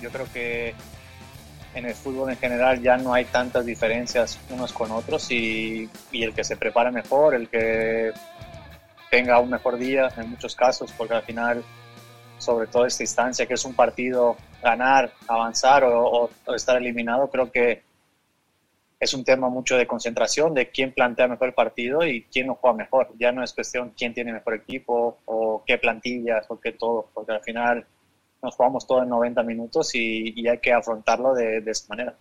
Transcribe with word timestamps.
Yo 0.00 0.10
creo 0.10 0.26
que 0.32 0.74
en 1.74 1.86
el 1.86 1.94
fútbol 1.94 2.30
en 2.30 2.36
general 2.36 2.80
ya 2.80 2.96
no 2.96 3.12
hay 3.12 3.24
tantas 3.26 3.64
diferencias 3.64 4.38
unos 4.50 4.72
con 4.72 4.90
otros 4.90 5.30
y, 5.30 5.88
y 6.10 6.22
el 6.22 6.34
que 6.34 6.44
se 6.44 6.56
prepare 6.56 6.90
mejor, 6.90 7.34
el 7.34 7.48
que 7.48 8.12
tenga 9.10 9.38
un 9.38 9.50
mejor 9.50 9.78
día 9.78 10.08
en 10.16 10.30
muchos 10.30 10.54
casos, 10.54 10.92
porque 10.96 11.14
al 11.14 11.22
final, 11.22 11.62
sobre 12.38 12.66
todo 12.66 12.86
esta 12.86 13.02
instancia 13.02 13.46
que 13.46 13.54
es 13.54 13.64
un 13.64 13.74
partido, 13.74 14.36
ganar, 14.62 15.12
avanzar 15.26 15.84
o, 15.84 16.30
o 16.44 16.54
estar 16.54 16.76
eliminado, 16.76 17.28
creo 17.28 17.50
que 17.50 17.82
es 19.00 19.14
un 19.14 19.24
tema 19.24 19.48
mucho 19.48 19.76
de 19.76 19.86
concentración, 19.86 20.54
de 20.54 20.70
quién 20.70 20.92
plantea 20.92 21.28
mejor 21.28 21.48
el 21.48 21.54
partido 21.54 22.04
y 22.04 22.24
quién 22.24 22.48
lo 22.48 22.56
juega 22.56 22.76
mejor. 22.76 23.12
Ya 23.18 23.30
no 23.30 23.44
es 23.44 23.52
cuestión 23.52 23.92
quién 23.96 24.12
tiene 24.12 24.32
mejor 24.32 24.54
equipo 24.54 25.18
o 25.26 25.62
qué 25.64 25.78
plantillas 25.78 26.46
o 26.48 26.58
qué 26.58 26.72
todo, 26.72 27.08
porque 27.14 27.32
al 27.32 27.42
final 27.42 27.86
nos 28.42 28.54
jugamos 28.54 28.86
todo 28.86 29.02
en 29.02 29.08
90 29.08 29.42
minutos 29.42 29.94
y, 29.94 30.46
hay 30.48 30.58
que 30.58 30.72
afrontarlo 30.72 31.34
de, 31.34 31.58
esa 31.66 31.86
manera. 31.88 32.14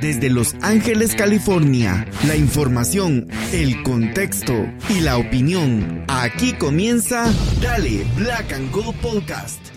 Desde 0.00 0.28
Los 0.28 0.54
Ángeles, 0.62 1.14
California, 1.14 2.06
la 2.26 2.36
información, 2.36 3.28
el 3.52 3.82
contexto 3.82 4.52
y 4.90 5.00
la 5.00 5.18
opinión. 5.18 6.04
Aquí 6.08 6.52
comienza 6.54 7.32
Dale 7.62 8.04
Black 8.16 8.52
and 8.52 8.72
Gold 8.72 9.00
Podcast. 9.00 9.73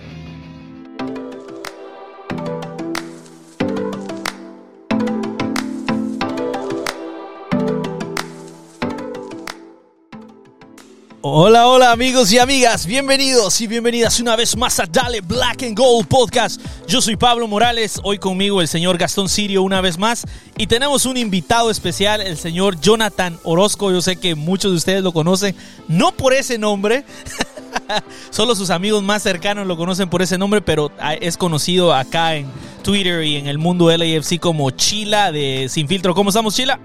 Hola, 11.30 11.67
hola 11.67 11.92
amigos 11.92 12.31
y 12.31 12.39
amigas, 12.39 12.86
bienvenidos 12.86 13.59
y 13.59 13.67
bienvenidas 13.67 14.22
una 14.22 14.38
vez 14.38 14.56
más 14.56 14.80
a 14.80 14.86
Dale 14.86 15.20
Black 15.20 15.61
and 15.64 15.78
Gold 15.78 16.08
Podcast. 16.08 16.61
Yo 16.88 17.02
soy 17.02 17.17
Pablo 17.17 17.50
Morales, 17.50 18.00
hoy 18.03 18.17
conmigo 18.17 18.61
el 18.61 18.69
señor 18.69 18.97
Gastón 18.97 19.28
Sirio 19.28 19.61
una 19.61 19.81
vez 19.81 19.97
más 19.97 20.25
y 20.58 20.67
tenemos 20.67 21.06
un 21.06 21.17
invitado 21.17 21.69
especial, 21.69 22.22
el 22.22 22.38
señor 22.38 22.80
Jonathan 22.80 23.38
Orozco. 23.44 23.92
Yo 23.92 24.02
sé 24.02 24.16
que 24.16 24.36
muchos 24.36 24.72
de 24.72 24.78
ustedes 24.78 25.03
lo 25.03 25.11
conocen, 25.11 25.53
no 25.89 26.14
por 26.14 26.34
ese 26.34 26.58
nombre, 26.58 27.03
solo 28.30 28.56
sus 28.56 28.69
amigos 28.69 29.03
más 29.03 29.22
cercanos 29.22 29.67
lo 29.67 29.75
conocen 29.75 30.09
por 30.09 30.22
ese 30.22 30.38
nombre, 30.38 30.62
pero 30.62 30.94
es 31.19 31.36
conocido 31.36 31.94
acá 31.94 32.36
en 32.36 32.47
Twitter 32.84 33.25
y 33.25 33.36
en 33.36 33.47
el 33.47 33.58
mundo 33.58 33.91
LAFC 33.91 34.39
como 34.39 34.72
Chila 34.72 35.34
de 35.34 35.67
Sin 35.69 35.89
Filtro. 35.89 36.16
¿Cómo 36.16 36.30
estamos, 36.30 36.56
Chila? 36.56 36.80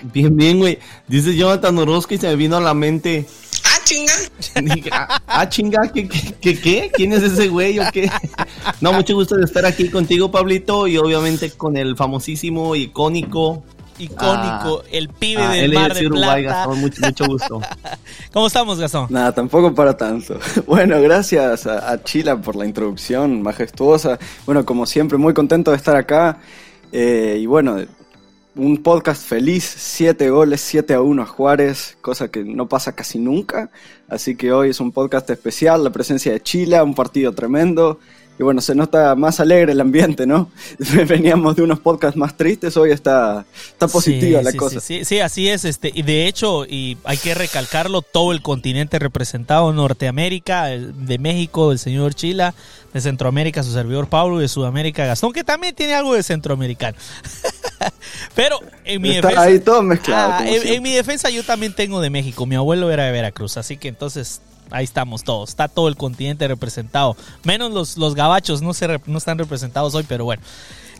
Bien, 0.12 0.34
bien, 0.34 0.58
güey. 0.58 0.78
Dice 1.06 1.36
Jonathan 1.36 1.76
Orozco 1.78 2.14
y 2.14 2.18
se 2.18 2.28
me 2.28 2.36
vino 2.36 2.56
a 2.56 2.60
la 2.60 2.74
mente. 2.74 3.26
¡Ah, 3.64 3.78
chinga! 3.84 4.12
Ah, 4.92 5.20
ah, 5.26 5.48
chinga! 5.48 5.82
¿Qué, 5.92 6.08
qué, 6.08 6.58
qué, 6.60 6.90
quién 6.92 7.12
es 7.12 7.22
ese 7.22 7.48
güey 7.48 7.78
o 7.78 7.84
qué? 7.92 8.10
No, 8.80 8.92
mucho 8.92 9.14
gusto 9.14 9.36
de 9.36 9.44
estar 9.44 9.64
aquí 9.66 9.88
contigo, 9.88 10.30
Pablito, 10.30 10.86
y 10.86 10.96
obviamente 10.96 11.50
con 11.50 11.76
el 11.76 11.96
famosísimo, 11.96 12.74
icónico. 12.74 13.62
Icónico, 13.98 14.82
ah, 14.82 14.88
el 14.90 15.10
pibe 15.10 15.46
del 15.46 15.74
mar 15.74 15.92
de 15.92 16.06
Uruguay, 16.06 16.42
plata. 16.42 16.58
Gastón, 16.60 16.80
mucho, 16.80 17.02
mucho 17.02 17.26
gusto. 17.26 17.60
¿Cómo 18.32 18.46
estamos, 18.46 18.78
Gastón? 18.78 19.06
Nada, 19.10 19.32
tampoco 19.32 19.74
para 19.74 19.94
tanto. 19.94 20.38
Bueno, 20.66 21.00
gracias 21.02 21.66
a, 21.66 22.02
Chila 22.02 22.40
por 22.40 22.56
la 22.56 22.64
introducción 22.64 23.42
majestuosa. 23.42 24.18
Bueno, 24.46 24.64
como 24.64 24.86
siempre, 24.86 25.18
muy 25.18 25.34
contento 25.34 25.70
de 25.70 25.76
estar 25.76 25.96
acá. 25.96 26.38
Eh, 26.92 27.38
y 27.40 27.46
bueno, 27.46 27.76
un 28.56 28.82
podcast 28.82 29.24
feliz, 29.26 29.64
siete 29.64 30.30
goles, 30.30 30.60
7 30.60 30.94
a 30.94 31.00
1 31.00 31.22
a 31.22 31.26
Juárez, 31.26 31.96
cosa 32.00 32.28
que 32.28 32.44
no 32.44 32.68
pasa 32.68 32.94
casi 32.94 33.18
nunca. 33.18 33.70
Así 34.08 34.36
que 34.36 34.52
hoy 34.52 34.70
es 34.70 34.80
un 34.80 34.92
podcast 34.92 35.30
especial, 35.30 35.84
la 35.84 35.90
presencia 35.90 36.32
de 36.32 36.40
Chile, 36.40 36.80
un 36.82 36.94
partido 36.94 37.32
tremendo. 37.32 37.98
Y 38.38 38.42
bueno, 38.42 38.62
se 38.62 38.74
nota 38.74 39.14
más 39.16 39.38
alegre 39.38 39.72
el 39.72 39.80
ambiente, 39.82 40.26
¿no? 40.26 40.50
Veníamos 41.06 41.56
de 41.56 41.62
unos 41.62 41.78
podcasts 41.78 42.16
más 42.16 42.38
tristes, 42.38 42.74
hoy 42.78 42.90
está, 42.90 43.44
está 43.68 43.86
positiva 43.86 44.40
la 44.40 44.54
cosa. 44.54 44.80
Sí, 44.80 45.04
sí, 45.04 45.20
así 45.20 45.50
es. 45.50 45.66
Este, 45.66 45.92
y 45.94 46.02
de 46.02 46.26
hecho, 46.26 46.64
y 46.64 46.96
hay 47.04 47.18
que 47.18 47.34
recalcarlo, 47.34 48.00
todo 48.00 48.32
el 48.32 48.40
continente 48.40 48.98
representado, 48.98 49.74
Norteamérica, 49.74 50.68
de 50.68 51.18
México, 51.18 51.70
el 51.70 51.78
señor 51.78 52.14
Chila, 52.14 52.54
de 52.94 53.00
Centroamérica, 53.02 53.62
su 53.62 53.72
servidor 53.72 54.08
Pablo, 54.08 54.38
y 54.38 54.42
de 54.42 54.48
Sudamérica, 54.48 55.04
Gastón, 55.04 55.34
que 55.34 55.44
también 55.44 55.74
tiene 55.74 55.92
algo 55.92 56.14
de 56.14 56.22
centroamericano. 56.22 56.96
Pero 58.34 58.60
en 58.84 59.02
mi 59.02 59.14
defensa. 59.14 59.42
Ahí 59.42 59.60
todo 59.60 59.82
mezclado. 59.82 60.32
Ah, 60.34 60.44
en, 60.46 60.82
mi 60.82 60.92
defensa 60.92 61.30
yo 61.30 61.42
también 61.44 61.74
tengo 61.74 62.00
de 62.00 62.10
México. 62.10 62.46
Mi 62.46 62.54
abuelo 62.56 62.90
era 62.90 63.04
de 63.04 63.12
Veracruz. 63.12 63.56
Así 63.56 63.76
que 63.76 63.88
entonces 63.88 64.40
ahí 64.70 64.84
estamos 64.84 65.24
todos. 65.24 65.50
Está 65.50 65.68
todo 65.68 65.88
el 65.88 65.96
continente 65.96 66.46
representado. 66.48 67.16
Menos 67.44 67.72
los, 67.72 67.96
los 67.96 68.14
gabachos 68.14 68.62
no, 68.62 68.74
se, 68.74 69.00
no 69.06 69.18
están 69.18 69.38
representados 69.38 69.94
hoy, 69.94 70.04
pero 70.08 70.24
bueno. 70.24 70.42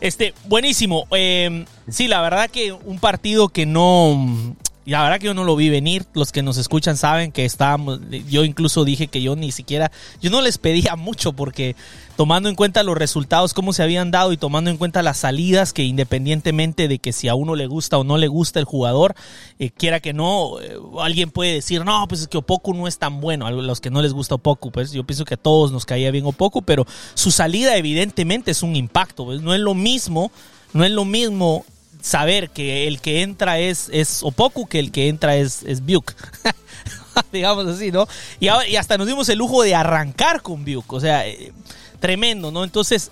Este, 0.01 0.33
buenísimo. 0.45 1.07
Em, 1.11 1.65
sí, 1.87 2.07
la 2.07 2.21
verdad 2.21 2.49
que 2.49 2.71
un 2.71 2.99
partido 2.99 3.49
que 3.49 3.65
no. 3.65 4.55
La 4.85 5.03
verdad 5.03 5.19
que 5.19 5.27
yo 5.27 5.33
no 5.33 5.43
lo 5.43 5.55
vi 5.55 5.69
venir. 5.69 6.05
Los 6.13 6.31
que 6.31 6.41
nos 6.41 6.57
escuchan 6.57 6.97
saben 6.97 7.31
que 7.31 7.45
estábamos. 7.45 7.99
Yo 8.29 8.43
incluso 8.43 8.83
dije 8.83 9.07
que 9.07 9.21
yo 9.21 9.35
ni 9.35 9.51
siquiera. 9.51 9.91
Yo 10.21 10.31
no 10.31 10.41
les 10.41 10.57
pedía 10.57 10.95
mucho 10.95 11.33
porque 11.33 11.75
tomando 12.15 12.49
en 12.49 12.55
cuenta 12.55 12.83
los 12.83 12.97
resultados, 12.97 13.53
cómo 13.53 13.73
se 13.73 13.83
habían 13.83 14.11
dado 14.11 14.31
y 14.31 14.37
tomando 14.37 14.69
en 14.69 14.77
cuenta 14.77 15.01
las 15.01 15.17
salidas, 15.17 15.73
que 15.73 15.83
independientemente 15.83 16.87
de 16.87 16.99
que 16.99 17.13
si 17.13 17.27
a 17.27 17.35
uno 17.35 17.55
le 17.55 17.67
gusta 17.67 17.97
o 17.97 18.03
no 18.03 18.17
le 18.17 18.27
gusta 18.27 18.59
el 18.59 18.65
jugador, 18.65 19.15
eh, 19.59 19.71
quiera 19.71 19.99
que 19.99 20.13
no, 20.13 20.59
eh, 20.61 20.77
alguien 20.99 21.31
puede 21.31 21.53
decir, 21.53 21.83
no, 21.83 22.07
pues 22.07 22.21
es 22.21 22.27
que 22.27 22.37
Opoku 22.37 22.73
no 22.75 22.87
es 22.87 22.99
tan 22.99 23.21
bueno, 23.21 23.47
a 23.47 23.51
los 23.51 23.81
que 23.81 23.89
no 23.89 24.03
les 24.03 24.13
gusta 24.13 24.35
Opoku, 24.35 24.71
pues 24.71 24.91
yo 24.91 25.03
pienso 25.03 25.25
que 25.25 25.33
a 25.33 25.37
todos 25.37 25.71
nos 25.71 25.85
caía 25.85 26.11
bien 26.11 26.25
Opoku, 26.25 26.61
pero 26.61 26.85
su 27.15 27.31
salida 27.31 27.75
evidentemente 27.75 28.51
es 28.51 28.61
un 28.61 28.75
impacto, 28.75 29.25
pues 29.25 29.41
no 29.41 29.55
es 29.55 29.59
lo 29.59 29.73
mismo, 29.73 30.31
no 30.73 30.83
es 30.83 30.91
lo 30.91 31.05
mismo 31.05 31.65
saber 32.01 32.49
que 32.49 32.87
el 32.87 32.99
que 32.99 33.21
entra 33.21 33.59
es, 33.59 33.89
es 33.93 34.23
Opoku 34.23 34.67
que 34.67 34.79
el 34.79 34.91
que 34.91 35.07
entra 35.07 35.35
es, 35.37 35.63
es 35.63 35.85
Buke. 35.85 36.13
digamos 37.31 37.67
así, 37.67 37.91
¿no? 37.91 38.07
Y, 38.39 38.47
hasta 38.47 38.97
nos 38.97 39.07
dimos 39.07 39.27
el 39.29 39.37
lujo 39.37 39.63
de 39.63 39.75
arrancar 39.75 40.41
con 40.41 40.65
Buke, 40.65 40.95
o 40.95 40.99
sea, 40.99 41.27
eh, 41.27 41.51
tremendo, 41.99 42.51
¿no? 42.51 42.63
Entonces, 42.63 43.11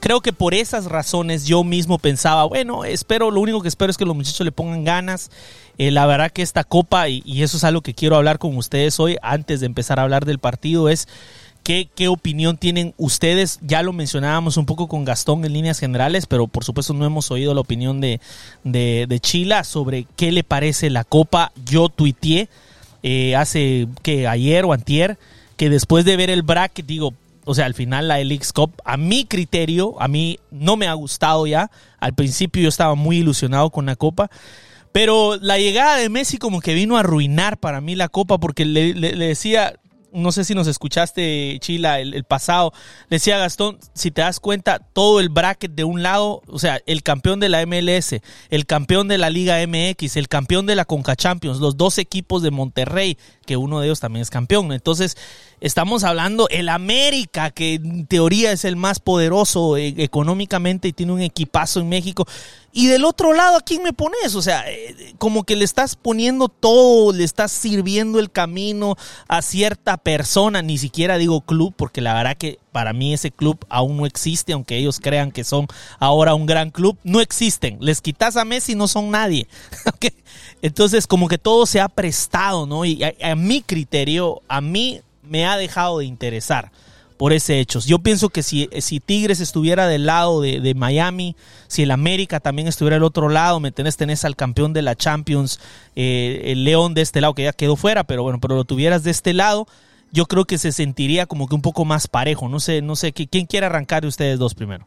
creo 0.00 0.20
que 0.20 0.32
por 0.32 0.54
esas 0.54 0.86
razones 0.86 1.46
yo 1.46 1.64
mismo 1.64 1.98
pensaba, 1.98 2.44
bueno, 2.44 2.84
espero, 2.84 3.30
lo 3.30 3.40
único 3.40 3.62
que 3.62 3.68
espero 3.68 3.90
es 3.90 3.96
que 3.96 4.04
los 4.04 4.16
muchachos 4.16 4.44
le 4.44 4.52
pongan 4.52 4.84
ganas. 4.84 5.30
Eh, 5.78 5.90
la 5.90 6.06
verdad 6.06 6.30
que 6.30 6.42
esta 6.42 6.64
copa, 6.64 7.08
y, 7.08 7.42
eso 7.42 7.56
es 7.56 7.64
algo 7.64 7.82
que 7.82 7.94
quiero 7.94 8.16
hablar 8.16 8.38
con 8.38 8.56
ustedes 8.56 8.98
hoy, 8.98 9.16
antes 9.22 9.60
de 9.60 9.66
empezar 9.66 9.98
a 9.98 10.02
hablar 10.02 10.24
del 10.24 10.38
partido, 10.38 10.88
es 10.88 11.08
qué, 11.94 12.08
opinión 12.08 12.56
tienen 12.56 12.94
ustedes. 12.96 13.58
Ya 13.62 13.82
lo 13.82 13.92
mencionábamos 13.92 14.56
un 14.56 14.64
poco 14.64 14.88
con 14.88 15.04
Gastón 15.04 15.44
en 15.44 15.52
líneas 15.52 15.78
generales, 15.78 16.26
pero 16.26 16.46
por 16.46 16.64
supuesto 16.64 16.94
no 16.94 17.04
hemos 17.04 17.30
oído 17.30 17.52
la 17.52 17.60
opinión 17.60 18.00
de, 18.00 18.20
de, 18.64 19.20
Chila 19.20 19.64
sobre 19.64 20.06
qué 20.16 20.32
le 20.32 20.44
parece 20.44 20.88
la 20.88 21.04
copa. 21.04 21.52
Yo 21.66 21.90
tuiteé 21.90 22.48
eh, 23.02 23.36
hace 23.36 23.86
que 24.02 24.26
ayer 24.26 24.64
o 24.64 24.72
antier 24.72 25.18
que 25.58 25.68
después 25.68 26.04
de 26.04 26.16
ver 26.16 26.30
el 26.30 26.42
bracket, 26.42 26.86
digo, 26.86 27.12
o 27.44 27.54
sea, 27.54 27.66
al 27.66 27.74
final 27.74 28.08
la 28.08 28.20
Elix 28.20 28.52
Cup, 28.52 28.72
a 28.84 28.96
mi 28.96 29.24
criterio, 29.24 30.00
a 30.00 30.08
mí 30.08 30.38
no 30.50 30.76
me 30.76 30.86
ha 30.86 30.94
gustado 30.94 31.46
ya. 31.46 31.70
Al 31.98 32.14
principio 32.14 32.62
yo 32.62 32.68
estaba 32.68 32.94
muy 32.94 33.18
ilusionado 33.18 33.68
con 33.70 33.86
la 33.86 33.96
Copa. 33.96 34.30
Pero 34.92 35.36
la 35.36 35.58
llegada 35.58 35.96
de 35.96 36.08
Messi 36.08 36.38
como 36.38 36.60
que 36.60 36.72
vino 36.72 36.96
a 36.96 37.00
arruinar 37.00 37.58
para 37.58 37.82
mí 37.82 37.94
la 37.94 38.08
Copa 38.08 38.38
porque 38.38 38.64
le 38.64 38.94
decía, 38.94 39.74
no 40.18 40.32
sé 40.32 40.44
si 40.44 40.54
nos 40.54 40.66
escuchaste, 40.66 41.58
Chila, 41.60 42.00
el, 42.00 42.24
pasado, 42.24 42.72
decía 43.08 43.38
Gastón, 43.38 43.78
si 43.94 44.10
te 44.10 44.22
das 44.22 44.40
cuenta, 44.40 44.78
todo 44.78 45.20
el 45.20 45.28
bracket 45.28 45.72
de 45.72 45.84
un 45.84 46.02
lado, 46.02 46.42
o 46.46 46.58
sea, 46.58 46.80
el 46.86 47.02
campeón 47.02 47.40
de 47.40 47.48
la 47.48 47.64
MLS, 47.64 48.16
el 48.50 48.66
campeón 48.66 49.08
de 49.08 49.18
la 49.18 49.30
Liga 49.30 49.58
MX, 49.66 50.16
el 50.16 50.28
campeón 50.28 50.66
de 50.66 50.76
la 50.76 50.84
Conca 50.84 51.16
Champions, 51.16 51.58
los 51.58 51.76
dos 51.76 51.98
equipos 51.98 52.42
de 52.42 52.50
Monterrey, 52.50 53.18
que 53.46 53.56
uno 53.56 53.80
de 53.80 53.86
ellos 53.86 54.00
también 54.00 54.22
es 54.22 54.30
campeón. 54.30 54.72
Entonces, 54.72 55.16
estamos 55.60 56.04
hablando 56.04 56.48
el 56.50 56.68
América, 56.68 57.50
que 57.50 57.74
en 57.74 58.06
teoría 58.06 58.52
es 58.52 58.64
el 58.64 58.76
más 58.76 59.00
poderoso 59.00 59.76
eh, 59.76 59.94
económicamente 59.98 60.88
y 60.88 60.92
tiene 60.92 61.12
un 61.12 61.22
equipazo 61.22 61.80
en 61.80 61.88
México. 61.88 62.26
Y 62.72 62.86
del 62.86 63.04
otro 63.04 63.32
lado, 63.32 63.56
¿a 63.56 63.62
quién 63.62 63.82
me 63.82 63.92
pones? 63.92 64.34
O 64.34 64.42
sea, 64.42 64.70
eh, 64.70 65.14
como 65.18 65.44
que 65.44 65.56
le 65.56 65.64
estás 65.64 65.96
poniendo 65.96 66.48
todo, 66.48 67.12
le 67.12 67.24
estás 67.24 67.50
sirviendo 67.50 68.20
el 68.20 68.30
camino 68.30 68.96
a 69.26 69.42
cierta 69.42 69.96
persona, 69.96 70.62
ni 70.62 70.78
siquiera 70.78 71.18
digo 71.18 71.40
club, 71.40 71.74
porque 71.76 72.00
la 72.00 72.14
verdad 72.14 72.36
que 72.36 72.58
para 72.70 72.92
mí 72.92 73.14
ese 73.14 73.30
club 73.30 73.58
aún 73.68 73.96
no 73.96 74.06
existe, 74.06 74.52
aunque 74.52 74.76
ellos 74.76 75.00
crean 75.00 75.32
que 75.32 75.44
son 75.44 75.66
ahora 75.98 76.34
un 76.34 76.46
gran 76.46 76.70
club, 76.70 76.98
no 77.02 77.20
existen. 77.20 77.78
Les 77.80 78.00
quitas 78.00 78.36
a 78.36 78.44
Messi, 78.44 78.74
no 78.74 78.86
son 78.86 79.10
nadie. 79.10 79.48
Entonces, 80.62 81.06
como 81.06 81.26
que 81.26 81.38
todo 81.38 81.66
se 81.66 81.80
ha 81.80 81.88
prestado, 81.88 82.66
¿no? 82.66 82.84
Y 82.84 83.02
a 83.02 83.34
mi 83.34 83.62
criterio, 83.62 84.42
a 84.46 84.60
mí 84.60 85.00
me 85.28 85.46
ha 85.46 85.56
dejado 85.56 85.98
de 85.98 86.06
interesar 86.06 86.70
por 87.18 87.32
ese 87.32 87.58
hecho. 87.58 87.80
Yo 87.80 87.98
pienso 87.98 88.30
que 88.30 88.42
si, 88.42 88.70
si 88.80 89.00
Tigres 89.00 89.40
estuviera 89.40 89.88
del 89.88 90.06
lado 90.06 90.40
de, 90.40 90.74
Miami, 90.74 91.36
si 91.66 91.82
el 91.82 91.90
América 91.90 92.40
también 92.40 92.68
estuviera 92.68 92.96
del 92.96 93.02
otro 93.02 93.28
lado, 93.28 93.60
me 93.60 93.72
tenés, 93.72 93.96
tenés 93.96 94.24
al 94.24 94.36
campeón 94.36 94.72
de 94.72 94.82
la 94.82 94.94
Champions, 94.94 95.60
eh, 95.96 96.42
el 96.44 96.64
León 96.64 96.94
de 96.94 97.02
este 97.02 97.20
lado, 97.20 97.34
que 97.34 97.42
ya 97.42 97.52
quedó 97.52 97.76
fuera, 97.76 98.04
pero 98.04 98.22
bueno, 98.22 98.38
pero 98.40 98.54
lo 98.54 98.64
tuvieras 98.64 99.02
de 99.02 99.10
este 99.10 99.34
lado, 99.34 99.66
yo 100.12 100.26
creo 100.26 100.44
que 100.44 100.58
se 100.58 100.70
sentiría 100.72 101.26
como 101.26 101.48
que 101.48 101.56
un 101.56 101.60
poco 101.60 101.84
más 101.84 102.06
parejo. 102.06 102.48
No 102.48 102.60
sé, 102.60 102.82
no 102.82 102.96
sé, 102.96 103.12
¿quién 103.12 103.46
quiere 103.46 103.66
arrancar 103.66 104.02
de 104.02 104.08
ustedes 104.08 104.38
dos 104.38 104.54
primero? 104.54 104.86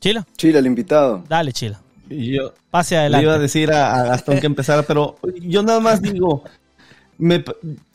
Chila. 0.00 0.26
Chila, 0.36 0.60
el 0.60 0.66
invitado. 0.66 1.24
Dale, 1.28 1.52
Chila. 1.52 1.80
Yo 2.08 2.52
Pase 2.70 2.94
le 2.94 3.00
adelante. 3.00 3.24
iba 3.24 3.34
a 3.34 3.38
decir 3.38 3.72
a, 3.72 3.94
a 3.94 4.04
Gastón 4.04 4.38
que 4.38 4.46
empezara, 4.46 4.82
pero 4.82 5.16
yo 5.40 5.62
nada 5.62 5.80
más 5.80 6.02
digo, 6.02 6.44
me 7.18 7.44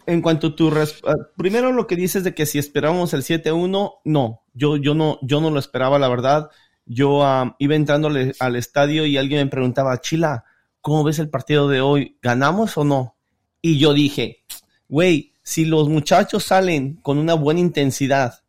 en 0.05 0.21
cuanto 0.21 0.47
a 0.47 0.55
tu 0.55 0.71
res- 0.71 1.01
a- 1.05 1.15
primero 1.37 1.71
lo 1.71 1.85
que 1.85 1.95
dices 1.95 2.23
de 2.23 2.33
que 2.33 2.45
si 2.45 2.57
esperábamos 2.57 3.13
el 3.13 3.23
7-1, 3.23 3.99
no, 4.03 4.41
yo, 4.53 4.75
yo 4.77 4.95
no, 4.95 5.19
yo 5.21 5.39
no 5.39 5.51
lo 5.51 5.59
esperaba, 5.59 5.99
la 5.99 6.09
verdad. 6.09 6.49
Yo 6.85 7.23
ah, 7.23 7.55
iba 7.59 7.75
entrando 7.75 8.07
al, 8.07 8.55
estadio 8.55 9.05
y 9.05 9.17
alguien 9.17 9.41
me 9.45 9.51
preguntaba, 9.51 10.01
Chila, 10.01 10.45
¿cómo 10.81 11.03
ves 11.03 11.19
el 11.19 11.29
partido 11.29 11.67
de 11.67 11.81
hoy? 11.81 12.17
¿Ganamos 12.23 12.75
o 12.77 12.83
no? 12.83 13.15
Y 13.61 13.77
yo 13.77 13.93
dije, 13.93 14.43
güey, 14.87 15.33
si 15.43 15.65
los 15.65 15.87
muchachos 15.89 16.43
salen 16.43 16.95
con 16.95 17.19
una 17.19 17.35
buena 17.35 17.59
intensidad 17.59 18.41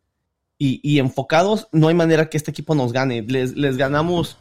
y, 0.57 0.79
y 0.83 0.97
enfocados, 0.97 1.67
no 1.71 1.89
hay 1.89 1.93
manera 1.95 2.29
que 2.29 2.37
este 2.37 2.49
equipo 2.49 2.73
nos 2.73 2.91
gane. 2.93 3.21
Les, 3.21 3.55
les 3.55 3.77
ganamos 3.77 4.37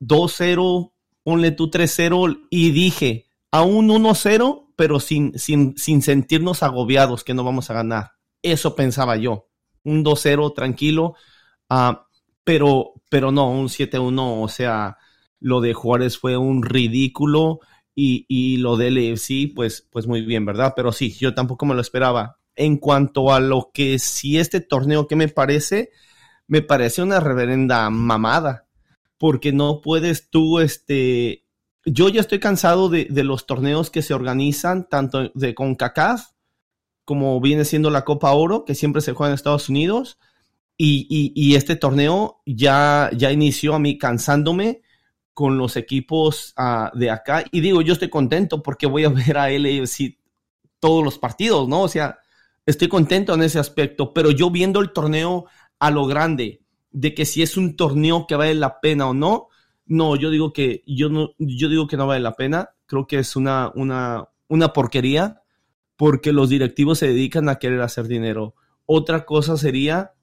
2-0, 0.00 0.92
ponle 1.22 1.52
tú 1.52 1.70
3-0 1.70 2.46
y 2.50 2.72
dije, 2.72 3.26
a 3.52 3.62
un 3.62 3.88
1-0, 3.88 4.61
pero 4.76 5.00
sin, 5.00 5.38
sin, 5.38 5.76
sin 5.76 6.02
sentirnos 6.02 6.62
agobiados 6.62 7.24
que 7.24 7.34
no 7.34 7.44
vamos 7.44 7.70
a 7.70 7.74
ganar. 7.74 8.12
Eso 8.42 8.74
pensaba 8.74 9.16
yo. 9.16 9.48
Un 9.84 10.04
2-0 10.04 10.54
tranquilo, 10.54 11.14
ah, 11.68 12.06
pero, 12.44 12.94
pero 13.10 13.32
no, 13.32 13.50
un 13.50 13.68
7-1, 13.68 14.42
o 14.42 14.48
sea, 14.48 14.96
lo 15.40 15.60
de 15.60 15.74
Juárez 15.74 16.18
fue 16.18 16.36
un 16.36 16.62
ridículo 16.62 17.60
y, 17.94 18.26
y 18.28 18.58
lo 18.58 18.76
del 18.76 18.94
LFC, 18.94 19.52
pues, 19.54 19.88
pues 19.90 20.06
muy 20.06 20.22
bien, 20.22 20.44
¿verdad? 20.44 20.72
Pero 20.76 20.92
sí, 20.92 21.12
yo 21.12 21.34
tampoco 21.34 21.66
me 21.66 21.74
lo 21.74 21.80
esperaba. 21.80 22.38
En 22.54 22.76
cuanto 22.76 23.32
a 23.32 23.40
lo 23.40 23.70
que 23.72 23.98
si 23.98 24.38
este 24.38 24.60
torneo, 24.60 25.08
¿qué 25.08 25.16
me 25.16 25.28
parece? 25.28 25.90
Me 26.46 26.62
parece 26.62 27.02
una 27.02 27.20
reverenda 27.20 27.88
mamada 27.90 28.66
porque 29.22 29.52
no 29.52 29.80
puedes 29.80 30.30
tú, 30.30 30.58
este, 30.58 31.41
yo 31.84 32.08
ya 32.08 32.20
estoy 32.20 32.38
cansado 32.38 32.88
de, 32.88 33.08
los 33.24 33.46
torneos 33.46 33.90
que 33.90 34.02
se 34.02 34.14
organizan, 34.14 34.88
tanto 34.88 35.30
de 35.34 35.54
CONCACAF, 35.54 36.30
como 37.04 37.40
viene 37.40 37.64
siendo 37.64 37.90
la 37.90 38.04
Copa 38.04 38.32
Oro, 38.32 38.64
que 38.64 38.74
siempre 38.74 39.02
se 39.02 39.12
juega 39.12 39.30
en 39.30 39.34
Estados 39.34 39.68
Unidos, 39.68 40.18
y, 40.76 41.54
este 41.54 41.76
torneo 41.76 42.40
ya, 42.44 43.10
ya 43.16 43.30
inició 43.30 43.74
a 43.74 43.78
mí 43.78 43.98
cansándome 43.98 44.82
con 45.32 45.56
los 45.56 45.76
equipos 45.76 46.54
uh, 46.58 46.96
de 46.96 47.10
acá, 47.10 47.44
y 47.50 47.60
digo, 47.60 47.82
yo 47.82 47.92
estoy 47.92 48.10
contento 48.10 48.62
porque 48.62 48.86
voy 48.86 49.04
a 49.04 49.08
ver 49.08 49.38
a 49.38 49.48
LAFC 49.48 50.18
todos 50.78 51.04
los 51.04 51.18
partidos, 51.18 51.68
¿no? 51.68 51.82
O 51.82 51.88
sea, 51.88 52.18
estoy 52.66 52.88
contento 52.88 53.34
en 53.34 53.42
ese 53.42 53.58
aspecto, 53.58 54.12
pero 54.12 54.30
yo 54.30 54.50
viendo 54.50 54.80
el 54.80 54.92
torneo 54.92 55.46
a 55.78 55.90
lo 55.90 56.06
grande, 56.06 56.62
de 56.90 57.14
que 57.14 57.24
si 57.24 57.42
es 57.42 57.56
un 57.56 57.76
torneo 57.76 58.26
que 58.26 58.36
vale 58.36 58.54
la 58.54 58.80
pena 58.80 59.08
o 59.08 59.14
no, 59.14 59.48
no, 59.86 60.16
yo 60.16 60.30
digo 60.30 60.52
que 60.52 60.82
yo 60.86 61.08
no, 61.08 61.30
yo 61.38 61.68
digo 61.68 61.86
que 61.86 61.96
no 61.96 62.06
vale 62.06 62.20
la 62.20 62.34
pena. 62.34 62.70
Creo 62.86 63.06
que 63.06 63.18
es 63.18 63.36
una, 63.36 63.72
una, 63.74 64.28
una 64.48 64.72
porquería 64.72 65.42
porque 65.96 66.32
los 66.32 66.48
directivos 66.48 66.98
se 66.98 67.08
dedican 67.08 67.48
a 67.48 67.56
querer 67.56 67.80
hacer 67.80 68.06
dinero. 68.08 68.54
Otra 68.86 69.24
cosa 69.24 69.56
sería 69.56 70.14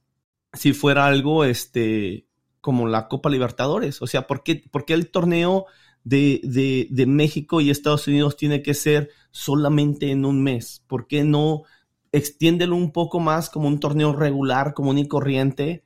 si 0.53 0.73
fuera 0.73 1.05
algo 1.05 1.45
este 1.45 2.27
como 2.61 2.87
la 2.87 3.07
Copa 3.07 3.29
Libertadores. 3.29 4.01
O 4.01 4.07
sea, 4.07 4.27
¿por 4.27 4.43
qué, 4.43 4.63
por 4.71 4.85
qué 4.85 4.93
el 4.93 5.11
torneo 5.11 5.65
de, 6.03 6.41
de, 6.43 6.87
de, 6.89 7.05
México 7.05 7.61
y 7.61 7.69
Estados 7.69 8.07
Unidos 8.07 8.37
tiene 8.37 8.61
que 8.61 8.73
ser 8.73 9.09
solamente 9.31 10.11
en 10.11 10.25
un 10.25 10.43
mes? 10.43 10.83
¿Por 10.87 11.07
qué 11.07 11.23
no 11.23 11.63
extiéndelo 12.11 12.75
un 12.75 12.91
poco 12.91 13.19
más 13.19 13.49
como 13.49 13.67
un 13.67 13.79
torneo 13.79 14.13
regular, 14.13 14.73
común 14.73 14.97
y 14.97 15.07
corriente? 15.07 15.85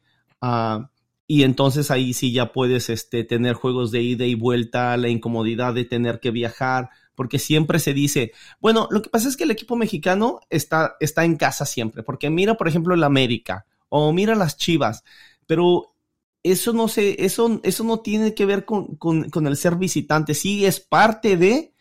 Y 1.34 1.42
entonces 1.42 1.90
ahí 1.90 2.14
sí 2.14 2.32
ya 2.32 2.52
puedes 2.52 2.92
este, 2.92 3.24
tener 3.24 3.56
juegos 3.56 3.90
de 3.90 4.04
ida 4.04 4.24
y 4.24 4.36
vuelta, 4.36 4.96
la 4.98 5.10
incomodidad 5.10 5.74
de 5.74 5.84
tener 5.84 6.20
que 6.20 6.30
viajar, 6.30 6.92
porque 7.16 7.40
siempre 7.40 7.80
se 7.80 7.92
dice, 7.96 8.34
bueno, 8.60 8.88
lo 8.92 9.02
que 9.02 9.10
pasa 9.10 9.30
es 9.30 9.36
que 9.36 9.46
el 9.46 9.50
equipo 9.50 9.76
mexicano 9.76 10.42
está, 10.52 10.96
está 11.00 11.26
en 11.26 11.36
casa 11.38 11.66
siempre, 11.66 12.04
porque 12.04 12.30
mira, 12.30 12.54
por 12.54 12.68
ejemplo, 12.68 12.94
el 12.94 13.04
América 13.04 13.66
o 13.90 14.14
mira 14.14 14.36
las 14.36 14.58
Chivas, 14.58 15.04
pero 15.48 15.96
eso 16.44 16.72
no 16.72 16.88
se, 16.88 17.26
eso, 17.26 17.60
eso 17.64 17.84
no 17.84 18.02
tiene 18.02 18.36
que 18.36 18.46
ver 18.46 18.64
con, 18.64 18.96
con, 18.98 19.32
con 19.32 19.48
el 19.48 19.58
ser 19.58 19.76
visitante, 19.78 20.36
sí 20.36 20.68
es 20.68 20.82
parte 20.82 21.36
de, 21.36 21.74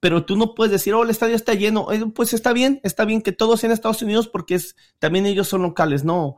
pero 0.00 0.26
tú 0.26 0.36
no 0.36 0.54
puedes 0.54 0.70
decir, 0.70 0.92
oh, 0.92 1.02
el 1.02 1.08
estadio 1.08 1.34
está 1.34 1.54
lleno, 1.54 1.90
eh, 1.92 2.04
pues 2.14 2.34
está 2.34 2.52
bien, 2.52 2.78
está 2.84 3.06
bien 3.06 3.22
que 3.22 3.32
todos 3.32 3.64
en 3.64 3.70
Estados 3.70 4.02
Unidos 4.02 4.28
porque 4.28 4.56
es, 4.56 4.76
también 4.98 5.24
ellos 5.24 5.48
son 5.48 5.62
locales, 5.62 6.04
no, 6.04 6.36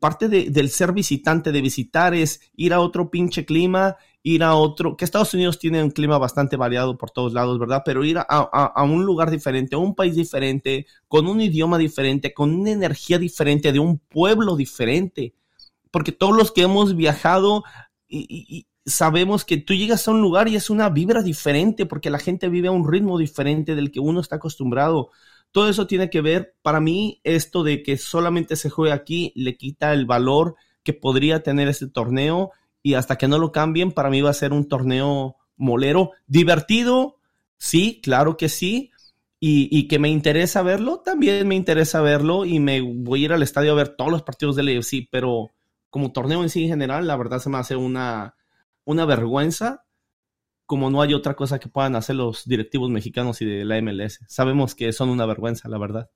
parte 0.00 0.28
de, 0.28 0.50
del 0.50 0.70
ser 0.70 0.92
visitante, 0.92 1.52
de 1.52 1.60
visitar, 1.60 2.14
es 2.14 2.40
ir 2.56 2.72
a 2.72 2.80
otro 2.80 3.10
pinche 3.10 3.44
clima, 3.44 3.96
ir 4.22 4.44
a 4.44 4.54
otro, 4.54 4.96
que 4.96 5.04
Estados 5.04 5.34
Unidos 5.34 5.58
tiene 5.58 5.82
un 5.82 5.90
clima 5.90 6.18
bastante 6.18 6.56
variado 6.56 6.96
por 6.96 7.10
todos 7.10 7.32
lados, 7.32 7.58
¿verdad? 7.58 7.82
Pero 7.84 8.04
ir 8.04 8.18
a, 8.18 8.22
a, 8.22 8.82
un 8.84 9.04
lugar 9.04 9.30
diferente, 9.30 9.74
a 9.74 9.78
un 9.78 9.94
país 9.94 10.14
diferente, 10.14 10.86
con 11.08 11.26
un 11.26 11.40
idioma 11.40 11.78
diferente, 11.78 12.32
con 12.32 12.54
una 12.54 12.70
energía 12.70 13.18
diferente, 13.18 13.72
de 13.72 13.80
un 13.80 13.98
pueblo 13.98 14.56
diferente. 14.56 15.34
Porque 15.90 16.12
todos 16.12 16.36
los 16.36 16.52
que 16.52 16.62
hemos 16.62 16.96
viajado 16.96 17.64
y, 18.08 18.26
y 18.28 18.66
sabemos 18.84 19.44
que 19.44 19.56
tú 19.56 19.74
llegas 19.74 20.06
a 20.06 20.10
un 20.10 20.20
lugar 20.20 20.48
y 20.48 20.56
es 20.56 20.70
una 20.70 20.88
vibra 20.88 21.22
diferente, 21.22 21.86
porque 21.86 22.10
la 22.10 22.18
gente 22.18 22.48
vive 22.48 22.68
a 22.68 22.72
un 22.72 22.90
ritmo 22.90 23.18
diferente 23.18 23.74
del 23.74 23.90
que 23.90 24.00
uno 24.00 24.20
está 24.20 24.36
acostumbrado 24.36 25.10
todo 25.52 25.68
eso 25.68 25.86
tiene 25.86 26.10
que 26.10 26.22
ver, 26.22 26.56
para 26.62 26.80
mí, 26.80 27.20
esto 27.24 27.62
de 27.62 27.82
que 27.82 27.98
solamente 27.98 28.56
se 28.56 28.70
juegue 28.70 28.92
aquí 28.92 29.32
le 29.36 29.56
quita 29.56 29.92
el 29.92 30.06
valor 30.06 30.56
que 30.82 30.94
podría 30.94 31.42
tener 31.42 31.68
este 31.68 31.86
torneo 31.86 32.50
y 32.82 32.94
hasta 32.94 33.16
que 33.16 33.28
no 33.28 33.38
lo 33.38 33.52
cambien, 33.52 33.92
para 33.92 34.10
mí 34.10 34.20
va 34.22 34.30
a 34.30 34.34
ser 34.34 34.52
un 34.52 34.66
torneo 34.66 35.36
molero, 35.56 36.10
divertido, 36.26 37.18
sí, 37.58 38.00
claro 38.02 38.36
que 38.36 38.48
sí, 38.48 38.90
y, 39.38 39.68
y, 39.76 39.88
que 39.88 39.98
me 39.98 40.08
interesa 40.08 40.62
verlo, 40.62 41.00
también 41.04 41.46
me 41.46 41.54
interesa 41.54 42.00
verlo 42.00 42.44
y 42.44 42.58
me 42.60 42.80
voy 42.80 43.22
a 43.22 43.24
ir 43.26 43.32
al 43.32 43.42
estadio 43.42 43.72
a 43.72 43.76
ver 43.76 43.90
todos 43.90 44.10
los 44.10 44.22
partidos 44.22 44.56
del 44.56 44.68
AFC, 44.68 45.08
pero 45.10 45.50
como 45.90 46.12
torneo 46.12 46.42
en 46.42 46.48
sí 46.48 46.62
en 46.62 46.70
general, 46.70 47.06
la 47.06 47.16
verdad 47.16 47.40
se 47.40 47.50
me 47.50 47.58
hace 47.58 47.76
una, 47.76 48.36
una 48.84 49.04
vergüenza 49.04 49.81
como 50.72 50.88
no 50.88 51.02
hay 51.02 51.12
otra 51.12 51.34
cosa 51.36 51.60
que 51.60 51.68
puedan 51.68 51.96
hacer 51.96 52.16
los 52.16 52.46
directivos 52.46 52.88
mexicanos 52.88 53.42
y 53.42 53.44
de 53.44 53.62
la 53.66 53.76
MLS. 53.82 54.20
Sabemos 54.26 54.74
que 54.74 54.90
son 54.94 55.10
una 55.10 55.26
vergüenza, 55.26 55.68
la 55.68 55.76
verdad. 55.76 56.10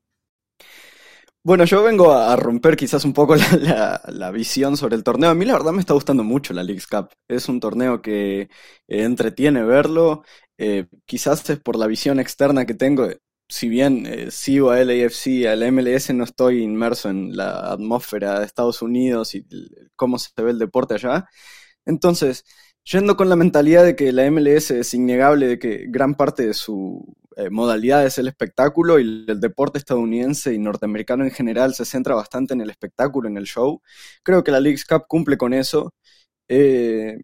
Bueno, 1.45 1.67
yo 1.67 1.83
vengo 1.83 2.11
a 2.15 2.35
romper 2.37 2.75
quizás 2.75 3.05
un 3.05 3.13
poco 3.13 3.37
la, 3.37 3.51
la, 3.61 4.03
la, 4.09 4.31
visión 4.31 4.79
sobre 4.79 4.97
el 4.97 5.05
torneo. 5.05 5.29
A 5.29 5.35
mí 5.35 5.45
la 5.45 5.53
verdad 5.53 5.73
me 5.73 5.81
está 5.81 5.93
gustando 5.93 6.25
mucho 6.25 6.55
la 6.55 6.63
Leagues 6.63 6.87
Cup. 6.87 7.11
Es 7.29 7.51
un 7.51 7.61
torneo 7.61 8.01
que 8.01 8.41
eh, 8.41 8.49
entretiene 8.89 9.63
verlo. 9.63 10.23
Eh, 10.57 10.87
quizás 11.05 11.51
es 11.51 11.61
por 11.61 11.77
la 11.77 11.87
visión 11.87 12.19
externa 12.19 12.65
que 12.65 12.73
tengo. 12.73 13.11
Si 13.51 13.69
bien 13.69 14.07
eh, 14.07 14.31
sigo 14.31 14.71
a 14.71 14.83
LAFC, 14.83 15.45
al 15.49 15.71
MLS, 15.71 16.15
no 16.15 16.25
estoy 16.25 16.63
inmerso 16.63 17.11
en 17.11 17.37
la 17.37 17.73
atmósfera 17.73 18.41
de 18.41 18.47
Estados 18.47 18.81
Unidos 18.81 19.35
y 19.35 19.47
cómo 19.97 20.19
se 20.19 20.31
ve 20.43 20.53
el 20.53 20.59
deporte 20.59 20.95
allá. 20.95 21.27
Entonces, 21.85 22.45
Yendo 22.89 23.17
con 23.17 23.29
la 23.29 23.35
mentalidad 23.35 23.85
de 23.85 23.97
que 23.97 24.13
la 24.13 24.31
MLS 24.31 24.71
es 24.71 24.95
innegable, 24.95 25.49
de 25.49 25.59
que 25.59 25.87
gran 25.89 26.15
parte 26.15 26.47
de 26.47 26.55
su 26.55 27.05
eh, 27.37 27.51
modalidad 27.51 28.07
es 28.07 28.17
el 28.19 28.29
espectáculo 28.29 29.01
y 29.01 29.27
el 29.29 29.41
deporte 29.41 29.79
estadounidense 29.79 30.55
y 30.55 30.59
norteamericano 30.59 31.25
en 31.25 31.33
general 31.33 31.75
se 31.75 31.85
centra 31.85 32.15
bastante 32.15 32.55
en 32.55 32.61
el 32.61 32.71
espectáculo, 32.71 33.29
en 33.29 33.39
el 33.39 33.45
show, 33.45 33.83
creo 34.23 34.45
que 34.45 34.53
la 34.53 34.61
Leagues 34.61 34.85
Cup 34.85 35.07
cumple 35.09 35.37
con 35.37 35.53
eso. 35.53 35.93
Eh, 36.49 37.19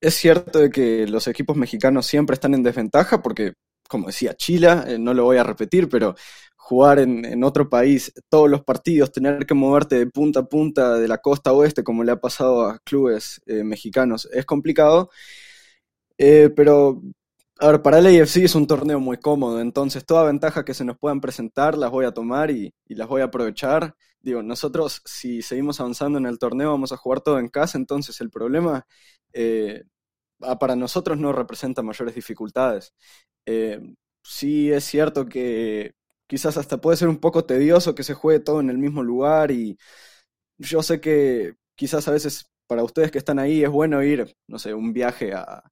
es 0.00 0.14
cierto 0.14 0.58
de 0.58 0.70
que 0.70 1.06
los 1.06 1.28
equipos 1.28 1.56
mexicanos 1.56 2.06
siempre 2.06 2.34
están 2.34 2.54
en 2.54 2.64
desventaja 2.64 3.22
porque, 3.22 3.54
como 3.88 4.08
decía 4.08 4.34
Chila, 4.34 4.84
eh, 4.88 4.98
no 4.98 5.14
lo 5.14 5.24
voy 5.24 5.36
a 5.38 5.44
repetir, 5.44 5.88
pero 5.88 6.16
jugar 6.64 6.98
en, 6.98 7.24
en, 7.26 7.44
otro 7.44 7.68
país 7.68 8.12
todos 8.30 8.48
los 8.50 8.64
partidos, 8.64 9.12
tener 9.12 9.44
que 9.46 9.54
moverte 9.54 9.96
de 9.98 10.06
punta 10.06 10.40
a 10.40 10.46
punta 10.46 10.94
de 10.98 11.08
la 11.08 11.18
costa 11.18 11.52
oeste, 11.52 11.84
como 11.84 12.04
le 12.04 12.12
ha 12.12 12.20
pasado 12.20 12.62
a 12.66 12.78
clubes 12.80 13.42
eh, 13.46 13.62
mexicanos, 13.64 14.26
es 14.32 14.46
complicado. 14.46 15.10
Eh, 16.18 16.50
pero, 16.56 17.02
a 17.58 17.68
ver, 17.68 17.82
para 17.82 17.98
el 17.98 18.06
AFC 18.06 18.44
es 18.44 18.54
un 18.54 18.66
torneo 18.66 18.98
muy 19.00 19.18
cómodo, 19.18 19.60
entonces 19.60 20.06
toda 20.06 20.24
ventaja 20.24 20.64
que 20.64 20.74
se 20.74 20.84
nos 20.84 20.98
puedan 20.98 21.20
presentar 21.20 21.76
las 21.76 21.90
voy 21.90 22.06
a 22.06 22.12
tomar 22.12 22.50
y, 22.50 22.74
y 22.86 22.94
las 22.94 23.08
voy 23.08 23.20
a 23.22 23.24
aprovechar. 23.24 23.94
Digo, 24.20 24.42
nosotros 24.42 25.02
si 25.04 25.42
seguimos 25.42 25.80
avanzando 25.80 26.18
en 26.18 26.26
el 26.26 26.38
torneo 26.38 26.70
vamos 26.70 26.92
a 26.92 26.96
jugar 26.96 27.20
todo 27.20 27.38
en 27.38 27.48
casa, 27.48 27.76
entonces 27.78 28.20
el 28.22 28.30
problema 28.30 28.86
eh, 29.34 29.84
para 30.60 30.76
nosotros 30.76 31.18
no 31.18 31.32
representa 31.32 31.82
mayores 31.82 32.14
dificultades. 32.14 32.94
Sí 34.22 34.72
es 34.72 34.84
cierto 34.84 35.26
que 35.26 35.94
quizás 36.26 36.56
hasta 36.56 36.80
puede 36.80 36.96
ser 36.96 37.08
un 37.08 37.18
poco 37.18 37.44
tedioso 37.44 37.94
que 37.94 38.02
se 38.04 38.14
juegue 38.14 38.40
todo 38.40 38.60
en 38.60 38.70
el 38.70 38.78
mismo 38.78 39.02
lugar 39.02 39.50
y 39.50 39.78
yo 40.58 40.82
sé 40.82 41.00
que 41.00 41.54
quizás 41.76 42.06
a 42.08 42.12
veces 42.12 42.50
para 42.66 42.84
ustedes 42.84 43.10
que 43.10 43.18
están 43.18 43.38
ahí 43.38 43.62
es 43.64 43.70
bueno 43.70 44.02
ir, 44.02 44.36
no 44.48 44.58
sé, 44.58 44.74
un 44.74 44.92
viaje 44.92 45.34
a, 45.34 45.62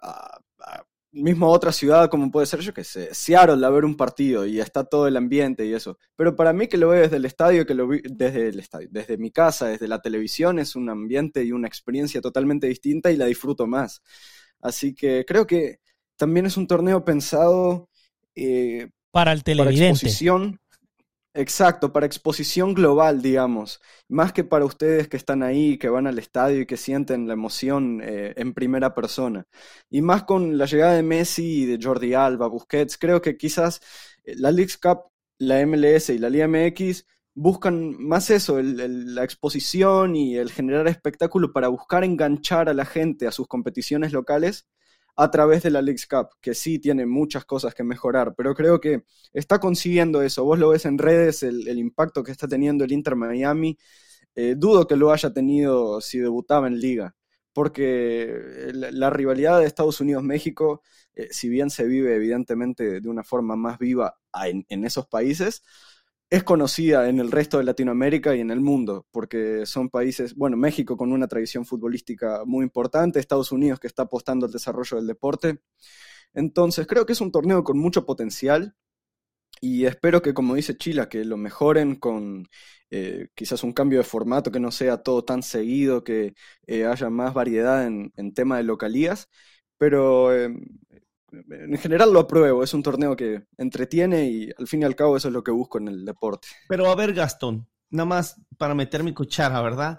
a, 0.00 0.38
a 0.60 0.84
mismo 1.12 1.48
otra 1.50 1.72
ciudad 1.72 2.10
como 2.10 2.30
puede 2.30 2.46
ser, 2.46 2.60
yo 2.60 2.74
que 2.74 2.84
sé, 2.84 3.14
Seattle 3.14 3.64
a 3.64 3.70
ver 3.70 3.84
un 3.84 3.96
partido 3.96 4.46
y 4.46 4.60
está 4.60 4.84
todo 4.84 5.06
el 5.08 5.16
ambiente 5.16 5.64
y 5.66 5.72
eso. 5.72 5.98
Pero 6.16 6.36
para 6.36 6.52
mí 6.52 6.68
que 6.68 6.76
lo 6.76 6.88
veo 6.90 7.02
desde 7.02 7.16
el 7.16 7.24
estadio, 7.24 7.66
que 7.66 7.74
lo 7.74 7.88
vi 7.88 8.02
desde 8.04 8.48
el 8.48 8.58
estadio, 8.60 8.88
desde 8.90 9.16
mi 9.16 9.30
casa, 9.30 9.68
desde 9.68 9.88
la 9.88 10.00
televisión, 10.02 10.58
es 10.58 10.76
un 10.76 10.90
ambiente 10.90 11.42
y 11.44 11.52
una 11.52 11.68
experiencia 11.68 12.20
totalmente 12.20 12.66
distinta 12.66 13.10
y 13.10 13.16
la 13.16 13.26
disfruto 13.26 13.66
más. 13.66 14.02
Así 14.60 14.94
que 14.94 15.24
creo 15.26 15.46
que 15.46 15.80
también 16.16 16.46
es 16.46 16.56
un 16.56 16.66
torneo 16.66 17.04
pensado 17.04 17.88
eh, 18.34 18.90
para 19.16 19.32
el 19.32 19.42
televidente. 19.42 19.92
exposición. 19.92 20.60
Exacto, 21.32 21.90
para 21.90 22.04
exposición 22.04 22.74
global, 22.74 23.22
digamos, 23.22 23.80
más 24.08 24.34
que 24.34 24.44
para 24.44 24.66
ustedes 24.66 25.08
que 25.08 25.16
están 25.16 25.42
ahí, 25.42 25.78
que 25.78 25.88
van 25.88 26.06
al 26.06 26.18
estadio 26.18 26.60
y 26.60 26.66
que 26.66 26.76
sienten 26.76 27.26
la 27.26 27.32
emoción 27.32 28.02
eh, 28.02 28.34
en 28.36 28.52
primera 28.52 28.94
persona. 28.94 29.46
Y 29.88 30.02
más 30.02 30.24
con 30.24 30.58
la 30.58 30.66
llegada 30.66 30.92
de 30.92 31.02
Messi 31.02 31.62
y 31.62 31.64
de 31.64 31.78
Jordi 31.82 32.12
Alba, 32.12 32.46
Busquets, 32.48 32.98
creo 32.98 33.22
que 33.22 33.38
quizás 33.38 33.80
eh, 34.22 34.34
la 34.36 34.50
League 34.50 34.72
Cup, 34.82 35.10
la 35.38 35.64
MLS 35.66 36.10
y 36.10 36.18
la 36.18 36.28
Liga 36.28 36.46
MX 36.46 37.06
buscan 37.34 37.96
más 37.98 38.28
eso, 38.28 38.60
la 38.60 39.24
exposición 39.24 40.14
y 40.14 40.36
el 40.36 40.50
generar 40.50 40.88
espectáculo 40.88 41.52
para 41.54 41.68
buscar 41.68 42.04
enganchar 42.04 42.68
a 42.68 42.74
la 42.74 42.84
gente 42.84 43.26
a 43.26 43.32
sus 43.32 43.46
competiciones 43.46 44.12
locales 44.12 44.66
a 45.16 45.30
través 45.30 45.62
de 45.62 45.70
la 45.70 45.82
Leagues 45.82 46.06
Cup, 46.06 46.28
que 46.40 46.54
sí 46.54 46.78
tiene 46.78 47.06
muchas 47.06 47.44
cosas 47.44 47.74
que 47.74 47.82
mejorar, 47.82 48.34
pero 48.36 48.54
creo 48.54 48.80
que 48.80 49.04
está 49.32 49.58
consiguiendo 49.58 50.22
eso. 50.22 50.44
Vos 50.44 50.58
lo 50.58 50.70
ves 50.70 50.84
en 50.84 50.98
redes, 50.98 51.42
el, 51.42 51.78
impacto 51.78 52.22
que 52.22 52.32
está 52.32 52.46
teniendo 52.46 52.84
el 52.84 52.92
Inter 52.92 53.16
Miami. 53.16 53.78
Eh, 54.34 54.54
dudo 54.56 54.86
que 54.86 54.96
lo 54.96 55.12
haya 55.12 55.32
tenido 55.32 56.00
si 56.02 56.18
debutaba 56.18 56.66
en 56.68 56.78
liga, 56.80 57.16
porque 57.54 58.70
la, 58.72 59.10
rivalidad 59.10 59.58
de 59.60 59.66
Estados 59.66 60.00
Unidos-México, 60.00 60.82
eh, 61.14 61.28
si 61.30 61.48
bien 61.48 61.70
se 61.70 61.84
vive 61.86 62.14
evidentemente 62.14 63.00
de 63.00 63.08
una 63.08 63.24
forma 63.24 63.56
más 63.56 63.78
viva 63.78 64.16
en 64.68 64.84
esos 64.84 65.06
países, 65.06 65.62
es 66.30 66.42
conocida 66.44 67.08
en 67.08 67.20
el 67.20 67.30
resto 67.30 67.58
de 67.58 67.64
Latinoamérica 67.64 68.34
y 68.34 68.40
en 68.40 68.50
el 68.50 68.60
mundo, 68.60 69.06
porque 69.12 69.64
son 69.66 69.88
países, 69.90 70.34
bueno, 70.34 70.56
México 70.56 70.96
con 70.96 71.12
una 71.12 71.28
tradición 71.28 71.64
futbolística 71.64 72.44
muy 72.44 72.64
importante, 72.64 73.20
Estados 73.20 73.52
Unidos 73.52 73.78
que 73.80 73.86
está 73.86 74.02
apostando 74.04 74.46
al 74.46 74.52
desarrollo 74.52 74.96
del 74.96 75.06
deporte. 75.06 75.60
Entonces, 76.34 76.86
creo 76.86 77.06
que 77.06 77.12
es 77.14 77.20
un 77.20 77.32
torneo 77.32 77.64
con 77.64 77.78
mucho 77.78 78.04
potencial 78.06 78.74
y 79.60 79.86
espero 79.86 80.22
que, 80.22 80.34
como 80.34 80.54
dice 80.54 80.76
Chila, 80.76 81.08
que 81.08 81.24
lo 81.24 81.36
mejoren 81.36 81.96
con 81.96 82.46
eh, 82.90 83.28
quizás 83.34 83.62
un 83.64 83.72
cambio 83.72 83.98
de 83.98 84.04
formato, 84.04 84.50
que 84.52 84.60
no 84.60 84.70
sea 84.70 85.02
todo 85.02 85.24
tan 85.24 85.42
seguido, 85.42 86.04
que 86.04 86.34
eh, 86.66 86.86
haya 86.86 87.10
más 87.10 87.34
variedad 87.34 87.86
en, 87.86 88.12
tema 88.34 88.58
de 88.58 88.64
localías, 88.64 89.28
pero 89.78 90.34
em, 90.34 90.60
en 91.48 91.78
general 91.78 92.12
lo 92.12 92.20
apruebo, 92.20 92.62
es 92.62 92.74
un 92.74 92.82
torneo 92.82 93.16
que 93.16 93.44
entretiene 93.58 94.28
y 94.28 94.50
al 94.56 94.66
fin 94.66 94.82
y 94.82 94.84
al 94.84 94.96
cabo 94.96 95.16
eso 95.16 95.28
es 95.28 95.34
lo 95.34 95.42
que 95.42 95.50
busco 95.50 95.78
en 95.78 95.88
el 95.88 96.04
deporte. 96.04 96.48
Pero 96.68 96.90
a 96.90 96.94
ver, 96.94 97.12
Gastón, 97.12 97.68
nada 97.90 98.06
más 98.06 98.40
para 98.56 98.74
meter 98.74 99.02
mi 99.02 99.12
cuchara, 99.12 99.60
¿verdad? 99.60 99.98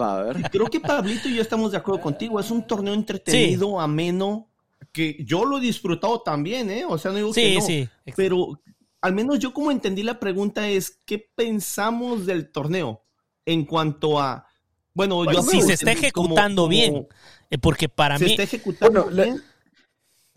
Va 0.00 0.20
a 0.20 0.22
ver. 0.24 0.50
Creo 0.50 0.66
que 0.66 0.80
Pablito 0.80 1.28
y 1.28 1.36
yo 1.36 1.42
estamos 1.42 1.72
de 1.72 1.78
acuerdo 1.78 2.00
contigo, 2.00 2.40
es 2.40 2.50
un 2.50 2.66
torneo 2.66 2.94
entretenido, 2.94 3.80
ameno, 3.80 4.50
que 4.92 5.24
yo 5.24 5.44
lo 5.44 5.58
he 5.58 5.60
disfrutado 5.60 6.22
también, 6.22 6.70
¿eh? 6.70 6.84
O 6.84 6.98
sea, 6.98 7.10
no 7.10 7.18
digo 7.18 7.32
que 7.32 7.54
no, 7.54 7.60
sí. 7.60 7.88
pero 8.16 8.60
al 9.00 9.14
menos 9.14 9.38
yo 9.38 9.52
como 9.52 9.70
entendí 9.70 10.02
la 10.02 10.18
pregunta 10.18 10.68
es, 10.68 10.98
¿qué 11.06 11.18
pensamos 11.34 12.26
del 12.26 12.50
torneo 12.50 13.04
en 13.46 13.64
cuanto 13.64 14.20
a... 14.20 14.46
Bueno, 14.92 15.30
yo 15.30 15.42
si 15.42 15.62
se 15.62 15.74
está 15.74 15.92
ejecutando 15.92 16.68
bien, 16.68 17.06
eh, 17.48 17.58
porque 17.58 17.88
para 17.88 18.18
mí... 18.18 18.32
está 18.32 18.42
ejecutando 18.42 19.06
bien. 19.06 19.36
La 19.36 19.42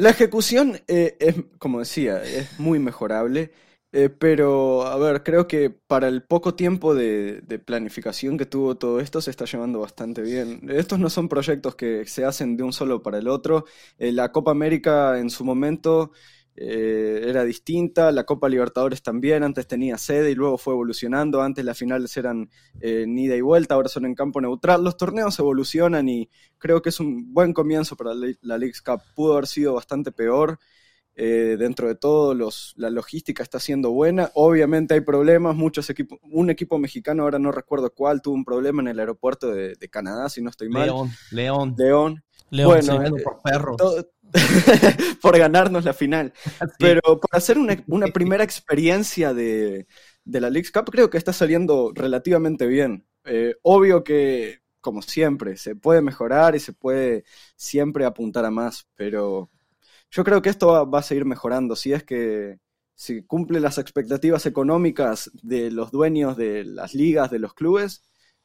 ejecución 0.10 0.82
eh, 0.88 1.18
es, 1.20 1.36
como 1.60 1.80
decía, 1.80 2.24
es 2.24 2.60
muy 2.60 2.80
mejorable, 2.80 3.52
eh, 3.92 4.10
pero 4.10 4.88
a 4.88 4.98
ver, 4.98 5.22
creo 5.22 5.48
que 5.48 5.70
para 5.70 6.08
el 6.08 6.24
poco 6.24 6.56
tiempo 6.56 6.96
de, 6.96 7.44
planificación 7.64 8.38
que 8.40 8.48
tuvo 8.48 8.76
todo 8.76 9.00
esto 9.00 9.22
se 9.22 9.30
está 9.30 9.46
llevando 9.46 9.80
bastante 9.80 10.24
bien. 10.24 10.62
Estos 10.70 10.98
no 11.00 11.10
son 11.12 11.30
proyectos 11.30 11.76
que 11.76 12.06
se 12.08 12.26
hacen 12.26 12.58
de 12.58 12.64
un 12.64 12.74
solo 12.74 13.04
para 13.04 13.20
el 13.20 13.28
otro. 13.28 13.66
Eh, 14.00 14.12
la 14.12 14.32
Copa 14.32 14.50
América 14.52 15.20
en 15.20 15.30
su 15.30 15.46
momento 15.46 16.12
eh, 16.56 17.26
era 17.28 17.44
distinta, 17.44 18.12
la 18.12 18.26
Copa 18.26 18.48
Libertadores 18.48 19.02
también, 19.02 19.44
antes 19.44 19.68
tenía 19.68 19.98
sede 19.98 20.32
y 20.32 20.36
luego 20.36 20.58
fue 20.58 20.74
evolucionando, 20.74 21.42
antes 21.42 21.66
las 21.66 21.78
finales 21.78 22.16
eran 22.16 22.50
eh, 22.80 23.06
ida 23.08 23.36
y 23.36 23.42
vuelta, 23.42 23.76
ahora 23.76 23.90
son 23.90 24.06
en 24.06 24.14
campo 24.14 24.40
neutral, 24.40 24.84
los 24.84 24.98
torneos 24.98 25.38
evolucionan 25.40 26.08
y 26.10 26.30
creo 26.60 26.82
que 26.82 26.90
es 26.90 27.00
un 27.00 27.34
buen 27.34 27.54
comienzo 27.54 27.96
para 27.96 28.14
la, 28.14 28.28
la 28.42 28.58
Leagues 28.58 28.82
Cup, 28.82 29.02
pudo 29.16 29.34
haber 29.34 29.48
sido 29.48 29.74
bastante 29.74 30.12
peor, 30.12 30.60
eh, 31.16 31.58
dentro 31.60 31.88
de 31.88 31.94
todo 31.94 32.34
los, 32.34 32.74
la 32.76 32.90
logística 32.90 33.44
está 33.44 33.60
siendo 33.60 33.92
buena, 33.92 34.32
obviamente 34.34 34.96
hay 34.96 35.02
problemas, 35.02 35.56
muchos 35.56 35.88
equipos, 35.92 36.18
un 36.24 36.50
equipo 36.50 36.80
mexicano, 36.80 37.24
ahora 37.24 37.38
no 37.38 37.52
recuerdo 37.52 37.94
cuál, 37.94 38.22
tuvo 38.22 38.34
un 38.34 38.44
problema 38.44 38.82
en 38.82 38.88
el 38.88 39.00
aeropuerto 39.00 39.52
de, 39.52 39.76
Canadá, 39.92 40.28
si 40.30 40.42
no 40.42 40.50
estoy 40.50 40.70
mal. 40.70 40.88
León, 40.88 41.12
León. 41.32 41.76
León. 41.78 42.24
León 42.50 42.70
bueno, 42.70 43.16
por 43.24 43.42
perros. 43.44 43.78
por 45.22 45.38
ganarnos 45.38 45.86
la 45.86 45.94
final. 45.94 46.34
Pero 46.80 47.02
para 47.20 47.38
hacer 47.38 47.58
una, 47.58 48.08
primera 48.08 48.44
experiencia 48.44 49.34
de, 49.34 49.88
la 50.26 50.50
League 50.50 50.70
Cup, 50.74 50.90
creo 50.92 51.10
que 51.10 51.18
está 51.18 51.34
saliendo 51.34 51.92
relativamente 51.94 52.68
bien. 52.68 53.06
Eh, 53.26 53.56
obvio 53.62 54.04
que, 54.04 54.62
como 54.82 55.02
siempre, 55.02 55.58
se 55.58 55.76
puede 55.76 56.02
mejorar 56.02 56.56
y 56.56 56.60
se 56.60 56.74
puede 56.74 57.26
siempre 57.56 58.06
apuntar 58.06 58.46
a 58.46 58.52
más, 58.52 58.88
pero 58.96 59.50
yo 60.12 60.24
creo 60.24 60.42
que 60.42 60.50
esto 60.50 60.90
va, 60.90 61.00
a 61.00 61.04
seguir 61.04 61.26
mejorando. 61.26 61.76
Si 61.76 61.94
es 61.94 62.04
que 62.04 62.60
si 62.96 63.24
cumple 63.24 63.60
las 63.60 63.78
expectativas 63.78 64.46
económicas 64.46 65.32
de 65.42 65.72
los 65.72 65.92
dueños 65.92 66.38
de 66.38 66.64
las 66.64 66.94
ligas, 66.94 67.32
de 67.32 67.40
los 67.40 67.54
clubes, 67.54 68.04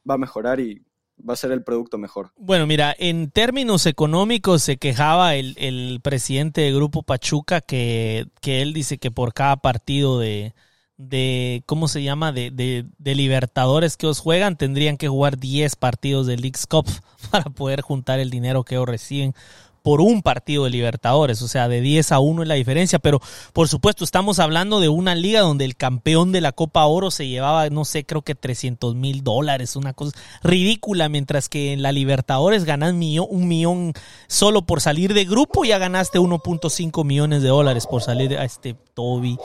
va 0.09 0.15
a 0.15 0.19
mejorar 0.19 0.61
y 0.61 0.87
va 1.27 1.35
a 1.35 1.37
ser 1.37 1.53
el 1.53 1.63
producto 1.63 1.99
mejor. 1.99 2.33
Bueno, 2.37 2.67
mira, 2.67 2.95
en 2.99 3.31
términos 3.31 3.87
económicos 3.87 4.63
se 4.63 4.77
quejaba 4.77 5.35
el, 5.35 6.01
presidente 6.03 6.61
de 6.61 6.73
Grupo 6.73 7.03
Pachuca 7.03 7.61
que, 7.61 8.27
que, 8.41 8.63
él 8.63 8.73
dice 8.73 8.99
que 8.99 9.11
por 9.11 9.35
cada 9.35 9.57
partido 9.57 10.19
de, 10.19 10.55
de 10.97 11.63
¿cómo 11.67 11.89
se 11.89 12.03
llama? 12.03 12.33
De, 12.33 12.51
de, 12.51 12.87
de 12.99 13.15
Libertadores 13.15 13.97
que 13.97 14.07
os 14.07 14.21
juegan, 14.21 14.57
tendrían 14.57 14.97
que 14.97 15.09
jugar 15.09 15.39
10 15.39 15.77
partidos 15.77 16.27
de 16.27 16.37
Leagues 16.37 16.67
Cup 16.67 16.87
para 17.31 17.51
poder 17.51 17.81
juntar 17.81 18.19
el 18.19 18.31
dinero 18.31 18.65
que 18.65 18.75
ellos 18.75 18.89
reciben 18.89 19.35
por 19.83 20.01
un 20.01 20.23
partido 20.23 20.65
de 20.65 20.71
Libertadores, 20.71 21.43
o 21.43 21.49
sea, 21.49 21.69
de 21.69 21.81
10 21.81 22.13
a 22.13 22.19
1 22.19 22.43
es 22.43 22.49
la 22.49 22.55
diferencia, 22.55 22.99
pero 22.99 23.21
por 23.53 23.69
supuesto 23.69 24.05
estamos 24.05 24.39
hablando 24.39 24.81
de 24.81 24.89
una 24.89 25.15
liga 25.15 25.41
donde 25.41 25.65
el 25.65 25.77
campeón 25.77 26.33
de 26.33 26.41
la 26.41 26.53
Copa 26.53 26.85
Oro 26.87 27.11
se 27.11 27.27
llevaba, 27.27 27.69
no 27.71 27.85
sé, 27.85 28.05
creo 28.05 28.23
que 28.23 28.35
300 28.35 28.95
mil 28.95 29.23
dólares, 29.25 29.77
una 29.77 29.93
cosa 29.93 30.19
ridícula, 30.43 31.09
mientras 31.09 31.49
que 31.49 31.73
en 31.73 31.83
la 31.83 31.93
Libertadores 31.93 32.65
ganas 32.65 32.93
un 32.93 33.49
millón 33.49 33.93
solo 34.27 34.63
por 34.63 34.81
salir 34.81 35.15
de 35.15 35.25
grupo, 35.25 35.65
ya 35.65 35.79
ganaste 35.79 36.19
1.5 36.19 37.05
millones 37.05 37.43
de 37.43 37.49
dólares 37.49 37.87
por 37.87 38.03
salir 38.03 38.37
a 38.37 38.45
este 38.45 38.75
Toby. 38.95 39.39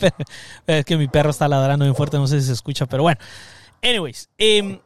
es 0.66 0.84
que 0.84 0.96
mi 0.96 1.08
perro 1.08 1.30
está 1.30 1.48
ladrando 1.48 1.84
bien 1.84 1.94
fuerte, 1.94 2.18
no 2.18 2.26
sé 2.26 2.40
si 2.40 2.46
se 2.48 2.52
escucha, 2.52 2.86
pero 2.86 3.02
bueno. 3.02 3.20
Anyways, 3.82 4.28
eh, 4.38 4.80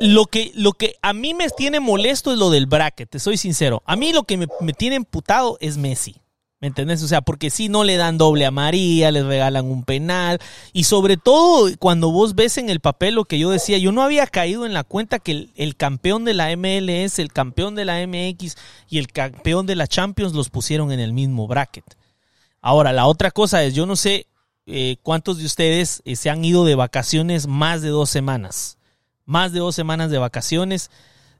lo 0.00 0.24
que, 0.26 0.50
lo 0.54 0.72
que 0.72 0.96
a 1.02 1.12
mí 1.12 1.34
me 1.34 1.48
tiene 1.50 1.78
molesto 1.78 2.32
es 2.32 2.38
lo 2.38 2.50
del 2.50 2.66
bracket, 2.66 3.10
te 3.10 3.18
soy 3.18 3.36
sincero. 3.36 3.82
A 3.84 3.96
mí 3.96 4.12
lo 4.12 4.24
que 4.24 4.38
me, 4.38 4.72
tiene 4.72 4.96
emputado 4.96 5.58
es 5.60 5.76
Messi. 5.76 6.16
¿Me 6.58 6.68
entendés? 6.68 7.02
O 7.02 7.08
sea, 7.08 7.22
porque 7.22 7.48
si 7.48 7.70
no 7.70 7.84
le 7.84 7.96
dan 7.96 8.18
doble 8.18 8.44
a 8.44 8.50
María, 8.50 9.10
les 9.10 9.24
regalan 9.24 9.64
un 9.64 9.84
penal. 9.84 10.38
Y 10.74 10.84
sobre 10.84 11.16
todo, 11.16 11.70
cuando 11.78 12.10
vos 12.10 12.34
ves 12.34 12.58
en 12.58 12.68
el 12.68 12.80
papel 12.80 13.14
lo 13.14 13.24
que 13.24 13.38
yo 13.38 13.48
decía, 13.48 13.78
yo 13.78 13.92
no 13.92 14.02
había 14.02 14.26
caído 14.26 14.66
en 14.66 14.74
la 14.74 14.84
cuenta 14.84 15.18
que 15.20 15.32
el, 15.32 15.50
el, 15.56 15.76
campeón 15.76 16.26
de 16.26 16.34
la 16.34 16.54
MLS, 16.54 17.18
el 17.18 17.32
campeón 17.32 17.74
de 17.76 17.86
la 17.86 18.06
MX 18.06 18.56
y 18.90 18.98
el 18.98 19.08
campeón 19.08 19.64
de 19.64 19.76
la 19.76 19.86
Champions 19.86 20.34
los 20.34 20.50
pusieron 20.50 20.92
en 20.92 21.00
el 21.00 21.14
mismo 21.14 21.46
bracket. 21.46 21.96
Ahora, 22.60 22.92
la 22.92 23.06
otra 23.06 23.30
cosa 23.30 23.64
es, 23.64 23.74
yo 23.74 23.86
no 23.86 23.96
sé 23.96 24.26
eh, 24.66 24.96
cuántos 25.02 25.38
de 25.38 25.46
ustedes 25.46 26.02
eh, 26.04 26.14
se 26.14 26.28
han 26.28 26.44
ido 26.44 26.66
de 26.66 26.74
vacaciones 26.74 27.46
más 27.46 27.80
de 27.80 27.88
dos 27.88 28.10
semanas 28.10 28.76
más 29.24 29.52
de 29.52 29.60
dos 29.60 29.74
semanas 29.74 30.10
de 30.10 30.18
vacaciones. 30.18 30.90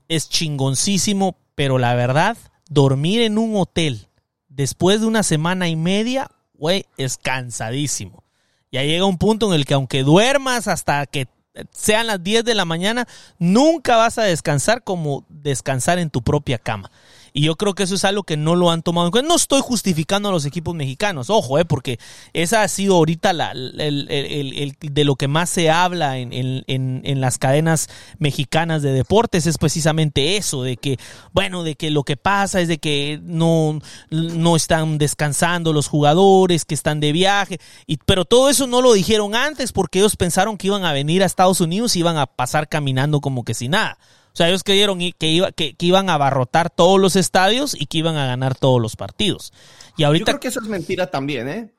Es 0.09 0.29
chingoncísimo, 0.29 1.37
pero 1.55 1.79
la 1.79 1.95
verdad, 1.95 2.37
dormir 2.69 3.23
en 3.23 3.39
un 3.39 3.57
hotel 3.57 4.09
después 4.49 5.01
de 5.01 5.07
una 5.07 5.23
semana 5.23 5.69
y 5.69 5.77
media, 5.77 6.31
güey, 6.55 6.87
es 6.97 7.17
cansadísimo. 7.17 8.25
Ya 8.71 8.83
llega 8.83 9.05
un 9.05 9.19
punto 9.19 9.49
en 9.49 9.55
el 9.55 9.65
que 9.65 9.75
aunque 9.75 10.03
duermas 10.03 10.69
hasta 10.69 11.07
que 11.07 11.29
sean 11.73 12.07
las 12.07 12.23
10 12.23 12.45
de 12.45 12.55
la 12.55 12.65
mañana, 12.65 13.09
nunca 13.39 13.97
vas 13.97 14.19
a 14.19 14.23
descansar 14.23 14.85
como 14.85 15.25
descansar 15.29 15.99
en 15.99 16.11
tu 16.11 16.23
propia 16.23 16.59
cama. 16.59 16.91
Y 17.33 17.43
yo 17.43 17.57
creo 17.57 17.75
que 17.75 17.85
eso 17.85 17.95
es 17.95 18.05
algo 18.05 18.23
que 18.23 18.37
no 18.37 18.57
lo 18.57 18.71
han 18.71 18.83
tomado 18.83 19.07
en 19.07 19.13
cuenta. 19.13 19.29
No 19.29 19.37
estoy 19.37 19.61
justificando 19.61 20.29
a 20.29 20.33
los 20.33 20.45
equipos 20.45 20.75
mexicanos, 20.75 21.31
ojo, 21.31 21.59
eh, 21.59 21.65
porque 21.65 21.99
esa 22.33 22.63
ha 22.63 22.69
sido 22.69 22.97
ahorita 22.97 23.33
la, 23.33 23.53
el, 23.53 24.77
de 24.81 25.05
lo 25.05 25.17
que 25.17 25.29
más 25.29 25.51
se 25.51 25.71
habla 25.71 26.19
en, 26.19 26.33
en, 26.33 26.65
en, 26.67 27.21
las 27.21 27.39
cadenas 27.39 27.89
mexicanas 28.19 28.83
de 28.83 28.93
deportes, 28.93 29.47
es 29.47 29.59
precisamente 29.59 30.37
eso, 30.37 30.63
de 30.63 30.77
que, 30.77 30.99
bueno, 31.33 31.63
de 31.63 31.75
que 31.75 31.91
lo 31.91 32.03
que 32.03 32.17
pasa 32.17 32.61
es 32.61 32.69
de 32.69 32.79
que 32.79 33.21
no, 33.23 33.81
no 34.11 34.57
están 34.57 34.99
descansando 34.99 35.73
los 35.73 35.89
jugadores, 35.89 36.65
que 36.65 36.75
están 36.75 37.01
de 37.01 37.13
viaje, 37.13 37.59
y, 37.87 37.99
pero 37.99 38.25
todo 38.25 38.49
eso 38.49 38.67
no 38.67 38.83
lo 38.83 38.93
dijeron 38.93 39.35
antes 39.35 39.73
porque 39.73 39.99
ellos 39.99 40.17
pensaron 40.17 40.57
que 40.57 40.69
iban 40.69 40.85
a 40.85 40.93
venir 40.93 41.23
a 41.23 41.27
Estados 41.27 41.61
Unidos 41.61 41.97
y 41.97 42.01
iban 42.01 42.17
a 42.17 42.27
pasar 42.27 42.69
caminando 42.69 43.21
como 43.21 43.45
que 43.45 43.55
sin 43.55 43.73
nada. 43.73 43.99
O 44.33 44.37
sea, 44.37 44.49
ellos 44.49 44.63
creyeron 44.63 44.99
que, 45.19 45.29
iba, 45.29 45.53
que, 45.53 45.75
iban 45.81 46.09
a 46.09 46.15
abarrotar 46.15 46.71
todos 46.71 47.01
los 47.01 47.17
estadios 47.17 47.75
y 47.79 47.87
que 47.87 47.99
iban 47.99 48.17
a 48.17 48.27
ganar 48.27 48.55
todos 48.55 48.81
los 48.81 48.97
partidos. 48.97 49.53
Y 49.97 50.05
ahorita... 50.05 50.21
Yo 50.21 50.25
creo 50.27 50.41
que 50.41 50.49
eso 50.49 50.61
es 50.61 50.69
mentira 50.69 51.11
también, 51.11 51.49
¿eh? 51.49 51.75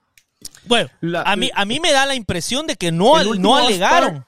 Bueno, 0.65 0.89
a, 1.23 1.35
mí, 1.35 1.49
a 1.53 1.65
mí 1.65 1.79
me 1.79 1.91
da 1.91 2.05
la 2.05 2.15
impresión 2.15 2.67
de 2.67 2.75
que 2.75 2.91
no, 2.91 3.23
no 3.35 3.55
alegaron. 3.55 4.25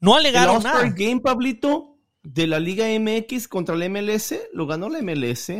no 0.00 0.14
alegaron 0.14 0.56
el 0.56 0.62
nada. 0.62 0.90
Game, 0.90 1.20
Pablito, 1.20 1.96
de 2.22 2.46
la 2.46 2.58
Liga 2.58 2.86
MX 2.98 3.48
contra 3.48 3.74
el 3.74 3.90
MLS, 3.90 4.34
lo 4.52 4.66
ganó 4.66 4.88
la 4.88 5.00
MLS. 5.02 5.50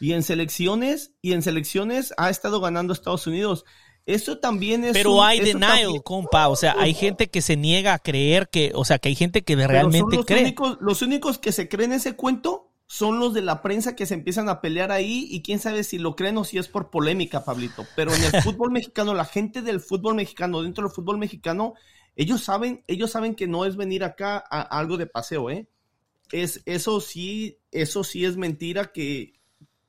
Y 0.00 0.12
en 0.12 0.22
selecciones, 0.22 1.12
y 1.22 1.32
en 1.32 1.42
selecciones 1.42 2.14
ha 2.16 2.30
estado 2.30 2.60
ganando 2.60 2.92
Estados 2.92 3.26
Unidos. 3.26 3.64
Eso 4.08 4.38
también 4.38 4.84
es. 4.84 4.94
Pero 4.94 5.22
hay 5.22 5.38
denial, 5.40 6.02
compa. 6.02 6.48
O 6.48 6.56
sea, 6.56 6.74
hay 6.78 6.94
gente 6.94 7.28
que 7.28 7.42
se 7.42 7.58
niega 7.58 7.92
a 7.92 7.98
creer 7.98 8.48
que. 8.48 8.72
O 8.74 8.86
sea, 8.86 8.98
que 8.98 9.10
hay 9.10 9.14
gente 9.14 9.42
que 9.42 9.54
realmente 9.54 10.16
los 10.16 10.24
cree. 10.24 10.44
Únicos, 10.44 10.78
los 10.80 11.02
únicos 11.02 11.38
que 11.38 11.52
se 11.52 11.68
creen 11.68 11.92
ese 11.92 12.16
cuento 12.16 12.70
son 12.86 13.20
los 13.20 13.34
de 13.34 13.42
la 13.42 13.60
prensa 13.60 13.94
que 13.94 14.06
se 14.06 14.14
empiezan 14.14 14.48
a 14.48 14.62
pelear 14.62 14.92
ahí 14.92 15.28
y 15.30 15.42
quién 15.42 15.58
sabe 15.58 15.84
si 15.84 15.98
lo 15.98 16.16
creen 16.16 16.38
o 16.38 16.44
si 16.44 16.56
es 16.56 16.68
por 16.68 16.88
polémica, 16.88 17.44
Pablito. 17.44 17.86
Pero 17.96 18.14
en 18.14 18.24
el 18.24 18.32
fútbol 18.42 18.70
mexicano, 18.70 19.12
la 19.12 19.26
gente 19.26 19.60
del 19.60 19.78
fútbol 19.78 20.14
mexicano, 20.14 20.62
dentro 20.62 20.84
del 20.84 20.94
fútbol 20.94 21.18
mexicano, 21.18 21.74
ellos 22.16 22.42
saben, 22.42 22.82
ellos 22.86 23.10
saben 23.10 23.34
que 23.34 23.46
no 23.46 23.66
es 23.66 23.76
venir 23.76 24.04
acá 24.04 24.42
a, 24.50 24.62
algo 24.62 24.96
de 24.96 25.06
paseo, 25.06 25.50
¿eh? 25.50 25.68
Es, 26.32 26.62
eso 26.64 27.02
sí, 27.02 27.58
eso 27.72 28.04
sí 28.04 28.24
es 28.24 28.38
mentira 28.38 28.90
que 28.90 29.34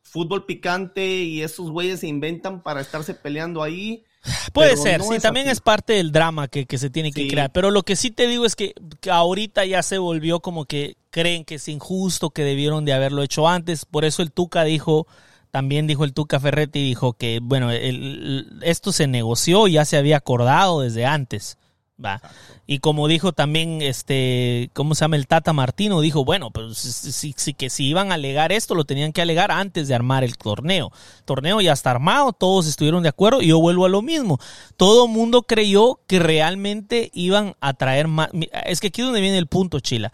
fútbol 0.01 0.45
picante 0.45 1.05
y 1.05 1.41
esos 1.41 1.71
güeyes 1.71 2.01
se 2.01 2.07
inventan 2.07 2.63
para 2.63 2.81
estarse 2.81 3.13
peleando 3.13 3.63
ahí 3.63 4.03
Puede 4.53 4.77
ser, 4.77 5.01
sí, 5.01 5.19
también 5.19 5.47
es 5.47 5.61
parte 5.61 5.93
del 5.93 6.11
drama 6.11 6.47
que, 6.47 6.65
se 6.77 6.89
tiene 6.89 7.11
que 7.11 7.27
crear. 7.27 7.51
Pero 7.51 7.71
lo 7.71 7.83
que 7.83 7.95
sí 7.95 8.11
te 8.11 8.27
digo 8.27 8.45
es 8.45 8.55
que, 8.55 8.73
ahorita 9.09 9.65
ya 9.65 9.83
se 9.83 9.97
volvió 9.97 10.39
como 10.39 10.65
que 10.65 10.97
creen 11.09 11.45
que 11.45 11.55
es 11.55 11.67
injusto, 11.67 12.29
que 12.29 12.43
debieron 12.43 12.85
de 12.85 12.93
haberlo 12.93 13.23
hecho 13.23 13.47
antes. 13.47 13.85
Por 13.85 14.05
eso 14.05 14.21
el 14.21 14.31
Tuca 14.31 14.63
dijo, 14.63 15.07
también 15.51 15.87
dijo 15.87 16.03
el 16.03 16.13
Tuca 16.13 16.39
Ferretti, 16.39 16.83
dijo 16.83 17.13
que, 17.13 17.39
bueno, 17.41 17.71
esto 17.71 18.91
se 18.91 19.07
negoció 19.07 19.67
y 19.67 19.73
ya 19.73 19.85
se 19.85 19.97
había 19.97 20.17
acordado 20.17 20.81
desde 20.81 21.05
antes. 21.05 21.57
Va. 22.03 22.21
Y 22.65 22.79
como 22.79 23.07
dijo 23.07 23.33
también, 23.33 23.81
este, 23.81 24.69
¿cómo 24.73 24.95
se 24.95 25.01
llama? 25.01 25.17
El 25.17 25.27
Tata 25.27 25.51
Martino 25.51 25.99
dijo, 25.99 26.23
bueno, 26.23 26.49
pues 26.49 26.77
sí, 26.77 27.33
sí, 27.35 27.53
que 27.53 27.69
si 27.69 27.87
iban 27.87 28.11
a 28.11 28.15
alegar 28.15 28.51
esto, 28.51 28.73
lo 28.73 28.85
tenían 28.85 29.11
que 29.11 29.21
alegar 29.21 29.51
antes 29.51 29.87
de 29.87 29.95
armar 29.95 30.23
el 30.23 30.37
torneo. 30.37 30.91
El 31.19 31.25
torneo 31.25 31.59
ya 31.59 31.73
está 31.73 31.91
armado, 31.91 32.31
todos 32.31 32.67
estuvieron 32.67 33.03
de 33.03 33.09
acuerdo 33.09 33.41
y 33.41 33.47
yo 33.47 33.59
vuelvo 33.59 33.85
a 33.85 33.89
lo 33.89 34.01
mismo. 34.01 34.39
Todo 34.77 35.07
mundo 35.07 35.43
creyó 35.43 35.99
que 36.07 36.19
realmente 36.19 37.11
iban 37.13 37.55
a 37.59 37.73
traer 37.73 38.07
más. 38.07 38.29
Es 38.65 38.79
que 38.79 38.87
aquí 38.87 39.01
es 39.01 39.07
donde 39.07 39.21
viene 39.21 39.37
el 39.37 39.47
punto, 39.47 39.79
Chila. 39.81 40.13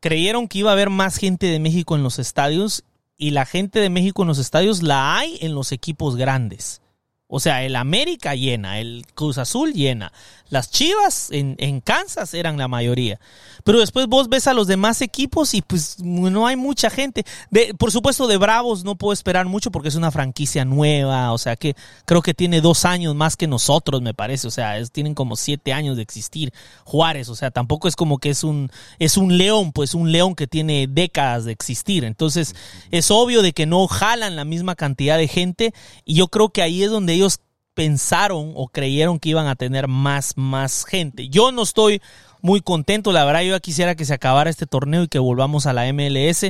Creyeron 0.00 0.48
que 0.48 0.60
iba 0.60 0.70
a 0.70 0.72
haber 0.72 0.88
más 0.88 1.18
gente 1.18 1.46
de 1.46 1.58
México 1.58 1.96
en 1.96 2.02
los 2.02 2.18
estadios 2.18 2.84
y 3.18 3.32
la 3.32 3.44
gente 3.44 3.80
de 3.80 3.90
México 3.90 4.22
en 4.22 4.28
los 4.28 4.38
estadios 4.38 4.82
la 4.82 5.18
hay 5.18 5.36
en 5.42 5.54
los 5.54 5.72
equipos 5.72 6.16
grandes. 6.16 6.80
O 7.30 7.38
sea, 7.38 7.64
el 7.64 7.76
América 7.76 8.34
llena, 8.34 8.80
el 8.80 9.06
Cruz 9.14 9.38
Azul 9.38 9.72
llena. 9.72 10.12
Las 10.50 10.72
Chivas 10.72 11.30
en, 11.30 11.54
en, 11.58 11.80
Kansas 11.80 12.34
eran 12.34 12.58
la 12.58 12.66
mayoría. 12.66 13.20
Pero 13.62 13.78
después 13.78 14.08
vos 14.08 14.28
ves 14.28 14.48
a 14.48 14.52
los 14.52 14.66
demás 14.66 15.00
equipos 15.00 15.54
y 15.54 15.62
pues 15.62 16.00
no 16.00 16.48
hay 16.48 16.56
mucha 16.56 16.90
gente. 16.90 17.24
De, 17.50 17.72
por 17.74 17.92
supuesto, 17.92 18.26
de 18.26 18.36
Bravos 18.36 18.82
no 18.82 18.96
puedo 18.96 19.12
esperar 19.12 19.46
mucho 19.46 19.70
porque 19.70 19.88
es 19.88 19.94
una 19.94 20.10
franquicia 20.10 20.64
nueva. 20.64 21.32
O 21.32 21.38
sea, 21.38 21.54
que 21.54 21.76
creo 22.04 22.20
que 22.20 22.34
tiene 22.34 22.60
dos 22.60 22.84
años 22.84 23.14
más 23.14 23.36
que 23.36 23.46
nosotros, 23.46 24.02
me 24.02 24.12
parece. 24.12 24.48
O 24.48 24.50
sea, 24.50 24.74
tienen 24.86 25.14
como 25.14 25.36
siete 25.36 25.72
años 25.72 25.96
de 25.96 26.02
existir. 26.02 26.52
Juárez, 26.84 27.28
o 27.28 27.36
sea, 27.36 27.52
tampoco 27.52 27.86
es 27.86 27.94
como 27.94 28.18
que 28.18 28.30
es 28.30 28.42
un, 28.42 28.72
es 28.98 29.16
un 29.16 29.38
león, 29.38 29.70
pues 29.70 29.94
un 29.94 30.10
león 30.10 30.34
que 30.34 30.48
tiene 30.48 30.88
décadas 30.88 31.44
de 31.44 31.52
existir. 31.52 32.02
Entonces, 32.02 32.56
es 32.90 33.12
obvio 33.12 33.42
de 33.42 33.52
que 33.52 33.66
no 33.66 33.86
jalan 33.86 34.34
la 34.34 34.44
misma 34.44 34.74
cantidad 34.74 35.16
de 35.16 35.28
gente. 35.28 35.74
Y 36.04 36.14
yo 36.14 36.26
creo 36.26 36.48
que 36.48 36.62
ahí 36.62 36.82
es 36.82 36.90
donde 36.90 37.19
ellos 37.20 37.40
pensaron 37.74 38.52
o 38.56 38.68
creyeron 38.68 39.18
que 39.18 39.30
iban 39.30 39.46
a 39.46 39.56
tener 39.56 39.88
más, 39.88 40.36
más 40.36 40.84
gente. 40.84 41.28
Yo 41.28 41.52
no 41.52 41.62
estoy 41.62 42.02
muy 42.42 42.60
contento, 42.60 43.12
la 43.12 43.24
verdad 43.24 43.42
yo 43.42 43.58
quisiera 43.60 43.94
que 43.94 44.04
se 44.04 44.14
acabara 44.14 44.50
este 44.50 44.66
torneo 44.66 45.04
y 45.04 45.08
que 45.08 45.18
volvamos 45.18 45.66
a 45.66 45.72
la 45.72 45.90
MLS. 45.92 46.44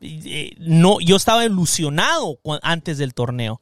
Eh, 0.00 0.54
no, 0.58 1.00
yo 1.00 1.16
estaba 1.16 1.44
ilusionado 1.44 2.38
antes 2.62 2.98
del 2.98 3.14
torneo. 3.14 3.60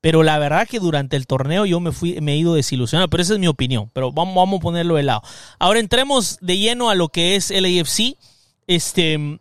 Pero 0.00 0.22
la 0.22 0.38
verdad 0.38 0.66
que 0.66 0.80
durante 0.80 1.16
el 1.16 1.26
torneo 1.26 1.66
yo 1.66 1.78
me 1.78 1.92
fui, 1.92 2.20
me 2.22 2.32
he 2.32 2.36
ido 2.38 2.54
desilusionado, 2.54 3.08
pero 3.08 3.22
esa 3.22 3.34
es 3.34 3.38
mi 3.38 3.48
opinión. 3.48 3.90
Pero 3.92 4.12
vamos, 4.12 4.34
vamos 4.34 4.58
a 4.58 4.62
ponerlo 4.62 4.94
de 4.94 5.02
lado. 5.02 5.22
Ahora 5.58 5.78
entremos 5.78 6.38
de 6.40 6.56
lleno 6.56 6.88
a 6.88 6.94
lo 6.94 7.08
que 7.08 7.36
es 7.36 7.50
el 7.50 7.66
AFC. 7.66 8.16
Este, 8.66 9.38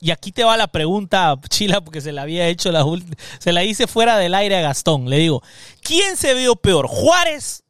y 0.00 0.10
aquí 0.10 0.32
te 0.32 0.44
va 0.44 0.56
la 0.56 0.68
pregunta, 0.68 1.38
Chila, 1.48 1.82
porque 1.82 2.00
se 2.00 2.12
la 2.12 2.22
había 2.22 2.48
hecho 2.48 2.72
la 2.72 2.84
se 3.38 3.52
la 3.52 3.64
hice 3.64 3.86
fuera 3.86 4.16
del 4.16 4.34
aire 4.34 4.56
a 4.56 4.62
Gastón. 4.62 5.10
Le 5.10 5.18
digo, 5.18 5.42
¿quién 5.82 6.16
se 6.16 6.34
vio 6.34 6.56
peor, 6.56 6.86
Juárez 6.86 7.62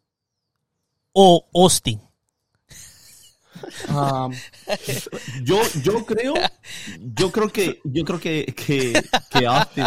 o 1.12 1.48
Austin? 1.52 2.00
Yo, 5.42 5.60
yo 5.82 6.06
creo, 6.06 6.34
yo 6.98 7.32
creo 7.32 7.48
que, 7.50 7.80
yo 7.84 8.04
creo 8.04 8.20
que, 8.20 8.46
que, 8.46 9.02
que 9.30 9.46
Austin. 9.46 9.86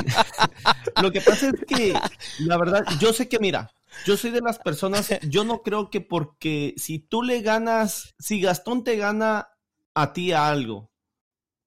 Lo 1.02 1.12
que 1.12 1.22
pasa 1.22 1.48
es 1.48 1.56
que, 1.66 1.94
la 2.40 2.58
verdad, 2.58 2.84
yo 3.00 3.14
sé 3.14 3.30
que, 3.30 3.40
mira, 3.40 3.72
yo 4.06 4.18
soy 4.18 4.32
de 4.32 4.42
las 4.42 4.60
personas, 4.60 5.10
yo 5.24 5.44
no 5.44 5.62
creo 5.62 5.90
que 5.90 6.02
porque 6.02 6.74
si 6.78 7.00
tú 7.00 7.24
le 7.24 7.42
ganas, 7.42 8.14
si 8.20 8.42
Gastón 8.42 8.84
te 8.84 8.98
gana 8.98 9.48
a 9.94 10.14
ti 10.14 10.34
algo, 10.34 10.92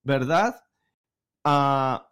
¿verdad? 0.02 0.65
Ah, 1.48 2.10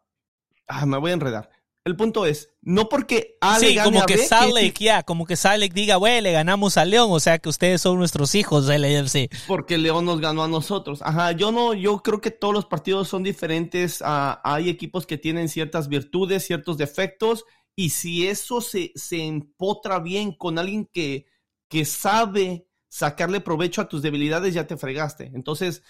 ah, 0.69 0.87
me 0.87 0.97
voy 0.99 1.11
a 1.11 1.15
enredar. 1.15 1.51
El 1.85 1.97
punto 1.97 2.25
es, 2.25 2.49
no 2.63 2.89
porque 2.89 3.37
A 3.43 3.59
sí, 3.59 3.77
como 3.83 4.07
que 4.07 4.17
Salt 4.17 4.79
ya, 4.79 5.03
como 5.03 5.27
que 5.27 5.37
Salt 5.37 5.71
diga, 5.75 5.97
güey, 5.97 6.23
le 6.23 6.33
ganamos 6.33 6.79
a 6.79 6.85
León, 6.87 7.09
o 7.11 7.21
sea 7.21 7.39
que 7.39 7.51
ustedes 7.51 7.83
son 7.83 7.99
nuestros 7.99 8.35
hijos 8.37 8.67
del 8.67 8.85
AFC. 8.85 9.29
Porque 9.47 9.77
León 9.77 10.07
nos 10.07 10.19
ganó 10.21 10.45
a 10.45 10.49
nosotros. 10.49 11.03
Ajá, 11.03 11.33
yo 11.33 11.53
no, 11.53 11.75
yo 11.75 11.99
creo 12.03 12.23
que 12.23 12.31
todos 12.31 12.55
los 12.55 12.65
partidos 12.65 13.09
son 13.09 13.23
diferentes. 13.23 14.03
Hay 14.03 14.71
equipos 14.71 15.05
que 15.05 15.19
tienen 15.19 15.51
ciertas 15.51 15.89
virtudes, 15.89 16.47
ciertos 16.47 16.79
defectos, 16.79 17.45
y 17.77 17.91
si 17.91 18.29
eso 18.29 18.63
se, 18.63 18.93
se 18.95 19.23
empotra 19.23 19.99
bien 19.99 20.33
con 20.33 20.59
alguien 20.59 20.87
que, 20.87 21.27
que 21.69 21.85
sabe 21.85 22.67
sacarle 22.89 23.41
provecho 23.41 23.83
a 23.83 23.89
tus 23.89 24.01
debilidades, 24.01 24.55
ya 24.55 24.67
te 24.67 24.77
fregaste. 24.77 25.33
Entonces, 25.35 25.83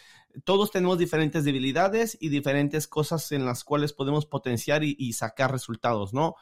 todos 0.44 0.70
tenemos 0.70 0.99
diferentes 0.99 1.44
debilidades 1.44 2.18
y 2.20 2.29
diferentes 2.29 2.88
cosas 2.88 3.31
en 3.33 3.44
las 3.44 3.64
cuales 3.64 3.92
podemos 3.92 4.27
potenciar 4.27 4.83
y, 4.85 5.12
sacar 5.12 5.53
resultados, 5.53 6.12
¿no? 6.12 6.35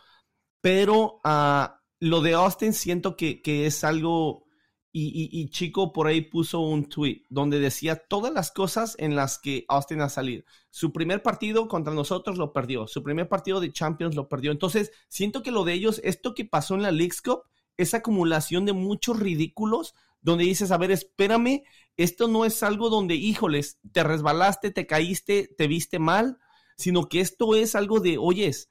Pero 0.61 1.20
uh, 1.24 1.66
lo 2.00 2.20
de 2.22 2.35
Austin 2.35 2.72
siento 2.72 3.16
que, 3.16 3.42
que 3.42 3.66
es 3.66 3.85
algo, 3.85 4.46
y, 4.92 5.48
Chico 5.50 5.92
por 5.92 6.07
ahí 6.07 6.20
puso 6.20 6.61
un 6.61 6.88
tweet 6.88 7.22
donde 7.31 7.59
decía 7.61 7.96
todas 7.96 8.33
las 8.33 8.50
cosas 8.50 8.94
en 8.98 9.16
las 9.16 9.38
que 9.38 9.64
Austin 9.68 10.00
ha 10.00 10.09
salido. 10.09 10.44
Su 10.70 10.92
primer 10.92 11.22
partido 11.22 11.68
contra 11.68 11.94
nosotros 11.94 12.38
lo 12.38 12.52
perdió, 12.52 12.87
su 12.87 13.02
primer 13.02 13.28
partido 13.28 13.61
de 13.61 13.72
Champions 13.72 14.14
lo 14.14 14.28
perdió. 14.28 14.52
Entonces, 14.52 14.92
siento 15.09 15.42
que 15.42 15.50
lo 15.50 15.64
de 15.64 15.74
ellos, 15.74 16.00
esto 16.05 16.35
que 16.35 16.44
pasó 16.44 16.74
en 16.74 16.83
la 16.83 16.92
League's 16.92 17.22
Cup, 17.22 17.42
esa 17.76 17.98
acumulación 17.98 18.64
de 18.64 18.72
muchos 18.72 19.18
ridículos, 19.18 19.94
donde 20.20 20.44
dices, 20.44 20.70
a 20.70 20.78
ver, 20.78 20.90
espérame, 20.90 21.62
esto 21.96 22.28
no 22.28 22.44
es 22.44 22.62
algo 22.62 22.90
donde, 22.90 23.16
híjoles, 23.16 23.78
te 23.92 24.02
resbalaste, 24.04 24.70
te 24.70 24.87
caíste, 24.87 25.52
te 25.56 25.66
viste 25.66 25.98
mal, 25.98 26.38
sino 26.76 27.08
que 27.08 27.20
esto 27.20 27.54
es 27.54 27.74
algo 27.74 28.00
de, 28.00 28.18
oyes, 28.18 28.70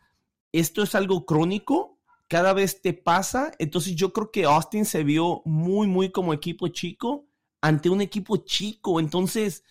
esto 0.51 0.83
es 0.83 0.95
algo 0.95 1.25
crónico, 1.25 1.99
cada 2.27 2.53
vez 2.53 2.81
te 2.81 2.93
pasa. 2.93 3.51
Entonces 3.59 3.95
yo 3.95 4.13
creo 4.13 4.31
que 4.31 4.45
Austin 4.45 4.85
se 4.85 5.03
vio 5.03 5.41
muy, 5.45 5.87
muy 5.87 6.11
como 6.11 6.33
equipo 6.33 6.69
chico 6.69 7.27
ante 7.59 7.89
un 7.89 8.01
equipo 8.01 8.37
chico. 8.37 8.99
Entonces 8.99 9.63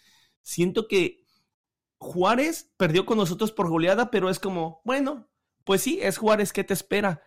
siento 0.43 0.87
que 0.87 1.25
Juárez 1.99 2.71
perdió 2.77 3.07
con 3.07 3.19
nosotros 3.19 3.53
por 3.53 3.69
goleada, 3.69 4.11
pero 4.11 4.31
es 4.31 4.38
como, 4.38 4.81
bueno, 4.85 5.29
pues 5.64 5.83
sí, 5.83 5.99
es 6.03 6.19
Juárez, 6.19 6.53
¿qué 6.53 6.64
te 6.64 6.75
espera? 6.75 7.23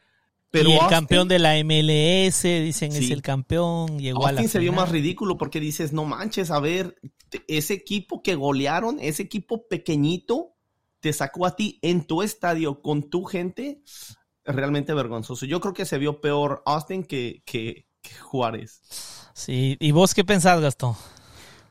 Pero 0.54 0.70
y 0.70 0.74
el 0.74 0.88
campeón 0.88 1.28
de 1.28 1.40
la 1.40 1.56
MLS, 1.64 2.44
dicen 2.44 2.92
es 2.92 3.10
el 3.10 3.24
campeón, 3.24 3.98
llegó 3.98 4.28
Austin 4.28 4.48
se 4.48 4.60
vio 4.60 4.72
más 4.72 4.90
ridículo 4.90 5.36
porque 5.36 5.60
dices, 5.60 5.94
no 5.94 6.06
manches, 6.06 6.52
a 6.52 6.60
ver, 6.60 6.96
ese 7.48 7.74
equipo 7.74 8.22
que 8.22 8.36
golearon, 8.36 9.00
ese 9.00 9.24
equipo 9.24 9.68
pequeñito, 9.68 10.54
te 11.00 11.12
sacó 11.12 11.48
a 11.48 11.56
ti 11.56 11.80
en 11.82 12.06
tu 12.06 12.22
estadio 12.22 12.84
con 12.84 13.10
tu 13.10 13.24
gente, 13.24 13.82
realmente 14.46 14.94
vergonzoso. 14.94 15.48
Yo 15.48 15.60
creo 15.60 15.74
que 15.74 15.86
se 15.86 15.98
vio 15.98 16.22
peor 16.22 16.62
Austin 16.68 17.04
que, 17.04 17.42
que, 17.48 17.88
que 18.04 18.14
Juárez. 18.14 18.84
Sí, 19.34 19.76
¿y 19.80 19.92
vos 19.92 20.14
qué 20.14 20.24
pensás, 20.24 20.62
Gastón? 20.62 20.96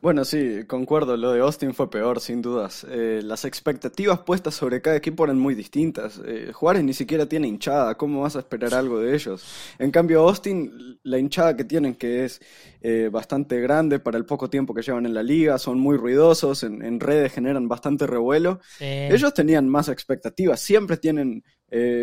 Bueno, 0.02 0.24
sí, 0.24 0.64
concuerdo, 0.66 1.16
lo 1.16 1.30
de 1.30 1.38
Austin 1.42 1.74
fue 1.74 1.88
peor, 1.88 2.18
sin 2.18 2.42
dudas. 2.42 2.84
Eh, 2.90 3.20
las 3.22 3.44
expectativas 3.44 4.18
puestas 4.18 4.52
sobre 4.52 4.82
cada 4.82 4.96
equipo 4.96 5.22
eran 5.22 5.38
muy 5.38 5.54
distintas. 5.54 6.20
Eh, 6.26 6.50
Juárez 6.52 6.82
ni 6.82 6.92
siquiera 6.92 7.26
tiene 7.26 7.46
hinchada, 7.46 7.94
¿cómo 7.96 8.22
vas 8.22 8.34
a 8.34 8.40
esperar 8.40 8.74
algo 8.74 8.98
de 8.98 9.14
ellos? 9.14 9.44
En 9.78 9.92
cambio, 9.92 10.22
Austin, 10.28 10.98
la 11.04 11.20
hinchada 11.20 11.56
que 11.56 11.62
tienen, 11.62 11.94
que 11.94 12.24
es 12.24 12.40
eh, 12.80 13.10
bastante 13.12 13.60
grande 13.60 14.00
para 14.00 14.18
el 14.18 14.24
poco 14.24 14.50
tiempo 14.50 14.74
que 14.74 14.82
llevan 14.82 15.06
en 15.06 15.14
la 15.14 15.22
liga, 15.22 15.56
son 15.56 15.78
muy 15.78 15.96
ruidosos, 15.96 16.64
en, 16.64 16.82
en 16.84 16.98
redes 16.98 17.32
generan 17.32 17.68
bastante 17.68 18.04
revuelo. 18.04 18.58
Ellos 18.80 19.32
tenían 19.32 19.68
más 19.68 19.88
expectativas, 19.88 20.58
siempre 20.58 20.96
tienen 20.96 21.44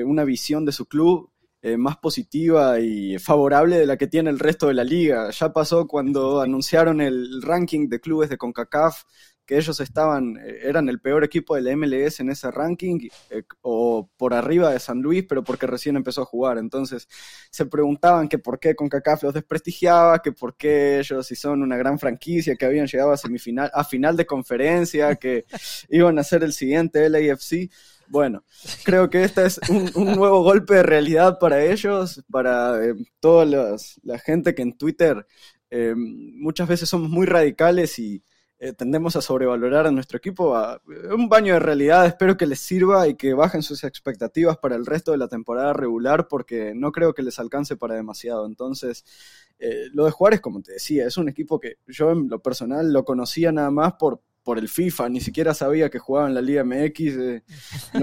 una 0.06 0.24
visión 0.24 0.64
de 0.64 0.72
su 0.72 0.86
club 0.88 1.30
eh, 1.62 1.76
más 1.78 1.98
positiva 1.98 2.80
y 2.80 3.20
favorable 3.20 3.78
de 3.78 3.86
la 3.86 3.98
que 3.98 4.08
tiene 4.08 4.30
el 4.30 4.40
resto 4.40 4.68
de 4.68 4.74
la 4.74 4.84
liga. 4.84 5.30
Ya 5.32 5.52
pasó 5.52 5.88
cuando 5.88 6.40
anunciaron 6.42 7.02
el 7.02 7.42
ranking 7.42 7.90
de 7.90 8.00
clubes 8.00 8.30
de 8.30 8.38
CONCACAF, 8.38 9.04
que 9.46 9.58
ellos 9.58 9.80
estaban, 9.80 10.38
eh, 10.38 10.60
eran 10.64 10.88
el 10.90 11.02
peor 11.02 11.24
equipo 11.24 11.56
de 11.56 11.62
la 11.64 11.76
MLS 11.76 12.20
en 12.20 12.30
ese 12.30 12.52
ranking, 12.52 13.10
eh, 13.32 13.44
o 13.62 14.10
por 14.16 14.36
arriba 14.36 14.72
de 14.72 14.80
San 14.80 15.02
Luis, 15.02 15.26
pero 15.28 15.44
porque 15.44 15.66
recién 15.68 15.96
empezó 15.98 16.22
a 16.22 16.26
jugar. 16.26 16.60
Entonces 16.60 17.08
se 17.50 17.66
preguntaban 17.66 18.30
que 18.30 18.38
por 18.38 18.60
qué 18.60 18.76
CONCACAF 18.76 19.24
los 19.24 19.34
desprestigiaba, 19.34 20.22
que 20.22 20.32
por 20.32 20.56
qué 20.56 21.00
ellos, 21.00 21.26
si 21.26 21.36
son 21.36 21.64
una 21.64 21.78
gran 21.78 21.98
franquicia, 21.98 22.56
que 22.56 22.66
habían 22.66 22.86
llegado 22.86 23.12
a 23.12 23.18
semifinal, 23.18 23.72
a 23.74 23.84
final 23.84 24.16
de 24.16 24.26
conferencia, 24.28 25.16
que 25.16 25.46
iban 25.90 26.20
a 26.20 26.24
ser 26.24 26.44
el 26.44 26.54
siguiente 26.54 27.10
LAFC. 27.10 27.72
Bueno, 28.10 28.44
creo 28.84 29.10
que 29.10 29.24
este 29.24 29.46
es 29.46 29.60
un, 29.70 30.16
nuevo 30.16 30.42
golpe 30.42 30.76
de 30.76 30.84
realidad 30.84 31.38
para 31.40 31.64
ellos, 31.64 32.24
para 32.32 32.84
eh, 32.84 32.96
toda 33.20 33.46
la 33.46 34.18
gente 34.18 34.56
que 34.56 34.64
en 34.64 34.76
Twitter 34.78 35.28
eh, 35.70 35.94
muchas 35.96 36.68
veces 36.68 36.90
somos 36.90 37.12
muy 37.12 37.28
radicales 37.28 38.00
y 38.00 38.24
eh, 38.58 38.74
tendemos 38.74 39.16
a 39.16 39.22
sobrevalorar 39.22 39.86
a 39.86 39.92
nuestro 39.92 40.18
equipo. 40.18 40.56
A, 40.56 40.82
un 41.16 41.30
baño 41.30 41.54
de 41.54 41.60
realidad, 41.60 42.08
espero 42.08 42.36
que 42.36 42.48
les 42.48 42.60
sirva 42.60 43.08
y 43.08 43.14
que 43.14 43.36
bajen 43.36 43.62
sus 43.62 43.84
expectativas 43.84 44.58
para 44.58 44.76
el 44.76 44.88
resto 44.88 45.12
de 45.12 45.20
la 45.20 45.28
temporada 45.28 45.74
regular 45.74 46.28
porque 46.28 46.74
no 46.74 46.92
creo 46.92 47.14
que 47.14 47.22
les 47.22 47.38
alcance 47.38 47.78
para 47.78 47.94
demasiado. 47.94 48.48
Entonces, 48.48 49.06
lo 49.94 50.06
de 50.06 50.12
Juárez, 50.12 50.42
como 50.42 50.62
te 50.64 50.74
decía, 50.74 51.06
es 51.06 51.18
un 51.18 51.30
equipo 51.30 51.60
que 51.60 51.78
yo 51.88 52.12
en 52.12 52.28
lo 52.28 52.42
personal 52.42 52.92
lo 52.92 53.06
conocía 53.06 53.52
nada 53.52 53.70
más 53.70 53.94
por, 53.94 54.22
por 54.44 54.58
el 54.58 54.70
FIFA, 54.70 55.10
ni 55.10 55.22
siquiera 55.22 55.54
sabía 55.54 55.90
que 55.90 56.00
jugaba 56.00 56.28
en 56.28 56.34
la 56.34 56.42
Liga 56.42 56.64
MX, 56.64 57.00
eh, 57.00 57.44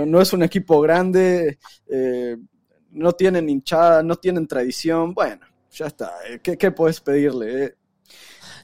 no, 0.06 0.20
es 0.20 0.32
un 0.32 0.42
equipo 0.42 0.80
grande, 0.80 1.58
eh, 1.88 2.36
no 2.90 3.12
tienen 3.12 3.48
hinchada, 3.48 4.02
no 4.02 4.16
tienen 4.16 4.46
tradición, 4.46 5.14
bueno, 5.14 5.46
ya 5.70 5.86
está, 5.86 6.12
eh, 6.28 6.40
¿qué, 6.42 6.56
qué 6.56 6.70
puedes 6.70 7.00
pedirle? 7.00 7.76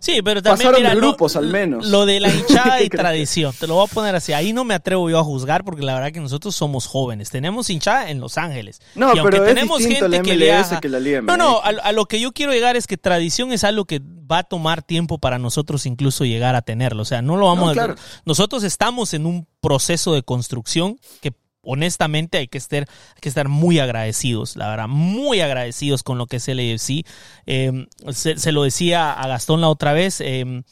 Sí, 0.02 0.20
pero 0.20 0.42
también 0.42 0.72
Pasaron 0.72 0.90
de 0.90 0.96
grupos 0.96 1.36
al 1.36 1.46
menos. 1.46 1.86
Lo 1.86 2.06
de 2.06 2.18
la 2.18 2.28
hinchada 2.34 2.82
y 2.82 2.88
tradición, 2.88 3.54
te 3.58 3.68
lo 3.68 3.74
voy 3.74 3.86
a 3.88 3.94
poner 3.94 4.16
así. 4.16 4.32
Ahí 4.32 4.52
no 4.52 4.64
me 4.64 4.74
atrevo 4.74 5.08
yo 5.08 5.20
a 5.20 5.22
juzgar 5.22 5.62
porque 5.62 5.82
la 5.82 5.94
verdad 5.94 6.10
que 6.10 6.18
nosotros 6.18 6.56
somos 6.56 6.88
jóvenes. 6.88 7.30
Tenemos 7.30 7.70
hinchada 7.70 8.10
en 8.10 8.18
Los 8.18 8.36
Ángeles. 8.36 8.80
No, 8.96 9.12
pero 9.22 9.44
tenemos 9.44 9.78
gente 9.80 10.08
la 10.08 10.18
MLS 10.18 10.80
que, 10.80 10.88
la 10.88 10.98
Liga 10.98 11.22
No, 11.22 11.36
no, 11.36 11.60
a, 11.62 11.92
lo 11.92 12.06
que 12.06 12.18
yo 12.18 12.32
quiero 12.32 12.52
llegar 12.52 12.74
es 12.74 12.88
que 12.88 12.96
tradición 12.96 13.52
es 13.52 13.62
algo 13.62 13.84
que 13.84 14.00
va 14.00 14.38
a 14.38 14.42
tomar 14.42 14.82
tiempo 14.82 15.18
para 15.18 15.38
nosotros 15.38 15.86
incluso 15.86 16.24
llegar 16.24 16.56
a 16.56 16.62
tenerlo. 16.62 17.02
O 17.02 17.06
sea, 17.06 17.22
no 17.22 17.36
lo 17.36 17.46
vamos 17.46 17.78
a... 17.78 17.94
Nosotros 18.24 18.64
estamos 18.64 19.14
en 19.14 19.24
un 19.24 19.46
proceso 19.60 20.14
de 20.14 20.24
construcción 20.24 20.98
que 21.20 21.32
honestamente 21.62 22.38
hay 22.38 22.48
que 22.48 22.58
estar, 22.58 22.86
que 23.20 23.28
estar 23.28 23.48
muy 23.48 23.78
agradecidos, 23.78 24.56
la 24.56 24.68
verdad, 24.68 24.88
muy 24.88 25.40
agradecidos 25.40 26.02
con 26.02 26.18
lo 26.18 26.26
que 26.26 26.36
es 26.36 26.48
el 26.48 26.58
AFC. 26.58 27.06
Em, 27.46 27.86
se, 28.12 28.52
lo 28.52 28.62
decía 28.62 29.12
a 29.12 29.26
Gastón 29.28 29.60
la 29.60 29.68
otra 29.68 29.92
vez, 29.92 30.20
eh, 30.20 30.62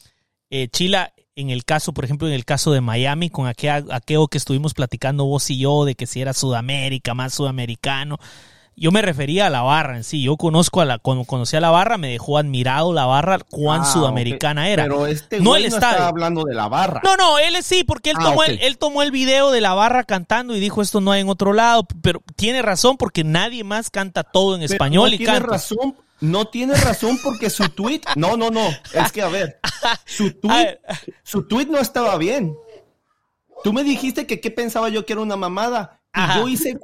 Chila, 0.71 1.13
en 1.35 1.49
el 1.49 1.65
caso, 1.65 1.93
por 1.93 2.05
ejemplo, 2.05 2.27
en 2.27 2.33
el 2.33 2.45
caso 2.45 2.71
de 2.71 2.81
Miami, 2.81 3.29
con 3.29 3.47
aquello 3.47 4.27
que 4.27 4.37
estuvimos 4.37 4.73
platicando 4.73 5.25
vos 5.25 5.49
y 5.49 5.57
yo, 5.57 5.85
de 5.85 5.95
que 5.95 6.07
si 6.07 6.21
era 6.21 6.33
Sudamérica, 6.33 7.13
más 7.13 7.33
sudamericano, 7.33 8.17
yo 8.81 8.91
me 8.91 9.03
refería 9.03 9.45
a 9.45 9.49
la 9.51 9.61
barra 9.61 9.95
en 9.95 10.03
sí. 10.03 10.23
Yo 10.23 10.37
conozco 10.37 10.81
a 10.81 10.85
la, 10.85 10.97
cuando 10.97 11.23
conocí 11.23 11.55
a 11.55 11.61
la 11.61 11.69
barra, 11.69 11.99
me 11.99 12.09
dejó 12.09 12.39
admirado 12.39 12.93
la 12.93 13.05
barra, 13.05 13.37
cuán 13.37 13.81
ah, 13.81 13.85
sudamericana 13.85 14.69
era. 14.69 14.83
Pero 14.85 15.05
este 15.05 15.39
no 15.39 15.55
el 15.55 15.65
estaba 15.65 16.07
hablando 16.07 16.43
de 16.45 16.55
la 16.55 16.67
barra. 16.67 16.99
No, 17.03 17.15
no, 17.15 17.37
él 17.37 17.55
sí, 17.61 17.83
porque 17.83 18.09
él, 18.09 18.17
ah, 18.19 18.23
tomó 18.23 18.43
el, 18.43 18.59
él 18.59 18.79
tomó 18.79 19.03
el 19.03 19.11
video 19.11 19.51
de 19.51 19.61
la 19.61 19.75
barra 19.75 20.03
cantando 20.03 20.55
y 20.55 20.59
dijo 20.59 20.81
esto 20.81 20.99
no 20.99 21.11
hay 21.11 21.21
en 21.21 21.29
otro 21.29 21.53
lado. 21.53 21.85
Pero 22.01 22.23
tiene 22.35 22.63
razón 22.63 22.97
porque 22.97 23.23
nadie 23.23 23.63
más 23.63 23.91
canta 23.91 24.23
todo 24.23 24.55
en 24.55 24.63
español 24.63 25.11
no 25.11 25.15
y 25.15 25.17
tiene 25.19 25.39
razón. 25.39 25.95
No 26.19 26.45
tiene 26.45 26.73
razón 26.73 27.19
porque 27.23 27.51
su 27.51 27.69
tweet, 27.69 28.01
no, 28.15 28.35
no, 28.35 28.49
no, 28.49 28.67
es 28.93 29.11
que 29.11 29.21
a 29.21 29.27
ver, 29.27 29.59
su 30.05 30.31
tweet, 30.41 30.79
su 31.23 31.47
tweet 31.47 31.67
no 31.67 31.77
estaba 31.77 32.17
bien. 32.17 32.55
Tú 33.63 33.73
me 33.73 33.83
dijiste 33.83 34.25
que 34.25 34.41
qué 34.41 34.49
pensaba 34.49 34.89
yo 34.89 35.05
que 35.05 35.13
era 35.13 35.21
una 35.21 35.35
mamada. 35.35 36.00
Y 36.13 36.39
yo 36.39 36.47
hice 36.47 36.77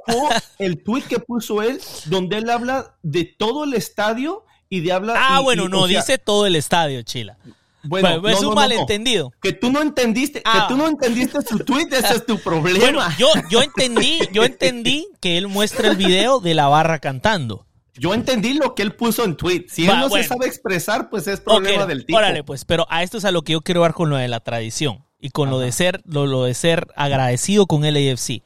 el 0.58 0.82
tweet 0.82 1.02
que 1.02 1.18
puso 1.18 1.62
él, 1.62 1.80
donde 2.06 2.38
él 2.38 2.48
habla 2.48 2.96
de 3.02 3.24
todo 3.24 3.64
el 3.64 3.74
estadio 3.74 4.44
y 4.68 4.80
de 4.80 4.92
habla. 4.92 5.14
Ah, 5.16 5.40
bueno, 5.40 5.68
no, 5.68 5.86
dice 5.86 6.18
todo 6.18 6.46
el 6.46 6.56
estadio, 6.56 7.02
Chila. 7.02 7.36
Bueno, 7.82 8.28
es 8.28 8.42
un 8.42 8.54
malentendido. 8.54 9.32
Que 9.40 9.52
tú 9.52 9.70
no 9.70 9.80
entendiste, 9.80 10.42
que 10.42 10.60
tú 10.68 10.76
no 10.76 10.86
ah. 10.86 10.88
entendiste 10.88 11.40
su 11.42 11.58
tweet, 11.60 11.86
ese 11.90 12.16
es 12.16 12.26
tu 12.26 12.38
problema. 12.42 12.78
Bueno, 12.78 13.00
yo, 13.18 13.28
yo 13.50 13.62
entendí, 13.62 14.18
yo 14.32 14.44
entendí 14.44 15.08
que 15.20 15.38
él 15.38 15.48
muestra 15.48 15.88
el 15.88 15.96
video 15.96 16.40
de 16.40 16.54
la 16.54 16.68
barra 16.68 16.98
cantando. 16.98 17.66
Yo 17.94 18.14
entendí 18.14 18.54
lo 18.54 18.74
que 18.74 18.82
él 18.82 18.94
puso 18.94 19.24
en 19.24 19.36
tweet. 19.36 19.66
Si 19.68 19.86
él 19.86 19.98
no 19.98 20.08
se 20.08 20.22
sabe 20.24 20.46
expresar, 20.46 21.10
pues 21.10 21.26
es 21.26 21.40
problema 21.40 21.86
del 21.86 22.04
tipo. 22.04 22.18
Órale, 22.18 22.44
pues, 22.44 22.64
pero 22.64 22.86
a 22.90 23.02
esto 23.02 23.18
es 23.18 23.24
a 23.24 23.32
lo 23.32 23.42
que 23.42 23.52
yo 23.52 23.60
quiero 23.60 23.82
ver 23.82 23.92
con 23.92 24.08
lo 24.08 24.16
de 24.16 24.28
la 24.28 24.40
tradición 24.40 25.04
y 25.18 25.30
con 25.30 25.50
lo 25.50 25.58
de 25.58 25.72
ser, 25.72 26.00
lo, 26.04 26.26
lo 26.26 26.44
de 26.44 26.54
ser 26.54 26.86
agradecido 26.94 27.66
con 27.66 27.84
el 27.84 27.96
AFC. 27.96 28.42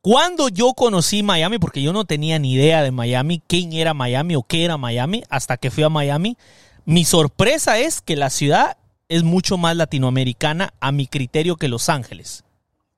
Cuando 0.00 0.48
yo 0.48 0.74
conocí 0.74 1.22
Miami, 1.22 1.58
porque 1.58 1.82
yo 1.82 1.92
no 1.92 2.04
tenía 2.04 2.38
ni 2.38 2.52
idea 2.52 2.82
de 2.82 2.92
Miami, 2.92 3.42
quién 3.46 3.72
era 3.72 3.94
Miami 3.94 4.36
o 4.36 4.42
qué 4.42 4.64
era 4.64 4.76
Miami, 4.76 5.24
hasta 5.28 5.56
que 5.56 5.70
fui 5.70 5.82
a 5.82 5.88
Miami, 5.88 6.36
mi 6.84 7.04
sorpresa 7.04 7.78
es 7.78 8.00
que 8.00 8.14
la 8.14 8.30
ciudad 8.30 8.76
es 9.08 9.24
mucho 9.24 9.56
más 9.56 9.76
latinoamericana 9.76 10.72
a 10.80 10.92
mi 10.92 11.06
criterio 11.06 11.56
que 11.56 11.68
Los 11.68 11.88
Ángeles. 11.88 12.44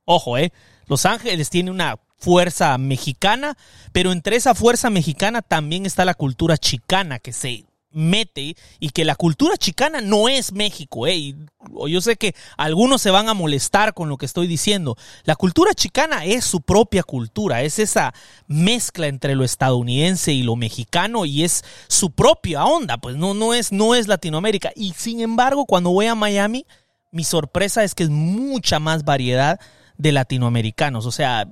Ojo, 0.05 0.37
eh. 0.37 0.53
Los 0.87 1.07
Ángeles 1.07 1.51
tiene 1.51 1.71
una 1.71 1.99
fuerza 2.19 2.77
mexicana, 2.77 3.57
pero 3.93 4.13
entre 4.13 4.37
esa 4.37 4.55
fuerza 4.55 4.91
mexicana 4.91 5.41
también 5.41 5.87
está 5.87 6.05
la 6.05 6.15
cultura 6.15 6.59
chicana 6.59 7.19
que 7.19 7.33
se 7.33 7.65
mete 7.93 8.57
y 8.79 8.91
que 8.91 9.05
la 9.05 9.15
cultura 9.15 9.57
chicana 9.57 10.01
no 10.01 10.29
es 10.29 10.53
México. 10.53 11.07
Eh. 11.07 11.35
yo 11.89 12.01
sé 12.01 12.17
que 12.17 12.35
algunos 12.57 13.03
se 13.03 13.11
van 13.11 13.29
a 13.29 13.35
molestar 13.35 13.95
con 13.95 14.09
lo 14.09 14.17
que 14.17 14.27
estoy 14.27 14.47
diciendo. 14.47 14.97
La 15.25 15.37
cultura 15.37 15.75
chicana 15.75 16.25
es 16.25 16.45
su 16.45 16.61
propia 16.61 17.03
cultura, 17.03 17.63
es 17.63 17.79
esa 17.79 18.15
mezcla 18.47 19.07
entre 19.07 19.35
lo 19.35 19.45
estadounidense 19.45 20.33
y 20.33 20.43
lo 20.43 20.57
mexicano 20.57 21.25
y 21.25 21.45
es 21.45 21.65
su 21.89 22.11
propia 22.11 22.65
onda, 22.65 22.99
pues 22.99 23.17
no, 23.17 23.35
no, 23.35 23.55
es, 23.55 23.73
no 23.73 23.95
es 23.95 24.09
Latinoamérica. 24.09 24.73
Y 24.75 24.93
sin 24.93 25.21
embargo, 25.21 25.67
cuando 25.67 25.91
voy 25.91 26.07
a 26.07 26.15
Miami, 26.15 26.67
mi 27.11 27.25
sorpresa 27.25 27.85
es 27.85 27.95
que 27.95 28.05
es 28.05 28.11
mucha 28.11 28.79
más 28.79 29.05
variedad 29.05 29.61
de 29.97 30.13
latinoamericanos. 30.13 31.07
O 31.07 31.13
sea, 31.13 31.49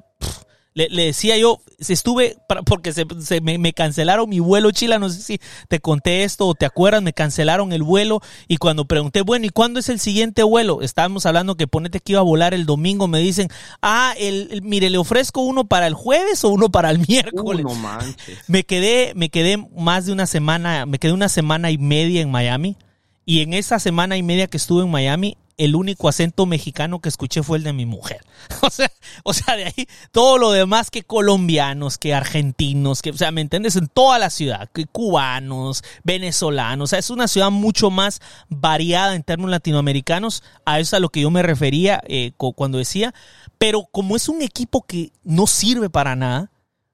le, 0.86 1.04
decía 1.04 1.36
yo, 1.36 1.60
estuve, 1.78 2.36
porque 2.64 2.92
se, 2.92 3.04
me, 3.40 3.72
cancelaron 3.72 4.28
mi 4.28 4.38
vuelo, 4.38 4.70
Chila, 4.70 4.98
no 4.98 5.10
sé 5.10 5.20
si 5.20 5.40
te 5.68 5.80
conté 5.80 6.24
esto 6.24 6.46
o 6.46 6.54
te 6.54 6.66
acuerdas, 6.66 7.02
me 7.02 7.12
cancelaron 7.12 7.72
el 7.72 7.82
vuelo 7.82 8.20
y 8.46 8.58
cuando 8.58 8.84
pregunté, 8.84 9.22
bueno, 9.22 9.46
¿y 9.46 9.50
cuándo 9.50 9.80
es 9.80 9.88
el 9.88 9.98
siguiente 9.98 10.42
vuelo? 10.42 10.82
Estábamos 10.82 11.26
hablando 11.26 11.56
que 11.56 11.66
ponete 11.66 12.00
que 12.00 12.12
iba 12.12 12.20
a 12.20 12.24
volar 12.24 12.54
el 12.54 12.66
domingo, 12.66 13.08
me 13.08 13.18
dicen, 13.18 13.48
ah, 13.82 14.14
el, 14.18 14.60
mire, 14.62 14.90
le 14.90 14.98
ofrezco 14.98 15.40
uno 15.40 15.64
para 15.64 15.86
el 15.86 15.94
jueves 15.94 16.44
o 16.44 16.50
uno 16.50 16.70
para 16.70 16.90
el 16.90 16.98
miércoles. 17.08 17.64
no 17.64 17.74
manches. 17.74 18.38
Me 18.46 18.64
quedé, 18.64 19.12
me 19.16 19.30
quedé 19.30 19.56
más 19.76 20.06
de 20.06 20.12
una 20.12 20.26
semana, 20.26 20.86
me 20.86 20.98
quedé 20.98 21.12
una 21.12 21.28
semana 21.28 21.70
y 21.70 21.78
media 21.78 22.20
en 22.20 22.30
Miami 22.30 22.76
y 23.24 23.42
en 23.42 23.52
esa 23.52 23.78
semana 23.78 24.16
y 24.16 24.22
media 24.22 24.46
que 24.46 24.56
estuve 24.56 24.84
en 24.84 24.90
Miami, 24.90 25.36
el 25.58 25.74
único 25.74 26.08
acento 26.08 26.46
mexicano 26.46 27.00
que 27.00 27.08
escuché 27.08 27.42
fue 27.42 27.58
el 27.58 27.64
de 27.64 27.72
mi 27.72 27.84
mujer. 27.84 28.24
O 28.62 28.70
sea, 28.70 28.90
o 29.24 29.32
sea, 29.32 29.56
de 29.56 29.64
ahí 29.64 29.88
todo 30.12 30.36
lo 30.36 30.50
demás 30.50 30.90
que 30.90 31.02
colombianos, 31.02 31.96
que 31.96 32.14
argentinos, 32.14 33.02
que, 33.02 33.10
o 33.10 33.16
sea, 33.16 33.32
¿me 33.32 33.40
entiendes? 33.40 33.76
En 33.76 33.88
toda 33.88 34.18
la 34.18 34.30
ciudad, 34.30 34.68
que 34.72 34.84
cubanos, 34.86 35.82
venezolanos, 36.04 36.84
o 36.84 36.88
sea, 36.88 36.98
es 36.98 37.10
una 37.10 37.28
ciudad 37.28 37.50
mucho 37.50 37.90
más 37.90 38.20
variada 38.48 39.14
en 39.14 39.22
términos 39.22 39.50
latinoamericanos, 39.50 40.42
a 40.64 40.80
eso 40.80 40.90
es 40.90 40.94
a 40.94 41.00
lo 41.00 41.08
que 41.08 41.22
yo 41.22 41.30
me 41.30 41.42
refería 41.42 42.02
eh, 42.06 42.32
cuando 42.36 42.78
decía, 42.78 43.14
pero 43.56 43.84
como 43.90 44.16
es 44.16 44.28
un 44.28 44.42
equipo 44.42 44.82
que 44.82 45.12
no 45.24 45.46
sirve 45.46 45.88
para 45.88 46.14
nada, 46.14 46.50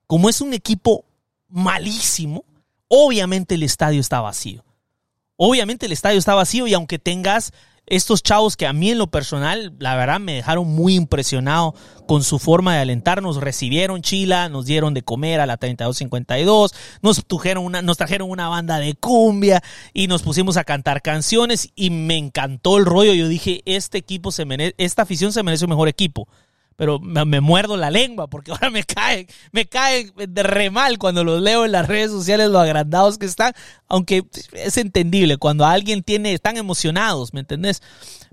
como 0.06 0.28
es 0.28 0.40
un 0.40 0.54
equipo 0.54 1.04
malísimo, 1.48 2.44
obviamente 2.88 3.56
el 3.56 3.64
estadio 3.64 4.00
está 4.00 4.20
vacío. 4.20 4.64
Obviamente 5.36 5.86
el 5.86 5.92
estadio 5.92 6.18
está 6.18 6.34
vacío 6.34 6.66
y 6.66 6.74
aunque 6.74 6.98
tengas 6.98 7.52
estos 7.86 8.22
chavos 8.22 8.56
que 8.56 8.66
a 8.66 8.72
mí 8.72 8.90
en 8.90 8.98
lo 8.98 9.08
personal, 9.08 9.72
la 9.78 9.96
verdad, 9.96 10.20
me 10.20 10.34
dejaron 10.34 10.68
muy 10.68 10.94
impresionado 10.94 11.74
con 12.06 12.22
su 12.22 12.38
forma 12.38 12.74
de 12.74 12.80
alentarnos. 12.80 13.36
Recibieron 13.36 14.02
chila, 14.02 14.48
nos 14.48 14.66
dieron 14.66 14.94
de 14.94 15.02
comer 15.02 15.40
a 15.40 15.46
la 15.46 15.56
3252, 15.56 16.74
nos 17.02 17.24
trajeron 17.26 17.64
una, 17.64 17.82
nos 17.82 17.96
trajeron 17.96 18.30
una 18.30 18.48
banda 18.48 18.78
de 18.78 18.94
cumbia 18.94 19.62
y 19.92 20.06
nos 20.06 20.22
pusimos 20.22 20.56
a 20.56 20.64
cantar 20.64 21.02
canciones 21.02 21.70
y 21.74 21.90
me 21.90 22.16
encantó 22.16 22.78
el 22.78 22.86
rollo. 22.86 23.14
Yo 23.14 23.28
dije, 23.28 23.62
este 23.66 23.98
equipo 23.98 24.32
se 24.32 24.44
merece, 24.44 24.74
esta 24.78 25.02
afición 25.02 25.32
se 25.32 25.42
merece 25.42 25.64
un 25.64 25.70
mejor 25.70 25.88
equipo 25.88 26.28
pero 26.76 26.98
me, 26.98 27.40
muerdo 27.40 27.76
la 27.76 27.90
lengua 27.90 28.26
porque 28.28 28.50
ahora 28.52 28.70
me 28.70 28.84
cae, 28.84 29.26
me 29.52 29.66
cae 29.66 30.12
de 30.16 30.42
re 30.42 30.70
mal 30.70 30.98
cuando 30.98 31.24
los 31.24 31.40
leo 31.40 31.64
en 31.64 31.72
las 31.72 31.86
redes 31.86 32.10
sociales, 32.10 32.50
lo 32.50 32.58
agrandados 32.58 33.18
que 33.18 33.26
están, 33.26 33.52
aunque 33.88 34.24
es 34.52 34.76
entendible, 34.76 35.36
cuando 35.36 35.64
alguien 35.64 36.02
tiene, 36.02 36.32
están 36.32 36.56
emocionados, 36.56 37.32
¿me 37.32 37.40
entendés? 37.40 37.82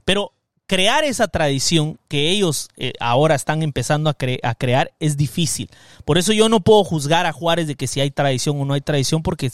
Pero 0.06 0.34
crear 0.72 1.04
esa 1.04 1.28
tradición 1.28 2.00
que 2.08 2.30
ellos 2.30 2.70
eh, 2.78 2.94
ahora 3.02 3.36
están 3.36 3.62
empezando 3.62 4.10
a, 4.10 4.16
a, 4.44 4.56
crear 4.56 4.94
es 5.00 5.18
difícil. 5.18 5.70
Por 6.06 6.18
eso 6.18 6.32
yo 6.32 6.48
no 6.48 6.62
puedo 6.62 6.86
juzgar 6.86 7.26
a 7.26 7.34
Juárez 7.34 7.68
de 7.68 7.76
que 7.76 7.88
si 7.88 8.00
hay 8.00 8.10
tradición 8.10 8.60
o 8.62 8.64
no 8.64 8.74
hay 8.74 8.80
tradición, 8.80 9.22
porque 9.22 9.52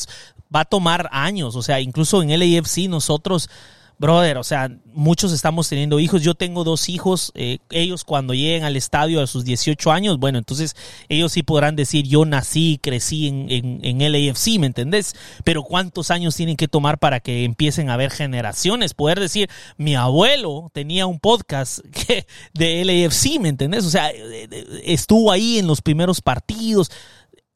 va 0.56 0.60
a 0.60 0.65
tomar 0.65 1.10
años. 1.12 1.56
O 1.56 1.63
sea, 1.63 1.80
incluso 1.80 2.21
en 2.21 2.30
LAFC 2.30 2.88
nosotros 2.88 3.50
brother, 3.99 4.38
o 4.38 4.43
sea, 4.43 4.69
muchos 4.93 5.31
estamos 5.31 5.69
teniendo 5.69 5.99
hijos. 5.99 6.21
Yo 6.21 6.36
tengo 6.36 6.63
dos 6.63 6.89
hijos. 6.89 7.31
Eh, 7.36 7.60
ellos 7.69 8.03
cuando 8.03 8.33
lleguen 8.33 8.63
al 8.63 8.75
estadio 8.75 9.21
a 9.21 9.27
sus 9.27 9.45
18 9.45 9.91
años, 9.91 10.19
bueno, 10.19 10.38
entonces 10.38 10.75
ellos 11.10 11.31
sí 11.31 11.43
podrán 11.43 11.75
decir, 11.75 12.05
yo 12.07 12.25
nací, 12.25 12.79
crecí 12.81 13.27
en, 13.27 13.47
en, 13.49 13.79
en 13.83 14.12
LAFC, 14.12 14.60
¿me 14.60 14.67
entendés? 14.67 15.15
Pero 15.43 15.63
¿cuántos 15.63 16.12
años 16.12 16.36
tienen 16.36 16.57
que 16.57 16.67
tomar 16.67 16.99
para 16.99 17.19
que 17.19 17.43
empiecen 17.43 17.89
a 17.89 17.93
haber 17.93 18.12
generaciones? 18.12 18.93
Poder 18.93 19.19
decir, 19.19 19.49
mi 19.77 19.95
abuelo 19.95 20.69
tenía 20.73 21.05
un 21.05 21.19
podcast 21.19 21.79
de 22.53 22.86
LAFC, 22.86 23.39
¿me 23.39 23.49
entendés? 23.49 23.86
O 23.86 23.89
sea, 23.89 24.10
eh, 24.12 24.47
eh, 24.51 24.81
estuvo 24.86 25.31
ahí 25.31 25.57
en 25.57 25.67
los 25.67 25.81
primeros 25.81 26.21
partidos 26.21 26.91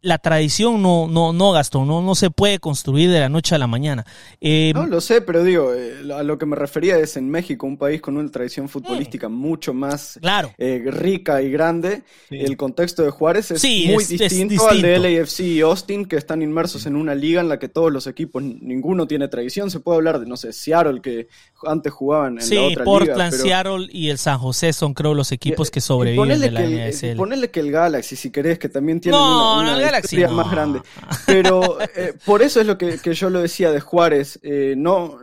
la 0.02 0.18
tradición 0.18 0.82
no, 0.82 1.08
no, 1.08 1.32
no, 1.32 1.52
Gastón, 1.52 1.88
no, 1.88 2.02
no 2.02 2.16
se 2.16 2.32
puede 2.32 2.60
construir 2.60 3.12
de 3.12 3.20
la 3.20 3.30
noche 3.30 3.54
a 3.54 3.58
la 3.58 3.68
mañana. 3.68 4.06
Eh, 4.40 4.72
no, 4.74 4.88
lo 4.88 5.00
sé, 5.00 5.22
pero 5.22 5.44
digo, 5.44 5.74
eh, 5.74 6.02
a 6.14 6.24
lo 6.24 6.38
que 6.38 6.46
me 6.46 6.56
refería 6.56 6.98
es 6.98 7.18
en 7.18 7.30
México, 7.30 7.68
un 7.68 7.78
país 7.78 8.02
con 8.02 8.18
una 8.18 8.30
tradición 8.30 8.68
futbolística 8.68 9.30
mucho 9.30 9.74
más 9.74 10.20
eh, 10.58 10.84
rica 10.88 11.42
y 11.42 11.52
grande. 11.52 12.02
El 12.30 12.58
contexto 12.58 13.04
de 13.04 13.12
Juárez 13.12 13.52
es 13.52 13.64
muy 13.64 14.04
distinto, 14.04 14.68
al 14.68 14.82
de 14.82 14.98
LAFC 14.98 15.40
y 15.42 15.62
Austin, 15.62 16.06
que 16.06 16.16
están 16.16 16.42
inmersos 16.42 16.86
en 16.88 16.96
una 16.96 17.14
liga 17.14 17.42
en 17.42 17.50
la 17.50 17.60
que 17.60 17.70
todos 17.70 17.92
los 17.92 18.08
equipos, 18.08 18.42
ninguno 18.42 19.08
tiene 19.08 19.28
tradición. 19.28 19.70
Se 19.70 19.80
puede 19.80 19.98
hablar 19.98 20.20
de, 20.20 20.26
no 20.26 20.36
sé, 20.36 20.52
Seattle, 20.52 21.02
que 21.02 21.28
antes 21.66 21.92
jugaban 21.92 22.40
en 22.40 22.56
la 22.56 22.62
otra 22.64 22.84
Portland, 22.84 23.34
liga, 23.34 23.44
Seattle 23.44 23.88
y 23.92 24.10
el 24.10 24.18
San 24.18 24.38
José 24.40 24.74
son, 24.74 24.94
creo, 24.94 25.14
los 25.14 25.32
equipos 25.32 25.72
que 25.72 25.82
sobreviven 25.82 26.40
de 26.40 26.52
la 26.52 26.62
que, 26.62 27.16
Ponele 27.16 27.50
que 27.50 27.60
el 27.60 27.72
Galaxy, 27.72 28.16
si 28.16 28.32
querés, 28.32 28.60
que 28.60 28.70
también 28.70 29.00
tiene 29.00 29.18
una 29.18 29.92
más 30.32 30.52
grande. 30.52 30.82
Pero 31.26 31.80
eh, 31.96 32.14
por 32.26 32.42
eso 32.42 32.62
es 32.62 32.68
lo 32.68 32.78
que, 32.78 32.98
yo 33.14 33.30
lo 33.30 33.42
decía 33.42 33.72
de 33.72 33.80
Juárez. 33.80 34.40
Eh, 34.44 34.76
no, 34.78 35.20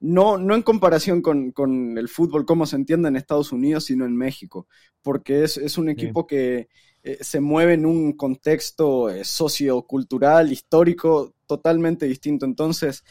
no, 0.00 0.38
no 0.38 0.54
en 0.54 0.62
comparación 0.62 1.22
con, 1.22 1.98
el 1.98 2.08
fútbol 2.08 2.44
como 2.44 2.66
se 2.66 2.76
entiende 2.76 3.08
en 3.08 3.16
Estados 3.16 3.52
Unidos, 3.52 3.84
sino 3.86 4.04
en 4.04 4.16
México. 4.16 4.66
Porque 5.02 5.44
es, 5.44 5.78
un 5.78 5.88
equipo 5.88 6.26
que 6.26 6.68
eh, 7.02 7.18
se 7.20 7.40
mueve 7.40 7.74
en 7.74 7.86
un 7.86 8.12
contexto 8.12 9.08
sociocultural, 9.22 10.52
histórico, 10.52 11.34
totalmente 11.46 12.06
distinto. 12.06 12.46
Entonces, 12.46 13.04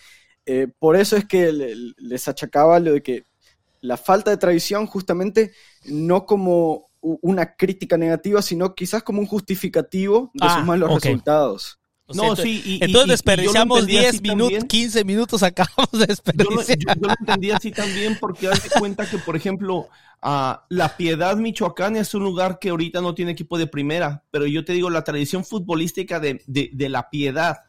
por 0.79 0.95
eso 0.95 1.15
es 1.15 1.25
que 1.25 1.51
les 1.97 2.27
achacaba 2.27 2.79
lo 2.79 2.93
de 2.93 3.03
que 3.03 3.25
la 3.81 3.97
falta 3.97 4.31
de 4.31 4.37
tradición 4.37 4.87
justamente 4.87 5.51
no 5.85 6.25
como 6.25 6.89
una 7.01 7.55
crítica 7.55 7.97
negativa, 7.97 8.41
sino 8.41 8.75
quizás 8.75 9.03
como 9.03 9.19
un 9.19 9.27
justificativo 9.27 10.31
de 10.33 10.47
sus 10.47 10.57
ah, 10.57 10.63
malos 10.63 10.93
resultados. 10.93 11.79
No, 12.09 12.35
sí, 12.35 12.79
entonces 12.81 13.09
desperdiciamos 13.09 13.87
10 13.87 14.21
minutos, 14.21 14.65
15 14.65 15.05
minutos 15.05 15.41
acabamos 15.43 15.91
de 15.93 16.07
desperdiciar. 16.07 16.77
Yo, 16.77 17.07
lo 17.07 17.13
entendí 17.17 17.51
así 17.51 17.71
también 17.71 18.17
porque 18.19 18.47
hace 18.49 18.69
cuenta 18.77 19.09
que, 19.09 19.17
por 19.17 19.35
ejemplo, 19.35 19.87
ah, 20.21 20.65
La 20.69 20.97
Piedad, 20.97 21.37
Michoacán 21.37 21.95
es 21.95 22.13
un 22.13 22.23
lugar 22.23 22.59
que 22.59 22.69
ahorita 22.69 22.99
no 22.99 23.15
tiene 23.15 23.31
equipo 23.31 23.57
de 23.57 23.67
primera, 23.67 24.23
pero 24.31 24.45
yo 24.45 24.65
te 24.65 24.73
digo, 24.73 24.89
la 24.89 25.03
tradición 25.03 25.45
futbolística 25.45 26.19
de, 26.19 26.41
La 26.89 27.09
Piedad, 27.09 27.59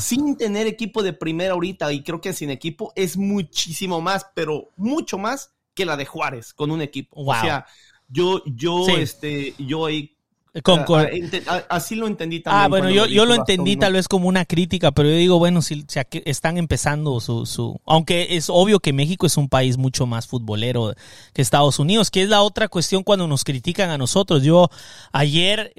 sin 0.00 0.36
tener 0.36 0.66
equipo 0.66 1.02
de 1.02 1.12
primera 1.12 1.54
ahorita, 1.54 1.92
y 1.92 2.02
creo 2.02 2.20
que 2.20 2.32
sin 2.32 2.50
equipo, 2.50 2.92
es 2.96 3.16
muchísimo 3.16 4.00
más, 4.00 4.26
pero 4.34 4.70
mucho 4.76 5.18
más 5.18 5.52
que 5.72 5.86
la 5.86 5.96
de 5.96 6.06
Juárez 6.06 6.52
con 6.52 6.72
un 6.72 6.82
equipo. 6.82 7.22
O 7.24 7.34
sea, 7.34 7.66
yo, 8.08 8.42
yo, 8.46 8.88
este, 8.88 9.54
yo 9.58 9.86
ahí 9.86 10.13
así 11.68 11.96
lo 11.96 12.06
entendí 12.06 12.40
también. 12.40 12.64
Ah, 12.64 12.68
bueno, 12.68 12.90
yo, 12.90 13.06
yo 13.06 13.26
lo 13.26 13.34
entendí 13.34 13.76
tal 13.76 13.94
vez 13.94 14.06
como 14.06 14.28
una 14.28 14.44
crítica, 14.44 14.92
pero 14.92 15.08
yo 15.08 15.16
digo, 15.16 15.38
bueno, 15.38 15.62
si, 15.62 15.84
están 16.24 16.58
empezando 16.58 17.18
su, 17.20 17.44
su... 17.46 17.80
Aunque 17.86 18.36
es 18.36 18.48
obvio 18.48 18.78
que 18.78 18.92
México 18.92 19.26
es 19.26 19.36
un 19.36 19.48
país 19.48 19.76
mucho 19.76 20.06
más 20.06 20.26
futbolero 20.26 20.94
que 21.32 21.42
Estados 21.42 21.78
Unidos, 21.78 22.10
que 22.10 22.22
es 22.22 22.28
la 22.28 22.42
otra 22.42 22.68
cuestión 22.68 23.02
cuando 23.02 23.26
nos 23.26 23.42
critican 23.42 23.90
a 23.90 23.98
nosotros. 23.98 24.42
Yo 24.42 24.68
ayer 25.12 25.72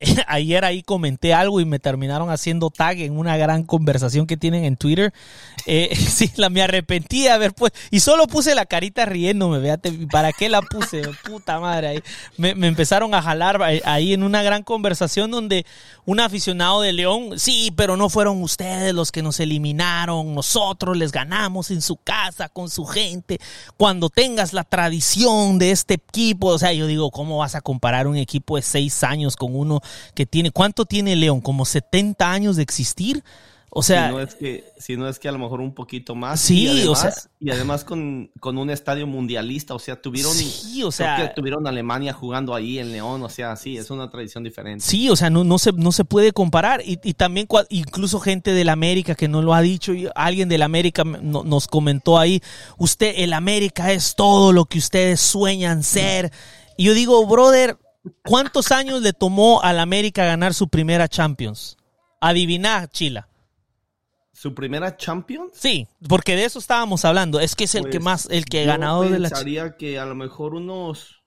ayer 0.28 0.64
ahí 0.64 0.82
comenté 0.82 1.34
algo 1.34 1.60
y 1.60 1.64
me 1.64 1.78
terminaron 1.78 2.30
haciendo 2.30 2.70
tag 2.70 3.00
en 3.00 3.18
una 3.18 3.36
gran 3.36 3.64
conversación 3.64 4.26
que 4.26 4.36
tienen 4.36 4.64
en 4.64 4.76
Twitter. 4.76 5.12
Eh, 5.66 5.94
sí, 5.96 6.30
la 6.36 6.50
me 6.50 6.62
arrepentí 6.62 7.22
de 7.22 7.30
haber 7.30 7.52
pues 7.52 7.72
y 7.90 8.00
solo 8.00 8.26
puse 8.26 8.54
la 8.54 8.66
carita 8.66 9.06
riéndome, 9.06 9.58
véate, 9.58 9.92
¿para 10.10 10.32
qué 10.32 10.48
la 10.48 10.62
puse? 10.62 11.02
Puta 11.24 11.58
madre, 11.58 11.88
ahí 11.88 12.02
me, 12.36 12.54
me, 12.54 12.68
empezaron 12.68 13.14
a 13.14 13.22
jalar 13.22 13.60
ahí 13.62 14.12
en 14.12 14.22
una 14.22 14.42
gran 14.42 14.62
conversación 14.62 15.30
donde 15.30 15.66
un 16.04 16.20
aficionado 16.20 16.80
de 16.80 16.92
León, 16.92 17.38
sí, 17.38 17.72
pero 17.76 17.96
no 17.96 18.08
fueron 18.08 18.42
ustedes 18.42 18.94
los 18.94 19.10
que 19.10 19.22
nos 19.22 19.40
eliminaron, 19.40 20.34
nosotros 20.34 20.96
les 20.96 21.12
ganamos 21.12 21.70
en 21.70 21.82
su 21.82 21.96
casa, 21.96 22.48
con 22.48 22.70
su 22.70 22.86
gente, 22.86 23.40
cuando 23.76 24.08
tengas 24.08 24.52
la 24.52 24.64
tradición 24.64 25.58
de 25.58 25.72
este 25.72 25.94
equipo, 25.94 26.48
o 26.48 26.58
sea, 26.58 26.72
yo 26.72 26.86
digo, 26.86 27.10
¿cómo 27.10 27.38
vas 27.38 27.54
a 27.54 27.60
comparar 27.60 28.06
un 28.06 28.16
equipo 28.16 28.56
de 28.56 28.62
seis 28.62 29.02
años 29.02 29.36
con 29.36 29.54
uno 29.54 29.82
que 30.14 30.26
tiene, 30.26 30.50
¿cuánto 30.50 30.84
tiene 30.84 31.16
León? 31.16 31.40
¿Como 31.40 31.64
70 31.64 32.30
años 32.30 32.56
de 32.56 32.62
existir? 32.62 33.22
O 33.70 33.82
sea, 33.82 34.08
si 34.08 34.14
no 34.14 34.20
es 34.20 34.34
que, 34.34 34.64
si 34.78 34.96
no 34.96 35.08
es 35.08 35.18
que 35.18 35.28
a 35.28 35.32
lo 35.32 35.38
mejor 35.38 35.60
un 35.60 35.74
poquito 35.74 36.14
más. 36.14 36.40
Sí, 36.40 36.64
y 36.64 36.68
además, 36.68 36.88
o 36.88 37.02
sea, 37.02 37.30
y 37.38 37.50
además 37.50 37.84
con, 37.84 38.30
un 38.42 38.70
estadio 38.70 39.06
mundialista, 39.06 39.74
o 39.74 39.78
sea, 39.78 40.00
tuvieron, 40.00 40.32
sí, 40.32 40.82
o 40.82 40.90
sea, 40.90 41.34
tuvieron 41.34 41.66
Alemania 41.66 42.14
jugando 42.14 42.54
ahí 42.54 42.78
en 42.78 42.92
León, 42.92 43.22
o 43.22 43.28
sea, 43.28 43.56
sí, 43.56 43.76
es 43.76 43.90
una 43.90 44.10
tradición 44.10 44.42
diferente. 44.42 44.84
Sí, 44.84 45.10
o 45.10 45.16
sea, 45.16 45.28
no, 45.28 45.44
no 45.44 45.58
se, 45.58 45.72
no 45.72 45.92
se 45.92 46.04
puede 46.04 46.32
comparar 46.32 46.80
y, 46.84 46.98
y 47.04 47.12
también 47.12 47.46
incluso 47.68 48.20
gente 48.20 48.52
del 48.52 48.70
América 48.70 49.14
que 49.14 49.28
no 49.28 49.42
lo 49.42 49.52
ha 49.52 49.60
dicho, 49.60 49.92
alguien 50.14 50.48
del 50.48 50.62
América 50.62 51.04
nos 51.04 51.68
comentó 51.68 52.18
ahí, 52.18 52.40
usted, 52.78 53.12
el 53.18 53.34
América 53.34 53.92
es 53.92 54.14
todo 54.14 54.52
lo 54.52 54.64
que 54.64 54.78
ustedes 54.78 55.20
sueñan 55.20 55.82
ser. 55.82 56.32
Y 56.78 56.84
yo 56.84 56.94
digo, 56.94 57.26
brother, 57.26 57.76
¿Cuántos 58.24 58.72
años 58.72 59.02
le 59.02 59.12
tomó 59.12 59.62
al 59.62 59.78
América 59.78 60.24
ganar 60.24 60.54
su 60.54 60.68
primera 60.68 61.08
Champions? 61.08 61.76
Adivina, 62.20 62.88
Chila. 62.88 63.28
¿Su 64.32 64.54
primera 64.54 64.96
Champions? 64.96 65.50
Sí, 65.54 65.88
porque 66.08 66.36
de 66.36 66.44
eso 66.44 66.60
estábamos 66.60 67.04
hablando. 67.04 67.40
Es 67.40 67.56
que 67.56 67.64
es 67.64 67.74
el 67.74 67.84
que 67.84 67.98
pues, 67.98 68.02
más, 68.02 68.28
el 68.30 68.44
que 68.44 68.64
ganado 68.64 69.02
de 69.02 69.18
la 69.18 69.28
pensaría 69.28 69.76
que 69.76 69.98
a 69.98 70.06
lo 70.06 70.14
mejor 70.14 70.54
unos. 70.54 71.24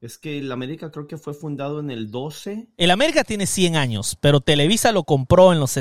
Es 0.00 0.18
que 0.18 0.38
el 0.38 0.52
América 0.52 0.90
creo 0.90 1.06
que 1.06 1.16
fue 1.16 1.32
fundado 1.32 1.80
en 1.80 1.90
el 1.90 2.10
12. 2.10 2.68
El 2.76 2.90
América 2.90 3.24
tiene 3.24 3.46
100 3.46 3.76
años, 3.76 4.18
pero 4.20 4.40
Televisa 4.40 4.92
lo 4.92 5.04
compró 5.04 5.54
en 5.54 5.60
los 5.60 5.78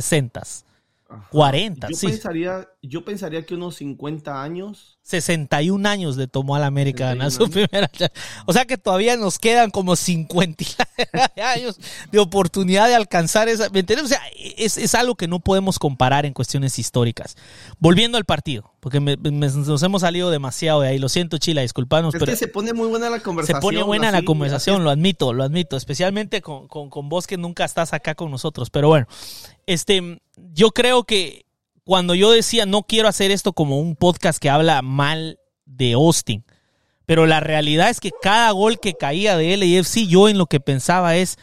60. 1.13 1.30
40, 1.30 1.88
yo 1.89 1.95
sí. 1.95 2.08
Pensaría, 2.08 2.67
yo 2.82 3.06
pensaría 3.06 3.45
que 3.45 3.56
unos 3.56 3.76
50 3.76 4.41
años. 4.41 4.97
61 5.04 5.88
años 5.88 6.15
le 6.15 6.28
tomó 6.28 6.56
a 6.56 6.60
la 6.60 6.67
América 6.67 7.08
ganar 7.08 7.32
su 7.32 7.49
primera. 7.49 7.91
O 8.45 8.54
sea 8.54 8.65
que 8.65 8.78
todavía 8.78 9.17
nos 9.17 9.38
quedan 9.38 9.69
como 9.69 9.95
50 9.95 10.63
años 11.43 11.80
de 12.12 12.19
oportunidad 12.19 12.88
de 12.88 12.95
alcanzar 12.95 13.49
esa. 13.49 13.69
¿Me 13.69 13.80
entiendes? 13.80 14.06
O 14.06 14.08
sea, 14.08 14.21
es, 14.58 14.95
algo 14.95 15.15
que 15.15 15.28
no 15.28 15.39
podemos 15.39 15.78
comparar 15.78 16.26
en 16.26 16.34
cuestiones 16.34 16.80
históricas. 16.80 17.36
Volviendo 17.80 18.17
al 18.17 18.26
partido, 18.26 18.73
porque 18.80 18.99
nos 18.99 19.84
hemos 19.84 20.02
salido 20.02 20.32
demasiado 20.32 20.82
de 20.82 20.89
ahí. 20.89 20.99
Lo 20.99 21.10
siento, 21.10 21.38
Chila, 21.38 21.62
disculpanos. 21.62 22.13
pero 22.17 22.36
se 22.36 22.47
pone 22.47 22.73
muy 22.73 22.88
buena 22.88 23.10
la 23.10 23.19
conversación. 23.19 23.58
Se 23.58 23.62
pone 23.62 23.84
buena 23.84 24.12
la 24.12 24.23
conversación, 24.23 24.84
lo 24.84 24.89
admito, 24.89 25.34
lo 25.34 25.43
admito. 25.43 25.76
Especialmente 25.76 26.41
con, 26.41 26.67
con, 26.67 26.89
con 26.89 27.10
vos 27.10 27.28
que 27.28 27.38
nunca 27.38 27.65
estás 27.65 27.93
acá 27.93 28.15
con 28.15 28.32
nosotros. 28.32 28.69
Pero 28.69 28.88
bueno, 28.88 29.08
este, 29.67 30.21
yo 30.54 30.71
creo 30.71 31.04
que 31.04 31.45
cuando 31.84 32.15
yo 32.15 32.32
decía 32.32 32.65
no 32.65 32.84
quiero 32.84 33.08
hacer 33.08 33.32
esto 33.32 33.54
como 33.54 33.80
un 33.80 33.95
podcast 33.95 34.39
que 34.39 34.49
habla 34.49 34.82
mal 34.82 35.39
de 35.65 35.93
Austin, 35.93 36.45
pero 37.06 37.26
la 37.26 37.39
realidad 37.39 37.89
es 37.89 37.99
que 37.99 38.12
cada 38.21 38.52
gol 38.52 38.80
que 38.80 38.93
caía 38.93 39.38
de 39.38 39.58
LAFC, 39.58 40.08
yo 40.08 40.30
en 40.30 40.38
lo 40.38 40.45
que 40.45 40.60
pensaba 40.60 41.15
es, 41.15 41.38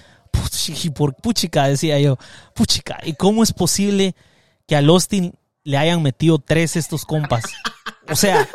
por 0.94 1.14
puchica, 1.14 1.68
decía 1.68 1.98
yo, 1.98 2.16
puchica, 2.54 2.98
¿y 3.04 3.14
cómo 3.14 3.42
es 3.42 3.52
posible 3.52 4.14
que 4.66 4.76
al 4.76 4.88
Austin 4.88 5.34
le 5.64 5.76
hayan 5.76 6.02
metido 6.02 6.38
tres 6.38 6.76
estos 6.76 7.04
compas? 7.04 7.44
O 8.08 8.16
sea, 8.16 8.48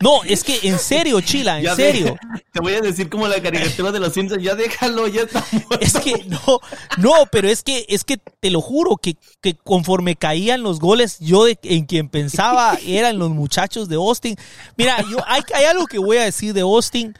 No, 0.00 0.22
es 0.24 0.44
que 0.44 0.60
en 0.62 0.78
serio, 0.78 1.20
Chila, 1.20 1.60
en 1.60 1.76
serio. 1.76 2.16
te 2.52 2.60
voy 2.60 2.74
a 2.74 2.80
decir 2.80 3.08
como 3.08 3.28
la 3.28 3.40
caricatura 3.40 3.92
de 3.92 4.00
los 4.00 4.12
Simpsons, 4.12 4.42
ya 4.42 4.54
déjalo, 4.54 5.08
ya 5.08 5.22
está 5.22 5.44
Es 5.80 5.94
que 5.94 6.24
no, 6.24 6.60
no, 6.98 7.12
pero 7.30 7.48
es 7.48 7.62
que, 7.62 7.84
es 7.88 8.04
que 8.04 8.16
te 8.16 8.50
lo 8.50 8.60
juro 8.60 8.96
que, 8.96 9.16
que 9.40 9.54
conforme 9.54 10.16
caían 10.16 10.62
los 10.62 10.80
goles, 10.80 11.18
yo 11.20 11.46
en 11.48 11.86
quien 11.86 12.08
pensaba 12.08 12.78
eran 12.86 13.18
los 13.18 13.30
muchachos 13.30 13.88
de 13.88 13.96
Austin. 13.96 14.36
Mira, 14.76 15.02
yo 15.10 15.18
hay, 15.26 15.42
hay 15.54 15.64
algo 15.64 15.86
que 15.86 15.98
voy 15.98 16.18
a 16.18 16.24
decir 16.24 16.54
de 16.54 16.60
Austin. 16.62 17.14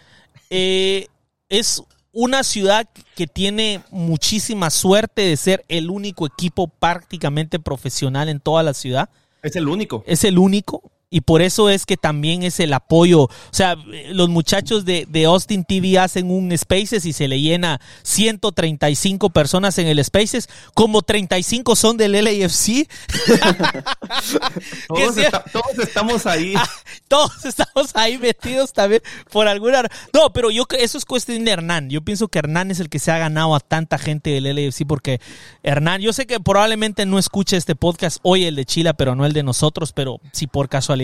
Eh, 0.51 1.09
es 1.49 1.83
una 2.13 2.45
ciudad 2.45 2.89
que 3.15 3.27
tiene 3.27 3.83
muchísima 3.91 4.71
suerte 4.71 5.23
de 5.23 5.37
ser 5.37 5.65
el 5.69 5.91
único 5.91 6.27
equipo 6.27 6.69
prácticamente 6.69 7.59
profesional 7.59 8.29
en 8.29 8.41
toda 8.41 8.63
la 8.63 8.75
ciudad. 8.75 9.09
Es 9.43 9.57
el 9.57 9.69
único. 9.69 10.05
Es 10.07 10.25
el 10.25 10.39
único. 10.39 10.91
Y 11.15 11.21
por 11.21 11.43
eso 11.43 11.69
es 11.69 11.85
que 11.85 11.99
también 11.99 12.43
es 12.43 12.59
el 12.59 12.73
apoyo. 12.73 13.25
O 13.25 13.31
sea, 13.51 13.77
los 14.13 14.31
muchachos 14.31 14.87
de, 14.87 15.07
de, 15.07 15.27
Austin 15.27 15.63
TV 15.63 15.99
hacen 15.99 16.31
un 16.31 16.57
Spaces 16.57 17.05
y 17.05 17.13
se 17.13 17.29
le 17.29 17.39
llena 17.39 17.83
135 18.03 19.29
personas 19.29 19.77
en 19.77 19.89
el 19.89 20.03
Spaces, 20.03 20.49
como 20.73 21.03
35 21.03 21.77
son 21.77 21.99
del 21.99 22.13
LAFC. 22.13 22.89
todos, 24.89 25.17
está, 25.19 25.45
todos, 25.45 25.79
estamos 25.79 26.27
ahí. 26.27 26.55
Ah, 26.63 26.69
todos 27.09 27.45
estamos 27.45 27.91
ahí 27.95 28.19
metidos 28.19 28.73
también 28.73 29.03
por 29.31 29.49
alguna... 29.49 29.83
No, 30.15 30.33
pero 30.33 30.51
yo 30.51 30.65
eso 30.79 30.97
es 30.97 31.05
cuestión 31.05 31.45
de 31.45 31.51
Hernán. 31.51 31.91
Yo 31.91 32.03
pienso 32.03 32.29
que 32.29 32.39
Hernán 32.39 32.71
es 32.71 32.79
el 32.79 32.89
que 32.89 33.01
se 33.01 33.11
ha 33.11 33.19
ganado 33.19 33.55
a 33.57 33.61
tanta 33.61 33.99
gente 33.99 34.31
del 34.31 34.45
LAFC 34.55 34.87
porque 34.87 35.21
Hernán, 35.63 36.01
yo 36.01 36.13
sé 36.13 36.27
que 36.27 36.39
probablemente 36.41 37.05
no 37.05 37.19
escuche 37.19 37.57
este 37.57 37.75
podcast 37.75 38.19
hoy 38.23 38.45
el 38.45 38.55
de 38.55 38.65
Chile, 38.65 38.95
pero 38.95 39.17
no 39.17 39.27
el 39.27 39.33
de 39.33 39.43
nosotros, 39.43 39.93
pero 39.93 40.21
si 40.33 40.47
por 40.47 40.69
casualidad 40.69 41.02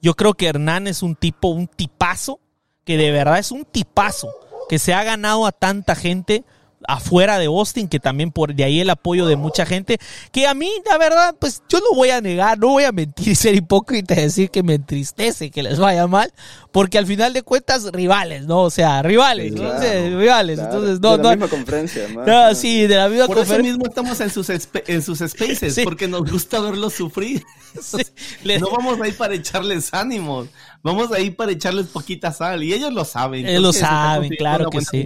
yo 0.00 0.14
creo 0.14 0.34
que 0.34 0.46
Hernán 0.46 0.86
es 0.86 1.02
un 1.02 1.16
tipo, 1.16 1.48
un 1.48 1.66
tipazo, 1.66 2.40
que 2.84 2.96
de 2.96 3.10
verdad 3.10 3.38
es 3.38 3.50
un 3.50 3.64
tipazo, 3.64 4.30
que 4.68 4.78
se 4.78 4.94
ha 4.94 5.04
ganado 5.04 5.46
a 5.46 5.52
tanta 5.52 5.94
gente 5.94 6.44
afuera 6.86 7.38
de 7.38 7.46
Austin, 7.46 7.88
que 7.88 7.98
también 7.98 8.30
por 8.30 8.54
de 8.54 8.64
ahí 8.64 8.80
el 8.80 8.90
apoyo 8.90 9.26
de 9.26 9.36
mucha 9.36 9.66
gente, 9.66 9.98
que 10.30 10.46
a 10.46 10.54
mí, 10.54 10.70
la 10.88 10.98
verdad, 10.98 11.34
pues 11.38 11.62
yo 11.68 11.80
no 11.80 11.94
voy 11.94 12.10
a 12.10 12.20
negar, 12.20 12.58
no 12.58 12.68
voy 12.68 12.84
a 12.84 12.92
mentir, 12.92 13.34
ser 13.36 13.54
hipócrita 13.54 14.14
y 14.14 14.22
decir 14.22 14.50
que 14.50 14.62
me 14.62 14.74
entristece 14.74 15.50
que 15.50 15.62
les 15.62 15.78
vaya 15.78 16.06
mal, 16.06 16.32
porque 16.72 16.98
al 16.98 17.06
final 17.06 17.32
de 17.32 17.42
cuentas, 17.42 17.90
rivales, 17.92 18.46
¿no? 18.46 18.62
O 18.62 18.70
sea, 18.70 19.02
rivales, 19.02 19.54
rivales, 19.54 20.58
entonces 20.58 21.00
no, 21.00 21.16
de 21.16 21.24
la 21.24 21.30
misma 21.30 21.48
conferencia, 21.48 22.06
no, 22.08 22.54
sí, 22.54 22.86
de 22.86 22.96
la 22.96 23.08
misma 23.08 23.26
por 23.26 23.36
conferencia. 23.36 23.56
Por 23.56 23.66
eso 23.66 23.70
mismo 23.70 23.86
estamos 23.86 24.20
en 24.20 24.30
sus, 24.30 24.48
en 24.50 25.02
sus 25.02 25.18
spaces, 25.28 25.80
porque 25.84 26.06
nos 26.06 26.30
gusta 26.30 26.60
verlos 26.60 26.94
sufrir. 26.94 27.44
No 28.60 28.70
vamos 28.70 29.00
a 29.00 29.08
ir 29.08 29.16
para 29.16 29.34
echarles 29.34 29.92
ánimos, 29.92 30.48
vamos 30.82 31.12
a 31.12 31.20
ir 31.20 31.36
para 31.36 31.52
echarles 31.52 31.86
poquita 31.86 32.32
sal, 32.32 32.62
y 32.62 32.72
ellos 32.72 32.92
lo 32.92 33.04
saben. 33.04 33.46
Ellos 33.46 33.62
lo 33.62 33.72
saben, 33.72 34.30
claro 34.30 34.70
que 34.70 34.80
sí. 34.80 35.04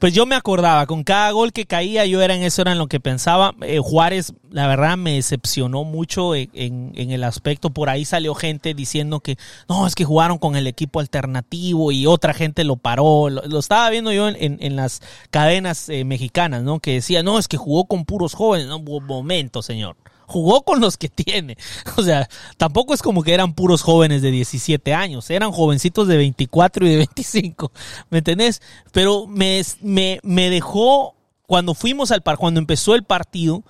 Pues 0.00 0.12
yo 0.12 0.26
me 0.26 0.34
acordaba, 0.34 0.86
con 0.86 1.04
cada 1.04 1.30
gol 1.30 1.52
que 1.52 1.66
caía, 1.66 2.06
yo 2.06 2.22
era 2.22 2.34
en 2.34 2.42
eso, 2.42 2.62
era 2.62 2.72
en 2.72 2.78
lo 2.78 2.86
que 2.86 3.00
pensaba. 3.00 3.54
Eh, 3.62 3.78
Juárez, 3.82 4.32
la 4.50 4.66
verdad, 4.66 4.96
me 4.96 5.14
decepcionó 5.14 5.84
mucho 5.84 6.34
en, 6.34 6.48
en, 6.52 7.10
el 7.10 7.24
aspecto. 7.24 7.70
Por 7.70 7.88
ahí 7.88 8.04
salió 8.04 8.34
gente 8.34 8.74
diciendo 8.74 9.20
que 9.20 9.36
no, 9.68 9.86
es 9.86 9.94
que 9.94 10.04
jugaron 10.04 10.38
con 10.38 10.56
el 10.56 10.66
equipo 10.66 11.00
alternativo 11.00 11.92
y 11.92 12.06
otra 12.06 12.34
gente 12.34 12.64
lo 12.64 12.76
paró. 12.76 13.28
Lo, 13.28 13.58
estaba 13.58 13.88
viendo 13.90 14.12
yo 14.12 14.28
en, 14.28 14.58
en 14.60 14.76
las 14.76 15.02
cadenas 15.30 15.88
eh, 15.88 16.04
mexicanas, 16.04 16.62
¿no? 16.62 16.80
Que 16.80 16.94
decía, 16.94 17.22
no, 17.22 17.38
es 17.38 17.48
que 17.48 17.56
jugó 17.56 17.86
con 17.86 18.04
puros 18.04 18.34
jóvenes. 18.34 18.68
No, 18.68 18.78
momento, 18.78 19.62
señor 19.62 19.96
jugó 20.28 20.62
con 20.62 20.80
los 20.80 20.96
que 20.96 21.08
tiene. 21.08 21.56
O 21.96 22.02
sea, 22.02 22.28
tampoco 22.56 22.94
es 22.94 23.02
como 23.02 23.24
que 23.24 23.34
eran 23.34 23.54
puros 23.54 23.82
jóvenes 23.82 24.22
de 24.22 24.30
17 24.30 24.94
años, 24.94 25.28
eran 25.30 25.50
jovencitos 25.50 26.06
de 26.06 26.16
24 26.16 26.86
y 26.86 26.90
de 26.90 26.96
25, 26.98 27.72
¿me 28.10 28.18
entendés? 28.18 28.62
Pero 28.92 29.26
me, 29.26 29.62
me, 29.80 30.20
me 30.22 30.48
dejó, 30.48 31.16
cuando 31.42 31.74
fuimos 31.74 32.12
al 32.12 32.22
par, 32.22 32.36
cuando 32.36 32.60
empezó 32.60 32.94
el 32.94 33.02
partido, 33.02 33.64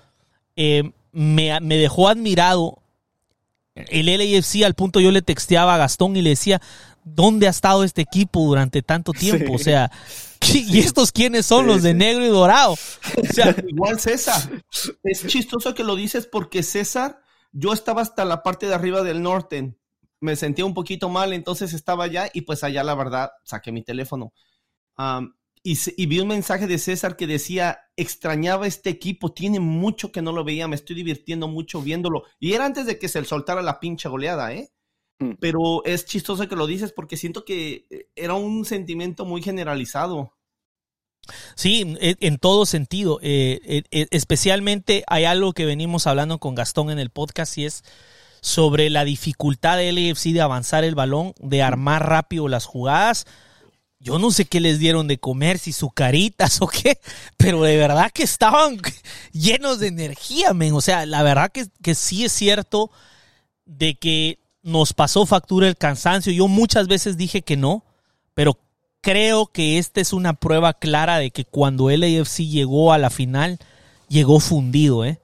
eh, 0.56 0.90
me, 1.12 1.58
me 1.60 1.76
dejó 1.78 2.08
admirado 2.08 2.82
el 3.88 4.06
LAFC 4.06 4.64
al 4.64 4.74
punto 4.74 5.00
yo 5.00 5.10
le 5.10 5.22
texteaba 5.22 5.74
a 5.74 5.78
Gastón 5.78 6.16
y 6.16 6.22
le 6.22 6.30
decía, 6.30 6.60
¿dónde 7.14 7.46
ha 7.46 7.50
estado 7.50 7.84
este 7.84 8.02
equipo 8.02 8.40
durante 8.40 8.82
tanto 8.82 9.12
tiempo? 9.12 9.54
O 9.54 9.58
sea, 9.58 9.90
¿y 10.52 10.78
estos 10.78 11.12
quiénes 11.12 11.46
son 11.46 11.66
los 11.66 11.82
de 11.82 11.94
negro 11.94 12.24
y 12.24 12.28
dorado? 12.28 12.72
O 12.72 13.32
sea, 13.32 13.54
igual 13.68 13.98
César. 14.00 14.62
Es 15.02 15.26
chistoso 15.26 15.74
que 15.74 15.84
lo 15.84 15.96
dices 15.96 16.26
porque 16.26 16.62
César, 16.62 17.20
yo 17.52 17.72
estaba 17.72 18.02
hasta 18.02 18.24
la 18.24 18.42
parte 18.42 18.66
de 18.66 18.74
arriba 18.74 19.02
del 19.02 19.22
norte. 19.22 19.76
Me 20.20 20.36
sentía 20.36 20.64
un 20.64 20.74
poquito 20.74 21.08
mal, 21.08 21.32
entonces 21.32 21.72
estaba 21.72 22.04
allá 22.04 22.28
y 22.32 22.42
pues 22.42 22.64
allá 22.64 22.82
la 22.82 22.94
verdad 22.94 23.30
saqué 23.44 23.72
mi 23.72 23.82
teléfono. 23.82 24.32
y, 25.62 25.78
y, 25.96 26.06
vi 26.06 26.20
un 26.20 26.28
mensaje 26.28 26.66
de 26.66 26.78
César 26.78 27.16
que 27.16 27.26
decía, 27.26 27.78
extrañaba 27.96 28.66
este 28.66 28.90
equipo, 28.90 29.32
tiene 29.32 29.60
mucho 29.60 30.10
que 30.10 30.22
no 30.22 30.32
lo 30.32 30.44
veía, 30.44 30.66
me 30.66 30.76
estoy 30.76 30.96
divirtiendo 30.96 31.46
mucho 31.46 31.82
viéndolo. 31.82 32.24
Y 32.40 32.54
era 32.54 32.64
antes 32.64 32.86
de 32.86 32.98
que 32.98 33.08
se 33.08 33.24
soltara 33.24 33.62
la 33.62 33.78
pinche 33.78 34.08
goleada, 34.08 34.52
¿eh? 34.52 34.72
Mm. 35.18 35.32
Pero 35.40 35.84
es 35.84 36.06
chistoso 36.06 36.48
que 36.48 36.56
lo 36.56 36.66
dices 36.66 36.92
porque 36.92 37.16
siento 37.16 37.44
que 37.44 37.86
eh, 37.90 38.08
era 38.14 38.34
un 38.34 38.64
sentimiento 38.64 39.24
muy 39.24 39.42
generalizado. 39.42 40.32
Sí, 41.56 41.96
en 41.98 42.38
todo 42.38 42.64
sentido. 42.64 43.18
Eh, 43.22 43.82
e, 43.90 44.08
especialmente 44.10 45.04
hay 45.06 45.24
algo 45.24 45.52
que 45.52 45.66
venimos 45.66 46.06
hablando 46.06 46.38
con 46.38 46.54
Gastón 46.54 46.90
en 46.90 46.98
el 46.98 47.10
podcast 47.10 47.58
y 47.58 47.66
es 47.66 47.84
sobre 48.40 48.88
la 48.88 49.04
dificultad 49.04 49.76
del 49.76 49.96
LAFC 49.96 50.32
de 50.32 50.40
avanzar 50.40 50.84
el 50.84 50.94
balón, 50.94 51.34
de 51.38 51.62
armar 51.62 52.08
rápido 52.08 52.48
las 52.48 52.64
jugadas. 52.64 53.26
Yo 54.00 54.18
no 54.18 54.30
sé 54.30 54.44
qué 54.44 54.60
les 54.60 54.78
dieron 54.78 55.08
de 55.08 55.18
comer, 55.18 55.58
si 55.58 55.72
sucaritas 55.72 56.62
o 56.62 56.68
qué, 56.68 57.00
pero 57.36 57.62
de 57.62 57.76
verdad 57.76 58.10
que 58.12 58.22
estaban 58.22 58.80
llenos 59.32 59.80
de 59.80 59.88
energía, 59.88 60.54
men. 60.54 60.72
O 60.74 60.80
sea, 60.80 61.04
la 61.04 61.22
verdad 61.22 61.50
que, 61.50 61.66
que 61.82 61.94
sí 61.94 62.24
es 62.24 62.32
cierto 62.32 62.90
de 63.66 63.96
que 63.96 64.38
nos 64.62 64.92
pasó 64.92 65.26
factura 65.26 65.68
el 65.68 65.76
cansancio. 65.76 66.32
Yo 66.32 66.48
muchas 66.48 66.88
veces 66.88 67.16
dije 67.16 67.42
que 67.42 67.56
no, 67.56 67.84
pero 68.34 68.58
creo 69.00 69.46
que 69.46 69.78
esta 69.78 70.00
es 70.00 70.12
una 70.12 70.34
prueba 70.34 70.74
clara 70.74 71.18
de 71.18 71.30
que 71.30 71.44
cuando 71.44 71.90
el 71.90 72.02
AFC 72.02 72.40
llegó 72.40 72.92
a 72.92 72.98
la 72.98 73.10
final, 73.10 73.58
llegó 74.08 74.40
fundido, 74.40 75.04
¿eh? 75.04 75.20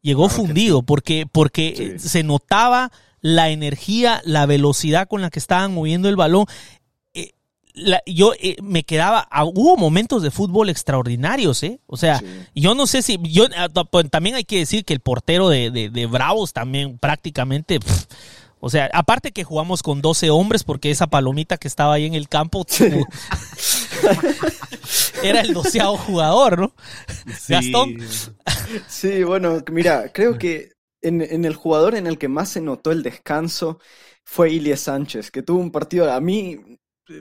Llegó 0.00 0.28
fundido 0.28 0.82
porque, 0.82 1.26
porque 1.30 1.96
se 1.98 2.22
notaba 2.22 2.92
la 3.20 3.50
energía, 3.50 4.22
la 4.24 4.46
velocidad 4.46 5.08
con 5.08 5.20
la 5.20 5.30
que 5.30 5.40
estaban 5.40 5.74
moviendo 5.74 6.08
el 6.08 6.16
balón. 6.16 6.46
Eh, 7.14 7.32
yo 8.06 8.32
eh, 8.40 8.56
me 8.62 8.84
quedaba, 8.84 9.26
ah, 9.30 9.44
hubo 9.44 9.76
momentos 9.76 10.22
de 10.22 10.30
fútbol 10.30 10.70
extraordinarios, 10.70 11.62
¿eh? 11.64 11.80
O 11.86 11.96
sea, 11.96 12.22
yo 12.54 12.74
no 12.74 12.86
sé 12.86 13.02
si, 13.02 13.18
yo 13.22 13.46
ah, 13.56 13.68
pues, 13.68 14.08
también 14.08 14.36
hay 14.36 14.44
que 14.44 14.58
decir 14.58 14.84
que 14.84 14.94
el 14.94 15.00
portero 15.00 15.48
de, 15.48 15.70
de, 15.70 16.06
Bravos 16.06 16.52
también 16.52 16.98
prácticamente... 16.98 17.80
O 18.60 18.70
sea, 18.70 18.90
aparte 18.92 19.32
que 19.32 19.44
jugamos 19.44 19.82
con 19.82 20.00
12 20.02 20.30
hombres, 20.30 20.64
porque 20.64 20.90
esa 20.90 21.06
palomita 21.06 21.58
que 21.58 21.68
estaba 21.68 21.94
ahí 21.94 22.06
en 22.06 22.14
el 22.14 22.28
campo 22.28 22.66
era 25.22 25.40
el 25.40 25.54
doceavo 25.54 25.96
jugador, 25.96 26.58
¿no? 26.58 26.74
Gastón. 27.48 27.98
Sí, 28.88 29.22
bueno, 29.22 29.62
mira, 29.70 30.10
creo 30.12 30.38
que 30.38 30.72
en, 31.02 31.22
en, 31.22 31.44
el 31.44 31.54
jugador 31.54 31.94
en 31.94 32.06
el 32.06 32.18
que 32.18 32.28
más 32.28 32.50
se 32.50 32.60
notó 32.60 32.90
el 32.90 33.02
descanso 33.02 33.78
fue 34.24 34.52
Ilie 34.52 34.76
Sánchez, 34.76 35.30
que 35.30 35.42
tuvo 35.42 35.60
un 35.60 35.70
partido, 35.70 36.12
a 36.12 36.20
mí 36.20 36.58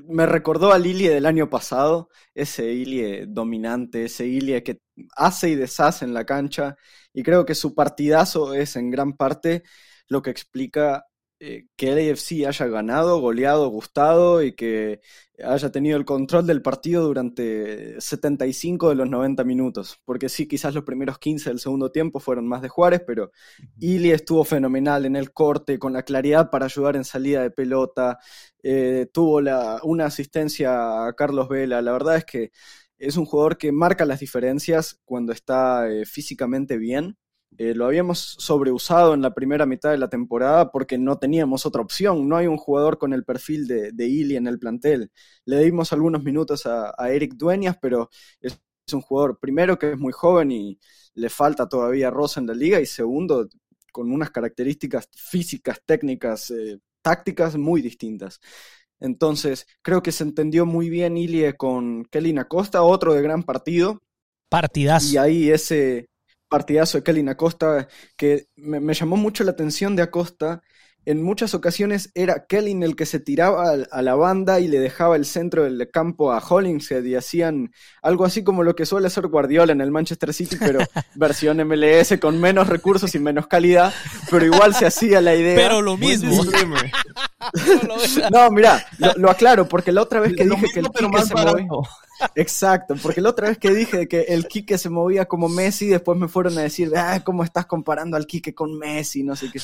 me 0.07 0.25
recordó 0.25 0.73
al 0.73 0.85
Ilie 0.85 1.09
del 1.09 1.25
año 1.25 1.49
pasado, 1.49 2.09
ese 2.33 2.65
Ilie 2.71 3.25
dominante, 3.27 4.05
ese 4.05 4.25
Ilie 4.27 4.63
que 4.63 4.79
hace 5.15 5.49
y 5.49 5.55
deshace 5.55 6.05
en 6.05 6.13
la 6.13 6.25
cancha, 6.25 6.75
y 7.13 7.23
creo 7.23 7.45
que 7.45 7.55
su 7.55 7.73
partidazo 7.73 8.53
es 8.53 8.75
en 8.75 8.89
gran 8.89 9.13
parte 9.13 9.63
lo 10.09 10.21
que 10.21 10.29
explica 10.31 11.05
eh, 11.39 11.67
que 11.75 11.91
el 11.91 12.11
AFC 12.11 12.47
haya 12.47 12.65
ganado, 12.65 13.19
goleado, 13.19 13.69
gustado 13.69 14.41
y 14.41 14.53
que 14.53 15.01
haya 15.43 15.71
tenido 15.71 15.95
el 15.97 16.05
control 16.05 16.47
del 16.47 16.63
partido 16.63 17.03
durante 17.03 18.01
75 18.01 18.89
de 18.89 18.95
los 18.95 19.07
90 19.07 19.43
minutos. 19.43 19.99
Porque 20.03 20.29
sí, 20.29 20.47
quizás 20.47 20.73
los 20.73 20.83
primeros 20.83 21.19
15 21.19 21.51
del 21.51 21.59
segundo 21.59 21.91
tiempo 21.91 22.19
fueron 22.19 22.47
más 22.47 22.63
de 22.63 22.69
Juárez, 22.69 23.03
pero 23.05 23.31
Ili 23.79 24.11
estuvo 24.11 24.43
fenomenal 24.43 25.05
en 25.05 25.15
el 25.15 25.31
corte, 25.31 25.77
con 25.77 25.93
la 25.93 26.03
claridad 26.03 26.49
para 26.49 26.65
ayudar 26.65 26.95
en 26.95 27.03
salida 27.03 27.43
de 27.43 27.51
pelota. 27.51 28.17
Eh, 28.63 29.07
tuvo 29.13 29.39
la, 29.39 29.79
una 29.83 30.05
asistencia 30.05 31.05
a 31.05 31.13
Carlos 31.13 31.49
Vela. 31.49 31.81
La 31.83 31.91
verdad 31.91 32.17
es 32.17 32.25
que 32.25 32.51
es 32.97 33.15
un 33.15 33.25
jugador 33.25 33.57
que 33.57 33.71
marca 33.71 34.05
las 34.05 34.19
diferencias 34.21 34.99
cuando 35.05 35.33
está 35.33 35.87
eh, 35.89 36.05
físicamente 36.05 36.77
bien 36.77 37.17
eh, 37.59 37.73
lo 37.73 37.85
habíamos 37.87 38.35
sobreusado 38.37 39.15
en 39.15 39.23
la 39.23 39.33
primera 39.33 39.65
mitad 39.65 39.89
de 39.89 39.97
la 39.97 40.09
temporada 40.09 40.71
porque 40.71 40.99
no 40.99 41.17
teníamos 41.17 41.65
otra 41.65 41.81
opción. 41.81 42.29
No 42.29 42.37
hay 42.37 42.45
un 42.45 42.57
jugador 42.57 42.99
con 42.99 43.13
el 43.13 43.23
perfil 43.25 43.65
de, 43.67 43.91
de 43.91 44.07
Ili 44.07 44.35
en 44.35 44.45
el 44.45 44.59
plantel. 44.59 45.11
Le 45.45 45.63
dimos 45.63 45.91
algunos 45.91 46.23
minutos 46.23 46.67
a, 46.67 46.93
Eric 47.09 47.33
Dueñas, 47.33 47.77
pero 47.81 48.09
es, 48.39 48.59
un 48.93 49.01
jugador, 49.01 49.39
primero, 49.39 49.77
que 49.77 49.91
es 49.91 49.97
muy 49.97 50.13
joven 50.13 50.51
y 50.51 50.79
le 51.15 51.29
falta 51.29 51.67
todavía 51.67 52.09
rosa 52.09 52.39
en 52.39 52.47
la 52.47 52.53
liga, 52.53 52.79
y 52.79 52.85
segundo, 52.85 53.49
con 53.91 54.11
unas 54.11 54.29
características 54.29 55.09
físicas, 55.13 55.81
técnicas 55.85 56.51
eh, 56.51 56.79
tácticas 57.01 57.57
muy 57.57 57.81
distintas. 57.81 58.39
Entonces, 58.99 59.67
creo 59.81 60.01
que 60.01 60.11
se 60.11 60.23
entendió 60.23 60.65
muy 60.65 60.89
bien 60.89 61.17
Ilie 61.17 61.57
con 61.57 62.05
Kelly 62.05 62.37
Acosta, 62.37 62.83
otro 62.83 63.13
de 63.13 63.21
gran 63.21 63.43
partido. 63.43 64.01
Partidazo. 64.47 65.13
Y 65.13 65.17
ahí 65.17 65.49
ese 65.49 66.07
partidazo 66.49 66.97
de 66.97 67.03
Kelly 67.03 67.27
Acosta 67.27 67.87
que 68.15 68.47
me, 68.55 68.79
me 68.79 68.93
llamó 68.93 69.17
mucho 69.17 69.43
la 69.43 69.51
atención 69.51 69.95
de 69.95 70.03
Acosta 70.03 70.61
en 71.07 71.23
muchas 71.23 71.53
ocasiones 71.53 72.11
era 72.15 72.47
Kellin 72.47 72.83
el 72.83 72.97
que 72.97 73.05
se 73.05 73.21
tiraba 73.21 73.71
a 73.89 74.01
la 74.01 74.15
banda 74.15 74.59
y 74.59 74.67
le 74.67 74.77
dejaba 74.77 75.15
el 75.15 75.23
centro 75.23 75.63
del 75.63 75.89
campo 75.89 76.33
a 76.33 76.39
Hollingshead 76.39 77.01
y 77.05 77.15
hacían 77.15 77.71
algo 78.01 78.25
así 78.25 78.43
como 78.43 78.61
lo 78.61 78.75
que 78.75 78.85
suele 78.85 79.07
hacer 79.07 79.27
Guardiola 79.27 79.71
en 79.71 79.79
el 79.79 79.89
Manchester 79.89 80.33
City, 80.33 80.57
pero 80.59 80.79
versión 81.15 81.65
MLS 81.65 82.19
con 82.19 82.41
menos 82.41 82.67
recursos 82.67 83.15
y 83.15 83.19
menos 83.19 83.47
calidad, 83.47 83.93
pero 84.29 84.45
igual 84.45 84.75
se 84.75 84.85
hacía 84.85 85.21
la 85.21 85.33
idea. 85.33 85.55
Pero 85.55 85.81
lo 85.81 85.95
mismo. 85.95 86.43
no, 88.31 88.51
mira, 88.51 88.85
lo, 89.17 89.29
aclaro, 89.29 89.67
porque 89.67 89.91
la 89.91 90.01
otra 90.01 90.19
vez 90.19 90.35
que 90.35 90.45
dije 90.45 90.67
que 90.73 90.79
el 90.79 90.89
Quique 90.89 91.21
se 91.21 91.35
movía... 91.35 91.67
Exacto, 92.35 92.95
porque 93.01 93.21
la 93.21 93.29
otra 93.29 93.49
vez 93.49 93.59
que 93.59 93.71
dije 93.71 94.07
que 94.07 94.21
el 94.21 94.47
Quique 94.47 94.77
se 94.79 94.89
movía 94.89 95.25
como 95.25 95.49
Messi, 95.49 95.85
después 95.85 96.17
me 96.17 96.27
fueron 96.27 96.57
a 96.57 96.61
decir, 96.61 96.91
ah, 96.95 97.23
¿cómo 97.23 97.43
estás 97.43 97.67
comparando 97.67 98.17
al 98.17 98.25
Quique 98.25 98.55
con 98.55 98.75
Messi? 98.77 99.23
No 99.23 99.35
sé 99.35 99.51
qué. 99.51 99.59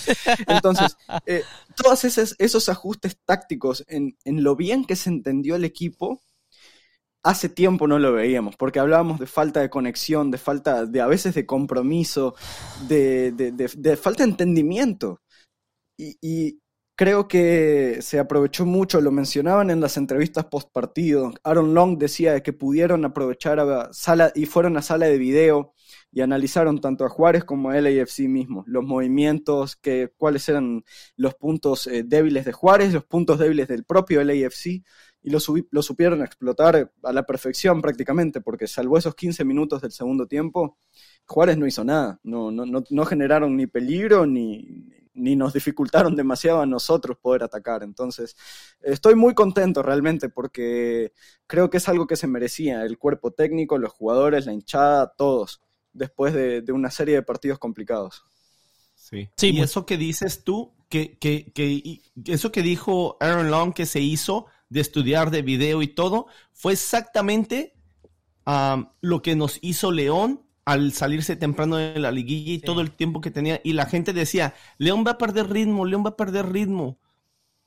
Entonces, 0.47 0.95
eh, 1.25 1.43
todos 1.75 2.03
esos, 2.03 2.35
esos 2.37 2.69
ajustes 2.69 3.17
tácticos 3.25 3.83
en, 3.87 4.15
en 4.23 4.43
lo 4.43 4.55
bien 4.55 4.85
que 4.85 4.95
se 4.95 5.09
entendió 5.09 5.55
el 5.55 5.65
equipo, 5.65 6.21
hace 7.23 7.49
tiempo 7.49 7.87
no 7.87 7.97
lo 7.99 8.11
veíamos, 8.13 8.55
porque 8.57 8.79
hablábamos 8.79 9.19
de 9.19 9.27
falta 9.27 9.61
de 9.61 9.69
conexión, 9.69 10.29
de 10.29 10.37
falta 10.37 10.85
de 10.85 11.01
a 11.01 11.07
veces 11.07 11.33
de 11.33 11.45
compromiso, 11.45 12.35
de, 12.87 13.31
de, 13.31 13.51
de, 13.51 13.97
falta 13.97 14.23
de 14.23 14.31
entendimiento. 14.31 15.21
Y, 15.97 16.59
creo 16.95 17.27
que 17.27 17.99
se 18.01 18.19
aprovechó 18.19 18.65
mucho, 18.65 19.01
lo 19.01 19.11
mencionaban 19.11 19.69
en 19.69 19.81
las 19.81 19.97
entrevistas 19.97 20.45
post 20.45 20.71
partido. 20.71 21.33
Aaron 21.43 21.73
Long 21.73 21.97
decía 21.97 22.41
que 22.41 22.53
pudieron 22.53 23.05
aprovechar 23.05 23.59
a 23.59 23.91
sala 23.93 24.31
y 24.35 24.45
fueron 24.45 24.77
a 24.77 24.81
sala 24.81 25.07
de 25.07 25.17
video 25.17 25.73
y 26.11 26.21
analizaron 26.21 26.79
tanto 26.79 27.05
a 27.05 27.09
Juárez 27.09 27.43
como 27.43 27.71
a 27.71 27.81
LAFC 27.81 28.27
mismo, 28.27 28.63
los 28.67 28.83
movimientos, 28.83 29.75
que, 29.75 30.11
cuáles 30.15 30.47
eran 30.47 30.83
los 31.15 31.33
puntos 31.35 31.87
eh, 31.87 32.03
débiles 32.03 32.45
de 32.45 32.51
Juárez, 32.53 32.93
los 32.93 33.05
puntos 33.05 33.39
débiles 33.39 33.67
del 33.67 33.83
propio 33.83 34.23
LAFC, 34.23 34.83
y 35.25 35.29
lo, 35.29 35.39
lo, 35.71 35.81
supieron 35.81 36.21
explotar 36.21 36.91
a 37.01 37.13
la 37.13 37.23
perfección 37.23 37.81
prácticamente, 37.81 38.41
porque 38.41 38.67
salvo 38.67 38.97
esos 38.97 39.15
15 39.15 39.45
minutos 39.45 39.81
del 39.81 39.91
segundo 39.91 40.27
tiempo, 40.27 40.77
Juárez 41.25 41.57
no 41.57 41.65
hizo 41.65 41.83
nada, 41.83 42.19
no, 42.23 42.51
no, 42.51 42.65
no, 42.65 42.83
no 42.89 43.05
generaron 43.05 43.55
ni 43.55 43.65
peligro 43.65 44.25
ni, 44.25 44.85
ni 45.13 45.35
nos 45.35 45.53
dificultaron 45.53 46.15
demasiado 46.15 46.61
a 46.61 46.65
nosotros 46.65 47.17
poder 47.17 47.43
atacar. 47.43 47.83
Entonces, 47.83 48.35
estoy 48.81 49.15
muy 49.15 49.33
contento 49.33 49.83
realmente 49.83 50.29
porque 50.29 51.13
creo 51.47 51.69
que 51.69 51.77
es 51.77 51.87
algo 51.87 52.07
que 52.07 52.15
se 52.15 52.27
merecía, 52.27 52.83
el 52.83 52.97
cuerpo 52.97 53.31
técnico, 53.31 53.77
los 53.77 53.93
jugadores, 53.93 54.45
la 54.45 54.53
hinchada, 54.53 55.13
todos, 55.15 55.61
después 55.91 56.33
de, 56.33 56.63
una 56.71 56.89
serie 56.89 57.15
de 57.15 57.23
partidos 57.23 57.59
complicados. 57.59 58.23
Sí. 58.95 59.29
sí 59.37 59.51
y 59.51 59.61
eso 59.61 59.85
que 59.85 59.97
dices 59.97 60.43
tú, 60.43 60.73
que, 60.89 61.17
que, 61.17 61.51
que, 61.53 62.01
eso 62.25 62.51
que 62.51 62.61
dijo 62.61 63.17
Aaron 63.19 63.51
Long 63.51 63.73
que 63.73 63.85
se 63.85 63.99
hizo 63.99 64.45
de 64.69 64.81
estudiar 64.81 65.29
de 65.29 65.41
video 65.41 65.81
y 65.81 65.87
todo, 65.87 66.27
fue 66.51 66.73
exactamente 66.73 67.75
lo 69.01 69.21
que 69.21 69.35
nos 69.35 69.59
hizo 69.61 69.91
León 69.91 70.41
al 70.65 70.93
salirse 70.93 71.35
temprano 71.35 71.77
de 71.77 71.99
la 71.99 72.11
liguilla 72.11 72.53
y 72.53 72.59
todo 72.59 72.81
el 72.81 72.91
tiempo 72.91 73.21
que 73.21 73.31
tenía. 73.31 73.59
Y 73.63 73.73
la 73.73 73.85
gente 73.85 74.13
decía, 74.13 74.53
León 74.77 75.03
va 75.05 75.11
a 75.11 75.17
perder 75.17 75.49
ritmo, 75.49 75.85
León 75.85 76.03
va 76.05 76.11
a 76.11 76.17
perder 76.17 76.51
ritmo. 76.51 76.99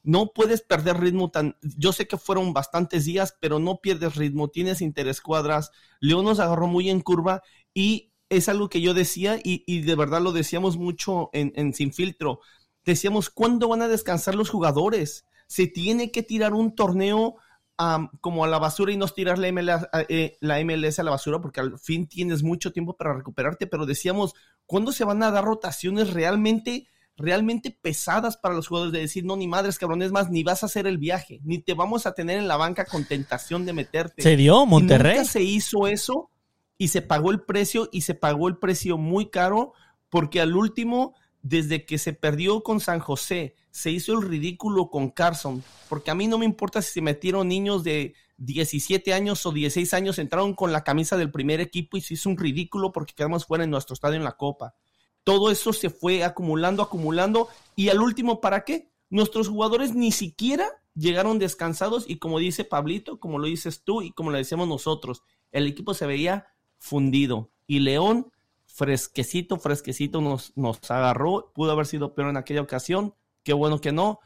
No 0.03 0.33
puedes 0.33 0.63
perder 0.63 1.01
ritmo 1.01 1.31
tan... 1.31 1.57
Yo 1.63 1.93
sé 1.93 2.07
que 2.07 2.17
fueron 2.17 2.53
bastantes 2.53 3.05
días, 3.05 3.37
pero 3.41 3.59
no 3.59 3.81
pierdes 3.81 4.15
ritmo, 4.15 4.49
tienes 4.49 4.81
interescuadras. 4.81 5.73
León 6.01 6.25
nos 6.25 6.39
agarró 6.39 6.69
muy 6.69 6.89
en 6.89 7.01
curva 7.01 7.43
y 7.75 8.13
es 8.29 8.49
algo 8.49 8.69
que 8.69 8.81
yo 8.81 8.95
decía 8.95 9.39
y, 9.43 9.81
de 9.83 9.95
verdad 9.95 10.21
lo 10.21 10.33
decíamos 10.33 10.77
mucho 10.77 11.31
en, 11.33 11.53
en 11.57 11.75
Sin 11.75 11.93
Filtro. 11.93 12.41
Decíamos, 12.85 13.31
¿cuándo 13.31 13.69
van 13.69 13.83
a 13.83 13.89
descansar 13.89 14.37
los 14.37 14.49
jugadores? 14.49 15.27
Se 15.49 15.67
tiene 15.67 16.11
que 16.13 16.23
tirar 16.23 16.55
un 16.55 16.75
torneo 16.75 17.37
como 18.21 18.45
a 18.45 18.49
la 18.49 18.59
basura 18.59 18.93
y 18.93 18.97
no 18.97 19.07
tirar 19.09 19.39
la 19.39 19.53
MLS, 19.53 19.87
eh, 20.09 20.37
la 20.41 20.63
MLS 20.65 20.99
a 20.99 21.03
la 21.03 21.11
basura 21.11 21.41
porque 21.41 21.61
al 21.61 21.79
fin 21.79 22.07
tienes 22.07 22.43
mucho 22.43 22.73
tiempo 22.73 22.97
para 22.97 23.15
recuperarte, 23.15 23.67
pero 23.67 23.85
decíamos, 23.87 24.35
¿cuándo 24.65 24.93
se 24.93 25.05
van 25.05 25.23
a 25.23 25.31
dar 25.31 25.45
rotaciones 25.45 26.15
realmente, 26.15 26.89
realmente 27.17 27.71
pesadas 27.71 28.39
para 28.39 28.55
los 28.55 28.69
jugadores 28.69 28.93
de 28.93 29.01
decir, 29.01 29.25
no, 29.25 29.37
ni 29.37 29.47
madres, 29.47 29.79
cabrones 29.79 30.11
más, 30.11 30.31
ni 30.31 30.43
vas 30.43 30.63
a 30.63 30.67
hacer 30.67 30.87
el 30.87 30.97
viaje, 30.97 31.41
ni 31.45 31.59
te 31.59 31.75
vamos 31.75 32.07
a 32.07 32.13
tener 32.13 32.39
en 32.39 32.49
la 32.49 32.57
banca 32.57 32.87
con 32.87 33.05
tentación 33.05 33.67
de 33.67 33.75
meterte? 33.75 34.23
Se 34.23 34.37
dio 34.37 34.65
Monterrey. 34.65 35.25
se 35.27 35.43
hizo 35.43 35.87
eso 35.87 36.31
y 36.79 36.89
se 36.89 37.03
pagó 37.03 37.31
el 37.31 37.43
precio 37.43 37.89
y 37.93 38.03
se 38.03 38.15
pagó 38.15 38.49
el 38.49 38.57
precio 38.57 38.97
muy 38.97 39.29
caro 39.29 39.73
porque 40.09 40.41
al 40.41 40.57
último 40.57 41.15
desde 41.49 41.85
que 41.85 41.97
se 41.99 42.13
perdió 42.13 42.65
con 42.65 42.81
San 42.81 42.99
José, 42.99 43.55
se 43.71 43.93
hizo 43.93 44.15
el 44.15 44.23
ridículo 44.23 44.91
con 44.91 45.11
Carson, 45.11 45.63
porque 45.89 46.11
a 46.11 46.15
mí 46.17 46.27
no 46.27 46.39
me 46.39 46.45
importa 46.45 46.83
si 46.83 46.95
se 46.95 47.01
metieron 47.01 47.47
niños 47.47 47.85
de 47.85 48.15
17 48.39 49.13
años 49.13 49.47
o 49.47 49.53
16 49.53 49.95
años, 49.95 50.19
entraron 50.19 50.55
con 50.55 50.73
la 50.73 50.83
camisa 50.83 51.17
del 51.17 51.31
primer 51.31 51.61
equipo 51.61 51.97
y 51.97 52.01
se 52.01 52.15
hizo 52.15 52.29
un 52.29 52.37
ridículo 52.37 52.91
porque 52.91 53.15
quedamos 53.15 53.47
fuera 53.47 53.63
en 53.63 53.71
nuestro 53.71 53.95
estadio 53.95 54.17
en 54.17 54.25
la 54.25 54.37
Copa. 54.37 54.75
Todo 55.23 55.53
eso 55.53 55.73
se 55.73 55.89
fue 55.89 56.25
acumulando, 56.25 56.83
acumulando, 56.83 57.49
y 57.77 57.91
al 57.91 58.01
último, 58.01 58.41
¿para 58.41 58.65
qué? 58.65 58.91
Nuestros 59.09 59.49
jugadores 59.49 59.95
ni 59.95 60.11
siquiera 60.11 60.69
llegaron 60.95 61.39
descansados 61.39 62.07
y 62.09 62.19
como 62.19 62.41
dice 62.41 62.65
Pablito, 62.65 63.21
como 63.21 63.39
lo 63.39 63.47
dices 63.47 63.85
tú 63.85 64.03
y 64.03 64.11
como 64.11 64.33
lo 64.33 64.39
decíamos 64.39 64.67
nosotros, 64.67 65.23
el 65.53 65.69
equipo 65.69 65.95
se 65.95 66.07
veía 66.07 66.49
fundido 66.79 67.53
y 67.69 67.81
León 67.81 68.33
fresquecito, 68.77 69.57
fresquecito 69.57 70.21
nos, 70.21 70.53
nos 70.55 70.91
agarró. 70.91 71.51
Pudo 71.55 71.73
haber 71.73 71.87
sido 71.87 72.15
peor 72.15 72.29
en 72.29 72.37
aquella 72.37 72.61
ocasión. 72.61 73.15
Qué 73.43 73.55
bueno 73.55 73.81
que 73.81 73.91
no. 73.91 74.21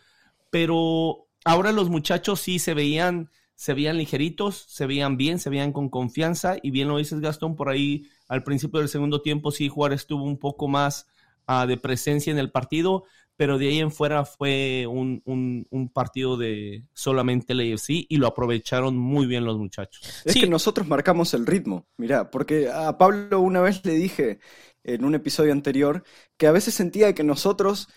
Pero 0.50 1.28
ahora 1.44 1.70
los 1.70 1.88
muchachos 1.88 2.40
sí 2.40 2.58
se 2.58 2.74
veían, 2.74 3.30
se 3.54 3.74
veían 3.74 3.96
ligeritos, 3.96 4.64
se 4.68 4.86
veían 4.86 5.16
bien, 5.16 5.38
se 5.38 5.50
veían 5.50 5.72
con 5.72 5.88
confianza. 5.88 6.56
Y 6.60 6.72
bien 6.72 6.88
lo 6.88 6.98
dices, 6.98 7.20
Gastón, 7.20 7.54
por 7.54 7.68
ahí 7.68 8.08
al 8.26 8.42
principio 8.42 8.80
del 8.80 8.88
segundo 8.88 9.22
tiempo 9.22 9.52
sí 9.52 9.68
Juárez 9.68 10.08
tuvo 10.08 10.24
un 10.24 10.36
poco 10.36 10.66
más 10.66 11.06
uh, 11.46 11.66
de 11.68 11.76
presencia 11.76 12.32
en 12.32 12.38
el 12.38 12.50
partido 12.50 13.04
pero 13.40 13.56
de 13.56 13.68
ahí 13.68 13.78
en 13.78 13.90
fuera 13.90 14.26
fue 14.26 14.86
un, 14.86 15.22
un, 15.24 15.88
partido 15.88 16.36
de 16.36 16.84
solamente 16.92 17.54
el 17.54 17.72
AFC 17.72 18.04
y 18.06 18.18
lo 18.18 18.26
aprovecharon 18.26 18.98
muy 18.98 19.26
bien 19.26 19.46
los 19.46 19.56
muchachos. 19.56 20.02
Es 20.26 20.34
que 20.34 20.46
nosotros 20.46 20.86
marcamos 20.86 21.32
el 21.32 21.46
ritmo, 21.46 21.88
mira, 21.96 22.30
porque 22.30 22.68
a 22.68 22.98
Pablo 22.98 23.40
una 23.40 23.62
vez 23.62 23.82
le 23.86 23.94
dije 23.94 24.40
en 24.84 25.06
un 25.06 25.14
episodio 25.14 25.52
anterior 25.52 26.04
que 26.36 26.48
a 26.48 26.52
veces 26.52 26.74
sentía 26.74 27.14
que 27.14 27.24
nosotros 27.24 27.88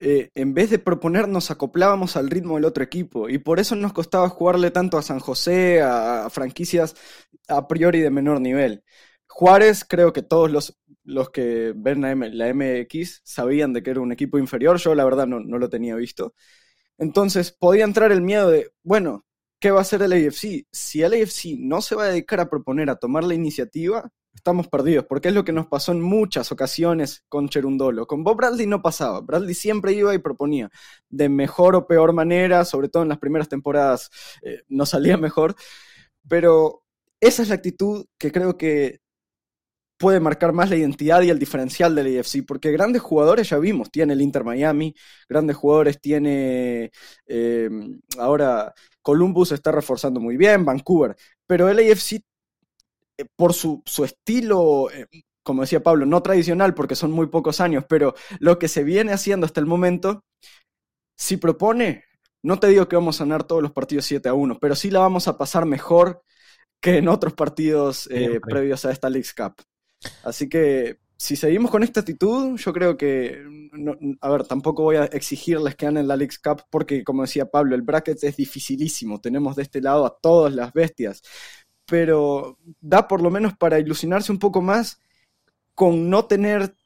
eh, 0.00 0.32
en 0.34 0.52
vez 0.52 0.68
de 0.70 0.80
proponer 0.80 1.28
nos 1.28 1.52
acoplábamos 1.52 2.16
al 2.16 2.28
ritmo 2.28 2.56
del 2.56 2.64
otro 2.64 2.82
equipo 2.82 3.28
y 3.28 3.38
por 3.38 3.60
eso 3.60 3.76
nos 3.76 3.92
costaba 3.92 4.28
jugarle 4.28 4.72
tanto 4.72 4.98
a 4.98 5.02
San 5.02 5.20
José, 5.20 5.80
a 5.80 6.28
franquicias 6.28 6.96
a 7.46 7.68
priori 7.68 8.00
de 8.00 8.10
menor 8.10 8.40
nivel. 8.40 8.82
Juárez, 9.28 9.84
creo 9.88 10.12
que 10.12 10.22
todos 10.22 10.50
los, 10.50 10.76
los 11.08 11.30
que 11.30 11.72
ven 11.74 12.02
la, 12.02 12.14
la, 12.14 12.54
MX 12.54 13.22
sabían 13.24 13.72
de 13.72 13.82
que 13.82 13.90
era 13.90 14.00
un 14.00 14.12
equipo 14.12 14.38
inferior, 14.38 14.76
yo 14.78 14.94
la 14.94 15.04
verdad 15.04 15.26
no, 15.26 15.40
no, 15.40 15.58
lo 15.58 15.68
tenía 15.68 15.96
visto. 15.96 16.34
Entonces 16.98 17.52
podía 17.52 17.84
entrar 17.84 18.12
el 18.12 18.20
miedo 18.20 18.50
de, 18.50 18.72
bueno, 18.82 19.24
¿qué 19.58 19.70
va 19.70 19.78
a 19.78 19.82
hacer 19.82 20.02
el 20.02 20.12
AFC? 20.12 20.66
Si 20.70 21.02
el 21.02 21.14
AFC 21.14 21.56
no 21.58 21.80
se 21.80 21.94
va 21.94 22.04
a 22.04 22.08
dedicar 22.08 22.40
a 22.40 22.50
proponer, 22.50 22.90
a 22.90 22.96
tomar 22.96 23.24
la 23.24 23.34
iniciativa, 23.34 24.10
estamos 24.34 24.68
perdidos, 24.68 25.06
porque 25.08 25.28
es 25.28 25.34
lo 25.34 25.44
que 25.44 25.52
nos 25.52 25.66
pasó 25.66 25.92
en 25.92 26.00
muchas 26.02 26.52
ocasiones 26.52 27.24
con 27.28 27.48
Cherundolo. 27.48 28.06
Con 28.06 28.22
Bob 28.22 28.36
Bradley 28.36 28.66
no 28.66 28.82
pasaba, 28.82 29.20
Bradley 29.20 29.54
siempre 29.54 29.92
iba 29.92 30.14
y 30.14 30.18
proponía, 30.18 30.70
de 31.08 31.28
mejor 31.28 31.74
o 31.74 31.86
peor 31.86 32.12
manera, 32.12 32.64
sobre 32.64 32.88
todo 32.88 33.02
en 33.02 33.08
las 33.08 33.18
primeras 33.18 33.48
temporadas 33.48 34.10
eh, 34.42 34.62
no 34.68 34.84
salía 34.84 35.16
mejor, 35.16 35.54
pero 36.28 36.84
esa 37.20 37.42
es 37.42 37.48
la 37.48 37.56
actitud 37.56 38.06
que 38.18 38.30
creo 38.30 38.56
que 38.58 39.00
puede 39.98 40.20
marcar 40.20 40.52
más 40.52 40.70
la 40.70 40.76
identidad 40.76 41.22
y 41.22 41.30
el 41.30 41.38
diferencial 41.38 41.94
del 41.94 42.18
AFC, 42.18 42.44
porque 42.46 42.70
grandes 42.72 43.02
jugadores 43.02 43.50
ya 43.50 43.58
vimos, 43.58 43.90
tiene 43.90 44.14
el 44.14 44.22
Inter 44.22 44.44
Miami, 44.44 44.94
grandes 45.28 45.56
jugadores 45.56 46.00
tiene 46.00 46.90
eh, 47.26 47.68
ahora 48.18 48.72
Columbus 49.02 49.52
está 49.52 49.72
reforzando 49.72 50.20
muy 50.20 50.36
bien, 50.36 50.64
Vancouver, 50.64 51.16
pero 51.46 51.68
el 51.68 51.78
AFC 51.80 52.22
eh, 53.18 53.26
por 53.36 53.52
su, 53.52 53.82
su 53.84 54.04
estilo, 54.04 54.90
eh, 54.92 55.06
como 55.42 55.62
decía 55.62 55.82
Pablo, 55.82 56.06
no 56.06 56.22
tradicional 56.22 56.74
porque 56.74 56.94
son 56.96 57.10
muy 57.10 57.26
pocos 57.26 57.60
años, 57.60 57.84
pero 57.88 58.14
lo 58.38 58.58
que 58.58 58.68
se 58.68 58.84
viene 58.84 59.12
haciendo 59.12 59.46
hasta 59.46 59.60
el 59.60 59.66
momento, 59.66 60.24
si 61.16 61.36
propone, 61.38 62.04
no 62.42 62.60
te 62.60 62.68
digo 62.68 62.88
que 62.88 62.96
vamos 62.96 63.20
a 63.20 63.24
ganar 63.24 63.44
todos 63.44 63.62
los 63.62 63.72
partidos 63.72 64.04
7 64.06 64.28
a 64.28 64.34
1, 64.34 64.58
pero 64.60 64.76
sí 64.76 64.90
la 64.90 65.00
vamos 65.00 65.26
a 65.28 65.36
pasar 65.38 65.66
mejor 65.66 66.22
que 66.80 66.98
en 66.98 67.08
otros 67.08 67.34
partidos 67.34 68.08
previos 68.42 68.84
a 68.84 68.92
esta 68.92 69.10
League 69.10 69.28
Cup. 69.36 69.54
Así 70.22 70.48
que 70.48 70.98
si 71.16 71.34
seguimos 71.34 71.72
con 71.72 71.82
esta 71.82 72.00
actitud, 72.00 72.56
yo 72.56 72.72
creo 72.72 72.96
que, 72.96 73.42
a 74.20 74.30
ver, 74.30 74.44
tampoco 74.44 74.84
voy 74.84 74.96
a 74.96 75.04
exigirles 75.06 75.74
que 75.74 75.86
ganen 75.86 76.06
la 76.06 76.16
League 76.16 76.36
Cup 76.42 76.62
porque, 76.70 77.02
como 77.02 77.22
decía 77.22 77.50
Pablo, 77.50 77.74
el 77.74 77.82
bracket 77.82 78.22
es 78.22 78.36
dificilísimo. 78.36 79.20
Tenemos 79.20 79.56
de 79.56 79.62
este 79.62 79.80
lado 79.80 80.06
a 80.06 80.16
todas 80.20 80.54
las 80.54 80.72
bestias. 80.72 81.22
Pero 81.86 82.58
da 82.80 83.08
por 83.08 83.20
lo 83.20 83.30
menos 83.30 83.56
para 83.56 83.80
ilusionarse 83.80 84.30
un 84.30 84.38
poco 84.38 84.62
más 84.62 85.00
con 85.74 86.08
no 86.08 86.26
tener 86.26 86.76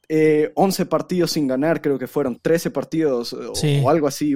11 0.55 0.83
eh, 0.83 0.87
partidos 0.87 1.33
sin 1.33 1.47
ganar, 1.47 1.81
creo 1.81 1.99
que 1.99 2.07
fueron 2.07 2.39
13 2.41 2.71
partidos 2.71 3.35
o, 3.35 3.91
algo 3.91 4.07
así. 4.07 4.35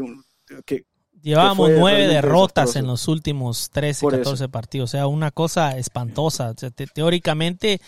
Que, 0.66 0.84
Llevábamos 1.26 1.70
nueve 1.76 2.06
derrotas 2.06 2.76
en 2.76 2.86
los 2.86 3.08
últimos 3.08 3.70
13, 3.70 4.06
14 4.06 4.48
partidos. 4.48 4.90
O 4.90 4.92
sea, 4.92 5.08
una 5.08 5.32
cosa 5.32 5.76
espantosa. 5.76 6.54
teóricamente 6.94 7.80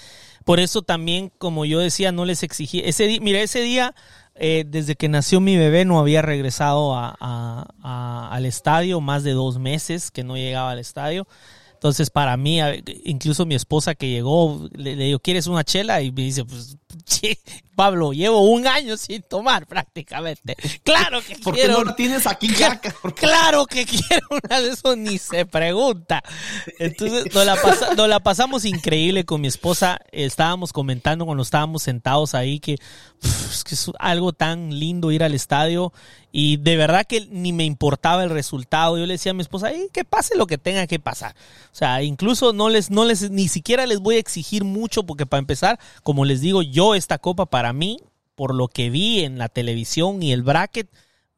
por 0.44 0.58
eso 0.58 0.82
también, 0.82 1.30
como 1.38 1.64
yo 1.64 1.78
decía, 1.78 2.10
no 2.10 2.24
les 2.24 2.42
exigí. 2.42 2.80
Ese 2.84 3.06
día, 3.06 3.20
mira, 3.20 3.40
ese 3.40 3.60
día, 3.60 3.94
eh, 4.34 4.64
desde 4.66 4.96
que 4.96 5.08
nació 5.08 5.38
mi 5.38 5.56
bebé, 5.56 5.84
no 5.84 6.00
había 6.00 6.20
regresado 6.20 6.96
al 6.96 8.44
estadio 8.44 9.00
más 9.00 9.22
de 9.22 9.34
dos 9.34 9.60
meses 9.60 10.10
que 10.10 10.24
no 10.24 10.36
llegaba 10.36 10.72
al 10.72 10.80
estadio. 10.80 11.28
Entonces, 11.74 12.10
para 12.10 12.36
mí, 12.36 12.58
incluso 13.04 13.46
mi 13.46 13.54
esposa 13.54 13.94
que 13.94 14.08
llegó, 14.08 14.68
le, 14.72 14.96
le 14.96 15.04
digo, 15.04 15.20
¿quieres 15.20 15.46
una 15.46 15.62
chela? 15.62 16.02
Y 16.02 16.10
me 16.10 16.22
dice, 16.22 16.44
pues, 16.44 16.76
Pablo, 17.78 18.12
llevo 18.12 18.40
un 18.40 18.66
año 18.66 18.96
sin 18.96 19.22
tomar 19.22 19.64
prácticamente. 19.68 20.56
Claro 20.82 21.22
que 21.22 21.36
¿Por 21.44 21.54
quiero. 21.54 21.78
qué 21.78 21.84
no 21.84 21.94
tienes 21.94 22.26
aquí 22.26 22.52
ya? 22.58 22.80
Claro 23.14 23.66
que 23.66 23.86
quiero 23.86 24.26
una 24.30 24.60
de 24.60 24.70
esos, 24.70 24.96
ni 24.96 25.16
se 25.16 25.46
pregunta. 25.46 26.20
Entonces, 26.80 27.32
nos 27.32 28.08
la, 28.08 28.18
pasamos 28.18 28.64
increíble 28.64 29.24
con 29.24 29.40
mi 29.40 29.46
esposa. 29.46 30.00
Estábamos 30.10 30.72
comentando 30.72 31.24
cuando 31.24 31.44
estábamos 31.44 31.84
sentados 31.84 32.34
ahí 32.34 32.58
que, 32.58 32.78
es, 33.22 33.62
que 33.62 33.76
es 33.76 33.92
algo 34.00 34.32
tan 34.32 34.76
lindo 34.76 35.12
ir 35.12 35.22
al 35.22 35.34
estadio 35.34 35.92
y 36.30 36.58
de 36.58 36.76
verdad 36.76 37.06
que 37.06 37.26
ni 37.30 37.52
me 37.52 37.64
importaba 37.64 38.22
el 38.22 38.30
resultado. 38.30 38.98
Yo 38.98 39.06
le 39.06 39.14
decía 39.14 39.30
a 39.30 39.34
mi 39.34 39.42
esposa, 39.42 39.70
que 39.92 40.04
pase 40.04 40.36
lo 40.36 40.46
que 40.46 40.58
tenga 40.58 40.86
que 40.86 40.98
pasar. 40.98 41.34
O 41.72 41.76
sea, 41.76 42.02
incluso 42.02 42.52
no 42.52 42.68
les, 42.68 42.90
no 42.90 43.04
les, 43.04 43.30
ni 43.30 43.48
siquiera 43.48 43.86
les 43.86 44.00
voy 44.00 44.16
a 44.16 44.18
exigir 44.18 44.64
mucho 44.64 45.04
porque 45.04 45.26
para 45.26 45.38
empezar, 45.38 45.78
como 46.02 46.24
les 46.24 46.40
digo, 46.40 46.62
yo 46.62 46.94
esta 46.94 47.18
copa 47.18 47.46
para 47.46 47.67
mí, 47.72 47.98
por 48.34 48.54
lo 48.54 48.68
que 48.68 48.90
vi 48.90 49.24
en 49.24 49.38
la 49.38 49.48
televisión 49.48 50.22
y 50.22 50.32
el 50.32 50.42
bracket, 50.42 50.88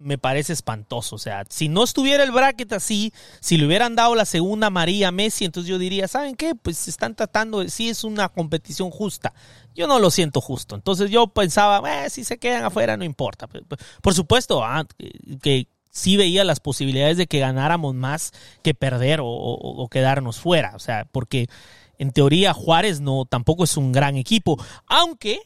me 0.00 0.18
parece 0.18 0.52
espantoso. 0.52 1.14
O 1.16 1.18
sea, 1.18 1.44
si 1.48 1.68
no 1.68 1.84
estuviera 1.84 2.24
el 2.24 2.32
bracket 2.32 2.72
así, 2.72 3.12
si 3.40 3.58
le 3.58 3.66
hubieran 3.66 3.94
dado 3.94 4.14
la 4.14 4.24
segunda 4.24 4.70
María 4.70 5.12
Messi, 5.12 5.44
entonces 5.44 5.68
yo 5.68 5.78
diría, 5.78 6.08
¿saben 6.08 6.34
qué? 6.34 6.54
Pues 6.54 6.88
están 6.88 7.14
tratando, 7.14 7.66
sí 7.68 7.90
es 7.90 8.02
una 8.02 8.28
competición 8.30 8.90
justa. 8.90 9.32
Yo 9.74 9.86
no 9.86 9.98
lo 9.98 10.10
siento 10.10 10.40
justo. 10.40 10.74
Entonces 10.74 11.10
yo 11.10 11.28
pensaba, 11.28 12.04
eh, 12.04 12.10
si 12.10 12.24
se 12.24 12.38
quedan 12.38 12.64
afuera, 12.64 12.96
no 12.96 13.04
importa. 13.04 13.46
Por 14.02 14.14
supuesto, 14.14 14.64
ah, 14.64 14.86
que 15.42 15.68
sí 15.90 16.16
veía 16.16 16.44
las 16.44 16.60
posibilidades 16.60 17.18
de 17.18 17.26
que 17.26 17.40
ganáramos 17.40 17.94
más 17.94 18.32
que 18.62 18.74
perder 18.74 19.20
o 19.22 19.86
quedarnos 19.90 20.38
fuera. 20.38 20.72
O 20.74 20.78
sea, 20.78 21.06
porque 21.12 21.46
en 21.98 22.12
teoría 22.12 22.54
Juárez 22.54 23.02
no 23.02 23.26
tampoco 23.26 23.64
es 23.64 23.76
un 23.76 23.92
gran 23.92 24.16
equipo, 24.16 24.56
aunque 24.86 25.42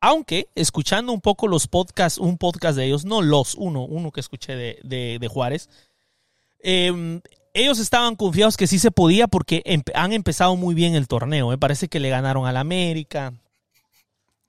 aunque 0.00 0.48
escuchando 0.54 1.12
un 1.12 1.20
poco 1.20 1.48
los 1.48 1.66
podcasts, 1.66 2.18
un 2.18 2.38
podcast 2.38 2.76
de 2.76 2.86
ellos, 2.86 3.04
no 3.04 3.22
los, 3.22 3.54
uno, 3.54 3.84
uno 3.84 4.10
que 4.12 4.20
escuché 4.20 4.54
de, 4.56 5.28
Juárez, 5.30 5.68
em, 6.60 7.20
ellos 7.54 7.78
estaban 7.78 8.16
confiados 8.16 8.56
que 8.56 8.66
sí 8.66 8.78
se 8.78 8.90
podía 8.90 9.28
porque 9.28 9.62
han 9.94 10.12
empezado 10.12 10.56
muy 10.56 10.74
bien 10.74 10.94
el 10.94 11.08
torneo. 11.08 11.48
Me 11.48 11.54
¿eh? 11.54 11.58
parece 11.58 11.88
que 11.88 12.00
le 12.00 12.10
ganaron 12.10 12.46
al 12.46 12.58
América, 12.58 13.32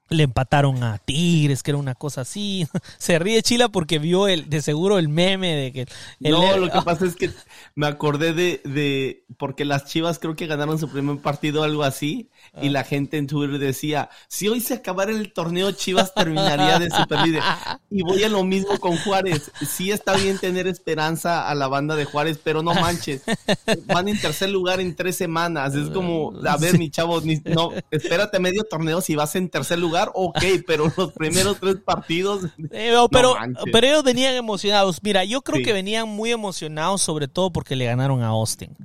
le 0.09 0.23
empataron 0.23 0.83
a 0.83 0.99
Tigres, 0.99 1.63
que 1.63 1.71
era 1.71 1.77
una 1.77 1.95
cosa 1.95 2.21
así. 2.21 2.67
Se 2.97 3.19
ríe 3.19 3.41
Chila 3.41 3.69
porque 3.69 3.99
vio 3.99 4.27
el, 4.27 4.49
de 4.49 4.61
seguro 4.61 4.97
el 4.97 5.09
meme 5.09 5.55
de 5.55 5.73
que... 5.73 5.87
no, 6.19 6.57
lo 6.57 6.71
que 6.71 6.81
pasa 6.85 7.05
es 7.05 7.15
que 7.15 7.31
me 7.75 7.87
acordé 7.87 8.33
de, 8.33 8.61
de, 8.63 9.25
porque 9.37 9.65
las 9.65 9.85
Chivas 9.85 10.19
creo 10.19 10.35
que 10.35 10.47
ganaron 10.47 10.79
su 10.79 10.89
primer 10.89 11.17
partido, 11.17 11.63
algo 11.63 11.83
así, 11.83 12.29
y 12.61 12.67
ah. 12.67 12.71
la 12.71 12.83
gente 12.83 13.17
en 13.17 13.27
Twitter 13.27 13.59
decía, 13.59 14.09
si 14.27 14.47
hoy 14.47 14.61
se 14.61 14.75
acabara 14.75 15.11
el 15.11 15.33
torneo, 15.33 15.71
Chivas 15.71 16.13
terminaría 16.13 16.79
de 16.79 16.89
superlíder. 16.89 17.43
y 17.89 18.03
voy 18.03 18.23
a 18.23 18.29
lo 18.29 18.43
mismo 18.43 18.79
con 18.79 18.97
Juárez. 18.97 19.51
Sí 19.67 19.91
está 19.91 20.15
bien 20.15 20.37
tener 20.37 20.67
esperanza 20.67 21.49
a 21.49 21.55
la 21.55 21.67
banda 21.67 21.95
de 21.95 22.05
Juárez, 22.05 22.39
pero 22.43 22.63
no 22.63 22.73
manches. 22.73 23.23
Van 23.85 24.07
en 24.07 24.19
tercer 24.19 24.49
lugar 24.49 24.79
en 24.79 24.95
tres 24.95 25.17
semanas. 25.17 25.75
Es 25.75 25.89
como, 25.89 26.33
a 26.47 26.57
ver, 26.57 26.77
mi 26.77 26.89
chavo, 26.89 27.21
no, 27.45 27.71
espérate 27.91 28.39
medio 28.39 28.63
torneo 28.63 29.01
si 29.01 29.15
vas 29.15 29.35
en 29.35 29.49
tercer 29.49 29.79
lugar 29.79 29.96
ok, 30.13 30.43
pero 30.65 30.91
los 30.97 31.11
primeros 31.13 31.59
tres 31.59 31.77
partidos. 31.77 32.45
Eh, 32.71 32.93
pero, 33.11 33.35
pero 33.71 33.87
ellos 33.87 34.03
venían 34.03 34.33
emocionados. 34.35 34.99
Mira, 35.01 35.23
yo 35.25 35.41
creo 35.41 35.63
que 35.63 35.73
venían 35.73 36.07
muy 36.07 36.31
emocionados, 36.31 37.01
sobre 37.01 37.27
todo 37.27 37.51
porque 37.51 37.75
le 37.75 37.85
ganaron 37.85 38.21
a 38.23 38.27
Austin. 38.27 38.75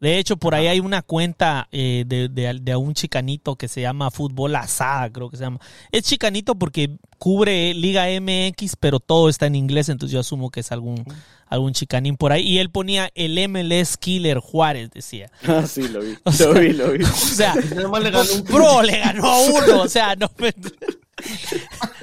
De 0.00 0.18
hecho, 0.18 0.36
por 0.36 0.54
ahí 0.54 0.68
hay 0.68 0.78
una 0.78 1.02
cuenta 1.02 1.66
eh, 1.72 2.04
de, 2.06 2.28
de, 2.28 2.76
un 2.76 2.94
chicanito 2.94 3.56
que 3.56 3.66
se 3.66 3.80
llama 3.80 4.12
Fútbol 4.12 4.54
Asada, 4.54 5.10
creo 5.10 5.28
que 5.28 5.36
se 5.36 5.42
llama. 5.42 5.60
Es 5.90 6.04
chicanito 6.04 6.54
porque 6.54 6.90
cubre 7.18 7.74
Liga 7.74 8.06
MX, 8.20 8.76
pero 8.76 9.00
todo 9.00 9.28
está 9.28 9.46
en 9.46 9.56
inglés, 9.56 9.88
entonces 9.88 10.12
yo 10.12 10.20
asumo 10.20 10.50
que 10.50 10.60
es 10.60 10.70
algún, 10.70 11.04
algún 11.46 11.72
chicanín 11.72 12.16
por 12.16 12.30
ahí. 12.30 12.42
Y 12.42 12.58
él 12.58 12.70
ponía 12.70 13.10
el 13.16 13.38
MLS 13.48 13.96
Killer 13.96 14.38
Juárez, 14.38 14.90
decía. 14.90 15.32
Ah, 15.44 15.66
sí, 15.66 15.88
lo 15.88 16.00
vi. 16.00 16.16
lo 16.38 16.54
vi, 16.54 16.72
lo 16.72 16.92
vi. 16.92 17.04
O 17.04 17.40
sea, 17.40 17.54
le 17.56 18.10
ganó 18.10 18.32
un... 18.32 18.44
Bro, 18.44 18.82
le 18.82 18.98
ganó 19.00 19.26
a 19.26 19.38
uno, 19.40 19.82
o 19.82 19.88
sea, 19.88 20.14
no 20.14 20.30
me... 20.38 20.54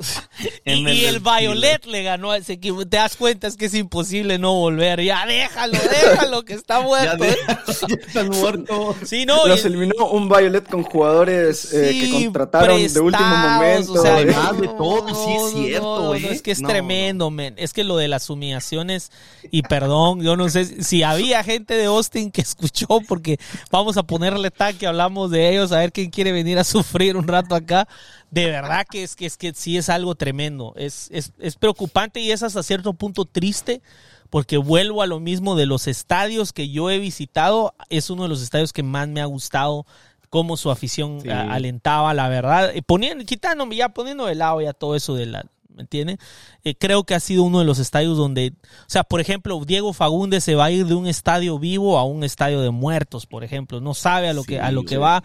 y, 0.64 1.04
el 1.04 1.20
Violet 1.20 1.86
le 1.86 2.02
ganó 2.02 2.30
a 2.32 2.36
ese 2.36 2.54
equipo. 2.54 2.86
Te 2.86 2.96
das 2.96 3.16
cuenta, 3.16 3.46
es 3.46 3.56
que 3.56 3.66
es 3.66 3.74
imposible 3.74 4.38
no 4.38 4.54
volver. 4.54 5.02
Ya 5.02 5.24
déjalo, 5.26 5.78
déjalo, 5.78 6.44
que 6.44 6.54
está 6.54 6.80
muerto. 6.82 7.24
ya, 7.26 7.96
están 8.06 8.28
muertos. 8.28 8.96
Sí, 9.04 9.24
no, 9.26 9.46
Los 9.46 9.64
eliminó 9.64 10.06
un 10.10 10.28
Violet 10.28 10.68
con 10.68 10.82
jugadores 10.82 11.72
eh, 11.72 11.98
que 11.98 12.24
contrataron 12.24 12.92
de 12.92 13.00
último 13.00 13.36
momento. 13.36 13.92
O 13.94 14.02
sea, 14.02 14.22
de 14.22 14.68
todo, 14.68 15.08
sí 15.08 15.32
es 15.32 15.66
cierto. 15.66 16.14
es 16.14 16.42
que 16.42 16.50
es 16.50 16.62
tremendo, 16.62 17.30
men. 17.30 17.54
Es 17.56 17.72
que 17.72 17.84
lo 17.84 17.96
de 17.96 18.08
las 18.08 18.28
humillaciones, 18.28 19.10
y 19.50 19.62
perdón, 19.62 20.22
yo 20.22 20.36
no 20.36 20.48
sé 20.48 20.82
si 20.84 21.02
había 21.02 21.42
gente 21.42 21.74
de 21.74 21.86
Austin 21.86 22.30
que 22.30 22.42
escuchó, 22.42 23.00
porque 23.08 23.38
vamos 23.70 23.96
a 23.96 24.02
ponerle 24.02 24.50
que 24.78 24.86
hablamos 24.86 25.30
de 25.30 25.50
ellos, 25.50 25.72
a 25.72 25.78
ver 25.78 25.92
quién 25.92 26.10
quiere 26.10 26.32
venir 26.32 26.58
a 26.58 26.64
sufrir 26.64 27.16
un 27.16 27.28
rato 27.28 27.54
acá 27.54 27.86
de 28.30 28.46
verdad 28.46 28.86
que 28.88 29.02
es 29.02 29.16
que, 29.16 29.26
es 29.26 29.36
que 29.36 29.54
sí 29.54 29.78
es 29.78 29.87
algo 29.88 30.14
tremendo. 30.14 30.74
Es, 30.76 31.08
es, 31.12 31.32
es 31.38 31.56
preocupante 31.56 32.20
y 32.20 32.30
es 32.30 32.42
hasta 32.42 32.62
cierto 32.62 32.92
punto 32.92 33.24
triste 33.24 33.82
porque 34.30 34.58
vuelvo 34.58 35.02
a 35.02 35.06
lo 35.06 35.20
mismo 35.20 35.56
de 35.56 35.66
los 35.66 35.86
estadios 35.86 36.52
que 36.52 36.68
yo 36.70 36.90
he 36.90 36.98
visitado. 36.98 37.74
Es 37.88 38.10
uno 38.10 38.24
de 38.24 38.28
los 38.28 38.42
estadios 38.42 38.72
que 38.72 38.82
más 38.82 39.08
me 39.08 39.20
ha 39.20 39.26
gustado 39.26 39.86
cómo 40.30 40.56
su 40.56 40.70
afición 40.70 41.28
alentaba, 41.30 42.12
la 42.14 42.28
verdad. 42.28 42.72
Poniendo, 42.86 43.24
quitándome, 43.24 43.76
ya 43.76 43.88
poniendo 43.90 44.26
de 44.26 44.34
lado 44.34 44.60
ya 44.60 44.72
todo 44.72 44.94
eso 44.94 45.14
de 45.14 45.26
la, 45.26 45.46
¿me 45.78 45.82
entiendes? 45.82 46.18
Eh, 46.64 46.74
creo 46.76 47.04
que 47.04 47.14
ha 47.14 47.20
sido 47.20 47.44
uno 47.44 47.60
de 47.60 47.64
los 47.64 47.78
estadios 47.78 48.18
donde, 48.18 48.52
o 48.62 48.88
sea, 48.90 49.04
por 49.04 49.20
ejemplo, 49.20 49.64
Diego 49.64 49.92
Fagundes 49.92 50.42
se 50.42 50.56
va 50.56 50.66
a 50.66 50.70
ir 50.72 50.86
de 50.86 50.94
un 50.94 51.06
estadio 51.06 51.58
vivo 51.58 51.98
a 51.98 52.04
un 52.04 52.24
estadio 52.24 52.60
de 52.60 52.70
muertos, 52.70 53.26
por 53.26 53.44
ejemplo, 53.44 53.80
no 53.80 53.94
sabe 53.94 54.28
a 54.28 54.32
lo 54.32 54.42
que 54.42 54.60
a 54.60 54.72
lo 54.72 54.84
que 54.84 54.98
va. 54.98 55.22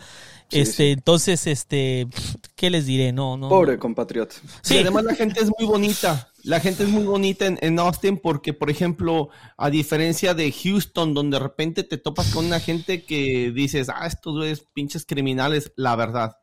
este, 0.52 0.92
entonces, 0.92 1.48
este, 1.48 2.08
¿qué 2.56 2.70
les 2.70 2.86
diré? 2.86 3.12
No, 3.12 3.36
no. 3.36 3.50
Pobre 3.50 3.80
compatriota. 3.80 4.36
Sí, 4.62 4.78
además 4.78 5.04
la 5.06 5.16
gente 5.16 5.42
es 5.42 5.50
muy 5.58 5.68
bonita. 5.68 6.30
La 6.44 6.60
gente 6.60 6.84
es 6.84 6.90
muy 6.90 7.06
bonita 7.06 7.46
en, 7.48 7.58
en, 7.62 7.80
Austin 7.80 8.18
porque, 8.18 8.54
por 8.54 8.70
ejemplo, 8.70 9.30
a 9.58 9.70
diferencia 9.70 10.34
de 10.34 10.52
Houston, 10.52 11.14
donde 11.14 11.38
de 11.38 11.44
repente 11.44 11.84
te 11.84 11.98
topas 11.98 12.32
con 12.32 12.46
una 12.46 12.60
gente 12.60 13.06
que 13.06 13.52
dices, 13.56 13.90
ah, 13.90 14.06
estos 14.06 14.46
es 14.46 14.60
pinches 14.60 15.06
criminales, 15.06 15.72
la 15.78 15.96
verdad. 15.96 16.38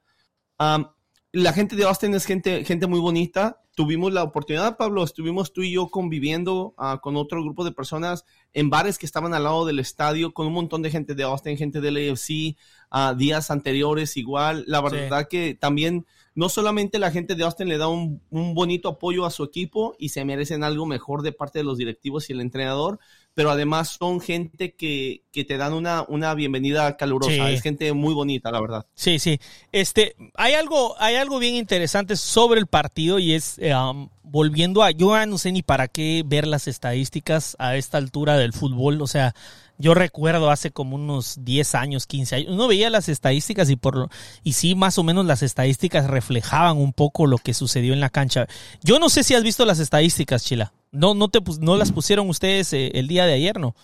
la 1.32 1.52
gente 1.52 1.76
de 1.76 1.84
Austin 1.84 2.14
es 2.14 2.24
gente, 2.24 2.64
gente 2.64 2.88
muy 2.88 2.98
bonita 2.98 3.60
tuvimos 3.80 4.12
la 4.12 4.24
oportunidad, 4.24 4.76
Pablo, 4.76 5.02
estuvimos 5.02 5.54
tú 5.54 5.62
y 5.62 5.72
yo 5.72 5.88
conviviendo 5.88 6.74
ah, 6.76 7.00
con 7.02 7.16
otro 7.16 7.42
grupo 7.42 7.64
de 7.64 7.72
personas 7.72 8.26
en 8.52 8.68
bares 8.68 8.98
que 8.98 9.06
estaban 9.06 9.32
al 9.32 9.44
lado 9.44 9.64
del 9.64 9.78
estadio, 9.78 10.34
con 10.34 10.46
un 10.46 10.52
montón 10.52 10.82
de 10.82 10.90
gente 10.90 11.14
de 11.14 11.22
Austin, 11.22 11.56
gente 11.56 11.80
del 11.80 11.96
AFC, 11.96 12.58
uh, 12.92 13.16
días 13.16 13.50
anteriores 13.50 14.18
igual. 14.18 14.64
La 14.66 14.82
verdad 14.82 15.28
que 15.28 15.54
también 15.54 16.04
no 16.34 16.50
solamente 16.50 16.98
la 16.98 17.10
gente 17.10 17.34
de 17.34 17.42
Austin 17.42 17.68
le 17.68 17.78
da 17.78 17.88
un, 17.88 18.20
un, 18.28 18.52
bonito 18.52 18.90
apoyo 18.90 19.24
a 19.24 19.30
su 19.30 19.44
equipo 19.44 19.96
y 19.98 20.10
se 20.10 20.26
merecen 20.26 20.62
algo 20.62 20.84
mejor 20.84 21.22
de 21.22 21.32
parte 21.32 21.60
de 21.60 21.64
los 21.64 21.78
directivos 21.78 22.28
y 22.28 22.34
el 22.34 22.42
entrenador, 22.42 22.98
pero 23.34 23.50
además 23.50 23.96
son 23.98 24.20
gente 24.20 24.74
que, 24.74 25.22
que 25.32 25.44
te 25.44 25.56
dan 25.56 25.72
una, 25.72 26.04
una 26.08 26.34
bienvenida 26.34 26.96
calurosa. 26.96 27.50
Es 27.50 27.62
gente 27.62 27.92
muy 27.92 28.14
bonita, 28.14 28.50
la 28.50 28.60
verdad. 28.60 28.86
Sí, 28.94 29.18
sí. 29.18 29.40
Este, 29.72 30.14
hay 30.34 30.54
algo, 30.54 30.94
hay 30.98 31.16
algo 31.16 31.38
bien 31.38 31.54
interesante 31.54 32.16
sobre 32.16 32.60
el 32.60 32.66
partido 32.66 33.18
y 33.18 33.34
es 33.34 33.58
eh, 33.58 33.74
um, 33.74 34.08
volviendo 34.22 34.82
a, 34.82 34.90
yo 34.90 35.14
no 35.26 35.38
sé 35.38 35.52
ni 35.52 35.62
para 35.62 35.88
qué 35.88 36.22
ver 36.26 36.46
las 36.46 36.68
estadísticas 36.68 37.56
a 37.58 37.76
esta 37.76 37.98
altura 37.98 38.36
del 38.36 38.52
fútbol, 38.52 39.00
o 39.02 39.06
sea, 39.06 39.34
Yo 39.80 39.94
recuerdo 39.94 40.50
hace 40.50 40.70
como 40.70 40.96
unos 40.96 41.38
10 41.42 41.74
años, 41.74 42.06
15 42.06 42.36
años, 42.36 42.48
uno 42.50 42.68
veía 42.68 42.90
las 42.90 43.08
estadísticas 43.08 43.70
y 43.70 43.76
por 43.76 44.10
y 44.44 44.52
sí, 44.52 44.74
más 44.74 44.98
o 44.98 45.02
menos 45.02 45.24
las 45.24 45.42
estadísticas 45.42 46.06
reflejaban 46.06 46.76
un 46.76 46.92
poco 46.92 47.26
lo 47.26 47.38
que 47.38 47.54
sucedió 47.54 47.94
en 47.94 48.00
la 48.00 48.10
cancha. 48.10 48.46
Yo 48.82 48.98
no 48.98 49.08
sé 49.08 49.24
si 49.24 49.34
has 49.34 49.42
visto 49.42 49.64
las 49.64 49.78
estadísticas, 49.78 50.44
Chila. 50.44 50.74
No, 50.92 51.14
no, 51.14 51.28
te, 51.28 51.40
no 51.60 51.76
las 51.76 51.92
pusieron 51.92 52.28
ustedes 52.28 52.72
eh, 52.74 52.90
el 52.94 53.08
día 53.08 53.24
de 53.24 53.32
ayer, 53.32 53.58
¿no? 53.58 53.74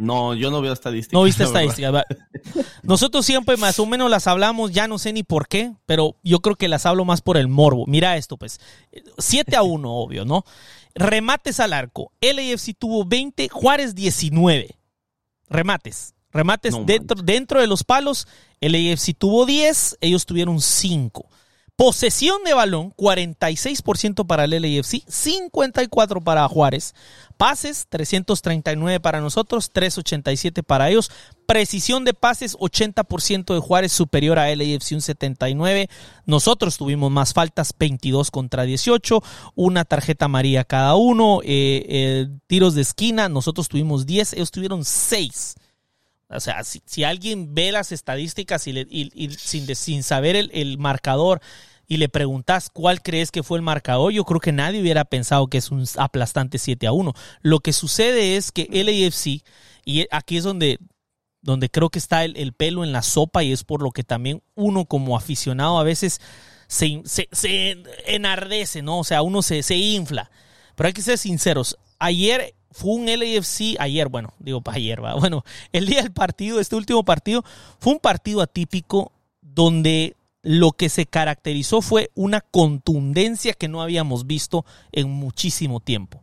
No, 0.00 0.34
yo 0.34 0.50
no 0.50 0.62
veo 0.62 0.72
estadísticas. 0.72 1.12
No 1.12 1.24
viste 1.24 1.44
estadísticas. 1.44 2.04
Nosotros 2.82 3.26
siempre 3.26 3.58
más 3.58 3.78
o 3.80 3.84
menos 3.84 4.10
las 4.10 4.26
hablamos, 4.26 4.70
ya 4.70 4.88
no 4.88 4.98
sé 4.98 5.12
ni 5.12 5.22
por 5.22 5.46
qué, 5.46 5.74
pero 5.84 6.16
yo 6.22 6.40
creo 6.40 6.56
que 6.56 6.68
las 6.68 6.86
hablo 6.86 7.04
más 7.04 7.20
por 7.20 7.36
el 7.36 7.48
morbo. 7.48 7.84
Mira 7.86 8.16
esto, 8.16 8.38
pues. 8.38 8.60
7 9.18 9.56
a 9.56 9.62
1, 9.62 9.92
obvio, 9.92 10.24
¿no? 10.24 10.44
Remates 10.94 11.60
al 11.60 11.72
arco. 11.72 12.12
LAFC 12.20 12.76
tuvo 12.78 13.04
20, 13.04 13.48
Juárez 13.48 13.94
19. 13.94 14.76
Remates. 15.48 16.14
Remates 16.32 16.74
dentro, 16.86 17.20
dentro 17.22 17.60
de 17.60 17.66
los 17.66 17.84
palos. 17.84 18.28
LAFC 18.60 19.16
tuvo 19.16 19.46
10, 19.46 19.98
ellos 20.00 20.26
tuvieron 20.26 20.60
5. 20.60 21.28
Posesión 21.80 22.44
de 22.44 22.52
balón, 22.52 22.92
46% 22.94 24.26
para 24.26 24.44
el 24.44 24.50
LAFC, 24.50 25.02
54% 25.06 26.22
para 26.22 26.46
Juárez. 26.46 26.94
Pases, 27.38 27.86
339 27.88 29.00
para 29.00 29.22
nosotros, 29.22 29.70
387 29.72 30.62
para 30.62 30.90
ellos. 30.90 31.10
Precisión 31.46 32.04
de 32.04 32.12
pases, 32.12 32.54
80% 32.58 33.54
de 33.54 33.60
Juárez 33.60 33.92
superior 33.92 34.38
a 34.38 34.54
LAFC, 34.54 34.92
un 34.92 35.00
79. 35.00 35.88
Nosotros 36.26 36.76
tuvimos 36.76 37.10
más 37.10 37.32
faltas, 37.32 37.72
22 37.78 38.30
contra 38.30 38.64
18. 38.64 39.22
Una 39.54 39.86
tarjeta 39.86 40.26
amarilla 40.26 40.64
cada 40.64 40.96
uno. 40.96 41.40
Eh, 41.42 41.86
eh, 41.88 42.28
tiros 42.46 42.74
de 42.74 42.82
esquina, 42.82 43.30
nosotros 43.30 43.70
tuvimos 43.70 44.04
10, 44.04 44.34
ellos 44.34 44.50
tuvieron 44.50 44.84
6. 44.84 45.54
O 46.28 46.40
sea, 46.40 46.62
si, 46.62 47.04
alguien 47.04 47.54
ve 47.54 47.72
las 47.72 47.90
estadísticas 47.90 48.66
y, 48.66 49.30
sin, 49.38 49.74
sin, 49.74 50.02
saber 50.02 50.36
el, 50.36 50.50
el, 50.52 50.78
marcador 50.78 51.40
y 51.90 51.96
le 51.96 52.08
preguntas 52.08 52.70
cuál 52.70 53.02
crees 53.02 53.32
que 53.32 53.42
fue 53.42 53.58
el 53.58 53.62
marcador, 53.62 54.12
yo 54.12 54.24
creo 54.24 54.38
que 54.38 54.52
nadie 54.52 54.80
hubiera 54.80 55.04
pensado 55.04 55.48
que 55.48 55.58
es 55.58 55.72
un 55.72 55.84
aplastante 55.96 56.58
7 56.58 56.86
a 56.86 56.92
1. 56.92 57.12
Lo 57.42 57.58
que 57.58 57.72
sucede 57.72 58.36
es 58.36 58.52
que 58.52 58.68
LAFC, 58.70 59.42
y 59.84 60.06
aquí 60.12 60.36
es 60.36 60.44
donde, 60.44 60.78
donde 61.42 61.68
creo 61.68 61.90
que 61.90 61.98
está 61.98 62.24
el, 62.24 62.52
pelo 62.52 62.84
en 62.84 62.92
la 62.92 63.02
sopa 63.02 63.42
y 63.42 63.50
es 63.50 63.64
por 63.64 63.82
lo 63.82 63.90
que 63.90 64.04
también 64.04 64.40
uno 64.54 64.84
como 64.84 65.16
aficionado 65.16 65.80
a 65.80 65.82
veces 65.82 66.20
se, 66.68 67.02
se, 67.04 67.82
enardece, 68.06 68.82
¿no? 68.82 69.00
O 69.00 69.04
sea, 69.04 69.22
uno 69.22 69.42
se, 69.42 69.64
se 69.64 69.74
infla. 69.74 70.30
Pero 70.76 70.86
hay 70.86 70.92
que 70.92 71.02
ser 71.02 71.18
sinceros. 71.18 71.76
Ayer 71.98 72.54
fue 72.70 72.92
un 72.92 73.06
LAFC, 73.06 73.80
ayer, 73.80 74.08
bueno, 74.08 74.32
digo 74.38 74.60
para 74.60 74.76
ayer, 74.76 75.04
va. 75.04 75.14
Bueno, 75.18 75.42
el 75.72 75.86
día 75.86 76.02
del 76.02 76.12
partido, 76.12 76.60
este 76.60 76.76
último 76.76 77.04
partido, 77.04 77.44
fue 77.80 77.94
un 77.94 77.98
partido 77.98 78.42
atípico 78.42 79.10
donde 79.42 80.14
lo 80.42 80.72
que 80.72 80.88
se 80.88 81.06
caracterizó 81.06 81.82
fue 81.82 82.10
una 82.14 82.40
contundencia 82.40 83.52
que 83.52 83.68
no 83.68 83.82
habíamos 83.82 84.26
visto 84.26 84.64
en 84.92 85.10
muchísimo 85.10 85.80
tiempo. 85.80 86.22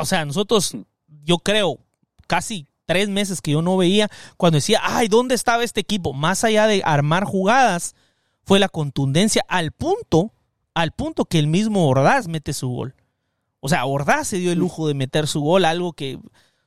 O 0.00 0.04
sea, 0.04 0.24
nosotros, 0.24 0.76
yo 1.24 1.38
creo, 1.38 1.78
casi 2.26 2.66
tres 2.86 3.08
meses 3.08 3.40
que 3.40 3.52
yo 3.52 3.62
no 3.62 3.76
veía, 3.76 4.08
cuando 4.36 4.56
decía, 4.56 4.80
ay, 4.82 5.08
¿dónde 5.08 5.34
estaba 5.34 5.64
este 5.64 5.80
equipo? 5.80 6.12
Más 6.12 6.44
allá 6.44 6.66
de 6.66 6.82
armar 6.84 7.24
jugadas, 7.24 7.94
fue 8.42 8.58
la 8.58 8.68
contundencia 8.68 9.44
al 9.48 9.72
punto, 9.72 10.32
al 10.74 10.92
punto 10.92 11.24
que 11.24 11.38
el 11.38 11.48
mismo 11.48 11.88
Ordaz 11.88 12.28
mete 12.28 12.52
su 12.52 12.68
gol. 12.68 12.94
O 13.60 13.68
sea, 13.68 13.84
Ordaz 13.84 14.28
se 14.28 14.38
dio 14.38 14.52
el 14.52 14.58
lujo 14.58 14.86
de 14.86 14.94
meter 14.94 15.26
su 15.26 15.40
gol, 15.40 15.64
algo 15.64 15.92
que, 15.92 16.16
o 16.16 16.20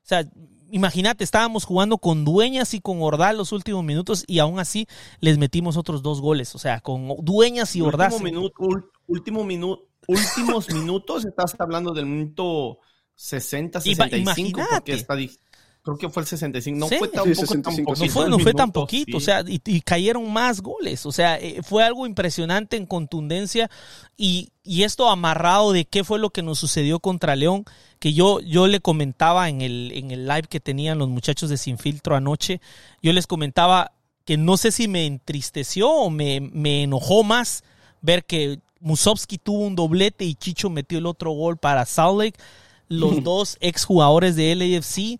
sea, 0.03 0.25
imagínate, 0.71 1.23
estábamos 1.23 1.65
jugando 1.65 1.97
con 1.97 2.25
Dueñas 2.25 2.73
y 2.73 2.81
con 2.81 3.01
Ordaz 3.01 3.35
los 3.35 3.51
últimos 3.51 3.83
minutos 3.83 4.23
y 4.27 4.39
aún 4.39 4.59
así 4.59 4.87
les 5.19 5.37
metimos 5.37 5.77
otros 5.77 6.01
dos 6.01 6.21
goles. 6.21 6.55
O 6.55 6.59
sea, 6.59 6.81
con 6.81 7.15
Dueñas 7.21 7.75
y 7.75 7.81
Ordaz. 7.81 8.13
Último 8.13 8.31
minuto, 8.31 8.85
último 9.07 9.43
minuto, 9.43 9.87
últimos 10.07 10.69
minutos, 10.73 11.25
estás 11.25 11.55
hablando 11.59 11.93
del 11.93 12.05
minuto 12.05 12.79
60, 13.15 13.81
65, 13.81 14.61
porque 14.71 14.93
está 14.93 15.15
Creo 15.81 15.97
que 15.97 16.09
fue 16.09 16.23
el 16.23 16.27
65. 16.27 16.77
No 16.77 16.87
fue 16.87 17.07
tan, 17.07 18.29
No 18.29 18.39
fue, 18.39 18.53
tan 18.53 18.71
poquito. 18.71 19.17
O 19.17 19.19
sea, 19.21 19.43
y, 19.47 19.81
cayeron 19.81 20.31
más 20.31 20.61
goles. 20.61 21.05
O 21.05 21.11
sea, 21.11 21.37
eh, 21.37 21.61
fue 21.63 21.83
algo 21.83 22.05
impresionante 22.05 22.75
en 22.75 22.85
contundencia. 22.85 23.71
Y, 24.17 24.49
y, 24.63 24.83
esto 24.83 25.09
amarrado 25.09 25.71
de 25.71 25.85
qué 25.85 26.03
fue 26.03 26.19
lo 26.19 26.31
que 26.31 26.43
nos 26.43 26.59
sucedió 26.59 26.99
contra 26.99 27.35
León. 27.35 27.63
Que 27.97 28.13
yo, 28.13 28.41
yo 28.41 28.67
le 28.67 28.81
comentaba 28.81 29.47
en 29.47 29.61
el, 29.61 29.91
en 29.93 30.11
el 30.11 30.27
live 30.27 30.47
que 30.49 30.59
tenían 30.59 30.97
los 30.97 31.07
muchachos 31.07 31.49
de 31.49 31.57
Sin 31.57 31.77
Filtro 31.77 32.15
anoche. 32.15 32.59
Yo 33.01 33.13
les 33.13 33.25
comentaba 33.25 33.93
que 34.25 34.37
no 34.37 34.57
sé 34.57 34.71
si 34.71 34.87
me 34.87 35.05
entristeció 35.05 35.89
o 35.89 36.09
me, 36.09 36.41
me 36.41 36.83
enojó 36.83 37.23
más 37.23 37.63
ver 38.01 38.25
que 38.25 38.59
Musovski 38.81 39.37
tuvo 39.37 39.65
un 39.65 39.75
doblete 39.75 40.25
y 40.25 40.35
Chicho 40.35 40.69
metió 40.69 40.99
el 40.99 41.05
otro 41.05 41.31
gol 41.31 41.57
para 41.57 41.85
Salt 41.85 42.19
Lake. 42.19 42.39
Los 42.89 43.23
dos 43.23 43.57
exjugadores 43.61 44.35
de 44.35 44.55
LAFC 44.55 45.19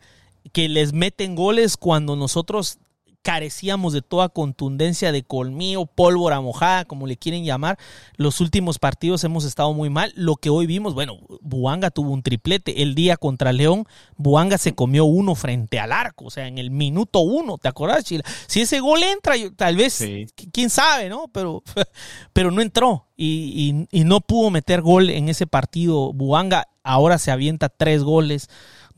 que 0.51 0.69
les 0.69 0.93
meten 0.93 1.35
goles 1.35 1.77
cuando 1.77 2.15
nosotros 2.15 2.79
carecíamos 3.21 3.93
de 3.93 4.01
toda 4.01 4.29
contundencia 4.29 5.11
de 5.11 5.23
colmillo, 5.23 5.85
pólvora 5.85 6.39
mojada, 6.41 6.85
como 6.85 7.05
le 7.05 7.17
quieren 7.17 7.43
llamar. 7.43 7.77
Los 8.15 8.39
últimos 8.39 8.79
partidos 8.79 9.23
hemos 9.23 9.43
estado 9.43 9.73
muy 9.73 9.89
mal. 9.89 10.13
Lo 10.15 10.35
que 10.35 10.49
hoy 10.49 10.65
vimos, 10.65 10.93
bueno, 10.93 11.19
Buanga 11.41 11.91
tuvo 11.91 12.11
un 12.11 12.23
triplete. 12.23 12.81
El 12.81 12.95
día 12.95 13.17
contra 13.17 13.51
León, 13.51 13.85
Buanga 14.15 14.57
se 14.57 14.73
comió 14.73 15.05
uno 15.05 15.35
frente 15.35 15.79
al 15.79 15.91
arco, 15.91 16.25
o 16.25 16.31
sea, 16.31 16.47
en 16.47 16.57
el 16.57 16.71
minuto 16.71 17.19
uno, 17.19 17.57
¿te 17.57 17.67
acuerdas, 17.67 18.05
Chila? 18.05 18.23
Si 18.47 18.61
ese 18.61 18.79
gol 18.79 19.03
entra, 19.03 19.35
tal 19.55 19.75
vez, 19.75 20.03
quién 20.51 20.69
sabe, 20.69 21.09
¿no? 21.09 21.27
Pero, 21.33 21.63
pero 22.33 22.51
no 22.51 22.61
entró 22.61 23.07
y, 23.17 23.85
y 23.91 24.03
no 24.05 24.21
pudo 24.21 24.49
meter 24.49 24.81
gol 24.81 25.09
en 25.09 25.29
ese 25.29 25.45
partido. 25.45 26.13
Buanga 26.13 26.67
ahora 26.83 27.17
se 27.17 27.31
avienta 27.31 27.69
tres 27.69 28.03
goles 28.03 28.49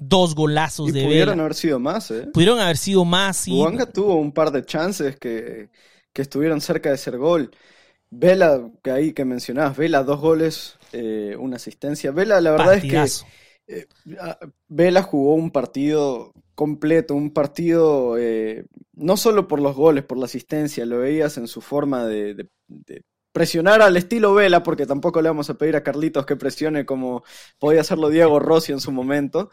dos 0.02 0.34
golazos 0.34 0.92
de 0.92 1.04
pudieron 1.04 1.40
haber 1.40 1.54
sido 1.54 1.80
más, 1.80 2.10
¿eh? 2.10 2.28
Pudieron 2.34 2.60
haber 2.60 2.78
sido 2.78 3.06
más. 3.06 3.48
Y... 3.48 3.64
tuvo 3.94 4.16
un 4.16 4.32
par 4.32 4.52
de 4.52 4.66
chances 4.66 5.16
que, 5.18 5.70
estuvieron 6.16 6.60
cerca 6.60 6.90
de 6.90 6.98
ser 6.98 7.18
gol. 7.18 7.52
Vela, 8.10 8.70
que 8.84 8.92
ahí 8.92 9.14
que 9.14 9.24
mencionabas, 9.24 9.78
Vela, 9.78 10.04
dos 10.04 10.20
goles, 10.20 10.78
eh, 10.92 11.36
una 11.40 11.58
asistencia. 11.58 12.12
Vela, 12.12 12.42
la 12.42 12.52
verdad 12.52 12.74
es 12.76 12.84
que 12.84 13.76
eh, 13.76 13.88
Vela 14.68 15.04
jugó 15.04 15.36
un 15.36 15.52
partido 15.52 16.34
completo, 16.56 17.14
un 17.14 17.32
partido 17.32 18.18
eh, 18.18 18.66
no 18.94 19.18
solo 19.18 19.48
por 19.48 19.62
los 19.62 19.76
goles, 19.76 20.04
por 20.04 20.18
la 20.18 20.26
asistencia, 20.26 20.86
lo 20.86 21.00
veías 21.00 21.38
en 21.38 21.48
su 21.48 21.62
forma 21.62 22.06
de, 22.06 22.50
presionar 23.32 23.82
al 23.82 23.98
estilo 23.98 24.34
Vela, 24.34 24.64
porque 24.64 24.88
tampoco 24.88 25.22
le 25.22 25.30
vamos 25.30 25.50
a 25.50 25.54
pedir 25.54 25.76
a 25.76 25.84
Carlitos 25.84 26.26
que 26.26 26.36
presione 26.36 26.86
como 26.86 27.24
podía 27.60 27.82
hacerlo 27.82 28.10
Diego 28.10 28.40
Rossi 28.40 28.74
en 28.74 28.80
su 28.82 28.92
momento, 28.92 29.52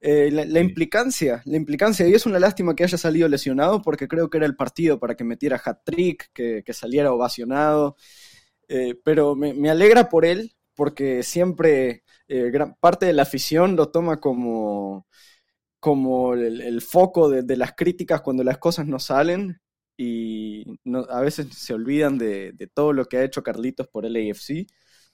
eh, 0.00 0.30
la, 0.30 0.60
implicancia, 0.60 1.42
la 1.44 1.56
implicancia, 1.56 2.06
y 2.06 2.14
es 2.14 2.24
una 2.24 2.38
lástima 2.38 2.76
que 2.76 2.84
haya 2.84 2.96
salido 2.96 3.28
lesionado 3.28 3.82
porque 3.82 4.06
creo 4.06 4.30
que 4.30 4.38
era 4.38 4.46
el 4.46 4.54
partido 4.54 5.00
para 5.00 5.16
que 5.16 5.24
metiera 5.24 5.60
hat-trick, 5.64 6.30
que, 6.32 6.62
saliera 6.72 7.12
ovacionado, 7.12 7.96
eh, 8.68 8.94
pero 9.04 9.34
me, 9.34 9.70
alegra 9.70 10.08
por 10.08 10.24
él 10.24 10.54
porque 10.74 11.24
siempre 11.24 12.04
eh, 12.28 12.50
gran 12.52 12.76
parte 12.76 13.06
de 13.06 13.12
la 13.12 13.22
afición 13.22 13.74
lo 13.74 13.90
toma 13.90 14.20
como, 14.20 15.08
como 15.80 16.34
el, 16.34 16.80
foco 16.82 17.28
de, 17.30 17.56
las 17.56 17.72
críticas 17.74 18.20
cuando 18.20 18.44
las 18.44 18.58
cosas 18.58 18.86
no 18.86 19.00
salen 19.00 19.60
y 19.96 20.64
a 21.10 21.20
veces 21.20 21.48
se 21.56 21.74
olvidan 21.74 22.18
de, 22.18 22.52
de 22.52 22.66
todo 22.68 22.92
lo 22.92 23.06
que 23.06 23.16
ha 23.18 23.24
hecho 23.24 23.42
Carlitos 23.42 23.88
por 23.88 24.06
el 24.06 24.16
AFC 24.16 24.66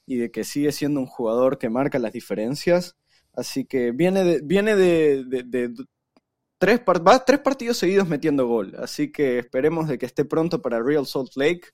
y 0.06 0.16
de 0.16 0.30
que 0.30 0.44
sigue 0.44 0.72
siendo 0.72 1.00
un 1.00 1.06
jugador 1.06 1.58
que 1.58 1.70
marca 1.70 1.98
las 1.98 2.12
diferencias 2.12 2.96
Así 3.34 3.64
que 3.64 3.90
viene 3.92 4.24
de, 4.24 4.40
viene 4.42 4.76
de, 4.76 5.74
tres, 6.58 6.80
tres 7.26 7.40
partidos 7.40 7.76
seguidos 7.76 8.08
metiendo 8.08 8.46
gol. 8.46 8.74
Así 8.78 9.10
que 9.12 9.38
esperemos 9.38 9.88
de 9.88 9.98
que 9.98 10.06
esté 10.06 10.24
pronto 10.24 10.62
para 10.62 10.82
Real 10.82 11.06
Salt 11.06 11.36
Lake. 11.36 11.68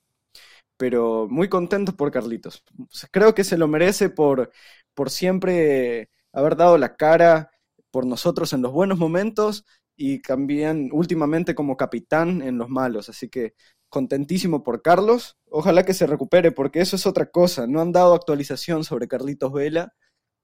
Pero 0.77 1.29
muy 1.29 1.49
contentos 1.49 1.95
por 1.95 2.11
Carlitos. 2.11 2.65
Creo 3.11 3.35
que 3.35 3.45
se 3.45 3.59
lo 3.59 3.69
merece 3.69 4.09
por, 4.09 4.51
por 4.95 5.11
siempre 5.11 6.11
haber 6.33 6.57
dado 6.57 6.79
la 6.79 6.97
cara 6.97 7.51
por 7.91 8.07
nosotros 8.07 8.53
en 8.53 8.63
los 8.63 8.73
buenos 8.73 8.99
momentos 8.99 9.65
y 9.97 10.23
también 10.23 10.89
últimamente 10.93 11.55
como 11.55 11.77
capitán 11.77 12.41
en 12.41 12.57
los 12.57 12.71
malos. 12.71 13.11
Así 13.11 13.29
que 13.29 13.55
contentísimo 13.91 14.63
por 14.63 14.81
Carlos. 14.81 15.37
Ojalá 15.51 15.85
que 15.85 15.93
se 15.93 16.07
recupere 16.07 16.53
porque 16.53 16.81
eso 16.81 16.97
es 16.97 17.07
otra 17.07 17.27
cosa. 17.31 17.67
No 17.67 17.83
han 17.83 17.93
dado 17.93 18.15
actualización 18.15 18.85
sobre 18.85 19.09
Carlitos 19.09 19.53
Vela 19.53 19.95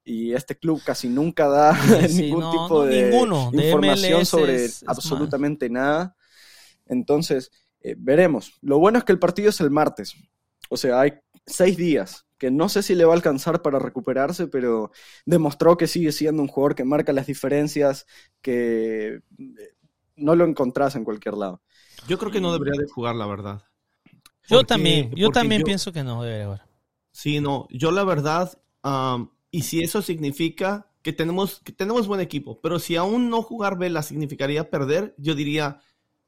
y 0.07 0.35
este 0.35 0.57
club 0.57 0.81
casi 0.85 1.09
nunca 1.09 1.49
da 1.49 1.73
ningún 2.09 2.51
tipo 2.53 2.87
de 2.87 3.11
información 3.53 4.25
sobre 4.25 4.69
absolutamente 4.87 5.69
nada. 5.69 6.17
Entonces, 6.87 7.51
eh, 7.81 7.97
veremos. 7.99 8.53
Lo 8.63 8.79
bueno 8.79 8.99
es 8.99 9.05
que 9.05 9.13
el 9.13 9.19
partido 9.19 9.51
es 9.51 9.61
el 9.61 9.71
martes. 9.71 10.15
O 10.71 10.77
sea, 10.77 11.01
hay 11.01 11.15
seis 11.45 11.77
días 11.77 12.25
que 12.39 12.51
no 12.51 12.69
sé 12.69 12.83
si 12.83 12.95
le 12.95 13.05
va 13.05 13.15
a 13.15 13.17
alcanzar 13.17 13.63
para 13.63 13.79
recuperarse, 13.79 14.47
pero 14.47 14.93
demostró 15.25 15.77
que 15.77 15.87
sigue 15.89 16.13
siendo 16.13 16.43
un 16.43 16.49
jugador 16.49 16.75
que 16.77 16.85
marca 16.85 17.13
las 17.13 17.27
diferencias, 17.27 18.07
que 18.43 19.23
eh, 19.39 19.75
no 20.15 20.37
lo 20.37 20.45
encontrás 20.45 20.95
en 20.95 21.05
cualquier 21.05 21.35
lado. 21.35 21.63
Yo 22.07 22.19
creo 22.19 22.31
que 22.31 22.41
no 22.41 22.53
debería 22.53 22.81
de 22.81 22.89
jugar, 22.89 23.17
la 23.17 23.27
verdad. 23.27 23.63
Yo 24.49 24.63
también, 24.63 25.11
yo 25.17 25.31
también 25.31 25.63
pienso 25.63 25.93
que 25.93 26.05
no 26.05 26.23
debería 26.23 26.45
jugar. 26.45 26.67
Sí, 27.11 27.41
no, 27.41 27.67
yo 27.71 27.91
la 27.91 28.05
verdad, 28.05 28.57
y 29.51 29.63
si 29.63 29.83
eso 29.83 30.03
significa 30.03 30.91
que 31.03 31.13
tenemos, 31.13 31.61
que 31.61 31.73
tenemos 31.73 32.09
buen 32.09 32.21
equipo, 32.21 32.61
pero 32.61 32.79
si 32.79 32.97
aún 32.97 33.31
no 33.31 33.43
jugar 33.43 33.79
Vela 33.79 34.03
significaría 34.03 34.71
perder, 34.71 35.15
yo 35.19 35.35
diría, 35.35 35.81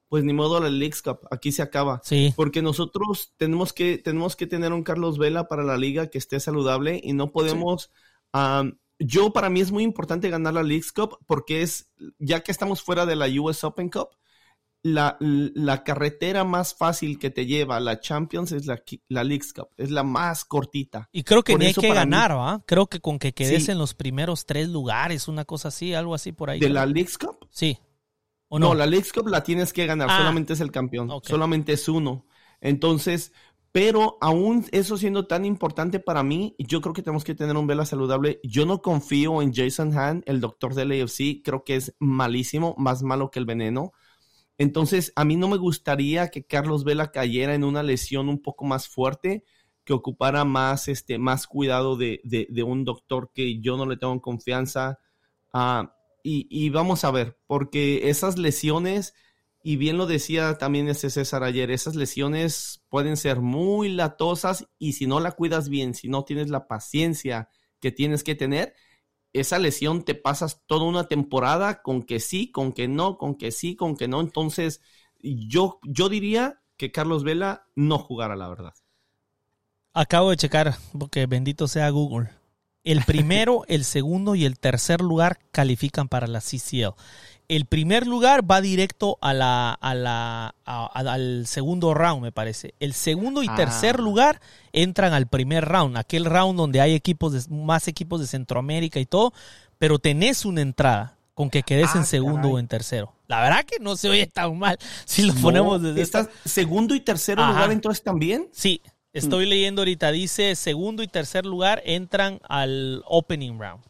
pues 0.09 0.25
ni 0.25 0.33
modo 0.33 0.61
la 0.61 0.71
League 0.71 0.95
Cup, 1.03 1.21
aquí 1.31 1.53
se 1.53 1.63
acaba. 1.63 2.01
Sí. 2.05 2.33
Porque 2.37 2.63
nosotros 2.63 3.35
tenemos 3.37 3.73
que, 3.73 3.99
tenemos 3.99 4.37
que 4.37 4.47
tener 4.47 4.73
un 4.73 4.83
Carlos 4.83 5.19
Vela 5.19 5.49
para 5.49 5.65
la 5.65 5.77
liga 5.77 6.09
que 6.09 6.19
esté 6.19 6.41
saludable 6.41 7.01
y 7.03 7.13
no 7.13 7.33
podemos... 7.33 7.91
yo 8.99 9.33
para 9.33 9.51
mí 9.51 9.61
es 9.61 9.71
muy 9.71 9.85
importante 9.85 10.31
ganar 10.31 10.55
la 10.55 10.63
League 10.63 10.87
Cup 10.95 11.19
porque 11.27 11.63
es, 11.63 11.91
ya 12.19 12.41
que 12.43 12.53
estamos 12.53 12.83
fuera 12.83 13.05
de 13.05 13.17
la 13.17 13.27
US 13.41 13.65
Open 13.65 13.91
Cup, 13.91 14.11
la, 14.83 15.17
la, 15.21 15.83
carretera 15.83 16.45
más 16.45 16.75
fácil 16.75 17.19
que 17.19 17.31
te 17.31 17.47
lleva 17.47 17.77
a 17.77 17.81
la 17.81 18.01
Champions 18.01 18.53
es 18.53 18.67
la, 18.67 18.83
la 19.09 19.25
Leagues 19.25 19.53
Cup, 19.53 19.69
es 19.77 19.91
la 19.91 20.03
más 20.03 20.45
cortita. 20.45 21.09
Y 21.13 21.25
creo 21.25 21.43
que 21.43 21.57
ni 21.57 21.67
hay 21.67 21.75
que 21.75 21.93
ganar, 21.93 22.37
¿va? 22.37 22.63
Creo 22.67 22.87
que 22.87 23.01
con 23.01 23.19
que 23.19 23.35
quedes 23.35 23.69
en 23.69 23.79
los 23.79 23.95
primeros 23.95 24.47
tres 24.47 24.69
lugares, 24.69 25.29
una 25.29 25.45
cosa 25.45 25.69
así, 25.69 25.95
algo 25.95 26.15
así 26.15 26.33
por 26.33 26.51
ahí. 26.51 26.61
¿De 26.61 26.69
la 26.69 26.87
Leagues 26.87 27.19
Cup? 27.19 27.49
Sí. 27.51 27.79
¿O 28.49 28.59
no? 28.59 28.75
la 28.75 28.87
Leagues 28.87 29.13
Cup 29.13 29.29
la 29.29 29.43
tienes 29.43 29.73
que 29.73 29.87
ganar, 29.87 30.09
ah. 30.11 30.19
solamente 30.19 30.53
es 30.55 30.61
el 30.61 30.71
campeón, 30.71 31.11
solamente 31.23 31.73
es 31.73 31.89
uno. 31.89 32.27
Entonces, 32.61 33.33
pero 33.73 34.17
aún 34.21 34.65
eso 34.73 34.97
siendo 34.97 35.27
tan 35.27 35.45
importante 35.45 36.01
para 36.01 36.23
mí, 36.23 36.57
yo 36.59 36.81
creo 36.81 36.95
que 36.95 37.03
tenemos 37.03 37.25
que 37.25 37.35
tener 37.35 37.57
un 37.57 37.67
vela 37.67 37.85
saludable. 37.85 38.41
Yo 38.43 38.65
no 38.65 38.81
confío 38.81 39.43
en 39.43 39.53
Jason 39.53 39.97
Han, 39.97 40.23
el 40.27 40.41
doctor 40.41 40.75
del 40.75 40.93
AFC, 40.93 41.43
creo 41.45 41.65
que 41.65 41.77
es 41.77 41.95
malísimo, 41.99 42.75
más 42.79 43.03
malo 43.03 43.31
que 43.31 43.39
el 43.39 43.45
veneno. 43.45 43.93
Entonces, 44.59 45.13
a 45.15 45.25
mí 45.25 45.37
no 45.37 45.49
me 45.49 45.57
gustaría 45.57 46.29
que 46.29 46.45
Carlos 46.45 46.83
Vela 46.85 47.13
cayera 47.13 47.55
en 47.55 47.63
una 47.63 47.85
lesión 47.85 48.29
un 48.29 48.43
poco 48.43 48.65
más 48.65 48.89
fuerte, 48.89 49.45
que 49.85 49.93
ocupara 49.95 50.45
más, 50.45 50.89
este, 50.89 51.17
más 51.19 51.47
cuidado 51.47 51.97
de, 51.97 52.21
un 52.67 52.85
doctor 52.85 53.31
que 53.33 53.61
yo 53.61 53.77
no 53.77 53.87
le 53.87 53.97
tengo 53.97 54.21
confianza. 54.21 54.99
Ah, 55.53 55.95
y, 56.23 56.69
vamos 56.69 57.05
a 57.05 57.11
ver, 57.11 57.39
porque 57.47 58.11
esas 58.11 58.37
lesiones, 58.37 59.15
y 59.63 59.77
bien 59.77 59.97
lo 59.97 60.07
decía 60.07 60.59
también 60.59 60.89
ese 60.89 61.09
César 61.09 61.43
ayer, 61.43 61.71
esas 61.71 61.95
lesiones 61.95 62.85
pueden 62.91 63.17
ser 63.17 63.41
muy 63.41 63.89
latosas 63.89 64.69
y 64.79 64.93
si 64.93 65.07
no 65.07 65.21
la 65.21 65.33
cuidas 65.33 65.71
bien, 65.71 65.95
si 65.95 66.09
no 66.09 66.25
tienes 66.25 66.51
la 66.51 66.69
paciencia 66.69 67.49
que 67.81 67.93
tienes 67.93 68.25
que 68.25 68.35
tener, 68.35 68.75
esa 69.33 69.59
lesión 69.59 70.05
te 70.05 70.15
pasas 70.15 70.63
toda 70.67 70.85
una 70.85 71.05
temporada 71.09 71.83
con 71.83 72.03
que 72.03 72.21
sí, 72.21 72.51
con 72.51 72.73
que 72.73 72.89
no, 72.89 73.19
con 73.19 73.35
que 73.37 73.51
sí, 73.51 73.77
con 73.77 73.97
que 73.97 74.09
no. 74.09 74.21
Entonces, 74.21 74.81
yo, 75.21 75.81
yo 75.83 76.09
diría 76.09 76.63
que 76.77 76.93
Carlos 76.93 77.25
Vela 77.25 77.67
no 77.75 77.99
jugará, 77.99 78.37
la 78.37 78.49
verdad. 78.49 78.75
Acabo 79.93 80.31
de 80.31 80.37
checar, 80.37 80.77
porque 80.99 81.27
bendito 81.27 81.67
sea 81.67 81.91
Google. 81.91 82.31
El 82.85 83.03
primero, 83.05 83.65
el 83.69 83.85
segundo 83.85 84.35
y 84.35 84.45
el 84.45 84.59
tercer 84.59 85.01
lugar 85.01 85.39
califican 85.51 86.09
para 86.09 86.27
la 86.27 86.41
CCL. 86.41 86.95
El 87.49 87.65
primer 87.65 88.07
lugar 88.07 88.49
va 88.49 88.61
directo 88.61 89.17
a 89.23 89.33
la, 89.33 89.73
a 89.73 89.95
la, 89.95 90.55
al 90.65 91.47
segundo 91.47 91.95
round, 91.95 92.23
me 92.23 92.31
parece. 92.31 92.75
El 92.79 92.93
segundo 92.93 93.43
y 93.43 93.49
tercer 93.49 93.97
ah. 93.99 94.03
lugar 94.03 94.41
entran 94.73 95.15
al 95.15 95.29
primer 95.29 95.65
round, 95.65 95.97
aquel 95.97 96.27
round 96.27 96.59
donde 96.59 96.83
hay 96.83 96.95
equipos 96.95 97.33
de, 97.33 97.55
más 97.55 97.89
equipos 97.89 98.21
de 98.21 98.27
Centroamérica 98.27 99.01
y 99.01 99.07
todo, 99.07 99.33
pero 99.79 99.99
tenés 99.99 100.45
una 100.45 100.61
entrada 100.61 101.17
con 101.33 101.49
que 101.49 101.63
quedes 101.63 101.95
en 101.95 102.03
ah, 102.03 102.05
segundo 102.05 102.49
o 102.51 102.59
en 102.59 102.69
tercero. 102.69 103.15
La 103.29 103.41
verdad 103.41 103.65
que 103.65 103.79
no 103.79 103.97
se 103.97 104.09
oye 104.11 104.27
tan 104.27 104.59
mal 104.59 104.77
si 105.05 105.23
lo 105.23 105.35
ponemos 105.35 105.81
desde 105.81 106.03
¿Estás 106.03 106.29
segundo 106.45 106.95
y 106.95 107.01
tercero 107.01 107.47
lugar 107.47 107.71
entonces 107.71 108.03
también? 108.03 108.49
Sí, 108.53 108.83
estoy 109.19 109.47
mm. 109.47 109.49
leyendo 109.49 109.81
ahorita, 109.83 110.11
dice 110.13 110.55
segundo 110.57 111.03
y 111.03 111.09
tercer 111.09 111.47
lugar 111.47 111.83
entran 111.85 112.41
al 112.49 113.03
opening 113.07 113.59
round 113.59 113.89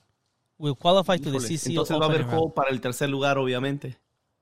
will 0.58 0.76
qualify 0.76 1.18
to 1.18 1.30
the 1.30 1.38
Entonces 1.38 1.96
va 1.96 2.06
a 2.06 2.08
haber 2.08 2.24
juego 2.24 2.52
para 2.52 2.70
el 2.70 2.80
tercer 2.80 3.08
lugar, 3.08 3.38
obviamente. 3.38 3.98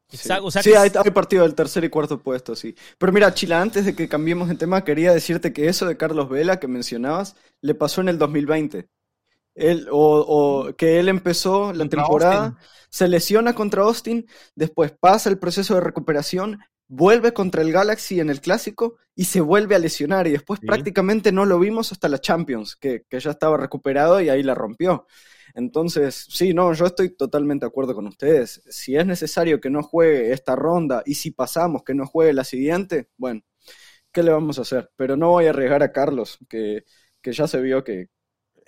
sí, 0.09 0.75
hay, 0.75 0.91
partido 1.11 1.43
del 1.43 1.55
tercer 1.55 1.85
y 1.85 1.89
cuarto 1.89 2.19
puesto, 2.19 2.57
sí. 2.57 2.75
Pero 2.99 3.13
mira, 3.13 3.33
Chila, 3.33 3.61
antes 3.61 3.85
de 3.85 3.95
que 3.95 4.09
cambiemos 4.09 4.49
de 4.49 4.55
tema, 4.55 4.85
quería 4.85 5.13
decirte 5.13 5.53
que 5.53 5.69
eso 5.69 5.87
de 5.87 5.97
Carlos 5.97 6.29
Vela 6.29 6.59
que 6.59 6.69
mencionabas 6.69 7.37
le 7.61 7.75
pasó 7.75 8.01
en 8.01 8.09
el 8.09 8.19
2020. 8.19 8.89
Él, 9.55 9.89
o, 9.91 10.73
que 10.77 10.99
él 10.99 11.09
empezó 11.09 11.73
la 11.73 11.89
temporada, 11.89 12.59
se 12.91 13.09
lesiona 13.09 13.55
contra 13.55 13.83
Austin, 13.83 14.27
después 14.55 14.93
pasa 14.93 15.31
el 15.31 15.39
proceso 15.39 15.75
de 15.75 15.81
recuperación, 15.81 16.61
vuelve 16.89 17.33
contra 17.33 17.63
el 17.63 17.73
Galaxy 17.73 18.21
en 18.21 18.31
el 18.31 18.41
clásico 18.41 18.97
y 19.15 19.25
se 19.25 19.41
vuelve 19.41 19.75
a 19.75 19.79
lesionar 19.79 20.27
y 20.27 20.33
después 20.33 20.61
prácticamente 20.61 21.33
no 21.33 21.45
lo 21.45 21.59
vimos 21.59 21.93
hasta 21.93 22.09
la 22.09 22.21
Champions, 22.21 22.77
que, 22.77 23.05
que 23.09 23.21
ya 23.21 23.31
estaba 23.31 23.57
recuperado 23.57 24.21
y 24.21 24.29
ahí 24.29 24.43
la 24.43 24.55
rompió. 24.55 25.07
Entonces, 25.57 26.27
sí, 26.29 26.53
no, 26.53 26.73
yo 26.75 26.85
estoy 26.85 27.17
totalmente 27.17 27.65
de 27.65 27.69
acuerdo 27.69 27.95
con 27.95 28.07
ustedes. 28.07 28.63
Si 28.69 28.95
es 28.95 29.07
necesario 29.07 29.59
que 29.59 29.71
no 29.71 29.83
juegue 29.83 30.33
esta 30.33 30.55
ronda 30.55 31.03
y 31.07 31.15
si 31.15 31.31
pasamos 31.31 31.83
que 31.83 31.95
no 31.95 32.07
juegue 32.07 32.35
la 32.35 32.45
siguiente, 32.45 33.09
bueno, 33.17 33.41
¿qué 34.13 34.23
le 34.23 34.33
vamos 34.33 34.59
a 34.59 34.63
hacer? 34.63 34.91
Pero 34.97 35.17
no 35.17 35.31
voy 35.31 35.47
a 35.47 35.51
arriesgar 35.51 35.83
a 35.83 35.93
Carlos, 35.93 36.39
que, 36.49 36.85
ya 37.23 37.49
se 37.49 37.61
vio 37.61 37.83
que 37.85 38.09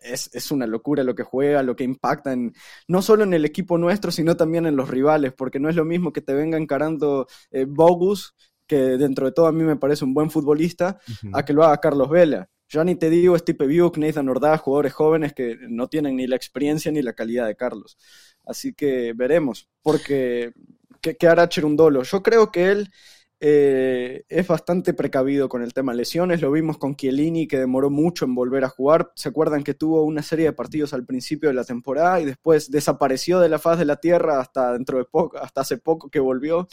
es, 0.02 0.50
una 0.50 0.66
locura 0.66 1.04
lo 1.04 1.14
que 1.14 1.22
juega, 1.22 1.62
lo 1.62 1.76
que 1.76 1.84
impacta 1.84 2.32
en, 2.32 2.54
no 2.86 3.02
solo 3.02 3.24
en 3.24 3.34
el 3.34 3.44
equipo 3.44 3.78
nuestro, 3.78 4.10
sino 4.10 4.36
también 4.36 4.66
en 4.66 4.76
los 4.76 4.88
rivales, 4.88 5.32
porque 5.32 5.60
no 5.60 5.68
es 5.68 5.76
lo 5.76 5.84
mismo 5.84 6.12
que 6.12 6.20
te 6.20 6.34
venga 6.34 6.58
encarando 6.58 7.26
eh, 7.50 7.66
Bogus, 7.68 8.34
que 8.66 8.76
dentro 8.76 9.26
de 9.26 9.32
todo 9.32 9.46
a 9.46 9.52
mí 9.52 9.64
me 9.64 9.76
parece 9.76 10.04
un 10.04 10.14
buen 10.14 10.30
futbolista, 10.30 10.98
a 11.32 11.44
que 11.44 11.52
lo 11.52 11.64
haga 11.64 11.78
Carlos 11.78 12.10
Vela. 12.10 12.48
Ya 12.68 12.84
ni 12.84 12.96
te 12.96 13.08
digo 13.08 13.38
Stipe 13.38 13.64
Buick, 13.64 13.96
Nathan 13.96 14.28
Ordaz, 14.28 14.60
jugadores 14.60 14.92
jóvenes 14.92 15.32
que 15.32 15.56
no 15.68 15.88
tienen 15.88 16.16
ni 16.16 16.26
la 16.26 16.36
experiencia 16.36 16.92
ni 16.92 17.00
la 17.00 17.14
calidad 17.14 17.46
de 17.46 17.56
Carlos. 17.56 17.96
Así 18.44 18.74
que 18.74 19.14
veremos, 19.14 19.70
porque 19.82 20.52
¿qué, 21.00 21.16
hará 21.26 21.48
Cherundolo? 21.48 22.02
Yo 22.02 22.22
creo 22.22 22.50
que 22.52 22.70
él 22.70 22.90
eh, 23.40 24.24
es 24.28 24.46
bastante 24.48 24.94
precavido 24.94 25.48
con 25.48 25.62
el 25.62 25.72
tema 25.72 25.94
lesiones. 25.94 26.40
Lo 26.40 26.50
vimos 26.50 26.78
con 26.78 26.96
Chiellini, 26.96 27.46
que 27.46 27.58
demoró 27.58 27.88
mucho 27.88 28.24
en 28.24 28.34
volver 28.34 28.64
a 28.64 28.68
jugar. 28.68 29.12
¿Se 29.14 29.28
acuerdan 29.28 29.62
que 29.62 29.74
tuvo 29.74 30.02
una 30.02 30.22
serie 30.22 30.46
de 30.46 30.52
partidos 30.52 30.92
al 30.92 31.04
principio 31.04 31.48
de 31.48 31.54
la 31.54 31.64
temporada 31.64 32.20
y 32.20 32.24
después 32.24 32.70
desapareció 32.70 33.38
de 33.38 33.48
la 33.48 33.58
faz 33.58 33.78
de 33.78 33.84
la 33.84 33.96
tierra 33.96 34.40
hasta 34.40 34.72
dentro 34.72 34.98
de 34.98 35.04
poco, 35.04 35.38
hasta 35.38 35.60
hace 35.60 35.78
poco 35.78 36.10
que 36.10 36.20
volvió? 36.20 36.66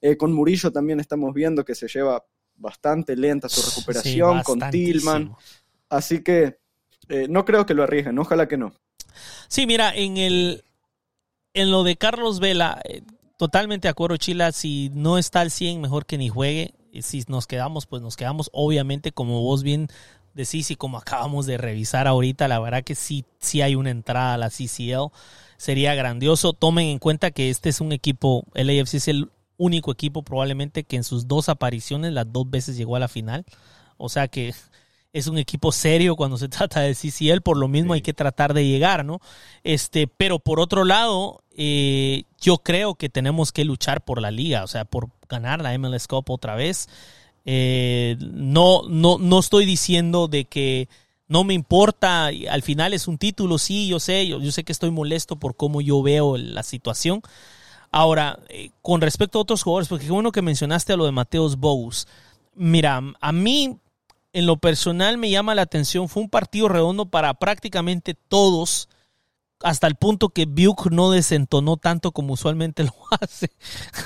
Eh, 0.00 0.16
con 0.16 0.32
Murillo 0.32 0.70
también 0.70 1.00
estamos 1.00 1.34
viendo 1.34 1.64
que 1.64 1.74
se 1.74 1.88
lleva 1.88 2.24
bastante 2.54 3.16
lenta 3.16 3.48
su 3.48 3.68
recuperación 3.68 4.42
con 4.42 4.60
Tillman. 4.70 5.34
Así 5.88 6.22
que 6.22 6.58
eh, 7.08 7.26
no 7.28 7.44
creo 7.44 7.66
que 7.66 7.74
lo 7.74 7.82
arriesguen, 7.82 8.18
ojalá 8.18 8.46
que 8.46 8.56
no. 8.56 8.72
Sí, 9.48 9.66
mira, 9.66 9.94
en 9.94 10.16
el 10.16 10.64
en 11.54 11.70
lo 11.70 11.84
de 11.84 11.96
Carlos 11.96 12.40
Vela, 12.40 12.80
totalmente 13.36 13.88
de 13.88 13.90
acuerdo, 13.90 14.16
Chila, 14.16 14.52
si 14.52 14.90
no 14.94 15.18
está 15.18 15.40
al 15.40 15.50
100, 15.50 15.80
mejor 15.80 16.06
que 16.06 16.18
ni 16.18 16.28
juegue. 16.28 16.74
Si 17.00 17.24
nos 17.28 17.46
quedamos, 17.46 17.86
pues 17.86 18.02
nos 18.02 18.16
quedamos. 18.16 18.50
Obviamente, 18.52 19.12
como 19.12 19.40
vos 19.42 19.62
bien 19.62 19.88
decís 20.34 20.70
y 20.70 20.76
como 20.76 20.98
acabamos 20.98 21.46
de 21.46 21.58
revisar 21.58 22.06
ahorita, 22.06 22.48
la 22.48 22.58
verdad 22.58 22.84
que 22.84 22.94
sí, 22.94 23.24
sí 23.38 23.62
hay 23.62 23.74
una 23.74 23.90
entrada 23.90 24.34
a 24.34 24.38
la 24.38 24.50
CCL. 24.50 25.12
Sería 25.56 25.94
grandioso. 25.94 26.52
Tomen 26.52 26.88
en 26.88 26.98
cuenta 26.98 27.30
que 27.30 27.50
este 27.50 27.68
es 27.68 27.80
un 27.80 27.92
equipo, 27.92 28.44
el 28.54 28.68
AFC 28.68 28.94
es 28.94 29.08
el 29.08 29.30
único 29.56 29.92
equipo 29.92 30.22
probablemente 30.22 30.84
que 30.84 30.96
en 30.96 31.04
sus 31.04 31.28
dos 31.28 31.48
apariciones 31.48 32.12
las 32.12 32.30
dos 32.32 32.50
veces 32.50 32.76
llegó 32.76 32.96
a 32.96 33.00
la 33.00 33.08
final. 33.08 33.44
O 33.96 34.08
sea 34.08 34.28
que 34.28 34.54
es 35.12 35.26
un 35.26 35.38
equipo 35.38 35.72
serio 35.72 36.16
cuando 36.16 36.36
se 36.36 36.48
trata 36.50 36.80
de 36.80 36.94
CCL, 36.94 37.40
por 37.42 37.56
lo 37.56 37.68
mismo 37.68 37.94
hay 37.94 38.02
que 38.02 38.14
tratar 38.14 38.54
de 38.54 38.66
llegar, 38.66 39.04
¿no? 39.04 39.20
Este, 39.64 40.06
pero 40.06 40.38
por 40.38 40.60
otro 40.60 40.84
lado, 40.84 41.42
eh, 41.56 42.24
yo 42.40 42.58
creo 42.58 42.94
que 42.94 43.08
tenemos 43.08 43.52
que 43.52 43.64
luchar 43.64 44.04
por 44.04 44.20
la 44.20 44.30
liga, 44.30 44.64
o 44.64 44.68
sea, 44.68 44.84
por 44.84 45.08
ganar 45.28 45.62
la 45.62 45.76
MLS 45.78 46.06
Cup 46.06 46.30
otra 46.30 46.54
vez. 46.54 46.88
Eh, 47.44 48.16
no, 48.20 48.82
no, 48.88 49.18
no 49.18 49.38
estoy 49.40 49.64
diciendo 49.64 50.28
de 50.28 50.44
que 50.44 50.88
no 51.28 51.44
me 51.44 51.54
importa, 51.54 52.26
al 52.26 52.62
final 52.62 52.92
es 52.92 53.08
un 53.08 53.18
título, 53.18 53.58
sí, 53.58 53.88
yo 53.88 53.98
sé, 53.98 54.26
yo, 54.26 54.38
yo 54.38 54.52
sé 54.52 54.64
que 54.64 54.72
estoy 54.72 54.90
molesto 54.90 55.36
por 55.36 55.56
cómo 55.56 55.80
yo 55.80 56.02
veo 56.02 56.36
la 56.36 56.62
situación, 56.62 57.22
Ahora, 57.92 58.38
eh, 58.48 58.70
con 58.80 59.02
respecto 59.02 59.38
a 59.38 59.42
otros 59.42 59.62
jugadores, 59.62 59.88
porque 59.88 60.06
qué 60.06 60.12
bueno 60.12 60.32
que 60.32 60.40
mencionaste 60.40 60.94
a 60.94 60.96
lo 60.96 61.04
de 61.04 61.12
Mateos 61.12 61.58
Bous. 61.58 62.08
Mira, 62.54 63.02
a 63.20 63.32
mí 63.32 63.78
en 64.32 64.46
lo 64.46 64.56
personal 64.56 65.18
me 65.18 65.30
llama 65.30 65.54
la 65.54 65.62
atención, 65.62 66.08
fue 66.08 66.22
un 66.22 66.30
partido 66.30 66.68
redondo 66.68 67.06
para 67.06 67.34
prácticamente 67.34 68.14
todos, 68.14 68.88
hasta 69.62 69.86
el 69.86 69.94
punto 69.94 70.30
que 70.30 70.46
Buke 70.46 70.90
no 70.90 71.10
desentonó 71.10 71.76
tanto 71.76 72.12
como 72.12 72.34
usualmente 72.34 72.82
lo 72.84 72.94
hace. 73.20 73.50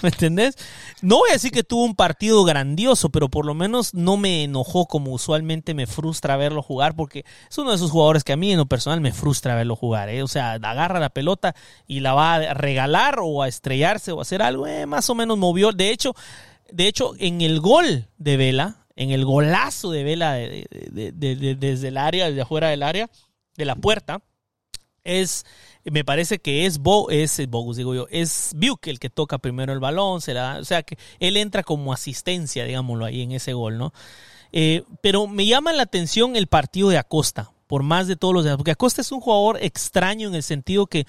¿Me 0.03 0.11
entendés? 0.11 0.57
No 1.01 1.18
voy 1.18 1.31
a 1.31 1.35
decir 1.35 1.51
que 1.51 1.64
tuvo 1.64 1.85
un 1.85 1.95
partido 1.95 2.45
grandioso, 2.45 3.11
pero 3.11 3.29
por 3.29 3.47
lo 3.47 3.55
menos 3.55 3.95
no 3.95 4.16
me 4.16 4.45
enojó 4.45 4.87
como 4.87 5.12
usualmente 5.12 5.74
me 5.74 5.87
frustra 5.87 6.37
verlo 6.37 6.62
jugar, 6.62 6.95
porque 6.95 7.24
es 7.49 7.59
uno 7.59 7.70
de 7.70 7.77
esos 7.77 7.91
jugadores 7.91 8.24
que 8.24 8.33
a 8.33 8.37
mí 8.37 8.53
en 8.53 8.59
lo 8.59 8.66
personal 8.66 9.01
me 9.01 9.12
frustra 9.12 9.55
verlo 9.55 9.77
jugar. 9.77 10.09
¿eh? 10.09 10.22
O 10.22 10.29
sea, 10.29 10.53
agarra 10.53 11.01
la 11.01 11.11
pelota 11.11 11.55
y 11.87 12.01
la 12.01 12.14
va 12.14 12.35
a 12.35 12.55
regalar 12.55 13.18
o 13.22 13.43
a 13.43 13.49
estrellarse 13.49 14.12
o 14.12 14.18
a 14.18 14.22
hacer 14.22 14.43
algo. 14.43 14.66
Eh, 14.66 14.87
más 14.87 15.09
o 15.09 15.14
menos 15.14 15.39
movió. 15.39 15.72
De 15.72 15.91
hecho, 15.91 16.14
de 16.70 16.89
hecho, 16.89 17.14
en 17.18 17.41
el 17.41 17.61
gol 17.61 18.09
de 18.18 18.37
Vela, 18.37 18.86
en 18.97 19.11
el 19.11 19.24
golazo 19.24 19.90
de 19.90 20.03
Vela 20.03 20.34
desde 20.34 21.88
el 21.88 21.97
área, 21.97 22.26
desde 22.26 22.42
afuera 22.42 22.68
del 22.68 22.82
área, 22.82 23.09
de 23.57 23.64
la 23.64 23.76
puerta, 23.76 24.22
es 25.05 25.44
me 25.84 26.05
parece 26.05 26.40
que 26.40 26.66
es 26.66 26.78
Bo, 26.78 27.11
es 27.11 27.40
Bogus, 27.49 27.76
digo 27.76 27.94
yo, 27.94 28.07
es 28.11 28.53
Buke 28.57 28.90
el 28.90 28.99
que 28.99 29.11
toca 29.11 29.38
primero 29.38 29.72
el 29.72 29.78
balón, 29.78 30.20
se 30.20 30.36
o 30.38 30.64
sea 30.64 30.82
que 30.82 30.99
él 31.20 31.36
entra 31.36 31.62
como 31.62 31.92
asistencia, 31.92 32.64
digámoslo 32.64 33.05
ahí 33.05 33.22
en 33.22 33.32
ese 33.32 33.53
gol, 33.53 33.78
¿no? 33.78 33.92
Eh, 34.53 34.82
pero 35.01 35.26
me 35.26 35.47
llama 35.47 35.72
la 35.72 35.84
atención 35.84 36.34
el 36.34 36.49
partido 36.49 36.88
de 36.88 36.99
Acosta, 36.99 37.53
por 37.66 37.82
más 37.82 38.09
de 38.09 38.16
todos 38.16 38.34
los 38.34 38.44
demás, 38.44 38.57
porque 38.57 38.72
Acosta 38.72 39.01
es 39.01 39.12
un 39.12 39.20
jugador 39.20 39.59
extraño 39.62 40.28
en 40.28 40.34
el 40.34 40.42
sentido 40.42 40.86
que 40.86 41.07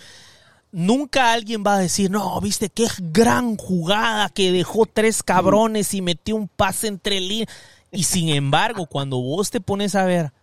nunca 0.71 1.33
alguien 1.33 1.63
va 1.65 1.75
a 1.75 1.79
decir, 1.79 2.11
no, 2.11 2.39
viste 2.41 2.69
qué 2.69 2.87
gran 2.99 3.57
jugada 3.57 4.29
que 4.29 4.51
dejó 4.51 4.85
tres 4.85 5.23
cabrones 5.23 5.93
y 5.93 6.01
metió 6.01 6.35
un 6.35 6.47
pase 6.47 6.87
entre 6.87 7.19
líneas. 7.19 7.49
Y 7.91 8.03
sin 8.03 8.29
embargo, 8.29 8.85
cuando 8.87 9.21
vos 9.21 9.49
te 9.49 9.61
pones 9.61 9.95
a 9.95 10.05
ver 10.05 10.33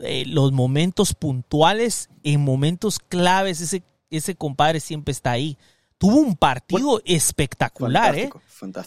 eh, 0.00 0.24
los 0.26 0.52
momentos 0.52 1.14
puntuales, 1.14 2.08
en 2.22 2.40
momentos 2.42 2.98
claves, 2.98 3.60
ese, 3.60 3.82
ese 4.10 4.34
compadre 4.34 4.80
siempre 4.80 5.12
está 5.12 5.32
ahí. 5.32 5.56
Tuvo 5.98 6.16
un 6.16 6.34
partido 6.34 7.02
espectacular, 7.04 8.18
¿eh? 8.18 8.30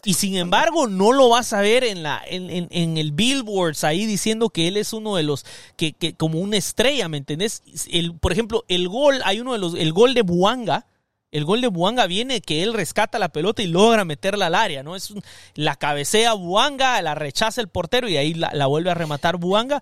y 0.03 0.15
sin 0.15 0.35
embargo, 0.35 0.87
no 0.87 1.11
lo 1.11 1.29
vas 1.29 1.53
a 1.53 1.61
ver 1.61 1.83
en, 1.83 2.01
la, 2.01 2.19
en, 2.25 2.67
en, 2.71 2.97
el 2.97 3.11
Billboards 3.11 3.83
ahí 3.83 4.07
diciendo 4.07 4.49
que 4.49 4.67
él 4.67 4.77
es 4.77 4.93
uno 4.93 5.15
de 5.15 5.21
los, 5.21 5.45
que, 5.75 5.93
que 5.93 6.15
como 6.15 6.39
una 6.39 6.57
estrella, 6.57 7.07
¿me 7.09 7.17
entendés? 7.17 7.61
El, 7.91 8.15
por 8.15 8.31
ejemplo, 8.31 8.65
el 8.67 8.89
gol, 8.89 9.21
hay 9.25 9.39
uno 9.39 9.53
de 9.53 9.59
los, 9.59 9.75
el 9.75 9.93
gol 9.93 10.15
de 10.15 10.23
Buanga, 10.23 10.87
el 11.33 11.43
gol 11.45 11.59
de 11.59 11.67
Buanga 11.67 12.07
viene 12.07 12.39
que 12.39 12.63
él 12.63 12.73
rescata 12.73 13.19
la 13.19 13.29
pelota 13.29 13.61
y 13.61 13.67
logra 13.67 14.05
meterla 14.05 14.45
al 14.45 14.55
área, 14.55 14.83
¿no? 14.83 14.95
Es 14.95 15.13
la 15.55 15.75
cabecea 15.75 16.33
Buanga, 16.33 17.01
la 17.01 17.15
rechaza 17.15 17.59
el 17.59 17.67
portero 17.67 18.07
y 18.07 18.15
ahí 18.15 18.35
la, 18.35 18.51
la 18.53 18.67
vuelve 18.67 18.91
a 18.91 18.93
rematar 18.93 19.37
Buanga 19.37 19.81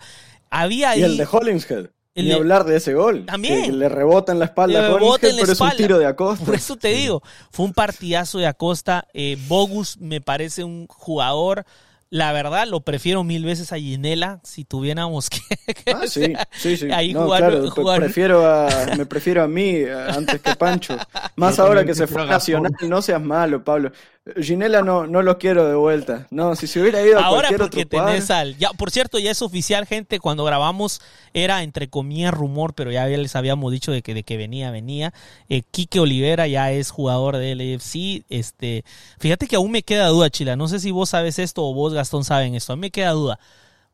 había 0.51 0.95
Y 0.95 1.03
el 1.03 1.17
de 1.17 1.27
Hollingshead. 1.29 1.89
Ni 2.13 2.31
hablar 2.33 2.65
de 2.65 2.75
ese 2.75 2.93
gol. 2.93 3.25
También. 3.25 3.63
Que 3.63 3.71
le 3.71 3.87
rebota 3.87 4.33
en 4.33 4.39
la 4.39 4.45
espalda 4.45 4.85
a 4.85 4.93
Hollingshead, 4.93 5.35
pero 5.39 5.53
es 5.53 5.61
un 5.61 5.71
tiro 5.71 5.97
de 5.97 6.05
Acosta. 6.05 6.45
Por 6.45 6.55
eso 6.55 6.75
te 6.75 6.89
digo, 6.89 7.23
fue 7.51 7.65
un 7.65 7.73
partidazo 7.73 8.37
de 8.37 8.47
Acosta. 8.47 9.07
Eh, 9.13 9.37
Bogus 9.47 9.97
me 9.97 10.19
parece 10.19 10.65
un 10.65 10.87
jugador 10.87 11.65
la 12.11 12.33
verdad, 12.33 12.67
lo 12.67 12.81
prefiero 12.81 13.23
mil 13.23 13.45
veces 13.45 13.71
a 13.71 13.77
Ginela 13.77 14.41
si 14.43 14.65
tuviéramos 14.65 15.29
que. 15.29 15.39
ah, 15.93 16.05
sí, 16.05 16.33
sí, 16.51 16.75
sí. 16.75 16.91
Ahí 16.91 17.13
jugar, 17.13 17.57
Prefiero 17.99 18.45
a, 18.45 18.67
me 18.97 19.05
prefiero 19.05 19.41
a 19.41 19.47
mí 19.47 19.83
antes 19.85 20.41
que 20.41 20.53
Pancho. 20.57 20.97
Más 21.37 21.57
ahora 21.57 21.85
que 21.85 21.95
se 21.95 22.07
fue 22.07 22.25
Nacional. 22.25 22.73
No 22.81 23.01
seas 23.01 23.21
malo, 23.21 23.63
Pablo. 23.63 23.93
Ginela 24.39 24.83
no, 24.83 25.07
no 25.07 25.23
lo 25.23 25.39
quiero 25.39 25.67
de 25.67 25.73
vuelta. 25.73 26.27
No, 26.29 26.55
si 26.55 26.67
se 26.67 26.79
hubiera 26.79 27.01
ido 27.01 27.17
a 27.17 27.25
Ahora 27.25 27.49
porque 27.57 27.87
tenés 27.87 28.29
al. 28.29 28.55
Ya, 28.57 28.69
por 28.69 28.91
cierto, 28.91 29.17
ya 29.17 29.31
es 29.31 29.41
oficial, 29.41 29.87
gente. 29.87 30.19
Cuando 30.19 30.43
grabamos 30.43 31.01
era 31.33 31.63
entre 31.63 31.89
comillas 31.89 32.31
rumor, 32.31 32.75
pero 32.75 32.91
ya 32.91 33.07
les 33.07 33.35
habíamos 33.35 33.71
dicho 33.71 33.91
de 33.91 34.03
que, 34.03 34.13
de 34.13 34.21
que 34.21 34.37
venía, 34.37 34.69
venía. 34.69 35.11
Eh, 35.49 35.63
Quique 35.63 35.99
Olivera 35.99 36.47
ya 36.47 36.71
es 36.71 36.91
jugador 36.91 37.37
del 37.37 37.61
AFC. 37.61 38.23
Este, 38.29 38.85
fíjate 39.17 39.47
que 39.47 39.55
aún 39.55 39.71
me 39.71 39.81
queda 39.81 40.07
duda, 40.09 40.29
Chila. 40.29 40.55
No 40.55 40.67
sé 40.67 40.79
si 40.79 40.91
vos 40.91 41.09
sabes 41.09 41.39
esto 41.39 41.65
o 41.65 41.73
vos, 41.73 41.91
Gastón, 41.91 42.23
saben 42.23 42.53
esto. 42.53 42.73
A 42.73 42.75
mí 42.75 42.81
me 42.81 42.91
queda 42.91 43.11
duda. 43.11 43.39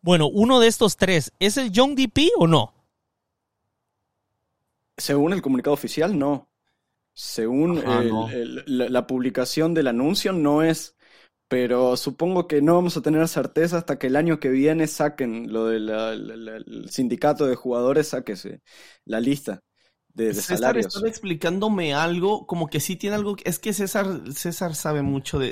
Bueno, 0.01 0.28
uno 0.28 0.59
de 0.59 0.67
estos 0.67 0.97
tres, 0.97 1.32
¿es 1.39 1.55
el 1.55 1.71
Young 1.71 1.95
DP 1.95 2.32
o 2.38 2.47
no? 2.47 2.73
Según 4.97 5.32
el 5.32 5.41
comunicado 5.41 5.73
oficial, 5.73 6.19
no. 6.19 6.47
Según 7.20 7.82
la, 8.68 9.07
publicación 9.07 9.74
del 9.74 9.88
anuncio, 9.88 10.34
no 10.34 10.61
es. 10.61 10.95
Pero 11.47 11.97
supongo 11.97 12.47
que 12.47 12.61
no 12.61 12.76
vamos 12.76 12.95
a 12.95 13.01
tener 13.01 13.28
certeza 13.28 13.78
hasta 13.78 13.97
que 13.97 14.05
el 14.05 14.18
año 14.18 14.39
que 14.39 14.49
viene 14.49 14.86
saquen 14.86 15.51
lo 15.51 15.65
del 15.65 16.86
sindicato 16.88 17.47
de 17.47 17.55
jugadores, 17.55 18.09
sáquese 18.09 18.61
la 19.03 19.20
lista 19.20 19.63
de, 20.13 20.32
César 20.36 20.57
salarios. 20.57 20.88
estaba 20.88 21.07
explicándome 21.07 21.95
algo, 21.95 22.45
como 22.45 22.68
que 22.68 22.80
sí 22.80 22.97
tiene 22.97 23.15
algo. 23.15 23.36
Es 23.45 23.57
que 23.57 23.74
César, 23.74 24.22
César 24.32 24.76
sabe 24.76 25.01
mucho 25.01 25.39
de, 25.39 25.49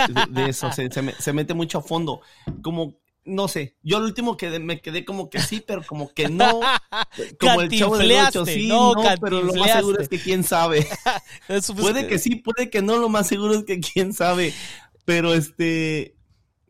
eso, 0.47 0.71
se, 0.71 0.87
se, 0.91 1.33
mete 1.33 1.55
mucho 1.55 1.79
a 1.79 1.81
fondo. 1.81 2.21
Como 2.61 2.99
no 3.25 3.47
sé, 3.47 3.75
yo 3.81 3.97
el 3.97 4.03
último 4.03 4.37
que 4.37 4.59
me 4.59 4.79
quedé 4.79 5.03
como 5.03 5.29
que 5.29 5.39
sí, 5.39 5.63
pero 5.65 5.83
como 5.83 6.09
que 6.13 6.29
no. 6.29 6.61
Como 7.39 7.61
el 7.61 7.69
chavo 7.69 7.97
del 7.97 8.11
8, 8.11 8.45
sí, 8.45 8.67
no, 8.67 8.93
pero 9.21 9.41
lo 9.41 9.53
más 9.53 9.71
seguro 9.71 9.99
es 9.99 10.09
que 10.09 10.19
quién 10.19 10.43
sabe. 10.43 10.85
puede 11.75 12.07
que 12.07 12.19
sí, 12.19 12.35
puede 12.35 12.69
que 12.69 12.81
no, 12.81 12.97
lo 12.97 13.09
más 13.09 13.27
seguro 13.27 13.53
es 13.53 13.63
que 13.63 13.79
quién 13.79 14.13
sabe. 14.13 14.53
Pero 15.05 15.33
este, 15.33 16.15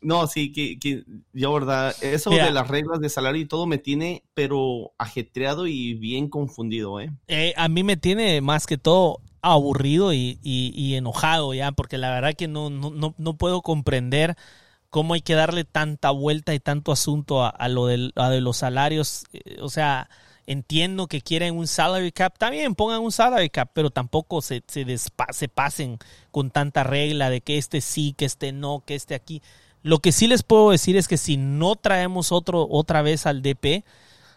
no, 0.01 0.27
sí, 0.27 0.51
que, 0.51 0.77
que 0.79 1.03
yo, 1.33 1.53
verdad, 1.53 1.95
eso 2.01 2.29
de 2.29 2.51
las 2.51 2.67
reglas 2.67 2.99
de 2.99 3.09
salario 3.09 3.41
y 3.41 3.47
todo 3.47 3.65
me 3.65 3.77
tiene, 3.77 4.23
pero 4.33 4.93
ajetreado 4.97 5.67
y 5.67 5.95
bien 5.95 6.29
confundido, 6.29 6.99
¿eh? 6.99 7.11
eh 7.27 7.53
a 7.57 7.67
mí 7.67 7.83
me 7.83 7.97
tiene 7.97 8.39
más 8.41 8.67
que 8.67 8.77
todo 8.77 9.19
aburrido 9.41 10.13
y, 10.13 10.39
y, 10.41 10.71
y 10.75 10.95
enojado 10.95 11.53
ya, 11.53 11.71
porque 11.71 11.97
la 11.97 12.11
verdad 12.11 12.33
que 12.33 12.47
no, 12.47 12.69
no, 12.69 12.91
no, 12.91 13.15
no 13.17 13.37
puedo 13.37 13.61
comprender 13.61 14.35
cómo 14.89 15.13
hay 15.13 15.21
que 15.21 15.35
darle 15.35 15.63
tanta 15.63 16.11
vuelta 16.11 16.53
y 16.53 16.59
tanto 16.59 16.91
asunto 16.91 17.43
a, 17.43 17.67
lo 17.69 17.87
de, 17.87 18.11
los 18.41 18.57
salarios. 18.57 19.25
Eh, 19.33 19.57
o 19.61 19.69
sea, 19.69 20.09
entiendo 20.47 21.07
que 21.07 21.21
quieren 21.21 21.57
un 21.57 21.67
salary 21.67 22.11
cap, 22.11 22.37
también 22.37 22.75
pongan 22.75 23.01
un 23.01 23.11
salary 23.11 23.49
cap, 23.49 23.71
pero 23.73 23.89
tampoco 23.89 24.41
se, 24.41 24.63
se, 24.67 24.85
se 24.97 25.47
pasen 25.47 25.97
con 26.31 26.51
tanta 26.51 26.83
regla 26.83 27.29
de 27.29 27.41
que 27.41 27.57
este 27.57 27.81
sí, 27.81 28.13
que 28.17 28.25
este 28.25 28.51
no, 28.51 28.83
que 28.85 28.95
este 28.95 29.15
aquí. 29.15 29.41
Lo 29.83 29.99
que 29.99 30.11
sí 30.11 30.27
les 30.27 30.43
puedo 30.43 30.71
decir 30.71 30.97
es 30.97 31.07
que 31.07 31.17
si 31.17 31.37
no 31.37 31.75
traemos 31.75 32.31
otro, 32.31 32.67
otra 32.69 33.01
vez 33.01 33.25
al 33.25 33.41
DP, 33.41 33.83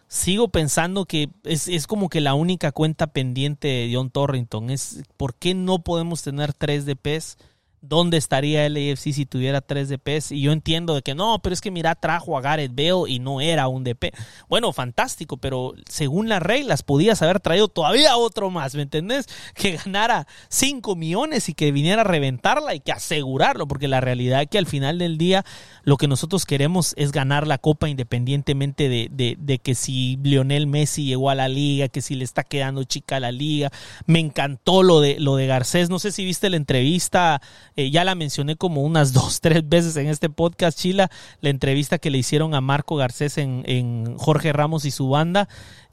sigo 0.07 0.49
pensando 0.49 1.05
que 1.05 1.29
es, 1.43 1.67
es, 1.67 1.87
como 1.87 2.09
que 2.09 2.21
la 2.21 2.33
única 2.33 2.71
cuenta 2.71 3.07
pendiente 3.07 3.67
de 3.67 3.91
John 3.93 4.09
Torrington. 4.11 4.69
Es 4.69 5.03
por 5.17 5.35
qué 5.35 5.53
no 5.53 5.79
podemos 5.79 6.21
tener 6.21 6.53
tres 6.53 6.85
DPs 6.85 7.37
dónde 7.81 8.17
estaría 8.17 8.65
el 8.65 8.75
AFC 8.75 9.13
si 9.13 9.25
tuviera 9.25 9.61
tres 9.61 9.89
DPs. 9.89 10.31
Y 10.31 10.41
yo 10.41 10.51
entiendo 10.51 10.95
de 10.95 11.01
que 11.01 11.15
no, 11.15 11.39
pero 11.39 11.53
es 11.53 11.61
que 11.61 11.71
mira, 11.71 11.95
trajo 11.95 12.37
a 12.37 12.41
Gareth 12.41 12.75
Bale 12.75 13.09
y 13.09 13.19
no 13.19 13.41
era 13.41 13.67
un 13.67 13.83
DP. 13.83 14.13
Bueno, 14.47 14.71
fantástico, 14.73 15.37
pero 15.37 15.73
según 15.87 16.29
las 16.29 16.41
reglas 16.41 16.83
podías 16.83 17.21
haber 17.21 17.39
traído 17.39 17.67
todavía 17.67 18.17
otro 18.17 18.49
más, 18.49 18.75
¿me 18.75 18.83
entendés? 18.83 19.27
Que 19.55 19.77
ganara 19.77 20.27
5 20.49 20.95
millones 20.95 21.49
y 21.49 21.53
que 21.53 21.71
viniera 21.71 22.01
a 22.01 22.05
reventarla 22.05 22.75
y 22.75 22.79
que 22.79 22.91
asegurarlo, 22.91 23.67
porque 23.67 23.87
la 23.87 23.99
realidad 23.99 24.41
es 24.41 24.47
que 24.47 24.57
al 24.57 24.65
final 24.65 24.97
del 24.99 25.17
día 25.17 25.43
lo 25.83 25.97
que 25.97 26.07
nosotros 26.07 26.45
queremos 26.45 26.93
es 26.97 27.11
ganar 27.11 27.45
la 27.45 27.57
copa 27.57 27.89
independientemente 27.89 28.89
de, 28.89 29.09
de, 29.11 29.35
de 29.39 29.59
que 29.59 29.75
si 29.75 30.17
Lionel 30.23 30.67
Messi 30.67 31.05
llegó 31.05 31.29
a 31.29 31.35
la 31.35 31.47
liga, 31.47 31.87
que 31.87 32.01
si 32.01 32.15
le 32.15 32.23
está 32.23 32.43
quedando 32.43 32.83
chica 32.83 33.19
la 33.19 33.31
liga. 33.31 33.71
Me 34.05 34.19
encantó 34.19 34.83
lo 34.83 35.01
de, 35.01 35.19
lo 35.19 35.35
de 35.35 35.47
Garcés. 35.47 35.89
No 35.89 35.99
sé 35.99 36.11
si 36.11 36.25
viste 36.25 36.49
la 36.49 36.57
entrevista 36.57 37.41
eh, 37.79 37.91
ya 37.91 38.03
la 38.03 38.13
mencioné 38.13 38.57
como 38.57 38.81
unas 38.83 39.13
dos, 39.13 39.39
tres 39.39 39.67
veces 39.67 39.95
en 39.95 40.07
este 40.07 40.29
podcast, 40.29 40.77
Chila, 40.77 41.09
la 41.39 41.49
entrevista 41.49 41.97
que 41.97 42.09
le 42.09 42.17
hicieron 42.17 42.53
a 42.53 42.61
Marco 42.61 42.97
Garcés 42.97 43.37
en, 43.37 43.63
en 43.65 44.17
Jorge 44.17 44.51
Ramos 44.51 44.83
y 44.83 44.91
su 44.91 45.07
banda 45.07 45.47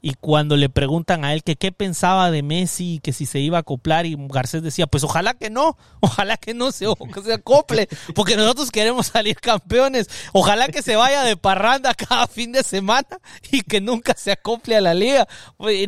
y 0.07 0.13
cuando 0.13 0.55
le 0.55 0.69
preguntan 0.69 1.25
a 1.25 1.33
él 1.33 1.43
que 1.43 1.57
qué 1.57 1.73
pensaba 1.73 2.31
de 2.31 2.41
Messi 2.41 2.93
y 2.93 2.99
que 2.99 3.11
si 3.11 3.25
se 3.25 3.41
iba 3.41 3.57
a 3.57 3.59
acoplar 3.59 4.05
y 4.05 4.15
Garcés 4.17 4.63
decía, 4.63 4.87
pues 4.87 5.03
ojalá 5.03 5.33
que 5.33 5.49
no, 5.49 5.77
ojalá 5.99 6.37
que 6.37 6.53
no 6.53 6.71
se, 6.71 6.85
se 7.25 7.33
acople, 7.33 7.89
porque 8.15 8.37
nosotros 8.37 8.71
queremos 8.71 9.07
salir 9.07 9.35
campeones, 9.35 10.09
ojalá 10.31 10.69
que 10.69 10.81
se 10.81 10.95
vaya 10.95 11.23
de 11.23 11.35
parranda 11.35 11.93
cada 11.93 12.25
fin 12.27 12.53
de 12.53 12.63
semana 12.63 13.19
y 13.51 13.63
que 13.63 13.81
nunca 13.81 14.13
se 14.15 14.31
acople 14.31 14.77
a 14.77 14.81
la 14.81 14.93
liga. 14.93 15.27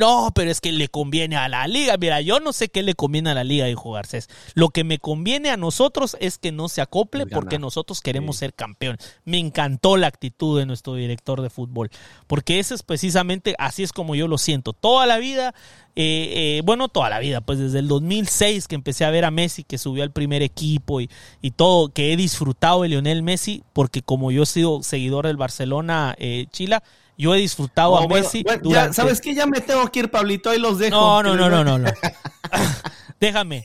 No, 0.02 0.32
pero 0.36 0.52
es 0.52 0.60
que 0.60 0.74
le 0.74 0.90
conviene 0.90 1.38
a 1.38 1.48
la 1.48 1.66
liga. 1.68 1.96
Mira, 1.98 2.20
yo 2.20 2.42
no 2.42 2.52
sé 2.52 2.68
qué 2.68 2.84
le 2.84 2.96
conviene 2.96 3.30
a 3.30 3.36
la 3.36 3.46
liga, 3.46 3.68
dijo 3.68 3.94
Garcés. 3.94 4.28
Lo 4.54 4.68
que 4.68 4.84
me 4.84 5.00
conviene 5.00 5.50
a 5.50 5.56
nosotros 5.56 6.18
es 6.20 6.38
que 6.40 6.52
no 6.52 6.68
se 6.68 6.82
acople 6.82 7.26
porque 7.26 7.58
nosotros 7.58 8.02
queremos 8.02 8.36
ser 8.36 8.54
campeones. 8.54 9.00
Me 9.24 9.38
encantó 9.38 9.96
la 9.96 10.08
actitud 10.08 10.60
de 10.60 10.66
nuestro 10.66 10.96
director 10.96 11.42
de 11.42 11.50
fútbol, 11.50 11.90
porque 12.28 12.60
ese 12.60 12.76
es 12.76 12.84
precisamente, 12.84 13.56
así 13.58 13.84
es 13.84 13.94
como 13.94 14.09
yo 14.16 14.28
lo 14.28 14.38
siento. 14.38 14.74
Toda 14.74 15.06
la 15.06 15.18
vida, 15.18 15.54
eh, 15.96 16.58
eh, 16.58 16.62
bueno, 16.64 16.88
toda 16.90 17.10
la 17.10 17.20
vida, 17.20 17.42
pues 17.42 17.60
desde 17.60 17.80
el 17.80 17.88
2006 17.88 18.68
que 18.68 18.76
empecé 18.76 19.06
a 19.06 19.10
ver 19.10 19.26
a 19.26 19.32
Messi, 19.32 19.64
que 19.64 19.78
subió 19.78 20.04
al 20.04 20.12
primer 20.12 20.42
equipo 20.42 21.02
y, 21.02 21.10
y 21.42 21.52
todo, 21.52 21.90
que 21.90 22.14
he 22.14 22.18
disfrutado 22.18 22.84
de 22.84 22.90
Lionel 22.90 23.24
Messi, 23.24 23.64
porque 23.74 24.02
como 24.02 24.32
yo 24.32 24.44
he 24.44 24.46
sido 24.46 24.84
seguidor 24.84 25.28
del 25.28 25.38
Barcelona, 25.38 26.16
eh, 26.18 26.46
Chila, 26.52 26.84
yo 27.18 27.36
he 27.36 27.40
disfrutado 27.40 27.98
a 27.98 28.08
Messi. 28.08 28.46
¿Sabes 28.94 29.20
qué? 29.20 29.36
Ya 29.36 29.46
me 29.46 29.60
tengo 29.60 29.86
que 29.92 30.00
ir, 30.00 30.12
Pablito, 30.12 30.50
ahí 30.50 30.60
los 30.60 30.80
dejo. 30.80 30.96
No, 30.96 31.22
no, 31.22 31.36
no, 31.36 31.64
no, 31.64 31.78
no, 31.78 31.92
Déjame. 33.20 33.64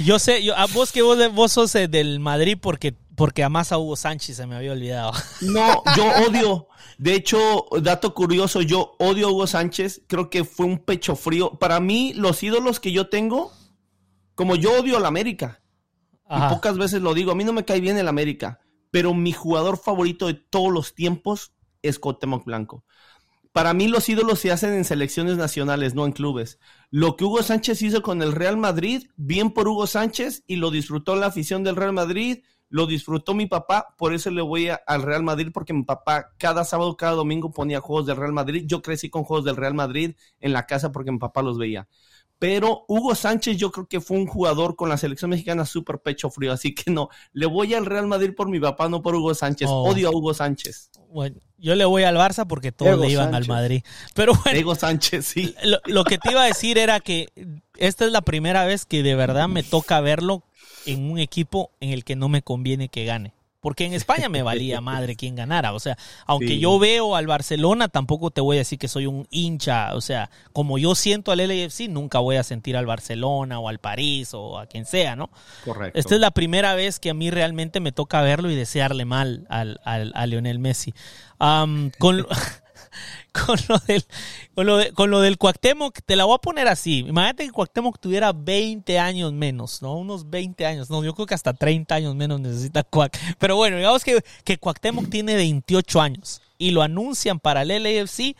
Yo 0.00 0.18
sé, 0.18 0.42
yo, 0.42 0.56
a 0.56 0.66
vos 0.66 0.92
que 0.92 1.02
vos, 1.02 1.18
vos 1.32 1.52
sos 1.52 1.74
eh, 1.74 1.88
del 1.88 2.20
Madrid 2.20 2.58
porque, 2.60 2.94
porque 3.18 3.42
a 3.42 3.48
Hugo 3.48 3.96
Sánchez, 3.96 4.36
se 4.36 4.46
me 4.46 4.54
había 4.56 4.72
olvidado. 4.72 5.12
No, 5.42 5.82
yo 5.96 6.06
odio. 6.26 6.68
De 6.98 7.14
hecho, 7.14 7.66
dato 7.82 8.14
curioso, 8.14 8.62
yo 8.62 8.94
odio 8.98 9.26
a 9.28 9.30
Hugo 9.32 9.46
Sánchez. 9.46 10.02
Creo 10.06 10.30
que 10.30 10.44
fue 10.44 10.66
un 10.66 10.78
pecho 10.78 11.16
frío. 11.16 11.58
Para 11.58 11.80
mí, 11.80 12.12
los 12.14 12.42
ídolos 12.42 12.80
que 12.80 12.92
yo 12.92 13.08
tengo, 13.08 13.52
como 14.34 14.56
yo 14.56 14.80
odio 14.80 14.96
al 14.96 15.04
América, 15.04 15.60
y 16.30 16.48
pocas 16.48 16.78
veces 16.78 17.02
lo 17.02 17.12
digo, 17.14 17.32
a 17.32 17.34
mí 17.34 17.44
no 17.44 17.52
me 17.52 17.64
cae 17.64 17.80
bien 17.80 17.98
el 17.98 18.06
América, 18.06 18.60
pero 18.90 19.14
mi 19.14 19.32
jugador 19.32 19.78
favorito 19.78 20.26
de 20.26 20.34
todos 20.34 20.72
los 20.72 20.94
tiempos 20.94 21.52
es 21.82 21.98
Cuauhtémoc 21.98 22.44
Blanco. 22.44 22.84
Para 23.52 23.74
mí 23.74 23.88
los 23.88 24.08
ídolos 24.08 24.38
se 24.38 24.52
hacen 24.52 24.74
en 24.74 24.84
selecciones 24.84 25.36
nacionales, 25.36 25.94
no 25.94 26.04
en 26.04 26.12
clubes. 26.12 26.58
Lo 26.90 27.16
que 27.16 27.24
Hugo 27.24 27.42
Sánchez 27.42 27.82
hizo 27.82 28.02
con 28.02 28.22
el 28.22 28.32
Real 28.32 28.56
Madrid, 28.56 29.08
bien 29.16 29.50
por 29.50 29.66
Hugo 29.66 29.86
Sánchez 29.86 30.44
y 30.46 30.56
lo 30.56 30.70
disfrutó 30.70 31.16
la 31.16 31.26
afición 31.26 31.64
del 31.64 31.76
Real 31.76 31.92
Madrid, 31.92 32.44
lo 32.70 32.86
disfrutó 32.86 33.34
mi 33.34 33.46
papá, 33.46 33.94
por 33.96 34.14
eso 34.14 34.30
le 34.30 34.42
voy 34.42 34.68
al 34.86 35.02
Real 35.02 35.22
Madrid, 35.22 35.48
porque 35.52 35.72
mi 35.72 35.84
papá 35.84 36.32
cada 36.38 36.64
sábado, 36.64 36.96
cada 36.96 37.12
domingo 37.12 37.50
ponía 37.50 37.80
juegos 37.80 38.06
del 38.06 38.16
Real 38.16 38.32
Madrid. 38.32 38.64
Yo 38.66 38.82
crecí 38.82 39.08
con 39.08 39.24
juegos 39.24 39.44
del 39.44 39.56
Real 39.56 39.74
Madrid 39.74 40.14
en 40.40 40.52
la 40.52 40.66
casa 40.66 40.92
porque 40.92 41.10
mi 41.10 41.18
papá 41.18 41.42
los 41.42 41.58
veía. 41.58 41.88
Pero 42.38 42.84
Hugo 42.86 43.16
Sánchez 43.16 43.56
yo 43.56 43.72
creo 43.72 43.86
que 43.86 44.00
fue 44.00 44.16
un 44.16 44.26
jugador 44.26 44.76
con 44.76 44.88
la 44.88 44.96
selección 44.96 45.30
mexicana 45.30 45.66
súper 45.66 45.98
pecho 45.98 46.30
frío, 46.30 46.52
así 46.52 46.72
que 46.72 46.90
no, 46.90 47.08
le 47.32 47.46
voy 47.46 47.74
al 47.74 47.84
Real 47.84 48.06
Madrid 48.06 48.32
por 48.36 48.48
mi 48.48 48.60
papá, 48.60 48.88
no 48.88 49.02
por 49.02 49.16
Hugo 49.16 49.34
Sánchez. 49.34 49.68
Oh. 49.68 49.90
Odio 49.90 50.08
a 50.08 50.12
Hugo 50.12 50.34
Sánchez. 50.34 50.90
Bueno, 51.10 51.40
yo 51.56 51.74
le 51.74 51.84
voy 51.84 52.04
al 52.04 52.16
Barça 52.16 52.46
porque 52.46 52.70
todos 52.70 52.98
le 53.00 53.10
iban 53.10 53.34
al 53.34 53.46
Madrid. 53.48 53.82
Pero 54.14 54.34
bueno, 54.44 54.60
Hugo 54.60 54.74
Sánchez, 54.76 55.26
sí. 55.26 55.54
Lo, 55.64 55.78
lo 55.86 56.04
que 56.04 56.18
te 56.18 56.30
iba 56.30 56.42
a 56.42 56.46
decir 56.46 56.78
era 56.78 57.00
que 57.00 57.28
esta 57.76 58.04
es 58.04 58.12
la 58.12 58.20
primera 58.20 58.64
vez 58.64 58.84
que 58.84 59.02
de 59.02 59.16
verdad 59.16 59.48
me 59.48 59.64
toca 59.64 60.00
verlo 60.00 60.44
en 60.88 61.10
un 61.10 61.18
equipo 61.18 61.70
en 61.80 61.90
el 61.90 62.04
que 62.04 62.16
no 62.16 62.28
me 62.28 62.42
conviene 62.42 62.88
que 62.88 63.04
gane. 63.04 63.32
Porque 63.60 63.84
en 63.84 63.92
España 63.92 64.28
me 64.28 64.42
valía 64.42 64.80
madre 64.80 65.16
quien 65.16 65.34
ganara. 65.34 65.72
O 65.72 65.80
sea, 65.80 65.98
aunque 66.26 66.58
yo 66.58 66.78
veo 66.78 67.16
al 67.16 67.26
Barcelona, 67.26 67.88
tampoco 67.88 68.30
te 68.30 68.40
voy 68.40 68.56
a 68.56 68.60
decir 68.60 68.78
que 68.78 68.88
soy 68.88 69.06
un 69.06 69.26
hincha. 69.30 69.94
O 69.94 70.00
sea, 70.00 70.30
como 70.52 70.78
yo 70.78 70.94
siento 70.94 71.32
al 71.32 71.38
LAFC, 71.38 71.88
nunca 71.88 72.20
voy 72.20 72.36
a 72.36 72.42
sentir 72.42 72.76
al 72.76 72.86
Barcelona 72.86 73.58
o 73.58 73.68
al 73.68 73.78
París 73.78 74.32
o 74.32 74.58
a 74.58 74.66
quien 74.66 74.86
sea, 74.86 75.16
¿no? 75.16 75.30
Correcto. 75.64 75.98
Esta 75.98 76.14
es 76.14 76.20
la 76.20 76.30
primera 76.30 76.74
vez 76.74 77.00
que 77.00 77.10
a 77.10 77.14
mí 77.14 77.30
realmente 77.30 77.80
me 77.80 77.92
toca 77.92 78.22
verlo 78.22 78.50
y 78.50 78.54
desearle 78.54 79.04
mal 79.04 79.46
al, 79.50 79.80
al 79.84 80.12
a 80.14 80.26
Lionel 80.26 80.60
Messi. 80.60 80.94
con, 81.38 82.26
con 83.32 83.58
lo 83.68 83.78
del, 83.86 84.04
con 84.54 84.66
lo, 84.66 84.94
con 84.94 85.10
lo 85.10 85.20
del 85.20 85.38
Cuauhtémoc, 85.38 86.00
te 86.04 86.16
la 86.16 86.24
voy 86.24 86.34
a 86.34 86.38
poner 86.38 86.68
así. 86.68 87.00
Imagínate 87.00 87.46
que 87.46 87.52
Cuauhtémoc 87.52 87.98
tuviera 87.98 88.32
20 88.32 88.98
años 88.98 89.32
menos, 89.32 89.82
¿no? 89.82 89.96
Unos 89.96 90.28
20 90.28 90.66
años. 90.66 90.90
No, 90.90 91.04
yo 91.04 91.14
creo 91.14 91.26
que 91.26 91.34
hasta 91.34 91.52
30 91.52 91.94
años 91.94 92.14
menos 92.14 92.40
necesita 92.40 92.82
Cuac. 92.82 93.18
Pero 93.38 93.56
bueno, 93.56 93.76
digamos 93.76 94.04
que, 94.04 94.22
que 94.44 94.58
Cuauhtémoc 94.58 95.08
tiene 95.08 95.36
28 95.36 96.00
años 96.00 96.42
y 96.58 96.72
lo 96.72 96.82
anuncian 96.82 97.38
para 97.38 97.62
el 97.62 97.68
LAFC 97.68 98.36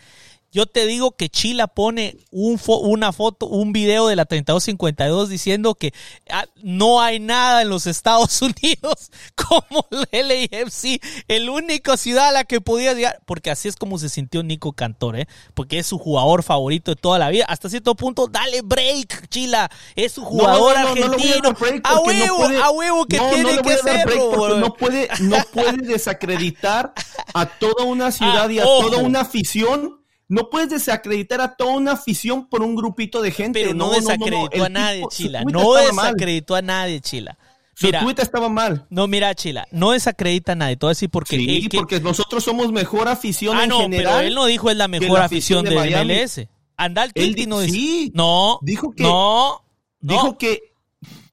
yo 0.51 0.67
te 0.67 0.87
digo 0.87 1.13
que 1.13 1.29
Chila 1.29 1.67
pone 1.67 2.17
un 2.31 2.59
una 2.67 3.13
foto, 3.13 3.47
un 3.47 3.73
video 3.73 4.09
de 4.09 4.17
la 4.17 4.25
3252 4.25 5.29
diciendo 5.29 5.75
que 5.75 5.93
ah, 6.31 6.47
no 6.63 7.01
hay 7.01 7.21
nada 7.21 7.63
en 7.63 7.69
los 7.69 7.87
Estados 7.87 8.41
Unidos 8.43 9.11
como 9.35 9.87
el 10.11 10.29
LAFC, 10.29 11.01
el 11.29 11.51
único 11.51 11.97
ciudad 11.97 12.29
a 12.29 12.33
la 12.33 12.45
que 12.45 12.61
podía 12.61 12.95
llegar, 12.95 13.21
porque 13.27 13.51
así 13.51 13.69
es 13.69 13.77
como 13.77 13.99
se 13.99 14.09
sintió 14.09 14.43
Nico 14.43 14.73
Cantor, 14.73 15.21
¿eh? 15.21 15.29
porque 15.55 15.79
es 15.79 15.87
su 15.87 15.99
jugador 15.99 16.43
favorito 16.43 16.93
de 16.93 16.97
toda 16.97 17.19
la 17.19 17.29
vida. 17.29 17.45
Hasta 17.49 17.69
cierto 17.69 17.95
punto, 17.95 18.27
dale 18.27 18.63
break, 18.63 19.29
Chila, 19.29 19.71
es 19.97 20.13
su 20.13 20.25
jugador 20.25 20.77
argentino. 20.77 21.55
a, 21.85 22.01
huevo, 22.01 22.45
a 22.63 22.71
huevo 22.71 23.07
que 23.07 23.19
tiene 23.19 23.61
que 23.63 23.77
serlo. 23.77 24.59
No 24.59 24.75
puede, 24.75 25.09
no 25.21 25.37
puede 25.53 25.77
desacreditar 25.87 26.93
a 27.35 27.47
toda 27.47 27.85
una 27.85 28.11
ciudad 28.11 28.49
y 28.49 28.59
a 28.59 28.65
toda 28.65 28.99
una 28.99 29.21
afición 29.21 29.98
no 30.29 30.51
puedes 30.51 30.69
desacreditar 30.69 31.41
a 31.41 31.57
toda 31.57 31.73
una 31.73 31.93
afición 31.93 32.49
por 32.49 32.63
un 32.63 32.77
grupito 32.77 33.23
de 33.23 33.33
gente. 33.33 33.61
Pero 33.61 33.75
no, 33.75 33.91
desacreditó 33.91 34.65
a 34.65 34.69
nadie, 34.69 35.05
Chila. 35.11 35.43
No 35.45 35.75
desacreditó 35.75 36.55
a 36.55 36.63
nadie, 36.63 37.01
Chila. 37.01 37.39
Mira, 37.81 38.01
su 38.01 38.11
estaba 38.11 38.49
mal. 38.49 38.87
No, 38.91 39.07
mira, 39.07 39.35
Chila, 39.35 39.67
no 39.71 39.93
desacredita 39.93 40.53
a 40.53 40.55
nadie. 40.57 40.77
Todo 40.77 40.91
así 40.91 41.09
porque. 41.09 41.37
Sí, 41.37 41.69
porque 41.73 42.01
nosotros 42.01 42.45
somos 42.45 42.73
mejor 42.73 43.09
afición 43.09 43.57
ah, 43.57 43.67
no, 43.67 43.89
Pero 43.89 44.19
él 44.21 44.35
no 44.35 44.47
dijo 44.47 44.71
es 44.71 44.77
la 44.77 44.89
mejor 44.89 45.21
afición, 45.21 45.65
de, 45.65 45.75
MLS. 46.05 46.49
Andal 46.77 47.13
Twitty 47.13 47.47
no 47.47 47.61
dice. 47.61 47.75
Sí, 47.75 48.13
no. 48.15 48.59
Dijo 48.63 48.93
que. 48.93 49.03
No. 49.03 49.65
Dijo 50.01 50.37
que. 50.37 50.61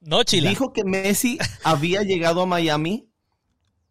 No, 0.00 0.22
Chila. 0.22 0.48
Dijo 0.48 0.72
que 0.72 0.84
Messi 0.84 1.38
había 1.64 2.02
llegado 2.02 2.42
a 2.42 2.46
Miami 2.46 3.08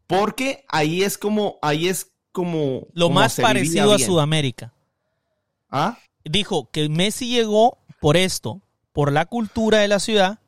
porque 0.08 0.66
ahí 0.70 1.04
es 1.04 1.18
como. 1.18 1.60
Ahí 1.62 1.90
es 1.90 2.12
como. 2.32 2.88
Lo 2.94 3.10
más 3.10 3.36
parecido 3.36 3.94
a 3.94 4.00
Sudamérica. 4.00 4.75
¿Ah? 5.70 5.98
Dijo 6.24 6.70
que 6.72 6.90
Messi 6.90 7.28
llegó 7.28 7.78
por 8.00 8.18
esto, 8.18 8.62
por 8.94 9.12
la 9.12 9.26
cultura 9.26 9.80
de 9.80 9.88
la 9.88 10.00
ciudad, 10.00 10.40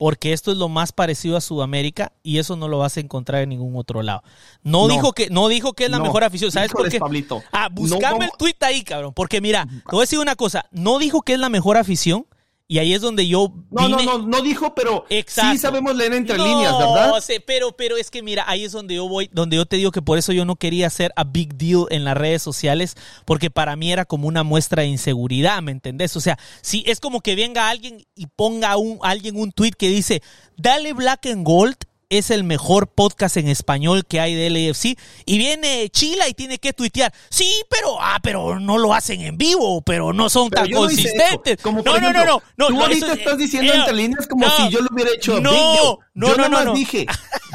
porque 0.00 0.32
esto 0.32 0.50
es 0.50 0.56
lo 0.56 0.70
más 0.70 0.92
parecido 0.92 1.36
a 1.36 1.42
Sudamérica 1.42 2.12
y 2.22 2.38
eso 2.38 2.56
no 2.56 2.68
lo 2.68 2.78
vas 2.78 2.96
a 2.96 3.00
encontrar 3.00 3.42
en 3.42 3.50
ningún 3.50 3.76
otro 3.76 4.02
lado. 4.02 4.22
No, 4.62 4.88
dijo 4.88 5.12
que 5.12 5.28
no 5.28 5.48
dijo 5.48 5.74
que 5.74 5.84
es 5.84 5.90
la 5.90 5.98
mejor 5.98 6.24
afición, 6.24 6.50
¿sabes 6.50 6.72
por 6.72 6.88
qué? 6.88 6.98
Ah, 7.52 7.68
buscame 7.70 8.24
el 8.24 8.30
tweet 8.38 8.56
ahí, 8.60 8.82
cabrón, 8.82 9.12
porque 9.12 9.42
mira, 9.42 9.66
te 9.66 9.92
voy 9.92 10.00
a 10.00 10.04
decir 10.04 10.18
una 10.18 10.36
cosa, 10.36 10.64
no 10.70 10.98
dijo 10.98 11.20
que 11.20 11.34
es 11.34 11.38
la 11.38 11.50
mejor 11.50 11.76
afición, 11.76 12.26
y 12.70 12.78
ahí 12.78 12.94
es 12.94 13.00
donde 13.00 13.26
yo. 13.26 13.52
No, 13.72 13.88
no, 13.88 14.00
no, 14.00 14.18
no 14.18 14.42
dijo, 14.42 14.76
pero 14.76 15.04
sí 15.26 15.58
sabemos 15.58 15.96
leer 15.96 16.12
entre 16.12 16.38
líneas, 16.38 16.78
¿verdad? 16.78 17.08
No 17.08 17.20
sé, 17.20 17.40
pero, 17.40 17.72
pero 17.76 17.96
es 17.96 18.12
que 18.12 18.22
mira, 18.22 18.44
ahí 18.46 18.64
es 18.64 18.70
donde 18.70 18.94
yo 18.94 19.08
voy, 19.08 19.28
donde 19.32 19.56
yo 19.56 19.66
te 19.66 19.74
digo 19.74 19.90
que 19.90 20.02
por 20.02 20.18
eso 20.18 20.32
yo 20.32 20.44
no 20.44 20.54
quería 20.54 20.86
hacer 20.86 21.12
a 21.16 21.24
big 21.24 21.56
deal 21.56 21.86
en 21.90 22.04
las 22.04 22.16
redes 22.16 22.42
sociales, 22.42 22.94
porque 23.24 23.50
para 23.50 23.74
mí 23.74 23.90
era 23.90 24.04
como 24.04 24.28
una 24.28 24.44
muestra 24.44 24.82
de 24.82 24.88
inseguridad, 24.88 25.60
¿me 25.62 25.72
entendés? 25.72 26.16
O 26.16 26.20
sea, 26.20 26.38
si 26.62 26.84
es 26.86 27.00
como 27.00 27.22
que 27.22 27.34
venga 27.34 27.70
alguien 27.70 28.06
y 28.14 28.26
ponga 28.26 28.76
un, 28.76 29.00
alguien 29.02 29.36
un 29.36 29.50
tweet 29.50 29.72
que 29.72 29.88
dice, 29.88 30.22
dale 30.56 30.92
black 30.92 31.26
and 31.26 31.44
gold 31.44 31.74
es 32.10 32.30
el 32.30 32.44
mejor 32.44 32.88
podcast 32.88 33.36
en 33.36 33.48
español 33.48 34.04
que 34.04 34.20
hay 34.20 34.34
de 34.34 34.50
LAFC. 34.50 34.98
Y 35.24 35.38
viene 35.38 35.88
Chila 35.90 36.28
y 36.28 36.34
tiene 36.34 36.58
que 36.58 36.72
tuitear. 36.72 37.14
Sí, 37.30 37.62
pero, 37.70 37.96
ah, 38.00 38.18
pero 38.22 38.58
no 38.58 38.76
lo 38.78 38.92
hacen 38.92 39.22
en 39.22 39.38
vivo, 39.38 39.80
pero 39.82 40.12
no 40.12 40.28
son 40.28 40.50
tan 40.50 40.68
consistentes. 40.70 41.58
No, 41.64 41.72
no, 41.72 42.12
no, 42.12 42.12
no, 42.12 42.42
no, 42.56 42.66
Tú 42.66 42.80
ahorita 42.80 43.12
estás 43.12 43.38
diciendo 43.38 43.72
entre 43.72 43.94
líneas 43.94 44.26
como 44.26 44.44
si 44.50 44.68
yo 44.70 44.80
lo 44.80 44.88
hubiera 44.92 45.12
hecho. 45.12 45.40
No, 45.40 45.52
no, 45.52 45.98
no, 46.14 46.28
yo 46.28 46.36
nada 46.36 46.64
más 46.64 46.74
dije, 46.74 47.06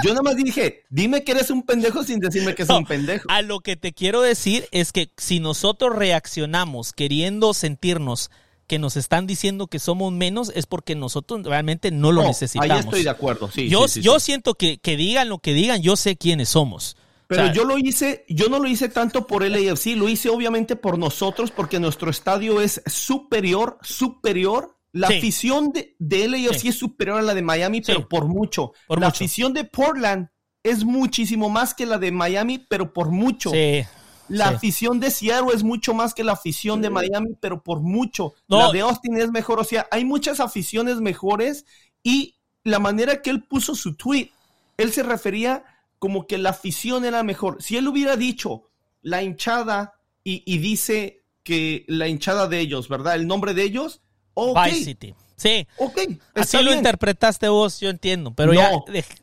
yo 0.04 0.10
nada 0.12 0.22
más 0.22 0.36
dije, 0.38 0.86
dime 0.90 1.24
que 1.24 1.34
eres 1.34 1.50
un 1.50 1.64
pendejo 1.64 2.04
sin 2.04 2.20
decirme 2.20 2.56
que 2.56 2.64
es 2.64 2.70
un 2.70 2.86
pendejo. 2.86 3.30
A 3.30 3.42
lo 3.42 3.60
que 3.60 3.76
te 3.76 3.92
quiero 3.92 4.22
decir 4.22 4.68
es 4.72 4.94
que 4.94 5.12
si 5.18 5.42
nosotros 5.42 5.94
reaccionamos 5.96 6.94
queriendo 6.94 7.54
sentirnos 7.54 8.32
que 8.68 8.80
nos 8.80 8.98
están 8.98 9.28
diciendo 9.28 9.68
que 9.68 9.80
somos 9.80 10.12
menos 10.12 10.52
es 10.56 10.66
porque 10.66 10.96
nosotros 10.96 11.44
realmente 11.44 11.92
no 11.92 12.12
lo 12.12 12.24
necesitamos. 12.24 12.72
Ahí 12.72 12.80
estoy 12.80 13.04
de 13.04 13.10
acuerdo, 13.10 13.50
sí. 13.52 13.70
Yo, 13.70 13.86
yo 13.88 14.20
siento 14.20 14.56
que, 14.56 14.78
que 14.78 14.98
digan 14.98 15.30
lo 15.30 15.40
que 15.40 15.54
digan, 15.54 15.82
yo 15.82 15.96
sé 15.96 16.16
quiénes 16.16 16.50
somos. 16.50 16.98
Pero 17.28 17.52
yo 17.52 17.64
lo 17.64 17.78
hice, 17.78 18.24
yo 18.30 18.50
no 18.50 18.60
lo 18.60 18.68
hice 18.68 18.90
tanto 18.90 19.26
por 19.26 19.44
el 19.44 19.56
AFC, 19.56 19.96
lo 19.96 20.08
hice 20.10 20.30
obviamente 20.30 20.76
por 20.76 21.00
nosotros, 21.00 21.52
porque 21.52 21.80
nuestro 21.80 22.12
estadio 22.12 22.62
es 22.62 22.82
superior, 22.86 23.78
superior. 23.82 24.78
La 24.92 25.08
afición 25.08 25.74
de, 25.74 25.96
de 26.00 26.28
LAFC 26.30 26.68
es 26.68 26.80
superior 26.80 27.20
a 27.20 27.22
la 27.22 27.34
de 27.34 27.42
Miami, 27.42 27.82
pero 27.82 28.08
por 28.08 28.28
mucho. 28.28 28.72
la 28.88 29.08
afición 29.08 29.54
de 29.54 29.66
Portland 29.66 30.30
es 30.64 30.86
muchísimo 30.86 31.50
más 31.50 31.74
que 31.74 31.86
la 31.86 31.98
de 31.98 32.12
Miami, 32.12 32.60
pero 32.60 32.94
por 32.94 33.12
mucho. 33.12 33.52
Sí. 33.52 33.84
La 34.28 34.50
afición 34.50 35.00
de 35.00 35.12
Seattle 35.12 35.54
es 35.54 35.64
mucho 35.64 35.94
más 35.94 36.14
que 36.14 36.24
la 36.24 36.34
afición 36.34 36.82
de 36.82 36.90
Miami, 36.90 37.36
pero 37.40 37.62
por 37.62 37.82
mucho. 37.82 38.34
La 38.48 38.72
de 38.72 38.82
Austin 38.82 39.18
es 39.18 39.32
mejor. 39.32 39.60
O 39.60 39.64
sea, 39.64 39.88
hay 39.92 40.06
muchas 40.06 40.40
aficiones 40.40 41.02
mejores 41.02 41.66
y 42.04 42.36
la 42.64 42.80
manera 42.80 43.22
que 43.22 43.30
él 43.30 43.44
puso 43.44 43.76
su 43.76 43.96
tweet, 43.96 44.32
él 44.78 44.92
se 44.92 45.04
refería 45.04 45.64
como 46.00 46.28
que 46.28 46.38
la 46.38 46.50
afición 46.50 47.06
era 47.06 47.24
mejor. 47.24 47.62
Si 47.62 47.78
él 47.78 47.88
hubiera 47.88 48.16
dicho 48.18 48.70
la 49.02 49.24
hinchada 49.24 49.94
y, 50.24 50.58
dice 50.58 51.24
que 51.44 51.86
la 51.88 52.08
hinchada 52.08 52.48
de 52.48 52.60
ellos, 52.60 52.90
¿verdad? 52.90 53.16
El 53.16 53.28
nombre 53.28 53.54
de 53.54 53.64
ellos, 53.64 54.02
ok. 54.34 54.68
City. 54.70 55.14
Sí. 55.36 55.68
Ok. 55.78 56.00
Así 56.34 56.62
lo 56.64 56.74
interpretaste 56.74 57.50
vos, 57.50 57.80
yo 57.80 57.90
entiendo. 57.90 58.34
Pero 58.34 58.54
ya. 58.54 58.72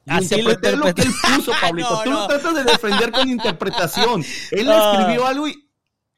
Así 0.06 0.42
lo 0.42 0.52
interpreté 0.52 0.76
lo 0.76 0.94
que 0.94 1.02
él 1.02 1.12
puso, 1.36 1.52
Pablito. 1.60 2.02
Tú 2.04 2.10
lo 2.10 2.26
tratas 2.26 2.54
de 2.54 2.64
defender 2.64 3.12
con 3.12 3.28
interpretación. 3.28 4.24
Él 4.50 4.68
escribió 4.70 5.26
algo 5.26 5.48
y, 5.48 5.68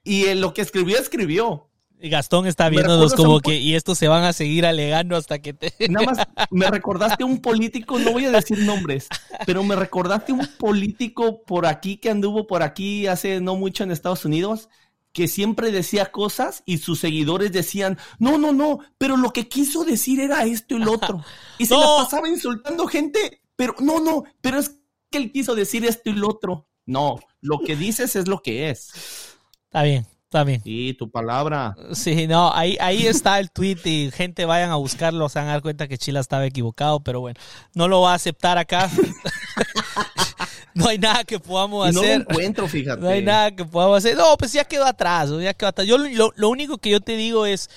y 0.02 0.26
en 0.26 0.40
lo 0.40 0.52
que 0.52 0.62
escribió, 0.62 0.98
escribió. 0.98 1.70
Y 2.04 2.10
Gastón 2.10 2.46
está 2.46 2.68
viéndonos 2.68 3.14
como 3.14 3.40
que, 3.40 3.56
y 3.56 3.74
estos 3.76 3.96
se 3.96 4.08
van 4.08 4.24
a 4.24 4.34
seguir 4.34 4.66
alegando 4.66 5.16
hasta 5.16 5.38
que 5.38 5.54
te. 5.54 5.72
Nada 5.88 6.04
más 6.04 6.18
me 6.50 6.66
recordaste 6.66 7.24
un 7.24 7.40
político, 7.40 7.98
no 7.98 8.12
voy 8.12 8.26
a 8.26 8.30
decir 8.30 8.58
nombres, 8.58 9.08
pero 9.46 9.62
me 9.62 9.74
recordaste 9.74 10.34
un 10.34 10.46
político 10.58 11.42
por 11.44 11.64
aquí 11.64 11.96
que 11.96 12.10
anduvo 12.10 12.46
por 12.46 12.62
aquí 12.62 13.06
hace 13.06 13.40
no 13.40 13.56
mucho 13.56 13.84
en 13.84 13.90
Estados 13.90 14.26
Unidos, 14.26 14.68
que 15.14 15.28
siempre 15.28 15.70
decía 15.70 16.10
cosas 16.10 16.64
y 16.66 16.78
sus 16.78 16.98
seguidores 16.98 17.52
decían, 17.52 17.98
no, 18.18 18.36
no, 18.36 18.52
no, 18.52 18.80
pero 18.98 19.16
lo 19.16 19.32
que 19.32 19.48
quiso 19.48 19.84
decir 19.84 20.18
era 20.20 20.42
esto 20.42 20.74
y 20.74 20.80
lo 20.80 20.92
otro. 20.92 21.24
Y 21.58 21.66
se 21.66 21.78
la 21.78 21.86
pasaba 21.98 22.28
insultando 22.28 22.86
gente, 22.88 23.40
pero 23.54 23.76
no, 23.78 24.00
no, 24.00 24.24
pero 24.40 24.58
es 24.58 24.72
que 25.08 25.18
él 25.18 25.30
quiso 25.30 25.54
decir 25.54 25.86
esto 25.86 26.10
y 26.10 26.14
lo 26.14 26.28
otro. 26.28 26.68
No, 26.84 27.20
lo 27.40 27.60
que 27.60 27.76
dices 27.76 28.16
es 28.16 28.26
lo 28.26 28.42
que 28.42 28.70
es. 28.70 29.36
Está 29.66 29.84
bien, 29.84 30.04
está 30.24 30.42
bien. 30.42 30.60
Sí, 30.64 30.96
tu 30.98 31.08
palabra. 31.08 31.76
Sí, 31.92 32.26
no, 32.26 32.52
ahí, 32.52 32.76
ahí 32.80 33.06
está 33.06 33.38
el 33.38 33.52
tweet 33.52 33.78
y 33.84 34.10
gente 34.10 34.44
vayan 34.46 34.70
a 34.70 34.76
buscarlo, 34.76 35.28
se 35.28 35.38
van 35.38 35.46
a 35.46 35.52
dar 35.52 35.62
cuenta 35.62 35.86
que 35.86 35.96
Chila 35.96 36.18
estaba 36.18 36.44
equivocado, 36.44 37.04
pero 37.04 37.20
bueno, 37.20 37.38
no 37.74 37.86
lo 37.86 38.00
va 38.00 38.12
a 38.12 38.16
aceptar 38.16 38.58
acá. 38.58 38.90
no 40.84 40.88
hay 40.88 40.98
nada 40.98 41.24
que 41.24 41.38
podamos 41.38 41.88
hacer. 41.88 42.18
No 42.18 42.24
lo 42.24 42.30
encuentro, 42.30 42.68
fíjate. 42.68 43.00
No 43.00 43.08
hay 43.08 43.22
nada 43.22 43.54
que 43.54 43.64
podamos 43.64 43.98
hacer. 43.98 44.16
No, 44.16 44.36
pues 44.36 44.52
ya 44.52 44.64
quedó 44.64 44.84
atrás, 44.84 45.30
ya 45.40 45.54
quedó 45.54 45.68
atrás. 45.68 45.86
Yo 45.86 45.98
lo, 45.98 46.32
lo 46.34 46.48
único 46.48 46.78
que 46.78 46.90
yo 46.90 47.00
te 47.00 47.16
digo 47.16 47.46
es 47.46 47.70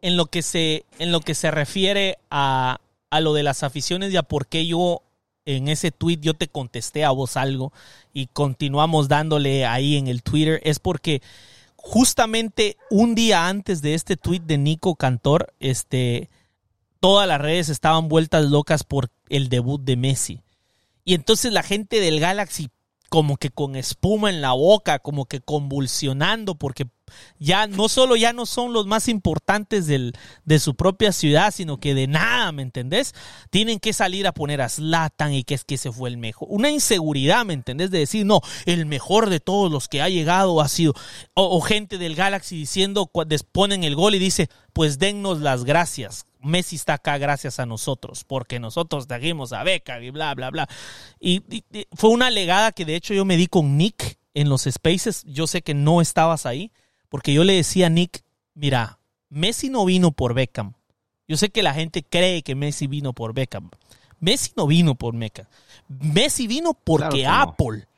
en 0.00 0.16
lo 0.16 0.26
que 0.26 0.42
se, 0.42 0.84
en 0.98 1.12
lo 1.12 1.20
que 1.20 1.34
se 1.34 1.50
refiere 1.50 2.18
a, 2.30 2.80
a 3.10 3.20
lo 3.20 3.34
de 3.34 3.42
las 3.42 3.62
aficiones 3.62 4.12
y 4.12 4.16
a 4.16 4.22
por 4.22 4.46
qué 4.46 4.66
yo 4.66 5.02
en 5.44 5.68
ese 5.68 5.90
tweet 5.90 6.18
yo 6.20 6.34
te 6.34 6.48
contesté 6.48 7.04
a 7.04 7.10
vos 7.10 7.36
algo 7.36 7.72
y 8.12 8.26
continuamos 8.26 9.08
dándole 9.08 9.66
ahí 9.66 9.96
en 9.96 10.06
el 10.06 10.22
Twitter 10.22 10.60
es 10.64 10.78
porque 10.78 11.22
justamente 11.76 12.76
un 12.90 13.14
día 13.14 13.48
antes 13.48 13.82
de 13.82 13.94
este 13.94 14.16
tweet 14.16 14.40
de 14.40 14.56
Nico 14.56 14.94
Cantor, 14.94 15.52
este, 15.58 16.30
todas 17.00 17.26
las 17.26 17.40
redes 17.40 17.68
estaban 17.68 18.08
vueltas 18.08 18.44
locas 18.44 18.84
por 18.84 19.10
el 19.28 19.48
debut 19.48 19.82
de 19.82 19.96
Messi. 19.96 20.40
Y 21.04 21.14
entonces 21.14 21.52
la 21.52 21.62
gente 21.62 22.00
del 22.00 22.20
Galaxy 22.20 22.68
como 23.12 23.36
que 23.36 23.50
con 23.50 23.76
espuma 23.76 24.30
en 24.30 24.40
la 24.40 24.52
boca, 24.52 24.98
como 24.98 25.26
que 25.26 25.40
convulsionando, 25.40 26.54
porque 26.54 26.86
ya 27.38 27.66
no 27.66 27.90
solo 27.90 28.16
ya 28.16 28.32
no 28.32 28.46
son 28.46 28.72
los 28.72 28.86
más 28.86 29.06
importantes 29.06 29.86
del, 29.86 30.14
de 30.46 30.58
su 30.58 30.76
propia 30.76 31.12
ciudad, 31.12 31.52
sino 31.52 31.76
que 31.76 31.92
de 31.92 32.06
nada, 32.06 32.52
¿me 32.52 32.62
entendés? 32.62 33.14
Tienen 33.50 33.80
que 33.80 33.92
salir 33.92 34.26
a 34.26 34.32
poner 34.32 34.62
a 34.62 34.70
Slatan 34.70 35.34
y 35.34 35.44
que 35.44 35.52
es 35.52 35.64
que 35.64 35.74
ese 35.74 35.92
fue 35.92 36.08
el 36.08 36.16
mejor. 36.16 36.48
Una 36.50 36.70
inseguridad, 36.70 37.44
¿me 37.44 37.52
entendés? 37.52 37.90
De 37.90 37.98
decir, 37.98 38.24
no, 38.24 38.40
el 38.64 38.86
mejor 38.86 39.28
de 39.28 39.40
todos 39.40 39.70
los 39.70 39.88
que 39.88 40.00
ha 40.00 40.08
llegado 40.08 40.62
ha 40.62 40.68
sido. 40.68 40.94
O, 41.34 41.60
gente 41.60 41.98
del 41.98 42.14
Galaxy 42.14 42.56
diciendo, 42.56 43.10
ponen 43.52 43.84
el 43.84 43.94
gol 43.94 44.14
y 44.14 44.20
dice, 44.20 44.48
pues 44.72 44.98
dennos 44.98 45.38
las 45.40 45.64
gracias. 45.64 46.24
Messi 46.42 46.76
está 46.76 46.94
acá 46.94 47.18
gracias 47.18 47.58
a 47.60 47.66
nosotros, 47.66 48.24
porque 48.24 48.58
nosotros 48.58 49.06
trajimos 49.06 49.52
a 49.52 49.62
Beca 49.62 50.00
y 50.02 50.10
bla, 50.10 50.34
bla, 50.34 50.50
bla. 50.50 50.68
y, 51.20 51.42
fue 51.92 52.10
una 52.10 52.30
legada 52.30 52.72
que 52.72 52.84
de 52.84 52.96
hecho 52.96 53.14
yo 53.14 53.24
me 53.24 53.36
di 53.36 53.46
con 53.46 53.76
Nick 53.76 54.18
en 54.34 54.48
los 54.48 54.62
spaces. 54.62 55.24
Yo 55.26 55.46
sé 55.46 55.62
que 55.62 55.74
no 55.74 56.00
estabas 56.00 56.46
ahí 56.46 56.72
porque 57.08 57.32
yo 57.32 57.44
le 57.44 57.54
decía 57.54 57.86
a 57.86 57.90
Nick, 57.90 58.24
mira, 58.54 58.98
Messi 59.28 59.70
no 59.70 59.84
vino 59.84 60.12
por 60.12 60.34
Beckham. 60.34 60.74
Yo 61.28 61.36
sé 61.36 61.50
que 61.50 61.62
la 61.62 61.74
gente 61.74 62.02
cree 62.02 62.42
que 62.42 62.54
Messi 62.54 62.86
vino 62.86 63.12
por 63.12 63.32
Beckham. 63.32 63.70
Messi 64.22 64.52
no 64.56 64.68
vino 64.68 64.94
por 64.94 65.14
Meca. 65.14 65.48
Messi 65.88 66.46
vino 66.46 66.74
porque 66.74 67.26
Apple 67.26 67.88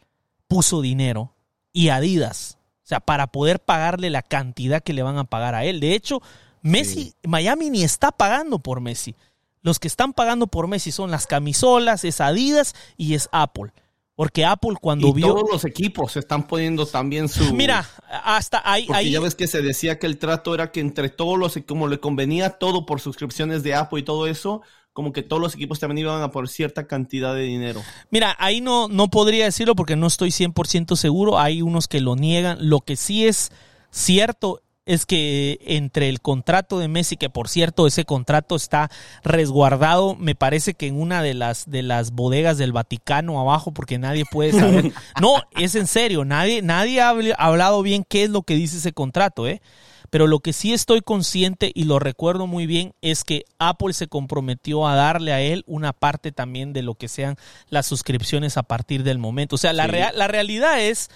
puso 0.49 0.81
dinero 0.81 1.35
y 1.71 1.91
Adidas. 1.91 2.57
O 2.83 2.87
sea, 2.87 3.01
para 3.01 3.27
poder 3.27 3.61
pagarle 3.61 4.09
la 4.09 4.23
cantidad 4.23 4.83
que 4.83 4.95
le 4.95 5.03
van 5.03 5.19
a 5.19 5.25
pagar 5.25 5.55
a 5.55 5.67
él. 5.67 5.81
De 5.81 5.95
hecho, 5.95 6.23
Messi, 6.65 7.13
Miami 7.23 7.69
ni 7.69 7.85
está 7.85 8.11
pagando 8.11 8.59
por 8.59 8.81
Messi. 8.81 9.15
Los 9.61 9.79
que 9.79 9.87
están 9.87 10.15
pagando 10.15 10.47
por 10.47 10.67
Messi 10.67 10.93
son 10.93 11.11
las 11.11 11.27
camisolas, 11.27 12.05
es 12.05 12.23
Adidas 12.23 12.75
y 12.97 13.15
es 13.15 13.29
Apple. 13.33 13.73
Porque 14.15 14.47
Apple 14.47 14.77
cuando 14.81 15.13
vio... 15.13 15.27
Todos 15.27 15.51
los 15.51 15.65
equipos 15.67 16.13
se 16.13 16.21
están 16.21 16.47
poniendo 16.47 16.87
también 16.87 17.29
su... 17.29 17.53
Mira, 17.53 17.87
hasta 18.09 18.63
ahí... 18.65 18.87
Porque 18.87 19.11
ya 19.11 19.21
ves 19.21 19.35
que 19.35 19.47
se 19.47 19.61
decía 19.61 19.99
que 19.99 20.07
el 20.07 20.19
trato 20.19 20.55
era 20.55 20.73
que 20.73 20.81
entre 20.81 21.11
todos 21.11 21.39
los... 21.39 21.59
Como 21.67 21.87
le 21.87 22.01
convenía 22.01 22.51
todo 22.51 22.87
por 22.87 23.01
suscripciones 23.01 23.63
de 23.63 23.75
Apple 23.75 24.01
y 24.01 24.05
todo 24.05 24.27
eso, 24.27 24.63
como 24.95 25.13
que 25.13 25.23
todos 25.23 25.43
los 25.43 25.55
equipos 25.55 25.81
también 25.81 25.99
iban 25.99 26.23
a 26.23 26.31
por 26.31 26.49
cierta 26.49 26.87
cantidad 26.87 27.35
de 27.35 27.43
dinero. 27.43 27.83
Mira, 28.11 28.37
ahí 28.39 28.63
no, 28.63 28.89
no 28.89 29.11
podría 29.11 29.45
decirlo 29.45 29.75
porque 29.75 29.97
no 29.97 30.07
estoy 30.07 30.31
100% 30.31 30.97
seguro. 30.97 31.39
Hay 31.39 31.61
unos 31.61 31.89
que 31.89 32.01
lo 32.01 32.17
niegan. 32.17 32.71
Lo 32.71 32.81
que 32.81 32.97
sí 32.97 33.27
es 33.27 33.51
cierto 33.91 34.63
es 34.87 35.07
que 35.07 35.59
entre 35.63 36.09
el 36.09 36.21
contrato 36.21 36.79
de 36.79 36.89
Messi, 36.89 37.17
que 37.17 37.31
por 37.31 37.49
cierto 37.49 37.87
ese 37.87 38.05
contrato 38.05 38.55
está 38.55 38.91
resguardado, 39.23 40.15
me 40.17 40.35
parece 40.35 40.75
que 40.75 40.87
en 40.87 41.01
una 41.01 41.23
de 41.23 41.35
las 41.35 41.71
de 41.71 41.83
las 41.83 42.11
bodegas 42.11 42.59
del 42.59 42.73
Vaticano 42.73 43.41
abajo, 43.41 43.73
porque 43.73 43.99
nadie 43.99 44.25
puede 44.31 44.53
saber. 44.53 44.93
No, 45.21 45.43
es 45.53 45.75
en 45.75 45.87
serio, 45.87 46.25
nadie, 46.25 46.61
nadie 46.61 47.01
ha 47.01 47.15
hablado 47.39 47.83
bien 47.83 48.05
qué 48.07 48.25
es 48.25 48.31
lo 48.31 48.43
que 48.43 48.55
dice 48.55 48.79
ese 48.79 48.93
contrato, 48.93 49.47
¿eh? 49.47 49.63
Pero 50.11 50.27
lo 50.27 50.41
que 50.41 50.53
sí 50.53 50.73
estoy 50.73 51.01
consciente 51.01 51.73
y 51.75 51.85
lo 51.85 51.99
recuerdo 51.99 52.47
muy 52.47 52.67
bien 52.67 52.95
es 53.01 53.25
que 53.25 53.45
Apple 53.59 53.93
se 53.95 54.07
comprometió 54.07 54.87
a 54.87 54.95
darle 54.95 55.33
a 55.33 55.41
él 55.41 55.65
una 55.67 55.93
parte 55.93 56.31
también 56.31 56.73
de 56.73 56.83
lo 56.83 56.95
que 56.95 57.09
sean 57.09 57.37
las 57.69 57.87
suscripciones 57.87 58.57
a 58.57 58.63
partir 58.63 59.03
del 59.03 59.19
momento. 59.19 59.57
O 59.57 59.59
sea, 59.59 59.73
la, 59.73 59.87
la 59.89 60.29
realidad 60.29 60.81
es 60.81 61.11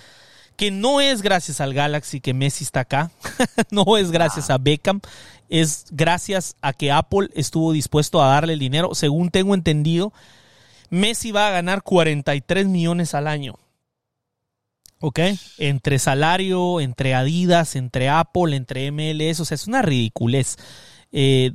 que 0.58 0.72
no 0.72 1.00
es 1.00 1.22
gracias 1.22 1.60
al 1.60 1.72
Galaxy 1.72 2.20
que 2.20 2.34
Messi 2.34 2.64
está 2.64 2.80
acá, 2.80 3.12
no 3.70 3.96
es 3.96 4.10
gracias 4.10 4.50
a 4.50 4.58
Beckham, 4.58 5.00
es 5.48 5.86
gracias 5.92 6.56
a 6.60 6.72
que 6.72 6.90
Apple 6.90 7.28
estuvo 7.34 7.72
dispuesto 7.72 8.20
a 8.20 8.26
darle 8.26 8.54
el 8.54 8.58
dinero. 8.58 8.92
Según 8.92 9.30
tengo 9.30 9.54
entendido, 9.54 10.12
Messi 10.90 11.30
va 11.30 11.46
a 11.46 11.52
ganar 11.52 11.84
43 11.84 12.66
millones 12.66 13.14
al 13.14 13.28
año. 13.28 13.54
¿Ok? 15.00 15.20
Entre 15.58 16.00
salario, 16.00 16.80
entre 16.80 17.14
Adidas, 17.14 17.76
entre 17.76 18.08
Apple, 18.08 18.56
entre 18.56 18.90
MLS, 18.90 19.38
o 19.38 19.44
sea, 19.44 19.54
es 19.54 19.68
una 19.68 19.80
ridiculez. 19.80 20.56
Eh, 21.12 21.52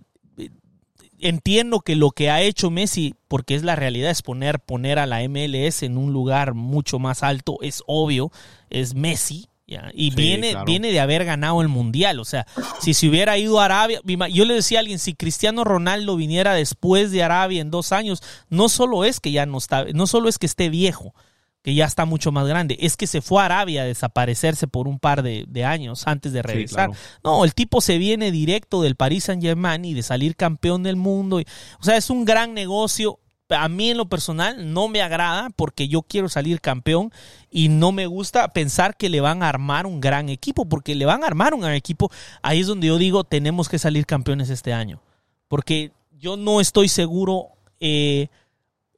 entiendo 1.24 1.80
que 1.80 1.96
lo 1.96 2.12
que 2.12 2.30
ha 2.30 2.42
hecho 2.42 2.70
Messi, 2.70 3.16
porque 3.28 3.56
es 3.56 3.64
la 3.64 3.76
realidad, 3.76 4.12
es 4.12 4.22
poner, 4.22 4.60
poner 4.60 5.00
a 5.00 5.06
la 5.06 5.28
MLS 5.28 5.84
en 5.84 5.98
un 5.98 6.14
lugar 6.14 6.54
mucho 6.54 7.00
más 7.00 7.24
alto, 7.24 7.58
es 7.62 7.84
obvio, 7.88 8.32
es 8.70 8.94
Messi. 8.96 9.48
Y 9.94 10.14
viene, 10.14 10.56
viene 10.66 10.92
de 10.92 11.00
haber 11.00 11.26
ganado 11.26 11.62
el 11.62 11.68
mundial. 11.68 12.20
O 12.20 12.26
sea, 12.26 12.46
si 12.80 12.94
se 12.94 13.08
hubiera 13.08 13.38
ido 13.38 13.60
a 13.60 13.66
Arabia, 13.66 14.02
yo 14.32 14.46
le 14.46 14.54
decía 14.54 14.80
a 14.80 14.82
alguien, 14.82 15.00
si 15.00 15.14
Cristiano 15.14 15.64
Ronaldo 15.64 16.16
viniera 16.16 16.54
después 16.54 17.12
de 17.12 17.24
Arabia 17.24 17.62
en 17.62 17.72
dos 17.72 17.92
años, 17.92 18.22
no 18.50 18.70
solo 18.70 19.04
es 19.04 19.20
que 19.20 19.32
ya 19.32 19.46
no 19.46 19.58
está, 19.58 19.86
no 19.94 20.06
solo 20.06 20.30
es 20.30 20.38
que 20.38 20.46
esté 20.46 20.70
viejo, 20.70 21.16
que 21.64 21.74
ya 21.74 21.86
está 21.86 22.06
mucho 22.06 22.32
más 22.32 22.46
grande. 22.46 22.78
Es 22.80 22.98
que 22.98 23.08
se 23.08 23.22
fue 23.22 23.42
a 23.42 23.46
Arabia 23.46 23.84
a 23.84 23.86
desaparecerse 23.86 24.68
por 24.68 24.88
un 24.88 25.00
par 25.00 25.24
de, 25.24 25.66
años 25.66 26.06
antes 26.08 26.34
de 26.34 26.42
regresar. 26.42 26.92
No, 27.24 27.46
el 27.46 27.54
tipo 27.54 27.80
se 27.80 27.98
viene 27.98 28.32
directo 28.32 28.82
del 28.82 28.96
Paris 28.96 29.24
Saint 29.26 29.42
Germain 29.42 29.84
y 29.86 29.94
de 29.94 30.04
salir 30.04 30.36
campeón 30.36 30.84
del 30.84 30.98
mundo. 30.98 31.40
o 31.80 31.84
sea, 31.84 31.96
es 31.96 32.10
un 32.10 32.26
gran 32.26 32.54
negocio. 32.54 33.20
A 33.50 33.70
mí 33.70 33.92
en 33.92 33.98
lo 33.98 34.10
personal 34.10 34.74
no 34.74 34.88
me 34.88 35.02
agrada 35.02 35.50
porque 35.56 35.88
yo 35.88 36.02
quiero 36.02 36.28
salir 36.28 36.60
campeón 36.60 37.12
y 37.50 37.70
no 37.70 37.92
me 37.92 38.08
gusta 38.08 38.48
pensar 38.50 38.98
que 38.98 39.10
le 39.10 39.22
van 39.22 39.44
a 39.44 39.50
armar 39.50 39.86
un 39.86 40.02
gran 40.02 40.30
equipo, 40.30 40.66
porque 40.66 40.96
le 40.96 41.06
van 41.06 41.24
a 41.24 41.28
armar 41.28 41.54
un 41.54 41.62
gran 41.62 41.76
equipo. 41.76 42.12
Ahí 42.42 42.62
es 42.62 42.68
donde 42.68 42.88
yo 42.88 42.98
digo, 42.98 43.24
tenemos 43.24 43.70
que 43.70 43.80
salir 43.80 44.06
campeones 44.06 44.50
este 44.50 44.74
año. 44.74 45.02
Porque 45.48 45.92
yo 46.12 46.36
no 46.36 46.60
estoy 46.60 46.90
seguro 46.90 47.50
eh, 47.80 48.28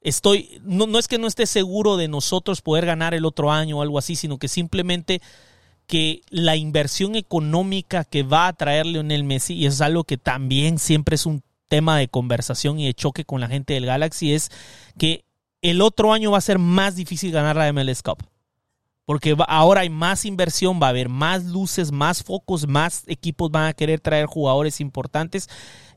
estoy, 0.06 0.60
no, 0.62 0.86
no 0.86 1.00
es 1.00 1.08
que 1.08 1.18
no 1.18 1.26
esté 1.26 1.46
seguro 1.46 1.96
de 1.96 2.06
nosotros 2.06 2.62
poder 2.62 2.86
ganar 2.86 3.12
el 3.12 3.24
otro 3.24 3.50
año 3.50 3.78
o 3.78 3.82
algo 3.82 3.98
así, 3.98 4.14
sino 4.14 4.38
que 4.38 4.46
simplemente 4.46 5.20
que 5.88 6.22
la 6.30 6.54
inversión 6.54 7.16
económica 7.16 8.04
que 8.04 8.22
va 8.22 8.46
a 8.46 8.52
traer 8.52 8.86
Lionel 8.86 9.24
Messi, 9.24 9.54
y 9.54 9.66
es 9.66 9.80
algo 9.80 10.04
que 10.04 10.16
también 10.16 10.78
siempre 10.78 11.16
es 11.16 11.26
un 11.26 11.42
tema 11.68 11.98
de 11.98 12.06
conversación 12.06 12.78
y 12.78 12.86
de 12.86 12.94
choque 12.94 13.24
con 13.24 13.40
la 13.40 13.48
gente 13.48 13.74
del 13.74 13.86
Galaxy, 13.86 14.32
es 14.32 14.52
que 14.96 15.24
el 15.60 15.82
otro 15.82 16.12
año 16.12 16.30
va 16.30 16.38
a 16.38 16.42
ser 16.42 16.60
más 16.60 16.94
difícil 16.94 17.32
ganar 17.32 17.56
la 17.56 17.72
MLS 17.72 18.02
Cup. 18.02 18.22
Porque 19.06 19.36
ahora 19.48 19.82
hay 19.82 19.90
más 19.90 20.24
inversión, 20.24 20.80
va 20.80 20.86
a 20.86 20.90
haber 20.90 21.08
más 21.08 21.44
luces, 21.44 21.90
más 21.90 22.22
focos, 22.22 22.66
más 22.66 23.02
equipos 23.06 23.50
van 23.50 23.66
a 23.66 23.72
querer 23.72 24.00
traer 24.00 24.26
jugadores 24.26 24.80
importantes. 24.80 25.48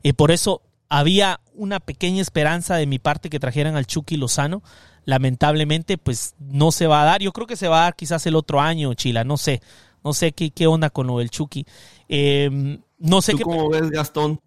Y 0.02 0.12
por 0.12 0.30
eso 0.30 0.62
había 0.90 1.40
una 1.54 1.80
pequeña 1.80 2.20
esperanza 2.20 2.76
de 2.76 2.86
mi 2.86 2.98
parte 2.98 3.30
que 3.30 3.40
trajeran 3.40 3.76
al 3.76 3.86
Chucky 3.86 4.16
Lozano. 4.16 4.62
Lamentablemente, 5.06 5.96
pues 5.96 6.34
no 6.38 6.72
se 6.72 6.86
va 6.86 7.02
a 7.02 7.04
dar. 7.06 7.22
Yo 7.22 7.32
creo 7.32 7.46
que 7.46 7.56
se 7.56 7.68
va 7.68 7.80
a 7.80 7.84
dar 7.84 7.96
quizás 7.96 8.26
el 8.26 8.34
otro 8.34 8.60
año, 8.60 8.92
Chila. 8.94 9.24
No 9.24 9.38
sé. 9.38 9.62
No 10.04 10.12
sé 10.12 10.32
qué, 10.32 10.50
qué 10.50 10.66
onda 10.66 10.90
con 10.90 11.06
lo 11.06 11.18
del 11.18 11.30
Chucky. 11.30 11.64
Em, 12.08 12.80
no 12.98 13.22
sé 13.22 13.32
¿Tú 13.32 13.42
¿Cómo 13.42 13.70
ves, 13.70 13.88
Gastón? 13.90 14.40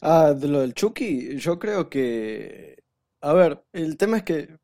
Ah, 0.00 0.32
de 0.34 0.48
lo 0.48 0.60
del 0.60 0.74
Chucky, 0.74 1.38
yo 1.38 1.58
creo 1.58 1.88
que. 1.88 2.76
A 3.20 3.32
ver, 3.32 3.64
el 3.72 3.96
tema 3.96 4.18
es 4.18 4.22
que 4.24 4.58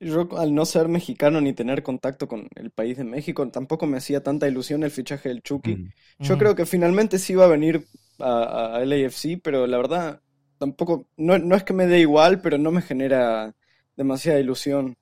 yo, 0.00 0.28
al 0.38 0.54
no 0.54 0.64
ser 0.64 0.88
mexicano 0.88 1.40
ni 1.40 1.52
tener 1.52 1.82
contacto 1.82 2.26
con 2.26 2.48
el 2.54 2.70
país 2.70 2.96
de 2.96 3.04
México, 3.04 3.46
tampoco 3.48 3.86
me 3.86 3.98
hacía 3.98 4.22
tanta 4.22 4.48
ilusión 4.48 4.82
el 4.82 4.90
fichaje 4.90 5.28
del 5.28 5.42
Chucky. 5.42 5.76
Mm. 5.76 5.92
Yo 6.20 6.36
mm. 6.36 6.38
creo 6.38 6.54
que 6.54 6.66
finalmente 6.66 7.18
sí 7.18 7.34
va 7.34 7.44
a 7.44 7.48
venir 7.48 7.86
a, 8.18 8.76
a 8.76 8.84
LAFC, 8.84 9.40
pero 9.42 9.66
la 9.66 9.76
verdad 9.76 10.20
tampoco, 10.58 11.06
no, 11.16 11.38
no, 11.38 11.56
es 11.56 11.64
que 11.64 11.72
me 11.72 11.86
dé 11.86 12.00
igual, 12.00 12.40
pero 12.40 12.58
no 12.58 12.70
me 12.70 12.82
genera 12.82 13.54
demasiada 13.96 14.40
ilusión. 14.40 14.96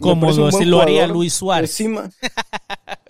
Como 0.00 0.30
lo, 0.32 0.50
lo, 0.50 0.80
haría 0.80 1.06
Luis 1.06 1.34
Suárez. 1.34 1.70
Encima, 1.70 2.10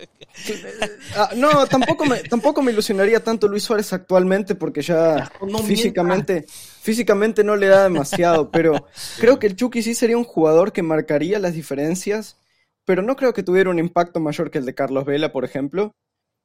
Ah, 1.16 1.30
no, 1.36 1.66
tampoco 1.66 2.06
me, 2.06 2.20
tampoco 2.20 2.62
me 2.62 2.72
ilusionaría 2.72 3.22
tanto 3.22 3.48
Luis 3.48 3.62
Suárez 3.62 3.92
actualmente 3.92 4.54
porque 4.54 4.82
ya 4.82 5.30
No 5.46 5.58
físicamente, 5.58 6.44
físicamente 6.48 7.44
no 7.44 7.56
le 7.56 7.68
da 7.68 7.84
demasiado, 7.84 8.50
pero 8.50 8.86
creo 9.18 9.38
que 9.38 9.46
el 9.46 9.56
Chucky 9.56 9.82
sí 9.82 9.94
sería 9.94 10.16
un 10.16 10.24
jugador 10.24 10.72
que 10.72 10.82
marcaría 10.82 11.38
las 11.38 11.54
diferencias, 11.54 12.38
pero 12.84 13.02
no 13.02 13.16
creo 13.16 13.34
que 13.34 13.42
tuviera 13.42 13.70
un 13.70 13.78
impacto 13.78 14.20
mayor 14.20 14.50
que 14.50 14.58
el 14.58 14.64
de 14.64 14.74
Carlos 14.74 15.04
Vela, 15.04 15.32
por 15.32 15.44
ejemplo. 15.44 15.94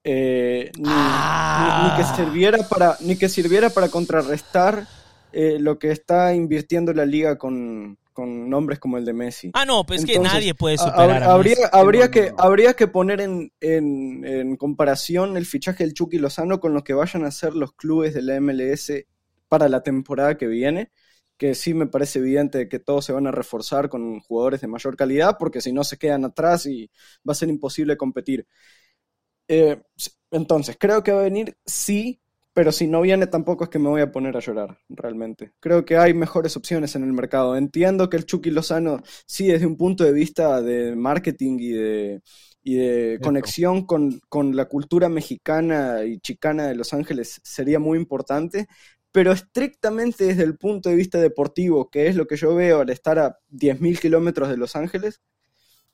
Eh, 0.03 0.72
ni, 0.78 0.84
Ah. 0.88 1.84
ni- 1.84 1.90
ni 1.91 1.98
que 2.07 2.15
sirviera 2.15 2.57
para, 2.69 2.98
ni 3.02 3.18
que 3.18 3.30
sirviera 3.30 3.69
para 3.69 3.90
contrarrestar 3.90 4.88
eh, 5.34 5.57
lo 5.60 5.78
que 5.78 5.91
está 5.91 6.34
invirtiendo 6.34 6.94
la 6.94 7.06
liga 7.06 7.38
con, 7.38 7.98
con 8.14 8.49
nombres 8.49 8.80
como 8.80 8.98
el 8.98 9.03
de 9.06 9.14
Messi. 9.14 9.52
Ah, 9.53 9.65
no, 9.65 9.86
pues 9.86 10.06
que 10.06 10.14
Entonces, 10.14 10.34
nadie 10.34 10.53
puede 10.56 10.78
superar 10.78 11.22
a 11.24 11.34
habría, 11.34 11.56
Messi. 11.57 11.69
habría, 11.74 12.10
que, 12.11 12.32
habría 12.38 12.74
que 12.76 12.88
poner 12.88 13.19
en, 13.22 13.52
en- 13.60 14.24
en 14.26 14.56
comparación 14.56 15.36
el 15.38 15.45
fichaje 15.45 15.84
del 15.84 15.94
Chucky 15.94 16.18
Lozano 16.18 16.60
con 16.60 16.74
lo 16.74 16.84
que 16.84 16.94
vayan 16.94 17.26
a 17.26 17.28
hacer 17.28 17.53
los 17.56 17.74
clubes 17.74 18.14
de 18.14 18.22
la 18.22 18.36
MLS 18.40 19.06
para 19.49 19.68
la 19.69 19.84
temporada 19.84 20.38
que 20.38 20.48
viene, 20.48 20.91
que 21.38 21.53
sí 21.53 21.74
me 21.74 21.86
parece 21.88 22.19
evidente 22.19 22.68
que 22.69 22.80
todos 22.80 23.06
se 23.06 23.14
van 23.14 23.28
a 23.28 23.32
reforzar 23.32 23.90
con 23.90 24.22
jugadores 24.22 24.61
de 24.61 24.68
mayor 24.68 24.95
calidad, 24.95 25.36
porque 25.38 25.61
si 25.61 25.72
no 25.74 25.84
se 25.84 25.98
quedan 25.98 26.26
atrás 26.26 26.65
y 26.65 26.90
va 27.28 27.34
a 27.34 27.36
ser 27.36 27.49
imposible 27.49 27.98
competir. 27.98 28.48
Eh, 29.48 29.82
entonces, 30.32 30.78
creo 30.80 31.03
que 31.03 31.11
va 31.11 31.22
a 31.22 31.24
venir, 31.24 31.57
sí, 31.65 32.22
pero 32.53 32.72
si 32.72 32.88
no 32.88 33.02
viene 33.02 33.28
tampoco 33.28 33.65
es 33.65 33.69
que 33.69 33.80
me 33.80 33.90
voy 33.90 34.02
a 34.02 34.11
poner 34.11 34.36
a 34.36 34.40
llorar, 34.40 34.80
realmente. 34.90 35.53
Creo 35.60 35.86
que 35.86 35.98
hay 35.98 36.14
mejores 36.14 36.57
opciones 36.57 36.95
en 36.95 37.03
el 37.03 37.14
mercado. 37.14 37.56
Entiendo 37.56 38.10
que 38.10 38.18
el 38.18 38.26
Chucky 38.26 38.49
Lozano, 38.49 39.02
sí, 39.26 39.48
desde 39.48 39.68
un 39.68 39.78
punto 39.78 40.03
de 40.03 40.11
vista 40.11 40.61
de 40.61 40.95
marketing 40.95 41.60
y 41.60 41.72
de, 41.72 42.22
y 42.64 42.76
de 42.76 43.19
conexión 43.22 43.86
con, 43.86 44.19
con 44.28 44.56
la 44.56 44.65
cultura 44.65 45.07
mexicana 45.07 46.03
y 46.03 46.19
chicana 46.19 46.68
de 46.68 46.76
Los 46.76 46.94
Ángeles 46.94 47.40
sería 47.44 47.80
muy 47.80 47.98
importante, 47.99 48.68
pero 49.11 49.32
estrictamente 49.32 50.26
desde 50.26 50.44
el 50.44 50.57
punto 50.57 50.90
de 50.90 50.95
vista 50.95 51.19
deportivo, 51.19 51.90
que 51.90 52.07
es 52.07 52.15
lo 52.15 52.28
que 52.28 52.38
yo 52.38 52.56
veo 52.56 52.82
al 52.82 52.90
estar 52.90 53.19
a 53.19 53.38
10.000 53.49 53.99
kilómetros 53.99 54.49
de 54.49 54.57
Los 54.57 54.76
Ángeles, 54.76 55.22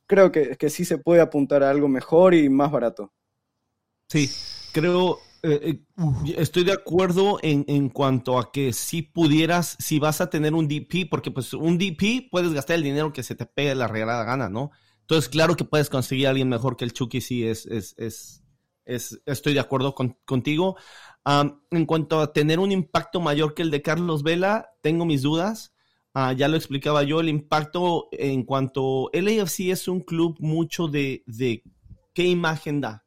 creo 0.07 0.31
que, 0.31 0.57
que 0.57 0.69
sí 0.69 0.85
se 0.85 0.97
puede 0.97 1.21
apuntar 1.21 1.63
a 1.63 1.69
algo 1.69 1.88
mejor 1.89 2.34
y 2.34 2.49
más 2.49 2.71
barato. 2.71 3.13
Sí, 4.07 4.30
creo, 4.71 5.19
eh, 5.41 5.80
eh, 5.97 6.34
estoy 6.38 6.63
de 6.63 6.73
acuerdo 6.73 7.39
en, 7.41 7.65
en 7.67 7.89
cuanto 7.89 8.38
a 8.38 8.51
que 8.51 8.71
si 8.73 9.01
pudieras, 9.01 9.75
si 9.80 9.99
vas 9.99 10.21
a 10.21 10.30
tener 10.30 10.53
un 10.53 10.67
DP, 10.67 11.05
porque 11.09 11.31
pues 11.31 11.53
un 11.53 11.77
DP 11.77 12.27
puedes 12.31 12.53
gastar 12.53 12.75
el 12.77 12.84
dinero 12.84 13.11
que 13.11 13.23
se 13.23 13.35
te 13.35 13.45
pegue 13.45 13.73
la 13.75 13.88
regalada 13.88 14.23
gana, 14.23 14.49
¿no? 14.49 14.71
Entonces, 15.01 15.30
claro 15.30 15.55
que 15.55 15.65
puedes 15.65 15.89
conseguir 15.89 16.27
a 16.27 16.30
alguien 16.30 16.47
mejor 16.49 16.77
que 16.77 16.85
el 16.85 16.93
Chucky, 16.93 17.21
sí, 17.21 17.45
es, 17.45 17.65
es, 17.65 17.95
es, 17.97 18.43
es 18.85 19.19
estoy 19.25 19.53
de 19.53 19.59
acuerdo 19.59 19.95
con- 19.95 20.17
contigo. 20.25 20.77
Am, 21.25 21.61
en 21.71 21.85
cuanto 21.85 22.19
a 22.21 22.31
tener 22.34 22.59
un 22.59 22.71
impacto 22.71 23.19
mayor 23.19 23.53
que 23.53 23.63
el 23.63 23.71
de 23.71 23.81
Carlos 23.81 24.23
Vela, 24.23 24.69
tengo 24.81 25.05
mis 25.05 25.21
dudas. 25.23 25.73
Ah, 26.13 26.31
ya 26.34 26.47
lo 26.47 26.57
explicaba 26.57 27.01
yo, 27.03 27.19
el 27.21 27.30
impacto 27.30 28.07
en 28.11 28.43
cuanto 28.43 29.09
LAFC 29.13 29.71
es 29.71 29.88
un 29.88 30.01
club 30.01 30.35
mucho 30.39 30.88
de, 30.88 31.23
de 31.25 31.63
qué 32.13 32.25
imagen 32.25 32.81
da. 32.81 33.02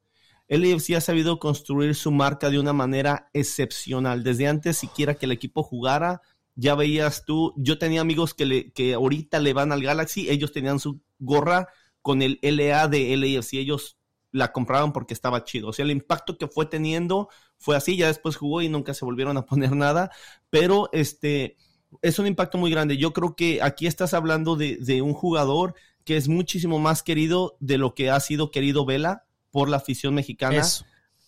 LAFC 0.48 0.94
ha 0.96 1.00
sabido 1.00 1.38
construir 1.38 1.94
su 1.94 2.12
marca 2.12 2.50
de 2.50 2.58
una 2.58 2.72
manera 2.72 3.30
excepcional. 3.32 4.22
Desde 4.22 4.46
antes 4.46 4.76
siquiera 4.76 5.14
que 5.14 5.26
el 5.26 5.32
equipo 5.32 5.62
jugara, 5.62 6.22
ya 6.54 6.74
veías 6.74 7.24
tú, 7.24 7.52
yo 7.56 7.78
tenía 7.78 8.00
amigos 8.00 8.32
que, 8.32 8.46
le, 8.46 8.72
que 8.72 8.94
ahorita 8.94 9.40
le 9.40 9.52
van 9.52 9.72
al 9.72 9.82
Galaxy, 9.82 10.30
ellos 10.30 10.52
tenían 10.52 10.78
su 10.78 11.00
gorra 11.18 11.68
con 12.00 12.22
el 12.22 12.38
LA 12.42 12.88
de 12.88 13.16
LAFC, 13.16 13.54
ellos 13.54 13.98
la 14.30 14.52
compraban 14.52 14.92
porque 14.92 15.14
estaba 15.14 15.44
chido. 15.44 15.68
O 15.68 15.72
sea, 15.72 15.84
el 15.84 15.90
impacto 15.90 16.38
que 16.38 16.46
fue 16.46 16.66
teniendo 16.66 17.28
fue 17.58 17.76
así, 17.76 17.96
ya 17.96 18.06
después 18.06 18.36
jugó 18.36 18.62
y 18.62 18.68
nunca 18.68 18.94
se 18.94 19.04
volvieron 19.04 19.36
a 19.36 19.46
poner 19.46 19.72
nada, 19.76 20.10
pero 20.50 20.88
este 20.92 21.56
es 22.02 22.18
un 22.18 22.26
impacto 22.26 22.58
muy 22.58 22.70
grande. 22.70 22.96
Yo 22.96 23.12
creo 23.12 23.34
que 23.34 23.62
aquí 23.62 23.86
estás 23.86 24.14
hablando 24.14 24.56
de, 24.56 24.76
de 24.76 25.02
un 25.02 25.14
jugador 25.14 25.74
que 26.04 26.16
es 26.16 26.28
muchísimo 26.28 26.78
más 26.78 27.02
querido 27.02 27.56
de 27.60 27.78
lo 27.78 27.94
que 27.94 28.10
ha 28.10 28.20
sido 28.20 28.50
querido 28.50 28.86
Vela 28.86 29.25
por 29.56 29.70
la 29.70 29.78
afición 29.78 30.12
mexicana. 30.12 30.58
Eso. 30.58 30.84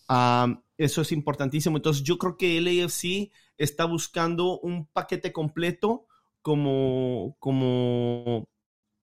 Um, 0.07 0.61
eso 0.77 1.01
es 1.01 1.11
importantísimo. 1.11 1.77
Entonces, 1.77 2.03
yo 2.03 2.19
creo 2.19 2.37
que 2.37 2.61
LAFC 2.61 3.31
está 3.57 3.85
buscando 3.85 4.59
un 4.59 4.85
paquete 4.85 5.33
completo 5.33 6.05
como, 6.43 7.35
como 7.39 8.47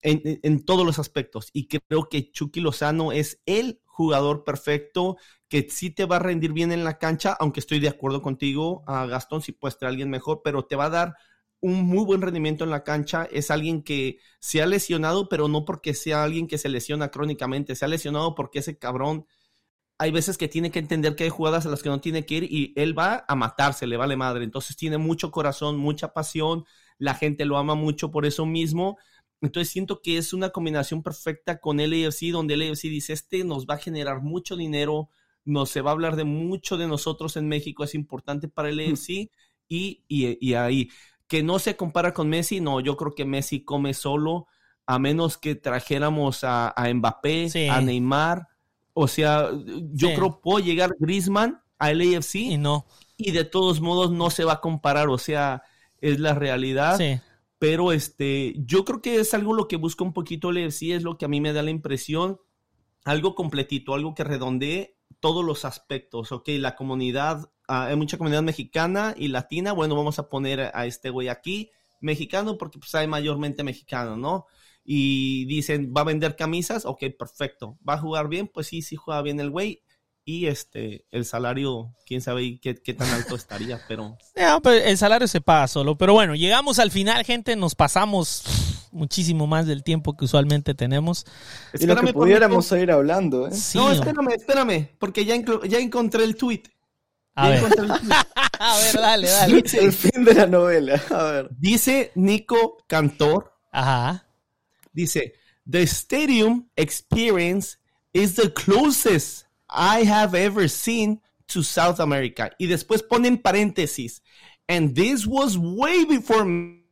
en, 0.01 0.39
en- 0.45 0.65
todos 0.65 0.87
los 0.87 1.01
aspectos. 1.01 1.51
Y 1.53 1.67
creo 1.67 2.09
que 2.09 2.31
Chucky 2.31 2.61
Lozano 2.61 3.11
es 3.11 3.43
el 3.47 3.81
jugador 3.85 4.45
perfecto 4.45 5.17
que 5.49 5.67
sí 5.71 5.91
te 5.91 6.05
va 6.05 6.17
a 6.17 6.21
rendir 6.21 6.53
bien 6.53 6.71
en 6.71 6.85
la 6.85 6.99
cancha, 6.99 7.37
aunque 7.41 7.59
estoy 7.59 7.81
de 7.81 7.89
acuerdo 7.89 8.23
contigo, 8.23 8.85
a 8.87 9.07
Gastón, 9.07 9.43
si 9.43 9.51
puedes 9.51 9.77
traer 9.77 9.89
a 9.89 9.91
alguien 9.91 10.09
mejor, 10.09 10.43
pero 10.45 10.67
te 10.67 10.77
va 10.77 10.85
a 10.85 10.91
dar 10.91 11.17
un 11.61 11.85
muy 11.87 12.05
buen 12.05 12.23
rendimiento 12.23 12.65
en 12.65 12.71
la 12.71 12.85
cancha. 12.85 13.29
Es 13.31 13.51
alguien 13.51 13.83
que 13.83 14.19
se 14.41 14.63
ha 14.63 14.67
lesionado, 14.67 15.29
pero 15.29 15.49
no 15.49 15.65
porque 15.65 15.95
sea 15.95 16.25
alguien 16.25 16.47
que 16.49 16.59
se 16.59 16.69
lesiona 16.69 17.11
crónicamente, 17.11 17.75
se 17.75 17.85
ha 17.85 17.89
lesionado 17.89 18.35
porque 18.35 18.61
ese 18.61 18.79
cabrón 18.79 19.27
hay 19.99 20.11
veces 20.11 20.37
que 20.37 20.49
tiene 20.49 20.71
que 20.71 20.79
entender 20.79 21.17
que 21.17 21.25
hay 21.25 21.31
jugadas 21.31 21.65
a 21.67 21.71
las 21.71 21.83
que 21.83 21.89
no 21.89 22.01
tiene 22.01 22.27
que 22.27 22.35
ir 22.37 22.45
y 22.45 22.73
él 22.77 22.99
va 22.99 23.25
a 23.27 23.35
matarse, 23.35 23.87
le 23.87 23.97
vale 23.97 24.17
madre. 24.17 24.45
Entonces 24.45 24.77
tiene 24.77 24.99
mucho 24.99 25.31
corazón, 25.31 25.79
mucha 25.79 26.13
pasión, 26.13 26.65
la 26.99 27.15
gente 27.15 27.45
lo 27.45 27.57
ama 27.57 27.75
mucho 27.75 28.11
por 28.11 28.27
eso 28.27 28.45
mismo. 28.45 28.99
Entonces 29.41 29.73
siento 29.73 30.03
que 30.03 30.19
es 30.19 30.33
una 30.33 30.51
combinación 30.51 31.03
perfecta 31.03 31.59
con 31.61 31.79
LAFC, 31.79 32.31
donde 32.31 32.57
LAFC 32.57 32.83
dice, 32.83 33.13
este 33.13 33.45
nos 33.45 33.67
va 33.67 33.75
a 33.75 33.79
generar 33.79 34.21
mucho 34.23 34.57
dinero, 34.57 35.09
nos 35.45 35.71
se 35.71 35.81
va 35.81 35.91
a 35.91 35.95
hablar 35.95 36.17
de 36.17 36.25
mucho 36.25 36.77
de 36.77 36.89
nosotros 36.89 37.37
en 37.37 37.49
México, 37.49 37.85
es 37.85 37.95
importante 37.95 38.49
para 38.49 38.69
el 38.69 38.77
LAFC 38.77 39.31
y, 39.69 40.05
y, 40.09 40.39
y 40.41 40.55
ahí. 40.55 40.91
Que 41.29 41.43
no 41.43 41.59
se 41.59 41.77
compara 41.77 42.13
con 42.15 42.29
Messi, 42.29 42.61
no, 42.61 42.81
yo 42.81 42.97
creo 42.97 43.15
que 43.15 43.25
Messi 43.25 43.65
come 43.65 43.95
solo, 43.95 44.47
a 44.87 44.99
menos 44.99 45.37
que 45.39 45.55
trajéramos 45.57 46.45
a, 46.45 46.71
a 46.77 46.93
Mbappé, 46.93 47.51
Sí. 47.51 47.69
a 47.69 47.81
Neymar. 47.81 48.49
O 48.95 49.09
sea, 49.09 49.51
yo 49.93 50.09
Sí. 50.09 50.15
creo 50.15 50.41
puedo 50.41 50.59
llegar 50.65 50.95
Griezmann 50.99 51.61
a 51.79 51.93
LAFC 51.93 52.37
Y 52.37 52.55
y, 52.55 52.57
no. 52.59 52.87
de 53.19 53.45
todos 53.45 53.81
modos 53.81 54.11
no 54.13 54.31
se 54.31 54.45
va 54.45 54.55
a 54.55 54.61
comparar, 54.61 55.09
o 55.09 55.19
sea, 55.19 55.63
es 56.01 56.21
la 56.21 56.35
realidad. 56.35 56.97
Sí. 56.99 57.21
Pero 57.59 57.93
este, 57.93 58.55
yo 58.59 58.85
creo 58.85 59.01
que 59.03 59.17
es 59.19 59.35
algo 59.35 59.55
lo 59.55 59.67
que 59.67 59.77
busca 59.77 60.05
un 60.05 60.13
poquito 60.13 60.53
LAFC, 60.53 60.93
es 60.95 61.03
lo 61.03 61.19
que 61.19 61.25
a 61.25 61.29
mí 61.29 61.41
me 61.41 61.53
da 61.53 61.63
la 61.63 61.71
impresión, 61.71 62.39
algo 63.05 63.35
completito, 63.35 63.95
algo 63.95 64.15
que 64.15 64.25
redondee 64.25 64.97
todos 65.21 65.45
los 65.45 65.65
aspectos, 65.65 66.33
ok, 66.33 66.49
la 66.59 66.77
comunidad, 66.77 67.51
hay 67.69 67.97
mucha 67.97 68.19
comunidad 68.19 68.43
mexicana 68.43 69.15
y 69.17 69.29
latina, 69.29 69.73
bueno, 69.73 69.97
vamos 69.97 70.19
a 70.19 70.29
poner 70.29 70.71
a 70.75 70.87
este 70.87 71.11
güey 71.11 71.29
aquí, 71.29 71.71
mexicano, 72.01 72.59
porque 72.59 72.79
pues 72.79 72.95
hay 72.95 73.07
mayormente 73.07 73.65
mexicano, 73.65 74.17
¿no? 74.17 74.47
Y 74.85 75.47
dicen, 75.47 75.93
¿va 75.97 76.03
a 76.03 76.05
vender 76.05 76.37
camisas? 76.37 76.87
Ok, 76.87 77.05
perfecto. 77.19 77.77
¿Va 77.87 77.95
a 77.95 77.99
jugar 77.99 78.29
bien? 78.29 78.47
Pues 78.47 78.69
sí, 78.69 78.83
sí 78.83 78.95
juega 78.95 79.21
bien 79.23 79.41
el 79.41 79.51
güey. 79.51 79.83
Y 80.25 80.47
este, 80.47 81.07
el 81.11 81.25
salario, 81.25 81.95
quién 82.05 82.21
sabe 82.21 82.59
qué, 82.61 82.75
qué 82.77 82.95
tan 82.95 83.09
alto 83.11 83.35
estaría, 83.35 83.81
pero 83.89 84.17
Ya, 84.37 84.59
pero 84.61 84.85
el 84.85 84.97
salario 84.97 85.27
se 85.27 85.41
paga 85.41 85.67
solo. 85.67 85.97
Pero 85.97 86.13
bueno, 86.13 86.37
llegamos 86.37 86.79
al 86.79 86.93
final, 86.93 87.25
gente. 87.25 87.57
Nos 87.57 87.75
pasamos 87.75 88.45
muchísimo 88.93 89.47
más 89.47 89.67
del 89.67 89.83
tiempo 89.83 90.17
que 90.17 90.25
usualmente 90.25 90.75
tenemos. 90.75 91.27
Y 91.79 91.87
lo 91.87 91.97
que 91.97 92.13
pudiéramos 92.13 92.67
seguir 92.67 92.91
hablando, 92.91 93.49
¿eh? 93.49 93.53
Sí, 93.53 93.79
no, 93.79 93.89
no. 93.89 93.93
espérame, 93.93 94.33
espérame, 94.33 94.89
porque 94.99 95.25
ya, 95.25 95.37
ya 95.69 95.79
encontré 95.79 96.25
el 96.25 96.37
tweet. 96.37 96.63
A 97.37 97.49
ver, 97.51 97.65
el 97.65 97.71
tweet. 97.71 97.91
a 98.59 98.77
ver, 98.79 98.95
dale, 98.95 99.29
dale. 99.29 99.59
El 99.81 99.93
fin 99.93 100.25
de 100.25 100.35
la 100.35 100.47
novela. 100.47 101.01
A 101.11 101.23
ver. 101.25 101.49
Dice 101.59 102.11
Nico 102.15 102.79
Cantor, 102.89 103.53
Ajá. 103.71 104.27
dice, 104.93 105.35
The 105.69 105.87
stadium 105.87 106.69
experience 106.77 107.77
is 108.13 108.35
the 108.37 108.53
closest 108.53 109.45
I 109.69 110.05
have 110.05 110.35
ever 110.35 110.69
seen 110.69 111.21
to 111.49 111.63
South 111.63 112.01
America. 112.01 112.51
Y 112.59 112.67
después 112.67 113.03
ponen 113.03 113.39
paréntesis. 113.43 114.23
And 114.69 114.95
this 114.95 115.27
was 115.27 115.57
way 115.59 116.05
before 116.05 116.45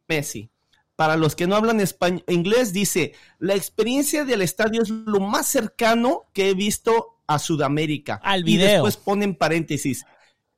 Messi. 0.08 0.50
Para 0.96 1.16
los 1.16 1.34
que 1.34 1.46
no 1.46 1.56
hablan 1.56 1.80
español, 1.80 2.22
inglés, 2.28 2.72
dice, 2.72 3.14
la 3.40 3.54
experiencia 3.54 4.24
del 4.24 4.42
estadio 4.42 4.82
es 4.82 4.90
lo 4.90 5.18
más 5.18 5.46
cercano 5.48 6.26
que 6.32 6.50
he 6.50 6.54
visto 6.54 7.16
a 7.26 7.38
Sudamérica. 7.38 8.20
Al 8.22 8.40
Y 8.40 8.56
video. 8.58 8.68
después 8.84 8.96
ponen 8.96 9.34
paréntesis. 9.34 10.04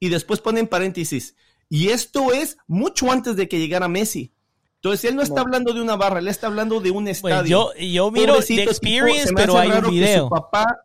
Y 0.01 0.09
después 0.09 0.41
ponen 0.41 0.67
paréntesis. 0.67 1.35
Y 1.69 1.89
esto 1.89 2.33
es 2.33 2.59
mucho 2.67 3.11
antes 3.11 3.37
de 3.37 3.49
que 3.49 3.59
llegara 3.59 3.89
Messi. 3.89 4.33
Entonces 4.77 5.09
él 5.11 5.17
no 5.17 5.23
está 5.23 5.37
No. 5.37 5.41
hablando 5.43 5.73
de 5.73 5.81
una 5.81 5.97
barra, 5.97 6.21
él 6.21 6.29
está 6.29 6.47
hablando 6.47 6.81
de 6.81 6.91
un 6.91 7.09
estadio. 7.09 7.73
yo, 7.75 7.81
yo 7.81 8.11
miro 8.11 8.35
Pobrecito 8.35 8.61
The 8.61 8.67
tipo, 8.67 8.71
Experience, 8.71 9.27
se 9.29 9.33
me 9.33 9.41
pero 9.41 9.53
hace 9.55 9.63
hay 9.63 9.69
un 9.69 9.75
raro 9.75 9.89
que 9.89 9.95
video. 9.95 10.25
su 10.25 10.31
papá, 10.31 10.81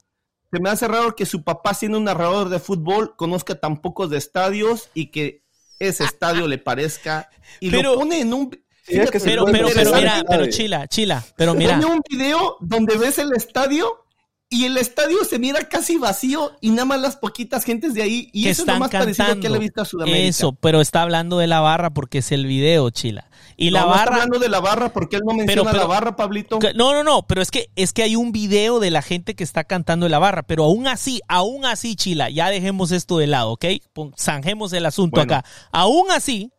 se 0.51 0.59
me 0.59 0.69
hace 0.69 0.87
raro 0.87 1.15
que 1.15 1.25
su 1.25 1.43
papá, 1.43 1.73
siendo 1.73 1.97
un 1.99 2.05
narrador 2.05 2.49
de 2.49 2.59
fútbol, 2.59 3.15
conozca 3.15 3.59
tan 3.59 3.81
pocos 3.81 4.09
de 4.09 4.17
estadios 4.17 4.89
y 4.93 5.07
que 5.11 5.43
ese 5.77 6.03
estadio 6.03 6.47
le 6.47 6.57
parezca. 6.57 7.29
Y 7.59 7.69
Pero- 7.69 7.93
lo 7.93 7.99
pone 7.99 8.21
en 8.21 8.33
un. 8.33 8.49
Sí, 8.83 8.97
es 8.97 9.11
que 9.11 9.19
se 9.19 9.25
Pero, 9.29 9.45
pero, 9.45 9.67
pero 9.73 9.93
mira, 9.93 10.23
pero 10.27 10.47
chila, 10.47 10.87
chila. 10.87 11.23
Pero 11.35 11.53
mira, 11.53 11.75
Pone 11.79 11.93
un 11.93 12.01
video 12.09 12.57
donde 12.61 12.97
ves 12.97 13.19
el 13.19 13.31
estadio 13.33 14.05
y 14.53 14.65
el 14.65 14.77
estadio 14.77 15.23
se 15.23 15.39
mira 15.39 15.67
casi 15.69 15.97
vacío 15.97 16.51
y 16.61 16.69
nada 16.71 16.85
más 16.85 16.99
las 17.01 17.15
poquitas 17.15 17.63
gentes 17.63 17.93
de 17.95 18.03
ahí. 18.03 18.29
Y 18.33 18.43
que 18.43 18.49
eso 18.51 18.61
es 18.63 18.67
lo 18.67 18.73
están 18.73 18.79
más 18.79 18.91
parecido 18.91 19.25
que 19.25 19.31
le 19.31 19.31
he 19.31 19.41
cantando. 19.41 19.59
visto 19.59 19.81
a 19.81 19.85
Sudamérica. 19.85 20.27
Eso, 20.27 20.51
pero 20.51 20.81
está 20.81 21.01
hablando 21.01 21.37
de 21.39 21.47
la 21.47 21.61
barra 21.61 21.89
porque 21.91 22.17
es 22.19 22.31
el 22.33 22.45
video, 22.45 22.89
Chila. 22.89 23.27
Y 23.57 23.69
la 23.69 23.81
no, 23.81 23.85
no 23.87 23.91
está 23.93 24.05
barra. 24.05 24.15
hablando 24.15 24.39
de 24.39 24.49
la 24.49 24.59
barra 24.59 24.91
porque 24.93 25.15
él 25.15 25.21
no 25.25 25.33
menciona 25.33 25.71
pero- 25.71 25.81
la 25.83 25.87
barra, 25.87 26.15
Pablito. 26.15 26.59
Que- 26.59 26.73
No, 26.73 26.93
no, 26.93 27.03
no, 27.03 27.25
pero 27.27 27.41
es 27.41 27.49
que 27.49 27.69
es 27.75 27.93
que 27.93 28.03
hay 28.03 28.15
un 28.17 28.31
video 28.33 28.79
de 28.79 28.91
la 28.91 29.01
gente 29.01 29.35
que 29.35 29.43
está 29.43 29.63
cantando 29.63 30.05
en 30.05 30.11
la 30.11 30.19
barra, 30.19 30.43
pero 30.43 30.65
aún 30.65 30.85
así, 30.87 31.21
aún 31.29 31.65
así, 31.65 31.95
Chila, 31.95 32.29
ya 32.29 32.49
dejemos 32.49 32.91
esto 32.91 33.17
de 33.19 33.27
lado, 33.27 33.51
¿ok? 33.51 33.65
Zanjemos 34.19 34.73
el 34.73 34.85
asunto 34.85 35.15
Bueno. 35.21 35.33
acá. 35.35 35.45
Aún 35.71 36.11
así, 36.11 36.51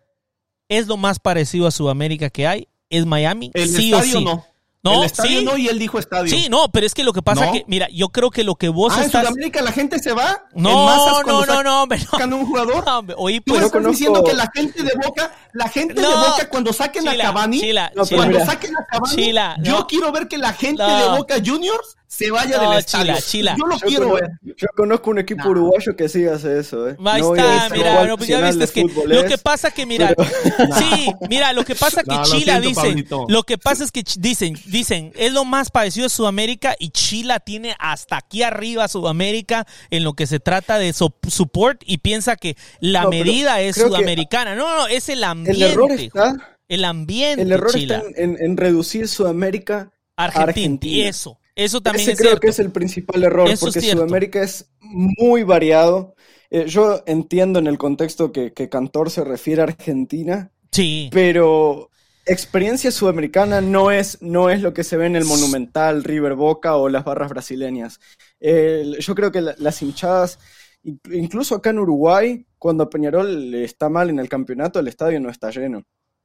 es 0.68 0.86
lo 0.86 0.96
más 0.96 1.18
parecido 1.18 1.66
a 1.66 1.70
Sudamérica 1.70 2.30
que 2.30 2.46
hay, 2.46 2.68
es 2.88 3.04
Miami, 3.04 3.50
El 3.52 3.68
sí 3.68 3.92
o 3.92 3.96
estadio 3.98 4.18
sí. 4.18 4.24
no. 4.24 4.46
No, 4.84 5.00
el 5.00 5.06
estadio 5.06 5.38
sí. 5.40 5.44
no 5.44 5.56
y 5.56 5.68
él 5.68 5.78
dijo 5.78 5.98
estadio. 5.98 6.28
Sí, 6.28 6.48
no, 6.50 6.68
pero 6.72 6.84
es 6.86 6.92
que 6.94 7.04
lo 7.04 7.12
que 7.12 7.22
pasa 7.22 7.46
No. 7.46 7.52
que, 7.52 7.64
mira, 7.68 7.86
yo 7.92 8.08
creo 8.08 8.30
que 8.30 8.42
lo 8.42 8.56
que 8.56 8.68
vos 8.68 8.92
ah, 8.96 8.98
en 9.00 9.04
estás... 9.06 9.22
Sudamérica 9.28 9.62
la 9.62 9.70
gente 9.70 9.98
se 10.00 10.12
va. 10.12 10.44
en 10.54 10.62
No, 10.62 10.86
masas 10.86 11.24
no, 11.26 11.46
no, 11.46 11.62
no, 11.62 11.82
hombre, 11.84 11.98
no. 12.00 12.04
sacan 12.10 12.32
un 12.32 12.46
jugador. 12.46 12.84
No, 12.84 12.98
hombre, 12.98 13.14
oí, 13.18 13.38
Tú 13.40 13.52
pues, 13.52 13.60
no 13.60 13.66
estás 13.66 13.80
conozco- 13.80 13.90
diciendo 13.92 14.24
que 14.24 14.32
la 14.34 14.50
gente 14.52 14.82
de 14.82 14.92
Boca, 15.04 15.32
la 15.52 15.68
gente 15.68 15.94
de. 15.94 16.06
Boca 16.06 16.48
cuando 16.50 16.72
saquen 16.72 17.04
Chila, 17.04 17.12
a 17.24 17.26
Cavani, 17.28 17.60
Chila, 17.60 17.92
cuando 18.10 18.44
saquen 18.44 18.76
a 18.76 18.84
Cavani, 18.86 19.14
Chila, 19.14 19.56
yo 19.62 19.86
quiero 19.86 20.10
ver 20.10 20.26
que 20.26 20.38
la 20.38 20.52
gente 20.52 20.82
No. 20.82 20.98
de 21.12 21.18
Boca 21.18 21.36
Juniors 21.44 21.96
se 22.14 22.30
vaya 22.30 22.58
No, 22.58 22.70
del 22.70 22.78
estadio. 22.80 23.14
Chila, 23.14 23.22
Chila. 23.22 23.56
Yo 23.58 23.66
lo 23.66 23.78
Yo, 23.78 23.86
quiero 23.86 24.08
cono- 24.10 24.14
ver. 24.14 24.30
yo 24.56 24.66
conozco 24.76 25.10
un 25.10 25.18
equipo 25.20 25.48
uruguayo 25.48 25.96
que 25.96 26.10
sí 26.10 26.26
hace 26.26 26.58
eso, 26.58 26.90
¿eh? 26.90 26.96
Ahí 27.06 27.22
No 27.22 27.34
está, 27.34 27.70
mira, 27.74 28.04
no, 28.04 28.16
pues 28.18 28.28
ya 28.28 28.50
viste, 28.50 28.66
que 28.68 28.84
lo 29.06 29.24
que 29.24 29.38
pasa 29.38 29.70
que 29.70 29.86
mira, 29.86 30.14
sí, 30.78 31.10
mira, 31.30 31.54
lo 31.54 31.64
que 31.64 31.74
pasa 31.74 32.02
que 32.04 32.10
No, 32.10 32.18
lo 32.18 32.24
Chila 32.24 32.60
siento, 32.60 32.68
dicen, 32.68 32.84
Pablito. 32.84 33.26
lo 33.28 33.42
que 33.44 33.56
pasa 33.56 33.84
es 33.84 33.90
que 33.92 34.04
dicen, 34.18 34.54
dicen, 34.66 35.12
es 35.16 35.32
lo 35.32 35.46
más 35.46 35.70
parecido 35.70 36.04
a 36.06 36.10
Sudamérica 36.10 36.76
y 36.78 36.90
Chila 36.90 37.40
tiene 37.40 37.74
hasta 37.78 38.18
aquí 38.18 38.42
arriba 38.42 38.84
a 38.84 38.88
Sudamérica 38.88 39.66
en 39.90 40.04
lo 40.04 40.12
que 40.12 40.26
se 40.26 40.38
trata 40.38 40.78
de 40.78 40.92
so- 40.92 41.16
support 41.26 41.80
y 41.86 41.98
piensa 41.98 42.36
que 42.36 42.56
la 42.80 43.08
medida 43.08 43.60
es 43.62 43.76
sudamericana. 43.76 44.54
No, 44.54 44.76
no, 44.76 44.86
es 44.86 45.08
el 45.08 45.24
ambiente. 45.24 45.64
El 45.64 45.70
error 45.72 45.92
está, 45.92 46.56
el 46.68 46.84
ambiente, 46.84 47.42
el 47.42 47.52
error 47.52 47.72
Chila. 47.72 47.98
está 48.06 48.20
en, 48.22 48.36
en 48.38 48.56
reducir 48.58 49.08
Sudamérica 49.08 49.90
a 50.16 50.24
Argentina. 50.24 50.44
Argentina. 50.50 50.92
Y 50.94 51.02
eso, 51.02 51.38
eso 51.54 51.80
también 51.80 52.02
Ese 52.02 52.12
es 52.12 52.18
creo 52.18 52.30
cierto. 52.30 52.40
que 52.40 52.48
es 52.50 52.58
el 52.58 52.70
principal 52.70 53.22
error, 53.22 53.48
Eso 53.48 53.66
porque. 53.66 53.80
Sudamérica 53.80 54.42
es 54.42 54.70
muy 54.80 55.42
variado. 55.42 56.14
Eh, 56.50 56.66
yo 56.66 57.02
entiendo 57.06 57.58
en 57.58 57.66
el 57.66 57.78
contexto 57.78 58.30
que, 58.32 58.52
que 58.52 58.68
Cantor 58.68 59.10
se 59.10 59.24
refiere 59.24 59.62
a 59.62 59.64
Argentina, 59.64 60.50
Sí. 60.70 61.08
pero 61.12 61.88
experiencia 62.26 62.90
sudamericana 62.90 63.60
no 63.60 63.90
es, 63.90 64.20
no 64.22 64.48
es 64.50 64.60
lo 64.62 64.72
que 64.74 64.84
se 64.84 64.96
ve 64.96 65.06
en 65.06 65.16
el 65.16 65.24
Monumental, 65.24 66.04
River 66.04 66.34
Boca 66.34 66.76
o 66.76 66.88
las 66.88 67.04
barras 67.04 67.30
brasileñas. 67.30 68.00
Yo 68.40 69.14
creo 69.14 69.32
que 69.32 69.40
la- 69.40 69.54
las 69.58 69.80
hinchadas, 69.82 70.38
in- 70.82 71.00
incluso 71.12 71.54
acá 71.54 71.70
en 71.70 71.78
Uruguay, 71.78 72.46
cuando 72.58 72.88
Peñarol 72.90 73.54
está 73.54 73.88
mal 73.88 74.10
en 74.10 74.18
el 74.18 74.28
campeonato, 74.28 74.78
el 74.78 74.88
estadio 74.88 75.20
no 75.20 75.30
está 75.30 75.50
lleno. 75.50 75.84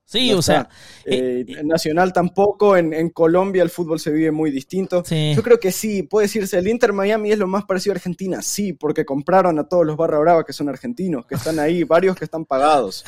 Sí, 0.09 0.31
No 0.31 0.37
o 0.37 0.41
sea, 0.41 0.61
está. 0.61 0.69
Eh, 1.05 1.45
Nacional 1.65 2.13
tampoco, 2.13 2.77
en, 2.77 2.93
en 2.93 3.09
Colombia 3.09 3.61
el 3.61 3.69
fútbol 3.69 3.99
se 3.99 4.09
vive 4.09 4.31
muy 4.31 4.51
distinto. 4.51 5.03
Sí. 5.05 5.33
Yo 5.35 5.43
creo 5.43 5.59
que 5.59 5.73
sí, 5.73 6.03
puede 6.03 6.27
decirse, 6.27 6.57
el 6.57 6.67
Inter 6.69 6.93
Miami 6.93 7.33
es 7.33 7.37
lo 7.37 7.45
más 7.45 7.65
parecido 7.65 7.91
a 7.91 7.95
Argentina, 7.97 8.41
sí, 8.41 8.71
porque 8.71 9.03
compraron 9.03 9.59
a 9.59 9.65
todos 9.67 9.85
los 9.85 9.97
Barra 9.97 10.17
Brava 10.19 10.45
que 10.45 10.53
son 10.53 10.69
argentinos, 10.69 11.25
que 11.25 11.35
están 11.35 11.59
ahí, 11.59 11.83
varios 11.83 12.15
que 12.15 12.23
están 12.23 12.45
pagados. 12.45 13.03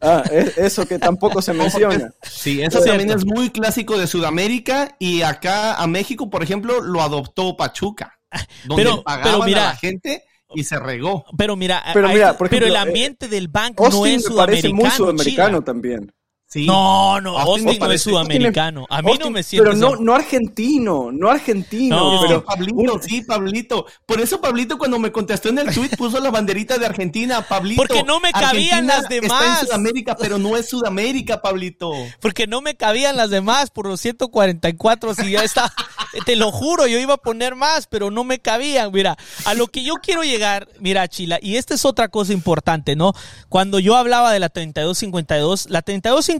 Ah, 0.00 0.24
es- 0.28 0.58
eso 0.58 0.86
que 0.88 0.98
tampoco 0.98 1.40
se 1.40 1.52
menciona. 1.54 2.12
Sí, 2.22 2.60
eso 2.60 2.80
Es 2.80 2.84
también 2.84 3.10
es 3.12 3.24
muy 3.24 3.50
clásico 3.50 3.96
de 3.96 4.08
Sudamérica 4.08 4.96
y 4.98 5.22
acá 5.22 5.74
a 5.74 5.86
México, 5.86 6.30
por 6.30 6.42
ejemplo, 6.42 6.80
lo 6.80 7.00
adoptó 7.00 7.56
Pachuca, 7.56 8.18
donde 8.64 8.82
Pero- 8.82 9.02
pagaban 9.04 9.34
pero 9.34 9.44
mira- 9.44 9.68
a 9.70 9.72
la 9.74 9.76
gente 9.76 10.24
y 10.52 10.64
se 10.64 10.80
regó. 10.80 11.24
pero 11.38 11.54
mira, 11.54 11.80
Pero 11.94 12.08
mira, 12.08 12.36
por 12.36 12.48
pero 12.50 12.66
el 12.66 12.72
ejemplo, 12.72 12.88
ambiente 12.90 13.28
del 13.28 13.46
banco 13.46 13.88
no 13.88 14.04
es 14.04 14.28
me 14.28 14.34
parece 14.34 14.62
sudamericano. 14.68 14.74
muy 14.74 14.90
sudamericano 14.90 15.62
también. 15.62 16.12
Sí. 16.52 16.66
No, 16.66 17.20
no, 17.20 17.38
Austin 17.38 17.78
no 17.78 17.92
es 17.92 18.02
sudamericano. 18.02 18.84
A 18.90 19.02
mí 19.02 19.12
no 19.20 19.30
me 19.30 19.44
siento. 19.44 19.70
Pero 19.70 19.76
no, 19.76 19.94
no 19.94 20.16
argentino, 20.16 21.12
no 21.12 21.30
argentino, 21.30 22.14
No, 22.14 22.20
pero 22.22 22.44
Pablito, 22.44 23.00
sí, 23.00 23.22
Pablito. 23.22 23.86
Por 24.04 24.20
eso 24.20 24.40
Pablito 24.40 24.76
cuando 24.76 24.98
me 24.98 25.12
contestó 25.12 25.48
en 25.48 25.60
el 25.60 25.72
tweet 25.72 25.90
puso 25.96 26.18
la 26.18 26.32
banderita 26.32 26.76
de 26.76 26.86
Argentina, 26.86 27.46
Pablito. 27.46 27.80
Porque 27.80 28.02
no 28.02 28.18
me 28.18 28.32
cabían 28.32 28.90
Argentina 28.90 28.96
las 28.96 29.08
demás. 29.08 29.42
Está 29.42 29.60
en 29.60 29.66
Sudamérica, 29.66 30.16
pero 30.16 30.38
no 30.38 30.56
es 30.56 30.68
Sudamérica, 30.68 31.40
Pablito. 31.40 31.92
Porque 32.18 32.48
no 32.48 32.62
me 32.62 32.74
cabían 32.74 33.16
las 33.16 33.30
demás 33.30 33.70
por 33.70 33.86
los 33.86 34.00
144. 34.00 35.14
Si 35.14 35.30
ya 35.30 35.44
está, 35.44 35.72
te 36.26 36.34
lo 36.34 36.50
juro, 36.50 36.88
yo 36.88 36.98
iba 36.98 37.14
a 37.14 37.18
poner 37.18 37.54
más, 37.54 37.86
pero 37.86 38.10
no 38.10 38.24
me 38.24 38.40
cabían. 38.40 38.90
Mira, 38.90 39.16
a 39.44 39.54
lo 39.54 39.68
que 39.68 39.84
yo 39.84 39.94
quiero 40.02 40.24
llegar, 40.24 40.68
mira, 40.80 41.06
Chila, 41.06 41.38
y 41.40 41.58
esta 41.58 41.74
es 41.74 41.84
otra 41.84 42.08
cosa 42.08 42.32
importante, 42.32 42.96
¿no? 42.96 43.12
Cuando 43.48 43.78
yo 43.78 43.94
hablaba 43.94 44.32
de 44.32 44.40
la 44.40 44.48
3252, 44.48 45.70
la 45.70 45.82
3252 45.82 46.39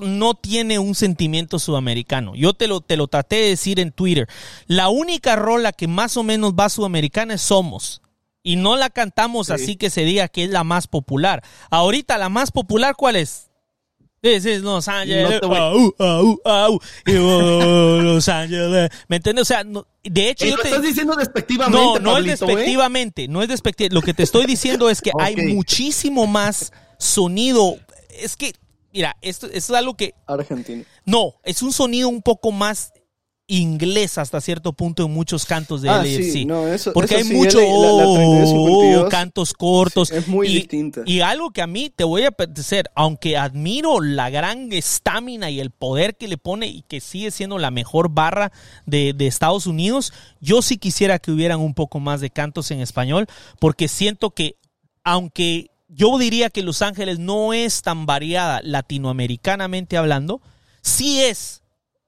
no 0.00 0.34
tiene 0.34 0.78
un 0.78 0.94
sentimiento 0.94 1.58
sudamericano. 1.58 2.34
Yo 2.34 2.52
te 2.54 2.68
lo, 2.68 2.80
te 2.80 2.96
lo 2.96 3.08
traté 3.08 3.36
de 3.36 3.48
decir 3.48 3.80
en 3.80 3.90
Twitter. 3.92 4.28
La 4.66 4.88
única 4.88 5.34
rola 5.36 5.72
que 5.72 5.88
más 5.88 6.16
o 6.16 6.22
menos 6.22 6.52
va 6.52 6.68
sudamericana 6.68 7.34
es 7.34 7.42
Somos. 7.42 8.02
Y 8.42 8.56
no 8.56 8.76
la 8.76 8.88
cantamos 8.90 9.50
así 9.50 9.76
que 9.76 9.90
se 9.90 10.04
diga 10.04 10.28
que 10.28 10.44
es 10.44 10.50
la 10.50 10.64
más 10.64 10.86
popular. 10.86 11.42
Ahorita 11.70 12.16
la 12.16 12.28
más 12.28 12.50
popular, 12.50 12.94
¿cuál 12.96 13.16
es? 13.16 13.50
This 14.22 14.44
is 14.44 14.60
Los 14.62 14.86
Ángeles. 14.88 15.40
No 15.42 15.90
Los 18.02 18.28
Ángeles. 18.28 18.90
¿Me 19.08 19.16
entiendes? 19.16 19.42
O 19.42 19.44
sea, 19.44 19.64
no- 19.64 19.86
de 20.02 20.30
hecho, 20.30 20.46
yo 20.46 20.56
lo 20.56 20.62
te- 20.62 20.68
estás 20.68 20.82
diciendo 20.82 21.14
despectivamente, 21.16 21.78
no, 21.78 21.98
no 21.98 22.18
es 22.18 22.24
¿eh? 22.24 22.28
despectivamente, 22.28 23.28
no 23.28 23.42
es 23.42 23.48
despectivamente. 23.48 23.94
Lo 23.94 24.02
que 24.02 24.14
te 24.14 24.22
estoy 24.22 24.46
diciendo 24.46 24.88
es 24.90 25.00
que 25.02 25.10
hay 25.18 25.36
muchísimo 25.54 26.26
más 26.26 26.72
sonido. 26.98 27.76
Es 28.18 28.36
que, 28.36 28.52
mira, 28.92 29.16
esto, 29.22 29.46
esto 29.46 29.72
es 29.74 29.78
algo 29.78 29.94
que 29.96 30.14
argentino. 30.26 30.84
no, 31.04 31.34
es 31.44 31.62
un 31.62 31.72
sonido 31.72 32.08
un 32.08 32.22
poco 32.22 32.52
más 32.52 32.92
inglés 33.52 34.16
hasta 34.16 34.40
cierto 34.40 34.72
punto 34.74 35.04
en 35.04 35.10
muchos 35.12 35.44
cantos 35.44 35.82
de 35.82 35.88
Ah, 35.88 35.96
LAFC. 36.04 36.22
sí, 36.22 36.44
no, 36.44 36.68
eso- 36.68 36.92
porque 36.92 37.16
eso 37.16 37.24
hay 37.24 37.30
sí, 37.30 37.34
mucho 37.34 37.58
la- 37.58 37.66
la 37.66 38.04
32-52 38.04 39.04
oh, 39.04 39.08
cantos 39.08 39.52
cortos. 39.54 40.08
sí, 40.10 40.14
es 40.14 40.28
muy 40.28 40.46
y, 40.46 40.54
distinta. 40.54 41.00
Y 41.04 41.20
algo 41.20 41.50
que 41.50 41.60
a 41.60 41.66
mí 41.66 41.90
te 41.90 42.04
voy 42.04 42.22
a 42.22 42.30
decir, 42.48 42.84
aunque 42.94 43.36
admiro 43.36 44.00
la 44.00 44.30
gran 44.30 44.72
estamina 44.72 45.50
y 45.50 45.58
el 45.58 45.72
poder 45.72 46.16
que 46.16 46.28
le 46.28 46.38
pone 46.38 46.68
y 46.68 46.82
que 46.82 47.00
sigue 47.00 47.32
siendo 47.32 47.58
la 47.58 47.72
mejor 47.72 48.10
barra 48.10 48.52
de, 48.86 49.14
de 49.14 49.26
Estados 49.26 49.66
Unidos, 49.66 50.12
yo 50.40 50.62
sí 50.62 50.78
quisiera 50.78 51.18
que 51.18 51.32
hubieran 51.32 51.58
un 51.58 51.74
poco 51.74 51.98
más 51.98 52.20
de 52.20 52.30
cantos 52.30 52.70
en 52.70 52.78
español, 52.80 53.26
porque 53.58 53.88
siento 53.88 54.30
que 54.30 54.58
aunque 55.02 55.69
yo 55.92 56.16
diría 56.18 56.50
que 56.50 56.62
Los 56.62 56.82
Ángeles 56.82 57.18
no 57.18 57.52
es 57.52 57.82
tan 57.82 58.06
variada 58.06 58.60
latinoamericanamente 58.62 59.96
hablando, 59.96 60.40
sí 60.82 61.22
es 61.22 61.62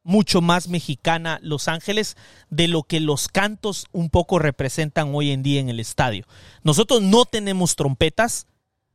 mucho 0.04 0.40
más 0.40 0.68
mexicana 0.68 1.38
Los 1.42 1.68
Ángeles 1.68 2.16
de 2.50 2.68
lo 2.68 2.84
que 2.84 3.00
los 3.00 3.28
cantos 3.28 3.86
un 3.92 4.10
poco 4.10 4.38
representan 4.38 5.14
hoy 5.14 5.30
en 5.30 5.42
día 5.42 5.60
en 5.60 5.68
el 5.68 5.80
estadio. 5.80 6.26
Nosotros 6.62 7.02
no 7.02 7.24
tenemos 7.24 7.76
trompetas 7.76 8.46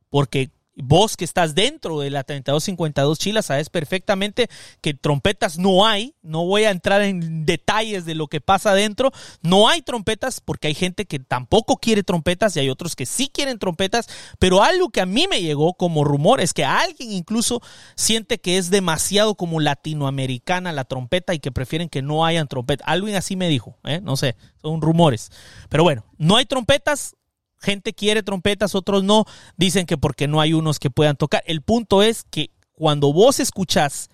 porque 0.10 0.52
vos 0.78 1.18
que 1.18 1.26
estás 1.26 1.56
dentro 1.56 2.00
de 2.00 2.10
la 2.10 2.24
3252 2.24 3.20
Chila 3.20 3.42
sabes 3.42 3.70
perfectamente 3.70 4.48
que 4.82 4.94
trompetas 4.94 5.58
no 5.58 5.86
hay, 5.86 6.16
no 6.22 6.46
voy 6.46 6.64
a 6.64 6.72
entrar 6.72 7.02
en 7.02 7.46
detalles 7.46 8.06
de 8.06 8.16
lo 8.16 8.28
que 8.28 8.42
pasa 8.42 8.72
adentro, 8.72 9.12
no 9.42 9.68
hay 9.68 9.82
trompetas 9.82 10.40
porque 10.40 10.68
hay 10.68 10.76
gente 10.76 11.06
que 11.06 11.20
tampoco 11.20 11.78
quiere 11.78 12.04
trompetas 12.04 12.56
y 12.56 12.60
hay 12.60 12.70
otros 12.70 12.96
que 12.96 13.06
sí 13.06 13.30
quieren 13.34 13.60
trompetas, 13.60 14.08
pero 14.40 14.64
algo 14.64 14.90
que 14.90 15.02
a 15.02 15.06
mí 15.06 15.28
me 15.28 15.42
llegó 15.42 15.74
como 15.74 16.04
rumor 16.04 16.42
es 16.42 16.54
que 16.54 16.64
alguien 16.64 17.12
incluso 17.12 17.62
siente 17.96 18.40
que 18.40 18.58
es 18.58 18.70
demasiado 18.70 19.36
como 19.36 19.60
latinoamericana 19.60 20.72
la 20.74 20.86
trompeta 20.86 21.34
y 21.34 21.40
que 21.40 21.52
prefieren 21.52 21.90
que 21.90 22.02
no 22.02 22.26
hayan 22.26 22.48
trompetas. 22.48 22.88
Alguien 22.88 23.16
así 23.16 23.36
me 23.36 23.50
dijo, 23.50 23.78
¿eh? 23.84 24.00
no 24.02 24.18
sé, 24.18 24.36
son 24.62 24.82
rumores. 24.82 25.32
Pero 25.70 25.84
bueno, 25.84 26.06
no 26.18 26.38
hay 26.38 26.46
trompetas, 26.46 27.16
gente 27.60 27.94
quiere 27.94 28.24
trompetas, 28.24 28.76
otros 28.76 29.04
no, 29.04 29.26
dicen 29.56 29.86
que 29.86 29.98
porque 29.98 30.28
no 30.28 30.42
hay 30.42 30.54
unos 30.54 30.80
que 30.80 30.90
puedan 30.90 31.16
tocar. 31.16 31.44
El 31.46 31.62
punto 31.62 32.04
es 32.04 32.24
que 32.30 32.52
cuando 32.74 33.14
vos 33.14 33.40
escuchás 33.40 34.10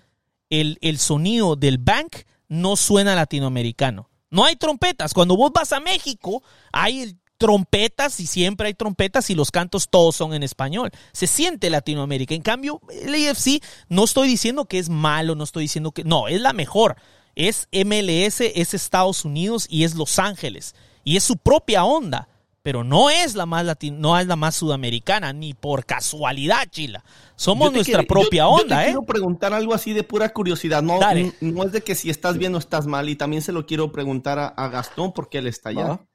el, 0.50 0.78
el 0.80 0.98
sonido 0.98 1.56
del 1.56 1.78
bank, 1.78 2.16
no 2.48 2.76
suena 2.76 3.14
latinoamericano. 3.14 4.10
No 4.30 4.44
hay 4.44 4.56
trompetas. 4.56 5.14
Cuando 5.14 5.36
vos 5.36 5.52
vas 5.52 5.72
a 5.72 5.80
México, 5.80 6.42
hay 6.72 7.16
trompetas 7.38 8.20
y 8.20 8.26
siempre 8.26 8.68
hay 8.68 8.74
trompetas 8.74 9.28
y 9.30 9.34
los 9.34 9.50
cantos 9.50 9.88
todos 9.88 10.16
son 10.16 10.34
en 10.34 10.42
español. 10.42 10.90
Se 11.12 11.26
siente 11.26 11.70
Latinoamérica. 11.70 12.34
En 12.34 12.42
cambio, 12.42 12.80
el 12.90 13.14
AFC 13.14 13.62
no 13.88 14.04
estoy 14.04 14.28
diciendo 14.28 14.64
que 14.64 14.78
es 14.78 14.88
malo, 14.88 15.34
no 15.34 15.44
estoy 15.44 15.64
diciendo 15.64 15.92
que... 15.92 16.04
No, 16.04 16.28
es 16.28 16.40
la 16.40 16.52
mejor. 16.52 16.96
Es 17.34 17.68
MLS, 17.72 18.40
es 18.40 18.74
Estados 18.74 19.24
Unidos 19.24 19.66
y 19.68 19.84
es 19.84 19.94
Los 19.94 20.18
Ángeles. 20.18 20.74
Y 21.04 21.16
es 21.16 21.24
su 21.24 21.36
propia 21.36 21.84
onda. 21.84 22.28
Pero 22.64 22.82
no 22.82 23.10
es 23.10 23.34
la 23.34 23.44
más 23.44 23.66
latin, 23.66 24.00
no 24.00 24.18
es 24.18 24.26
la 24.26 24.36
más 24.36 24.54
sudamericana, 24.54 25.34
ni 25.34 25.52
por 25.52 25.84
casualidad, 25.84 26.66
Chila. 26.70 27.04
Somos 27.36 27.70
nuestra 27.70 28.04
propia 28.04 28.48
onda, 28.48 28.62
yo 28.62 28.68
te 28.68 28.74
¿eh? 28.74 28.84
Quiero 28.86 29.02
preguntar 29.02 29.52
algo 29.52 29.74
así 29.74 29.92
de 29.92 30.02
pura 30.02 30.30
curiosidad. 30.30 30.82
No, 30.82 30.98
no 31.42 31.64
es 31.64 31.72
de 31.72 31.82
que 31.82 31.94
si 31.94 32.08
estás 32.08 32.38
bien 32.38 32.54
o 32.54 32.58
estás 32.58 32.86
mal. 32.86 33.06
Y 33.10 33.16
también 33.16 33.42
se 33.42 33.52
lo 33.52 33.66
quiero 33.66 33.92
preguntar 33.92 34.54
a, 34.56 34.68
Gastón 34.70 35.12
porque 35.12 35.38
él 35.38 35.46
está 35.46 35.68
allá. 35.68 36.06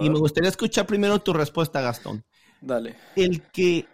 Y 0.00 0.08
me 0.08 0.18
gustaría 0.18 0.48
escuchar 0.48 0.86
primero 0.86 1.18
tu 1.18 1.34
respuesta, 1.34 1.82
Gastón. 1.82 2.24
Dale. 2.62 2.96
El 3.14 3.42
que 3.50 3.84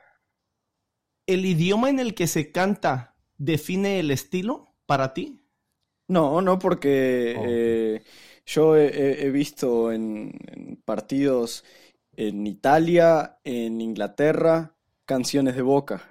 el 1.27 1.45
idioma 1.45 1.91
en 1.91 1.99
el 1.99 2.15
que 2.15 2.29
se 2.29 2.53
canta 2.53 3.17
define 3.39 3.99
el 3.99 4.13
estilo 4.13 4.77
para 4.87 5.15
ti. 5.15 5.43
No, 6.07 6.43
no, 6.43 6.61
porque 6.61 7.35
oh. 7.37 7.45
eh, 7.45 8.05
yo 8.47 8.77
he, 8.77 9.31
visto 9.31 9.91
en 9.91 10.81
partidos 10.85 11.65
en 12.19 12.49
Italia, 12.49 13.39
en 13.45 13.81
Inglaterra, 13.81 14.75
canciones 15.05 15.55
de 15.55 15.63
Boca, 15.63 16.03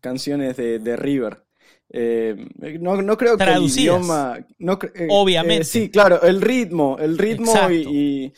canciones 0.00 0.56
de, 0.56 0.96
River. 0.96 1.44
Eh, 1.90 2.36
no, 2.78 3.16
creo 3.16 3.36
que 3.36 3.42
el 3.42 3.64
idioma. 3.64 4.38
Eh, 4.38 5.08
Obviamente. 5.10 5.62
Eh, 5.62 5.64
sí, 5.64 5.90
claro, 5.90 6.22
el 6.22 6.40
ritmo, 6.40 6.96
el 7.00 7.18
ritmo 7.18 7.52
y, 7.68 8.32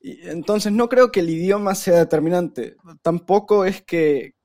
Entonces 0.00 0.70
no 0.70 0.88
creo 0.88 1.10
que 1.10 1.20
el 1.20 1.30
idioma 1.30 1.74
sea 1.74 1.98
determinante. 1.98 2.76
Tampoco 3.02 3.64
es 3.64 3.82
que. 3.82 4.36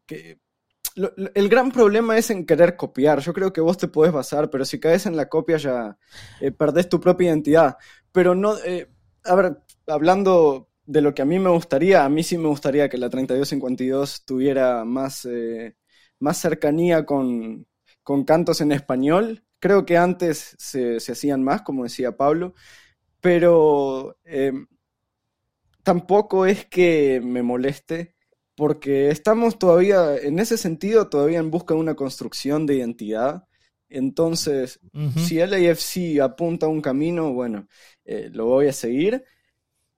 el 0.96 1.48
gran 1.48 1.72
problema 1.72 2.18
es 2.18 2.32
en 2.32 2.48
querer 2.48 2.76
copiar. 2.76 3.20
Yo 3.20 3.34
creo 3.34 3.54
que 3.54 3.62
vos 3.62 3.78
te 3.78 3.88
podés 3.88 4.12
basar, 4.12 4.50
pero 4.50 4.66
si 4.66 4.80
caes 4.80 5.06
en 5.06 5.16
la 5.16 5.30
copia 5.30 5.58
ya 5.58 5.96
perdés 6.58 6.90
tu 6.90 7.00
propia 7.00 7.28
identidad. 7.28 7.78
Pero 8.12 8.34
no. 8.34 8.56
a 9.26 9.36
ver, 9.36 9.60
hablando 9.86 10.73
de 10.86 11.02
lo 11.02 11.14
que 11.14 11.22
a 11.22 11.26
mí 11.26 11.40
me 11.40 11.50
gustaría, 11.50 12.04
a 12.04 12.10
mí 12.10 12.24
sí 12.24 12.38
me 12.38 12.48
gustaría 12.48 12.90
que 12.90 12.98
la 12.98 13.10
3252 13.10 14.26
tuviera 14.26 14.84
más, 14.86 15.26
eh, 15.26 15.76
más 16.20 16.38
cercanía 16.38 17.06
con, 17.06 17.68
cantos 18.26 18.62
en 18.62 18.72
español. 18.72 19.44
Creo 19.60 19.86
que 19.86 19.98
antes 19.98 20.56
se, 20.60 20.98
hacían 20.98 21.44
más, 21.44 21.62
como 21.62 21.84
decía 21.84 22.18
Pablo, 22.18 22.54
pero 23.22 24.18
em, 24.26 24.68
tampoco 25.84 26.46
es 26.46 26.66
que 26.66 27.22
me 27.24 27.44
moleste, 27.44 28.16
porque 28.56 29.10
estamos 29.10 29.58
todavía, 29.58 30.18
en 30.18 30.40
ese 30.40 30.58
sentido, 30.58 31.10
todavía 31.10 31.40
en 31.40 31.52
busca 31.52 31.74
de 31.74 31.80
una 31.80 31.96
construcción 31.96 32.66
de 32.66 32.76
identidad. 32.76 33.48
Entonces, 33.90 34.80
si 35.16 35.40
el 35.40 35.78
si 35.78 36.16
LAFC 36.16 36.22
apunta 36.22 36.66
a 36.66 36.70
un 36.70 36.82
camino, 36.82 37.32
bueno, 37.34 37.68
eh, 38.06 38.30
lo 38.34 38.48
voy 38.48 38.68
a 38.68 38.74
seguir 38.74 39.24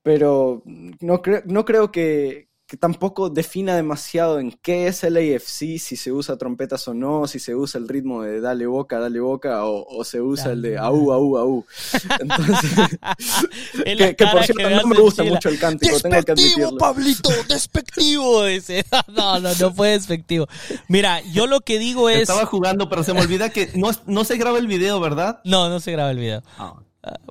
pero 0.05 0.61
no, 0.99 1.19
no 1.45 1.65
creo 1.65 1.91
que, 1.91 2.47
tampoco 2.79 3.31
defina 3.31 3.75
demasiado 3.75 4.39
en 4.39 4.51
qué 4.51 4.85
es 4.85 5.03
el 5.03 5.17
AFC, 5.17 5.79
si 5.79 5.95
se 5.95 6.11
usa 6.11 6.37
trompetas 6.37 6.87
o 6.87 6.93
no, 6.93 7.25
si 7.25 7.39
se 7.39 7.55
usa 7.55 7.79
el 7.79 7.87
ritmo 7.87 8.21
de 8.21 8.39
dale 8.39 8.67
boca, 8.67 8.99
dale 8.99 9.19
boca, 9.19 9.65
o, 9.65 10.03
se 10.03 10.21
usa 10.21 10.51
el 10.51 10.61
de 10.61 10.77
au, 10.77 11.11
au, 11.11 11.37
au. 11.39 11.65
Entonces, 12.19 14.15
que, 14.15 14.27
por 14.27 14.43
cierto 14.43 14.69
no 14.69 14.85
me 14.85 14.99
gusta 14.99 15.23
mucho 15.23 15.49
el 15.49 15.57
cántico, 15.57 15.99
tengo 15.99 16.21
que 16.21 16.33
admitirlo. 16.33 16.77
Pablito, 16.77 17.31
despectivo 17.49 18.45
ese. 18.45 18.85
No, 19.07 19.39
no, 19.39 19.49
no 19.59 19.73
fue 19.75 19.89
despectivo. 19.89 20.47
Mira, 20.87 21.21
yo 21.33 21.47
lo 21.47 21.61
que 21.61 21.79
digo 21.79 22.09
es... 22.11 22.21
Estaba 22.21 22.45
jugando, 22.45 22.89
pero 22.89 23.03
se 23.03 23.13
me 23.13 23.21
olvida 23.21 23.49
que 23.49 23.71
no, 23.73 23.89
no 24.05 24.23
se 24.23 24.37
graba 24.37 24.59
el 24.59 24.67
video, 24.67 24.99
¿verdad? 24.99 25.41
No, 25.45 25.67
no 25.67 25.79
se 25.79 25.91
graba 25.91 26.11
el 26.11 26.19
video. 26.19 26.43
Ah. 26.59 26.75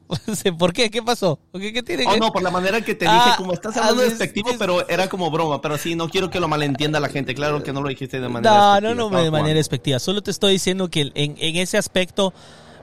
¿Por 0.58 0.72
qué? 0.72 0.90
¿Qué 0.90 1.02
pasó? 1.02 1.38
¿Qué, 1.52 1.82
tiene 1.82 2.04
oh, 2.06 2.16
no, 2.16 2.32
por 2.32 2.42
la 2.42 2.50
manera 2.50 2.80
que 2.80 2.94
te 2.94 3.06
dije, 3.06 3.16
ah, 3.18 3.34
como 3.36 3.52
estás 3.52 3.76
hablando 3.76 4.02
ah, 4.02 4.04
despectivo, 4.04 4.50
pero 4.58 4.88
era 4.88 5.08
como 5.08 5.30
broma. 5.30 5.60
Pero 5.60 5.78
sí, 5.78 5.94
no 5.94 6.08
quiero 6.08 6.30
que 6.30 6.40
lo 6.40 6.48
malentienda 6.48 7.00
la 7.00 7.08
gente. 7.08 7.34
Claro 7.34 7.62
que 7.62 7.72
no 7.72 7.82
lo 7.82 7.88
dijiste 7.88 8.20
de 8.20 8.28
manera 8.28 8.80
no. 8.80 8.94
No, 8.94 9.10
no, 9.10 9.22
de 9.22 9.30
manera 9.30 9.56
despectiva. 9.56 9.98
Solo 9.98 10.22
te 10.22 10.30
estoy 10.30 10.52
diciendo 10.52 10.88
que 10.90 11.10
en, 11.14 11.56
ese 11.56 11.78
aspecto. 11.78 12.32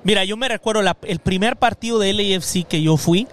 Mira, 0.03 0.25
yo 0.25 0.35
me 0.35 0.47
recuerdo 0.47 0.81
el 1.03 1.19
primer 1.19 1.57
partido 1.57 1.99
de 1.99 2.13
LAFC 2.13 2.65
que 2.67 2.81
yo 2.81 2.97
fui 2.97 3.27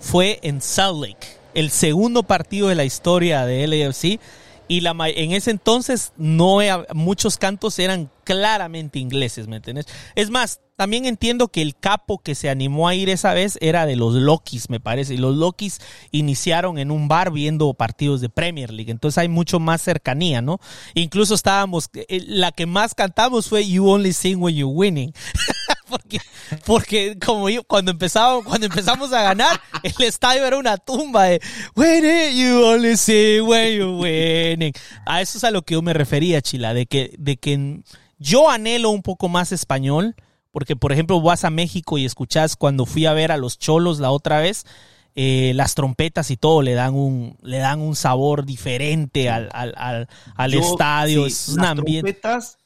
fue 0.00 0.38
en 0.42 0.60
Salt 0.60 1.02
Lake. 1.02 1.26
El 1.54 1.70
segundo 1.70 2.22
partido 2.22 2.68
de 2.68 2.74
la 2.74 2.84
historia 2.84 3.46
de 3.46 3.66
LAFC. 3.66 4.20
Y 4.68 4.82
la, 4.82 4.94
en 5.08 5.32
ese 5.32 5.50
entonces 5.50 6.12
no 6.16 6.58
muchos 6.94 7.38
cantos 7.38 7.76
eran 7.80 8.08
claramente 8.22 9.00
ingleses, 9.00 9.48
¿me 9.48 9.56
entiendes? 9.56 9.86
Es 10.14 10.30
más, 10.30 10.60
también 10.80 11.04
entiendo 11.04 11.48
que 11.48 11.60
el 11.60 11.76
capo 11.76 12.20
que 12.20 12.34
se 12.34 12.48
animó 12.48 12.88
a 12.88 12.94
ir 12.94 13.10
esa 13.10 13.34
vez 13.34 13.58
era 13.60 13.84
de 13.84 13.96
los 13.96 14.14
Lokis, 14.14 14.70
me 14.70 14.80
parece. 14.80 15.12
Y 15.12 15.18
los 15.18 15.36
Lokis 15.36 15.78
iniciaron 16.10 16.78
en 16.78 16.90
un 16.90 17.06
bar 17.06 17.32
viendo 17.32 17.74
partidos 17.74 18.22
de 18.22 18.30
Premier 18.30 18.72
League. 18.72 18.90
Entonces 18.90 19.18
hay 19.18 19.28
mucho 19.28 19.60
más 19.60 19.82
cercanía, 19.82 20.40
¿no? 20.40 20.58
Incluso 20.94 21.34
estábamos, 21.34 21.90
eh, 21.92 22.24
la 22.26 22.50
que 22.50 22.64
más 22.64 22.94
cantamos 22.94 23.46
fue 23.46 23.68
You 23.68 23.90
Only 23.90 24.14
Sing 24.14 24.40
When 24.40 24.56
You're 24.56 24.74
Winning. 24.74 25.12
porque, 25.90 26.20
porque 26.64 27.18
como 27.18 27.50
yo, 27.50 27.62
cuando 27.64 27.90
empezamos, 27.90 28.42
cuando 28.46 28.64
empezamos 28.64 29.12
a 29.12 29.20
ganar, 29.20 29.60
el 29.82 30.06
estadio 30.06 30.46
era 30.46 30.56
una 30.56 30.78
tumba 30.78 31.24
de 31.24 31.42
When 31.76 32.34
you 32.34 32.64
only 32.64 32.96
sing 32.96 33.42
when 33.42 33.76
you're 33.76 33.98
winning. 33.98 34.72
A 35.04 35.20
eso 35.20 35.36
es 35.36 35.44
a 35.44 35.50
lo 35.50 35.60
que 35.60 35.74
yo 35.74 35.82
me 35.82 35.92
refería, 35.92 36.40
Chila, 36.40 36.72
de 36.72 36.86
que, 36.86 37.14
de 37.18 37.36
que 37.36 37.82
yo 38.18 38.48
anhelo 38.48 38.88
un 38.88 39.02
poco 39.02 39.28
más 39.28 39.52
español 39.52 40.16
porque, 40.50 40.76
por 40.76 40.92
ejemplo, 40.92 41.20
vas 41.20 41.44
a 41.44 41.50
México 41.50 41.98
y 41.98 42.04
escuchas 42.04 42.56
cuando 42.56 42.86
fui 42.86 43.06
a 43.06 43.12
ver 43.12 43.32
a 43.32 43.36
los 43.36 43.58
cholos 43.58 44.00
la 44.00 44.10
otra 44.10 44.40
vez, 44.40 44.66
eh, 45.14 45.52
las 45.54 45.74
trompetas 45.74 46.30
y 46.30 46.36
todo 46.36 46.62
le 46.62 46.74
dan 46.74 46.94
un, 46.94 47.36
le 47.42 47.58
dan 47.58 47.80
un 47.80 47.96
sabor 47.96 48.44
diferente 48.44 49.28
al, 49.28 49.48
al, 49.52 50.08
al, 50.36 50.54
estadio. 50.54 51.26
es 51.26 51.48
un 51.48 51.64
ambiente. 51.64 52.14
Trompetas, 52.14 52.58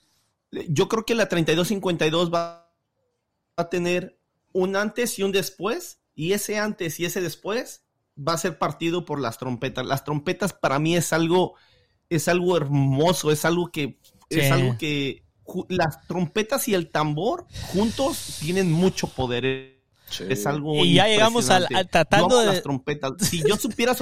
yo 0.68 0.88
creo 0.88 1.04
que 1.04 1.14
la 1.14 1.28
3252 1.28 2.32
va 2.32 2.70
a 3.56 3.68
tener 3.68 4.18
un 4.52 4.76
antes 4.76 5.18
y 5.18 5.22
un 5.22 5.32
después, 5.32 6.00
y 6.14 6.32
ese 6.32 6.58
antes 6.58 7.00
y 7.00 7.04
ese 7.04 7.20
después 7.20 7.84
va 8.16 8.34
a 8.34 8.38
ser 8.38 8.58
partido 8.58 9.04
por 9.04 9.20
las 9.20 9.38
trompetas. 9.38 9.84
Las 9.84 10.04
trompetas 10.04 10.52
para 10.52 10.78
mí 10.78 10.96
es 10.96 11.12
algo, 11.12 11.54
es 12.08 12.28
algo 12.28 12.56
hermoso, 12.56 13.30
es 13.30 13.44
algo 13.44 13.70
que, 13.70 13.98
es 14.30 14.50
algo 14.50 14.78
que 14.78 15.23
las 15.68 16.06
trompetas 16.06 16.68
y 16.68 16.74
el 16.74 16.90
tambor 16.90 17.46
juntos 17.72 18.38
tienen 18.40 18.70
mucho 18.70 19.08
poder. 19.08 19.74
Es 20.28 20.46
algo 20.46 20.84
y 20.84 20.94
ya 20.94 21.08
llegamos 21.08 21.50
al, 21.50 21.66
tratando 21.90 22.38
de 22.38 22.46
las 22.46 22.62
trompetas. 22.62 23.12
Si 23.18 23.42
yo 23.46 23.56
supiera 23.56 23.96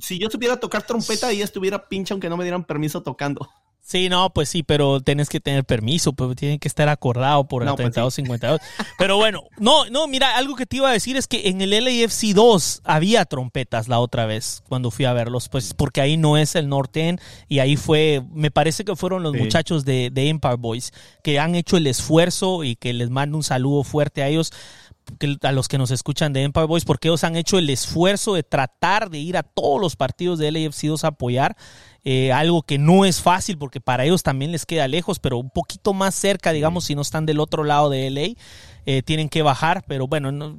si 0.00 0.18
yo 0.18 0.28
supiera 0.28 0.58
tocar 0.58 0.86
trompeta 0.86 1.32
y 1.32 1.40
estuviera 1.40 1.88
pinche 1.88 2.12
aunque 2.12 2.28
no 2.28 2.36
me 2.36 2.44
dieran 2.44 2.64
permiso 2.64 3.02
tocando. 3.02 3.48
Sí, 3.86 4.08
no, 4.08 4.30
pues 4.30 4.48
sí, 4.48 4.64
pero 4.64 5.00
tienes 5.00 5.28
que 5.28 5.38
tener 5.38 5.64
permiso, 5.64 6.12
pero 6.12 6.30
pues 6.30 6.38
tiene 6.38 6.58
que 6.58 6.66
estar 6.66 6.88
acordado 6.88 7.46
por 7.46 7.62
el 7.62 7.66
no, 7.66 7.76
3252. 7.76 8.58
Pues 8.58 8.88
pero 8.98 9.16
bueno, 9.16 9.44
no, 9.58 9.88
no, 9.90 10.08
mira, 10.08 10.36
algo 10.36 10.56
que 10.56 10.66
te 10.66 10.78
iba 10.78 10.90
a 10.90 10.92
decir 10.92 11.16
es 11.16 11.28
que 11.28 11.48
en 11.48 11.60
el 11.60 11.70
LAFC 11.70 12.34
2 12.34 12.80
había 12.82 13.24
trompetas 13.26 13.86
la 13.86 14.00
otra 14.00 14.26
vez 14.26 14.64
cuando 14.68 14.90
fui 14.90 15.04
a 15.04 15.12
verlos, 15.12 15.48
pues 15.48 15.72
porque 15.72 16.00
ahí 16.00 16.16
no 16.16 16.36
es 16.36 16.56
el 16.56 16.68
Norten 16.68 17.20
y 17.46 17.60
ahí 17.60 17.76
fue, 17.76 18.24
me 18.32 18.50
parece 18.50 18.84
que 18.84 18.96
fueron 18.96 19.22
los 19.22 19.34
muchachos 19.34 19.84
de, 19.84 20.10
de 20.10 20.30
Empire 20.30 20.56
Boys 20.56 20.92
que 21.22 21.38
han 21.38 21.54
hecho 21.54 21.76
el 21.76 21.86
esfuerzo 21.86 22.64
y 22.64 22.74
que 22.74 22.92
les 22.92 23.10
mando 23.10 23.36
un 23.36 23.44
saludo 23.44 23.84
fuerte 23.84 24.24
a 24.24 24.26
ellos 24.26 24.52
a 25.42 25.52
los 25.52 25.68
que 25.68 25.78
nos 25.78 25.92
escuchan 25.92 26.32
de 26.32 26.42
Empire 26.42 26.66
Boys, 26.66 26.84
porque 26.84 27.06
ellos 27.06 27.22
han 27.22 27.36
hecho 27.36 27.58
el 27.58 27.70
esfuerzo 27.70 28.34
de 28.34 28.42
tratar 28.42 29.10
de 29.10 29.18
ir 29.18 29.36
a 29.36 29.44
todos 29.44 29.80
los 29.80 29.94
partidos 29.94 30.40
de 30.40 30.50
LAFC 30.50 30.86
2 30.86 31.04
a 31.04 31.08
apoyar. 31.08 31.56
Eh, 32.08 32.30
algo 32.30 32.62
que 32.62 32.78
no 32.78 33.04
es 33.04 33.20
fácil 33.20 33.58
porque 33.58 33.80
para 33.80 34.04
ellos 34.04 34.22
también 34.22 34.52
les 34.52 34.64
queda 34.64 34.86
lejos, 34.86 35.18
pero 35.18 35.38
un 35.38 35.50
poquito 35.50 35.92
más 35.92 36.14
cerca, 36.14 36.52
digamos, 36.52 36.84
si 36.84 36.94
no 36.94 37.02
están 37.02 37.26
del 37.26 37.40
otro 37.40 37.64
lado 37.64 37.90
de 37.90 38.08
LA. 38.08 38.40
Eh, 38.86 39.02
tienen 39.02 39.28
que 39.28 39.42
bajar, 39.42 39.82
pero 39.88 40.06
bueno, 40.06 40.56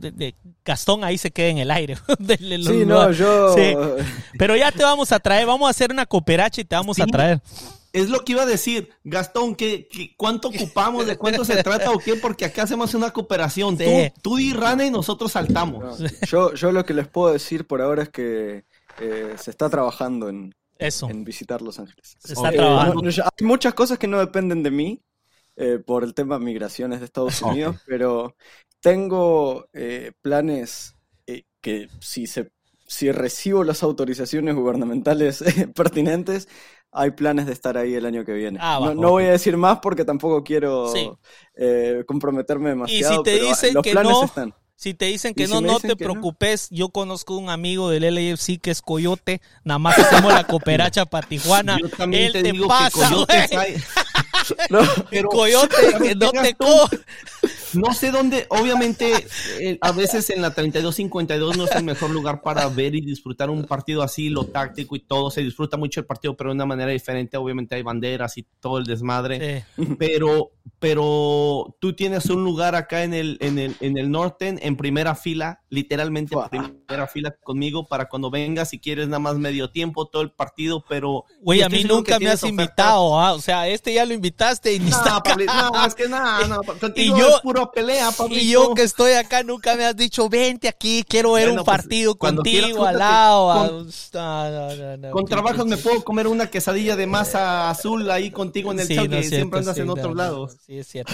Gastón 0.66 1.06
ahí 1.06 1.18
se 1.18 1.32
queda 1.32 1.48
en 1.48 1.60
el 1.60 1.72
aire. 1.72 1.96
sí, 2.38 2.86
no, 2.86 3.14
yo... 3.14 3.56
Pero 4.38 4.58
ya 4.58 4.74
te 4.74 4.84
vamos 4.84 5.14
a 5.14 5.22
traer, 5.22 5.46
vamos 5.46 5.68
a 5.68 5.70
hacer 5.70 5.90
una 5.90 6.06
cooperacha 6.06 6.60
y 6.60 6.66
te 6.66 6.76
vamos 6.76 7.00
a 7.00 7.06
traer. 7.06 7.40
Es 7.94 8.10
lo 8.10 8.26
que 8.26 8.34
iba 8.34 8.42
a 8.42 8.46
decir, 8.46 8.90
Gastón, 9.06 9.56
¿qué, 9.56 9.88
cuánto 10.18 10.50
ocupamos? 10.50 11.08
¿De 11.08 11.16
cuánto 11.16 11.46
se 11.46 11.64
trata 11.64 11.92
o 11.92 11.98
qué? 11.98 12.16
Porque 12.16 12.44
acá 12.44 12.64
hacemos 12.64 12.94
una 12.94 13.12
cooperación. 13.12 13.78
Tú, 13.78 13.86
tú 14.22 14.38
y 14.38 14.52
Rana 14.52 14.86
y 14.86 14.92
nosotros 14.92 15.32
saltamos. 15.32 15.98
yo, 16.30 16.54
yo 16.56 16.74
lo 16.74 16.84
que 16.84 16.94
les 16.94 17.08
puedo 17.08 17.32
decir 17.32 17.66
por 17.66 17.82
ahora 17.82 18.04
es 18.04 18.10
que 18.10 18.66
eh, 19.00 19.34
se 19.38 19.50
está 19.50 19.70
trabajando 19.70 20.28
en, 20.28 20.54
en 20.80 21.24
visitar 21.24 21.62
Los 21.62 21.80
Ángeles. 21.80 22.18
Se 22.20 22.34
está 22.34 22.52
trabajando. 22.52 23.02
hay 23.02 23.46
muchas 23.46 23.74
cosas 23.74 23.98
que 23.98 24.08
no 24.08 24.20
dependen 24.20 24.64
de 24.64 24.72
mí 24.72 25.02
eh, 25.56 25.80
por 25.86 26.04
el 26.04 26.14
tema 26.14 26.38
de 26.38 26.46
migraciones 26.46 27.00
de 27.00 27.06
Estados 27.06 27.42
Unidos, 27.42 27.78
pero 27.86 28.36
tengo 28.80 29.68
eh, 29.74 30.12
planes 30.22 30.94
que 31.60 31.90
si 32.00 32.28
se 32.28 32.52
si 32.88 33.12
recibo 33.12 33.64
las 33.64 33.84
autorizaciones 33.84 34.56
gubernamentales 34.56 35.44
pertinentes, 35.76 36.48
hay 36.92 37.12
planes 37.12 37.46
de 37.46 37.54
estar 37.54 37.78
ahí 37.78 37.94
el 37.94 38.06
año 38.06 38.24
que 38.24 38.32
viene. 38.34 38.60
Ah, 38.62 38.80
no, 38.96 39.12
voy 39.12 39.26
a 39.26 39.32
decir 39.32 39.58
más 39.58 39.80
porque 39.80 40.06
tampoco 40.06 40.44
quiero 40.44 40.92
eh, 41.54 42.04
comprometerme 42.08 42.70
demasiado. 42.70 43.14
Y 43.14 43.18
si 43.18 43.24
te 43.24 43.40
dicen 43.46 43.74
los 43.74 43.84
que 43.84 43.92
planes 43.92 44.12
no, 44.12 44.24
están. 44.24 44.54
Si 44.80 44.94
te 44.94 45.06
dicen 45.06 45.34
que 45.34 45.44
¿Y 45.44 45.48
si 45.48 45.54
no, 45.54 45.60
no 45.62 45.80
te 45.80 45.88
no? 45.90 45.98
preocupes. 45.98 46.68
Yo 46.70 46.90
conozco 46.90 47.36
un 47.36 47.50
amigo 47.50 47.90
del 47.90 48.04
LAFC 48.14 48.62
que 48.62 48.70
es 48.70 48.84
Coyote. 48.84 49.42
Nada 49.64 49.80
más 49.80 49.98
hacemos 49.98 50.32
la 50.32 50.44
cooperacha 50.46 51.06
para 51.08 51.28
Tijuana. 51.28 51.80
Yo 51.80 51.88
Él 52.12 52.32
te, 52.32 52.44
te, 52.44 52.52
digo 52.52 52.68
pasa, 52.68 53.10
que 53.28 53.58
hay- 53.58 53.76
No, 54.70 54.80
pero- 55.10 55.30
Coyote 55.30 55.76
que 56.04 56.14
no 56.16 56.30
te 56.32 56.54
co. 56.54 56.88
No 57.74 57.94
sé 57.94 58.12
dónde, 58.12 58.46
obviamente, 58.50 59.12
eh, 59.60 59.78
a 59.82 59.92
veces 59.92 60.30
en 60.30 60.42
la 60.42 60.54
32-52 60.56 61.56
no 61.58 61.66
es 61.66 61.72
el 61.72 61.84
mejor 61.84 62.10
lugar 62.12 62.42
para 62.42 62.68
ver 62.70 62.96
y 62.96 63.02
disfrutar 63.02 63.50
un 63.50 63.66
partido 63.66 64.02
así, 64.04 64.30
lo 64.30 64.46
táctico 64.46 64.96
y 64.96 65.00
todo. 65.02 65.30
Se 65.32 65.42
disfruta 65.42 65.78
mucho 65.78 66.00
el 66.00 66.06
partido, 66.06 66.36
pero 66.36 66.50
de 66.52 66.56
una 66.56 66.66
manera 66.66 66.92
diferente. 66.92 67.38
Obviamente 67.38 67.76
hay 67.76 67.84
banderas 67.84 68.38
y 68.38 68.44
todo 68.60 68.78
el 68.78 68.86
desmadre. 68.86 69.66
Sí. 69.76 69.86
Pero, 70.00 70.52
pero 70.80 71.76
tú 71.80 71.94
tienes 71.94 72.28
un 72.28 72.44
lugar 72.44 72.76
acá 72.76 73.04
en 73.04 73.14
el, 73.14 73.38
en 73.42 73.60
el, 73.60 73.76
en 73.80 73.98
el 73.98 74.10
norte, 74.12 74.56
en 74.62 74.78
primera 74.78 75.16
fila, 75.16 75.62
literalmente 75.70 76.36
en 76.52 76.76
primera 76.86 77.08
fila 77.08 77.36
conmigo 77.44 77.88
para 77.88 78.08
cuando 78.08 78.30
vengas 78.30 78.70
si 78.70 78.80
quieres 78.80 79.08
nada 79.08 79.20
más 79.20 79.38
medio 79.38 79.70
tiempo, 79.70 80.08
todo 80.08 80.22
el 80.22 80.32
partido, 80.32 80.84
pero... 80.88 81.26
Güey, 81.42 81.62
a 81.62 81.70
mí 81.70 81.78
seguro 81.82 81.98
nunca 81.98 82.20
me 82.20 82.30
has 82.30 82.44
invitado, 82.44 83.20
¿ah? 83.20 83.34
o 83.34 83.40
sea, 83.40 83.68
este 83.68 83.94
ya 83.94 84.06
lo 84.06 84.14
invitaste 84.14 84.74
y 84.74 84.80
ni 84.80 84.90
está 84.90 85.10
No, 85.10 85.16
acá. 85.18 85.30
Pablito, 85.32 85.54
no, 85.54 85.86
es 85.86 85.96
que 85.96 86.08
nada, 86.08 86.48
no, 86.48 86.62
contigo 86.80 87.18
Y 87.18 87.20
yo- 87.20 87.30
es 87.30 87.42
puro 87.42 87.67
pelea, 87.72 88.12
Pablito. 88.12 88.42
Y 88.42 88.50
yo 88.50 88.74
que 88.74 88.84
estoy 88.84 89.14
acá 89.14 89.44
nunca 89.44 89.76
me 89.76 89.86
has 89.86 89.96
dicho, 89.96 90.30
vente 90.30 90.68
aquí, 90.68 91.04
quiero 91.08 91.34
ver 91.34 91.48
Bueno, 91.48 91.62
un 91.62 91.66
pues, 91.66 91.78
partido 91.78 92.16
contigo 92.16 92.86
al 92.86 92.98
lado. 92.98 93.70
Con- 93.70 93.88
no, 94.14 94.50
no, 94.52 94.76
no, 94.76 94.98
no, 94.98 95.12
Con 95.12 95.26
trabajos 95.26 95.66
me 95.66 95.78
puedo 95.78 96.04
comer 96.04 96.28
una 96.28 96.48
quesadilla 96.48 96.96
de 96.96 97.08
masa 97.08 97.70
azul 97.70 98.10
ahí 98.12 98.32
contigo 98.32 98.72
en 98.72 98.80
el 98.80 98.88
Sí, 98.88 98.94
es 98.94 99.00
cierto, 99.10 99.24
siempre 99.30 99.60
andas 99.60 99.76
sí, 99.76 99.82
en 99.82 99.88
no, 99.88 99.94
otros 99.94 100.16
no, 100.16 100.16
lados. 100.16 100.58
Sí, 100.66 100.78
es 100.80 100.88
cierto. 100.88 101.14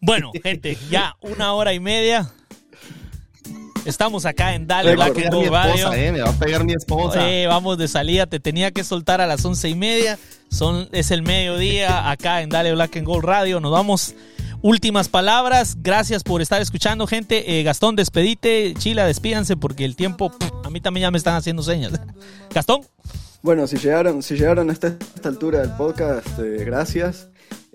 Bueno, 0.00 0.30
gente, 0.42 0.76
ya 0.90 1.16
una 1.20 1.52
hora 1.54 1.72
y 1.72 1.80
media. 1.80 2.32
Estamos 3.84 4.26
acá 4.26 4.54
en 4.54 4.66
Dale. 4.66 4.96
Black 4.96 5.16
and 5.16 5.48
Radio. 5.48 5.92
eh, 5.92 6.10
me 6.10 6.20
va 6.20 6.30
a 6.30 6.32
pegar 6.32 6.64
mi 6.64 6.72
esposa. 6.72 7.30
Eh, 7.30 7.46
vamos 7.46 7.78
de 7.78 7.86
salida, 7.86 8.26
te 8.26 8.40
tenía 8.40 8.72
que 8.72 8.82
soltar 8.82 9.20
a 9.20 9.28
las 9.28 9.44
once 9.44 9.68
y 9.68 9.76
media. 9.76 10.18
Son, 10.50 10.88
es 10.90 11.12
el 11.12 11.22
mediodía 11.22 12.10
acá 12.10 12.42
en 12.42 12.48
Dale 12.48 12.72
Black 12.72 12.96
and 12.96 13.06
Gold 13.06 13.24
Radio. 13.24 13.60
Nos 13.60 13.70
vamos. 13.70 14.14
Últimas 14.62 15.08
palabras. 15.08 15.76
Gracias 15.82 16.22
por 16.22 16.42
estar 16.42 16.60
escuchando, 16.60 17.06
gente. 17.06 17.58
Eh, 17.58 17.62
Gastón, 17.62 17.96
despedite. 17.96 18.74
Chila, 18.74 19.06
despídanse 19.06 19.56
porque 19.56 19.84
el 19.84 19.96
tiempo, 19.96 20.30
pff, 20.30 20.50
a 20.64 20.70
mí 20.70 20.80
también 20.80 21.02
ya 21.02 21.10
me 21.10 21.18
están 21.18 21.36
haciendo 21.36 21.62
señas. 21.62 21.92
Gastón. 22.54 22.82
Bueno, 23.42 23.66
si 23.66 23.76
llegaron, 23.76 24.22
si 24.22 24.34
llegaron 24.34 24.70
hasta 24.70 24.88
esta 24.88 25.28
altura 25.28 25.60
del 25.60 25.70
podcast, 25.76 26.38
eh, 26.38 26.64
gracias. 26.64 27.28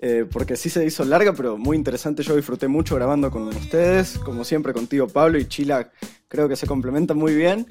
Eh, 0.04 0.26
porque 0.30 0.56
sí 0.56 0.68
se 0.68 0.84
hizo 0.84 1.04
larga, 1.04 1.32
pero 1.32 1.56
muy 1.56 1.76
interesante. 1.76 2.24
Yo 2.24 2.34
disfruté 2.34 2.66
mucho 2.66 2.96
grabando 2.96 3.30
con 3.30 3.46
ustedes. 3.48 4.18
Como 4.18 4.44
siempre, 4.44 4.72
contigo, 4.72 5.06
Pablo 5.06 5.38
y 5.38 5.46
Chila, 5.46 5.92
creo 6.26 6.48
que 6.48 6.56
se 6.56 6.66
complementan 6.66 7.16
muy 7.16 7.34
bien. 7.34 7.68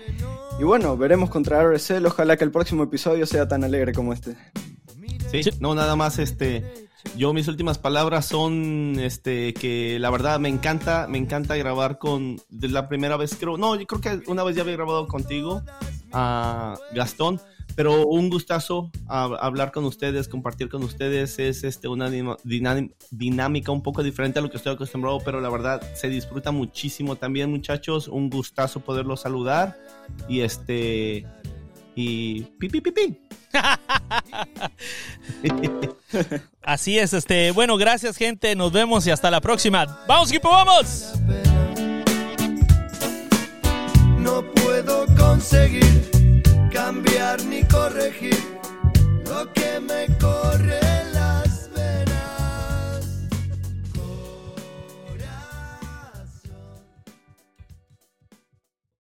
Y 0.57 0.63
bueno, 0.63 0.95
veremos 0.95 1.29
contra 1.29 1.61
RSL. 1.61 2.05
Ojalá 2.05 2.37
que 2.37 2.45
el 2.45 2.51
próximo 2.51 2.83
episodio 2.83 3.25
sea 3.25 3.49
tan 3.49 3.65
alegre 3.65 3.91
como 3.91 4.13
este. 4.13 4.37
Sí, 5.29 5.41
no, 5.59 5.75
nada 5.75 5.95
más, 5.97 6.19
este, 6.19 6.89
yo 7.15 7.33
mis 7.33 7.47
últimas 7.47 7.77
palabras 7.77 8.25
son, 8.25 8.95
este, 8.99 9.53
que 9.53 9.97
la 9.99 10.09
verdad 10.09 10.39
me 10.39 10.49
encanta, 10.49 11.07
me 11.09 11.17
encanta 11.17 11.55
grabar 11.55 11.97
con, 11.97 12.41
de 12.49 12.69
la 12.69 12.87
primera 12.87 13.17
vez, 13.17 13.35
creo, 13.39 13.57
no, 13.57 13.75
yo 13.75 13.85
creo 13.87 14.01
que 14.01 14.29
una 14.29 14.43
vez 14.43 14.55
ya 14.55 14.61
había 14.61 14.75
grabado 14.75 15.07
contigo, 15.07 15.61
a 16.13 16.77
Gastón, 16.93 17.39
pero 17.75 18.05
un 18.05 18.29
gustazo 18.29 18.91
hablar 19.07 19.71
con 19.71 19.85
ustedes, 19.85 20.27
compartir 20.27 20.69
con 20.69 20.83
ustedes, 20.83 21.39
es, 21.39 21.63
este, 21.63 21.87
una 21.87 22.09
dinámica 23.11 23.71
un 23.71 23.81
poco 23.81 24.03
diferente 24.03 24.39
a 24.39 24.41
lo 24.41 24.49
que 24.49 24.57
estoy 24.57 24.73
acostumbrado, 24.73 25.19
pero 25.23 25.39
la 25.39 25.49
verdad 25.49 25.81
se 25.95 26.09
disfruta 26.09 26.51
muchísimo 26.51 27.15
también, 27.15 27.49
muchachos, 27.49 28.07
un 28.07 28.29
gustazo 28.29 28.81
poderlos 28.81 29.21
saludar, 29.21 29.79
y 30.27 30.41
este, 30.41 31.25
y 31.95 32.43
pi, 32.43 32.69
pi, 32.69 32.81
pi, 32.81 32.91
pi. 32.91 33.17
Así 36.63 36.99
es, 36.99 37.13
este. 37.13 37.51
Bueno, 37.51 37.77
gracias, 37.77 38.17
gente. 38.17 38.55
Nos 38.55 38.71
vemos 38.71 39.07
y 39.07 39.11
hasta 39.11 39.31
la 39.31 39.41
próxima. 39.41 39.85
¡Vamos, 40.07 40.29
equipo, 40.29 40.49
vamos! 40.49 41.13
No 44.19 44.43
puedo 44.53 45.07
conseguir 45.15 46.43
cambiar 46.71 47.43
ni 47.45 47.63
corregir 47.63 48.37
lo 49.25 49.51
que 49.53 49.79
me 49.79 50.05
corre 50.17 50.90